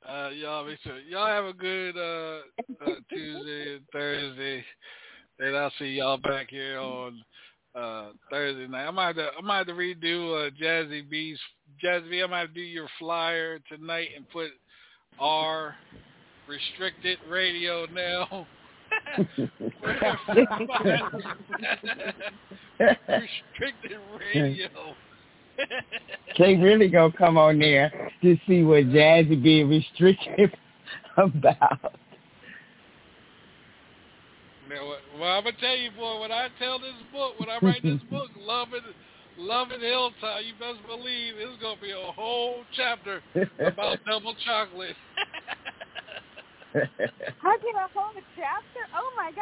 Uh, 0.08 0.30
y'all 0.30 0.64
make 0.64 0.78
sure 0.82 0.98
y'all 1.00 1.26
have 1.26 1.44
a 1.44 1.52
good 1.52 1.96
uh, 1.96 2.40
uh, 2.86 2.94
Tuesday 3.10 3.74
and 3.74 3.84
Thursday, 3.92 4.64
and 5.38 5.56
I'll 5.56 5.72
see 5.78 5.88
y'all 5.88 6.16
back 6.16 6.48
here 6.48 6.78
on 6.78 7.22
uh, 7.74 8.08
Thursday 8.30 8.66
night. 8.66 8.86
I 8.86 8.90
might 8.90 9.08
have 9.08 9.16
to, 9.16 9.28
I 9.38 9.40
might 9.42 9.58
have 9.58 9.66
to 9.66 9.74
redo 9.74 10.46
uh, 10.46 10.50
Jazzy 10.60 11.08
B's 11.08 11.38
Jazzy 11.84 12.10
B. 12.10 12.22
I 12.22 12.26
might 12.26 12.40
have 12.40 12.48
to 12.48 12.54
do 12.54 12.60
your 12.60 12.88
flyer 12.98 13.58
tonight 13.68 14.08
and 14.16 14.28
put 14.30 14.48
R 15.18 15.76
restricted 16.48 17.18
radio 17.28 17.86
now. 17.86 18.46
restricted 22.80 23.98
radio. 24.34 24.94
They 26.38 26.54
really 26.54 26.88
gonna 26.88 27.12
come 27.12 27.36
on 27.36 27.58
there 27.58 27.90
to 28.22 28.38
see 28.46 28.62
what 28.62 28.84
Jazzy 28.84 29.42
being 29.42 29.68
restricted 29.68 30.56
about. 31.16 31.92
Now, 34.68 34.86
what- 34.86 35.02
well, 35.18 35.36
I'm 35.38 35.44
gonna 35.44 35.56
tell 35.60 35.76
you, 35.76 35.90
boy. 35.90 36.20
When 36.20 36.32
I 36.32 36.48
tell 36.58 36.78
this 36.78 36.94
book, 37.12 37.38
when 37.38 37.50
I 37.50 37.58
write 37.58 37.82
this 37.82 38.00
book, 38.10 38.30
love 38.38 38.68
it, 38.72 38.82
love 39.36 39.68
it, 39.72 39.80
Hilltop. 39.82 40.42
You 40.44 40.54
best 40.54 40.86
believe 40.86 41.34
it's 41.36 41.60
gonna 41.60 41.80
be 41.80 41.90
a 41.90 42.12
whole 42.12 42.64
chapter 42.72 43.20
about 43.66 43.98
double 44.06 44.34
chocolate. 44.46 44.96
I 46.74 47.56
did 47.58 47.74
a 47.74 47.88
whole 47.92 48.14
chapter. 48.36 48.82
Oh 48.94 49.10
my 49.16 49.32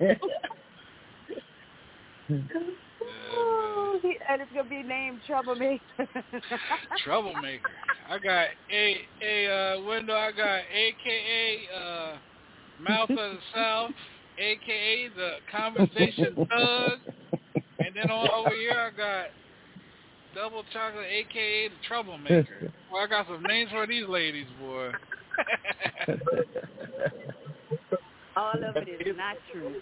gosh. 0.00 0.50
Ooh, 2.30 3.98
he- 4.02 4.18
and 4.28 4.42
it's 4.42 4.52
gonna 4.52 4.68
be 4.68 4.82
named 4.82 5.20
Troublemaker. 5.26 5.82
Troublemaker. 7.04 7.70
I 8.08 8.18
got 8.18 8.46
a 8.70 9.06
a 9.22 9.46
uh, 9.76 9.80
window. 9.82 10.14
I 10.14 10.32
got 10.32 10.60
AKA 10.72 11.68
uh, 11.76 12.16
Mouth 12.80 13.10
of 13.10 13.16
the 13.16 13.38
South, 13.54 13.90
AKA 14.38 15.08
the 15.16 15.36
Conversation 15.50 16.34
Thug, 16.34 16.98
and 17.78 17.94
then 17.94 18.10
on 18.10 18.28
over 18.30 18.54
here 18.54 18.78
I 18.78 18.90
got 18.96 19.26
Double 20.34 20.64
Chocolate, 20.72 21.06
AKA 21.06 21.68
the 21.68 21.74
Troublemaker. 21.86 22.72
Well, 22.92 23.02
I 23.02 23.06
got 23.06 23.26
some 23.26 23.42
names 23.42 23.70
for 23.70 23.86
these 23.86 24.06
ladies, 24.08 24.46
boy. 24.60 24.92
All 28.36 28.52
of 28.52 28.76
it 28.76 28.88
is 29.06 29.16
not 29.16 29.36
true. 29.52 29.74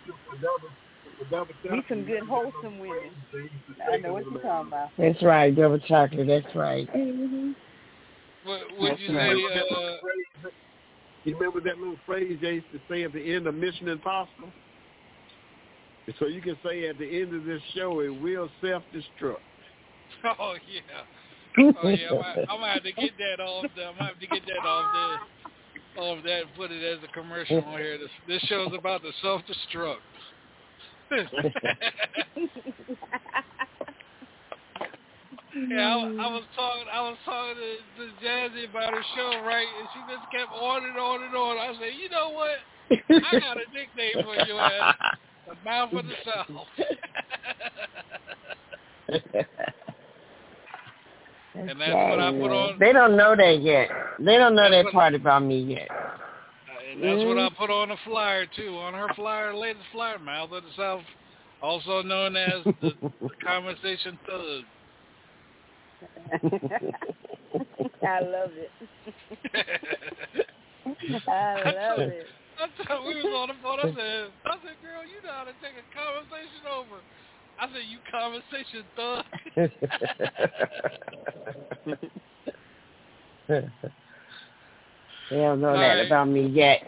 Be 1.19 1.82
some 1.89 2.05
good 2.05 2.23
wholesome 2.23 2.78
women. 2.78 3.11
I 3.93 3.97
know 3.99 4.15
what 4.15 4.24
you're 4.31 4.40
talking 4.40 4.69
about. 4.69 4.90
That's 4.99 5.23
right, 5.23 5.55
double 5.55 5.78
chocolate. 5.81 6.27
That's 6.27 6.55
right. 6.55 6.89
Mm-hmm. 6.95 7.53
What 8.45 8.61
would 8.78 8.99
you 9.01 9.12
That's 9.12 9.20
say? 9.20 9.35
right. 9.35 9.62
Uh, 9.70 10.49
You 11.24 11.36
remember 11.36 11.61
that 11.61 11.78
little 11.78 11.99
phrase 12.07 12.39
they 12.40 12.55
used 12.55 12.73
to 12.73 12.81
say 12.89 13.03
at 13.03 13.12
the 13.12 13.35
end 13.35 13.47
of 13.47 13.55
Mission 13.55 13.89
Impossible? 13.89 14.51
So 16.19 16.27
you 16.27 16.40
can 16.40 16.57
say 16.65 16.89
at 16.89 16.99
the 16.99 17.20
end 17.20 17.35
of 17.35 17.45
this 17.45 17.61
show, 17.74 18.01
it 18.01 18.09
will 18.09 18.49
self-destruct. 18.62 19.36
oh 20.39 20.55
yeah. 20.73 21.74
Oh 21.82 21.89
yeah. 21.89 22.09
I'm 22.49 22.61
gonna, 22.61 22.73
have 22.73 22.82
to 22.82 22.93
get 22.93 23.11
that 23.19 23.43
off. 23.43 23.66
There. 23.77 23.89
I'm 23.89 23.95
gonna 23.99 24.11
have 24.11 24.20
to 24.20 24.27
get 24.27 24.43
that 24.47 24.66
off 24.66 24.95
there. 24.95 26.03
Off 26.03 26.24
that 26.24 26.43
and 26.43 26.55
put 26.57 26.70
it 26.70 26.82
as 26.82 27.03
a 27.05 27.12
commercial 27.12 27.61
on 27.62 27.78
here. 27.78 27.99
This, 27.99 28.09
this 28.27 28.40
show's 28.43 28.73
about 28.73 29.03
to 29.03 29.11
self-destruct. 29.20 29.97
Yeah, 35.66 35.97
I, 35.97 35.98
I 35.98 36.28
was 36.30 36.44
talking. 36.55 36.85
I 36.93 37.01
was 37.01 37.18
talking 37.24 37.56
to, 37.56 37.76
to 37.98 38.12
Jazzy 38.24 38.68
about 38.70 38.94
her 38.94 39.02
show, 39.16 39.43
right? 39.44 39.66
And 39.80 39.89
she 39.93 40.01
just 40.01 40.30
kept 40.30 40.52
on 40.52 40.85
and 40.85 40.97
on 40.98 41.22
and 41.22 41.35
on. 41.35 41.59
I 41.59 41.72
said, 41.80 41.94
you 41.98 42.09
know 42.10 42.30
what? 42.30 42.59
I 43.10 43.40
got 43.40 43.56
a 43.56 43.66
nickname 43.72 44.24
for 44.24 44.35
your 44.47 44.60
ass, 44.60 44.94
the 45.47 45.55
mouth 45.64 45.93
of 45.93 46.05
the 46.06 46.14
south. 46.24 46.68
and 51.55 51.80
that's 51.80 51.94
what 51.94 52.20
I 52.20 52.30
put 52.32 52.52
on. 52.52 52.78
They 52.78 52.93
don't 52.93 53.16
know 53.16 53.35
that 53.35 53.60
yet. 53.60 53.89
They 54.20 54.36
don't 54.36 54.55
know 54.55 54.70
that 54.70 54.93
part 54.93 55.14
about 55.14 55.43
me 55.43 55.60
yet. 55.60 55.89
And 56.90 57.02
that's 57.02 57.24
what 57.24 57.39
I 57.39 57.48
mm-hmm. 57.48 57.56
put 57.56 57.70
on 57.70 57.89
the 57.90 57.97
flyer 58.05 58.47
too. 58.56 58.77
On 58.78 58.94
her 58.94 59.09
flyer, 59.15 59.55
latest 59.55 59.85
flyer, 59.93 60.19
Mouth 60.19 60.52
of 60.52 60.62
the 60.62 60.70
South, 60.77 61.02
also 61.62 62.02
known 62.02 62.36
as 62.36 62.65
the, 62.65 62.93
the 63.02 63.28
Conversation 63.44 64.19
Thug. 64.27 64.65
I 68.06 68.20
love 68.20 68.52
it. 68.55 68.70
I 71.28 71.73
love 71.73 71.98
it. 71.98 72.27
I 72.59 72.66
thought 72.86 73.06
we 73.06 73.15
was 73.16 73.24
on 73.36 73.48
the 73.48 73.55
phone. 73.62 73.78
I 73.81 73.82
said, 73.82 74.31
I 74.47 74.56
said, 74.65 74.77
girl, 74.82 75.02
you 75.05 75.20
know 75.23 75.32
how 75.32 75.44
to 75.44 75.52
take 75.60 75.77
a 75.77 75.85
conversation 75.94 76.66
over. 76.73 77.01
I 77.60 77.66
said, 77.73 77.85
you 77.89 77.98
conversation 78.10 78.85
thug. 78.97 79.24
They 85.30 85.36
don't 85.36 85.60
know 85.60 85.68
All 85.70 85.76
that 85.76 85.94
right. 85.94 86.06
about 86.06 86.28
me 86.28 86.46
yet. 86.46 86.82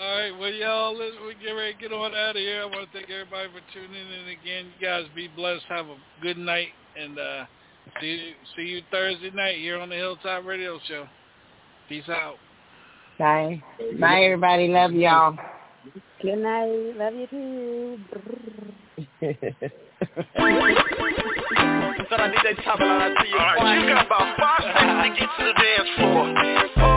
All 0.00 0.16
right, 0.16 0.30
well, 0.38 0.50
y'all, 0.50 0.96
let's 0.96 1.14
we 1.26 1.34
get 1.44 1.52
ready 1.52 1.74
to 1.74 1.78
get 1.78 1.92
on 1.92 2.14
out 2.14 2.30
of 2.30 2.36
here. 2.36 2.62
I 2.62 2.64
want 2.64 2.90
to 2.90 2.98
thank 2.98 3.10
everybody 3.10 3.48
for 3.48 3.60
tuning 3.74 3.90
in 3.94 4.28
again. 4.28 4.72
You 4.78 4.86
guys 4.86 5.04
be 5.14 5.28
blessed. 5.28 5.64
Have 5.68 5.86
a 5.86 5.96
good 6.22 6.38
night, 6.38 6.68
and 6.98 7.18
uh, 7.18 7.44
see 8.00 8.06
you, 8.06 8.32
see 8.56 8.62
you 8.62 8.82
Thursday 8.90 9.30
night 9.30 9.58
here 9.58 9.78
on 9.78 9.90
the 9.90 9.96
Hilltop 9.96 10.46
Radio 10.46 10.78
Show. 10.88 11.06
Peace 11.88 12.08
out. 12.08 12.36
Bye. 13.18 13.62
Bye, 14.00 14.22
everybody. 14.22 14.68
Love 14.68 14.92
y'all. 14.92 15.36
Good 16.22 16.38
night. 16.38 16.96
Love 16.96 17.14
you 17.14 17.98
too. 19.20 19.68
I 22.20 22.28
need 22.28 22.40
that 22.44 22.64
top 22.64 22.80
line 22.80 23.14
to 23.14 23.28
you. 23.28 23.36
Alright, 23.36 23.80
you 23.80 23.88
got 23.88 24.06
about 24.06 24.38
five 24.38 24.62
seconds 24.62 25.02
to 25.04 25.08
get 25.20 25.28
to 25.38 25.44
the 25.44 25.52
dance 25.52 25.90
floor. 25.96 26.89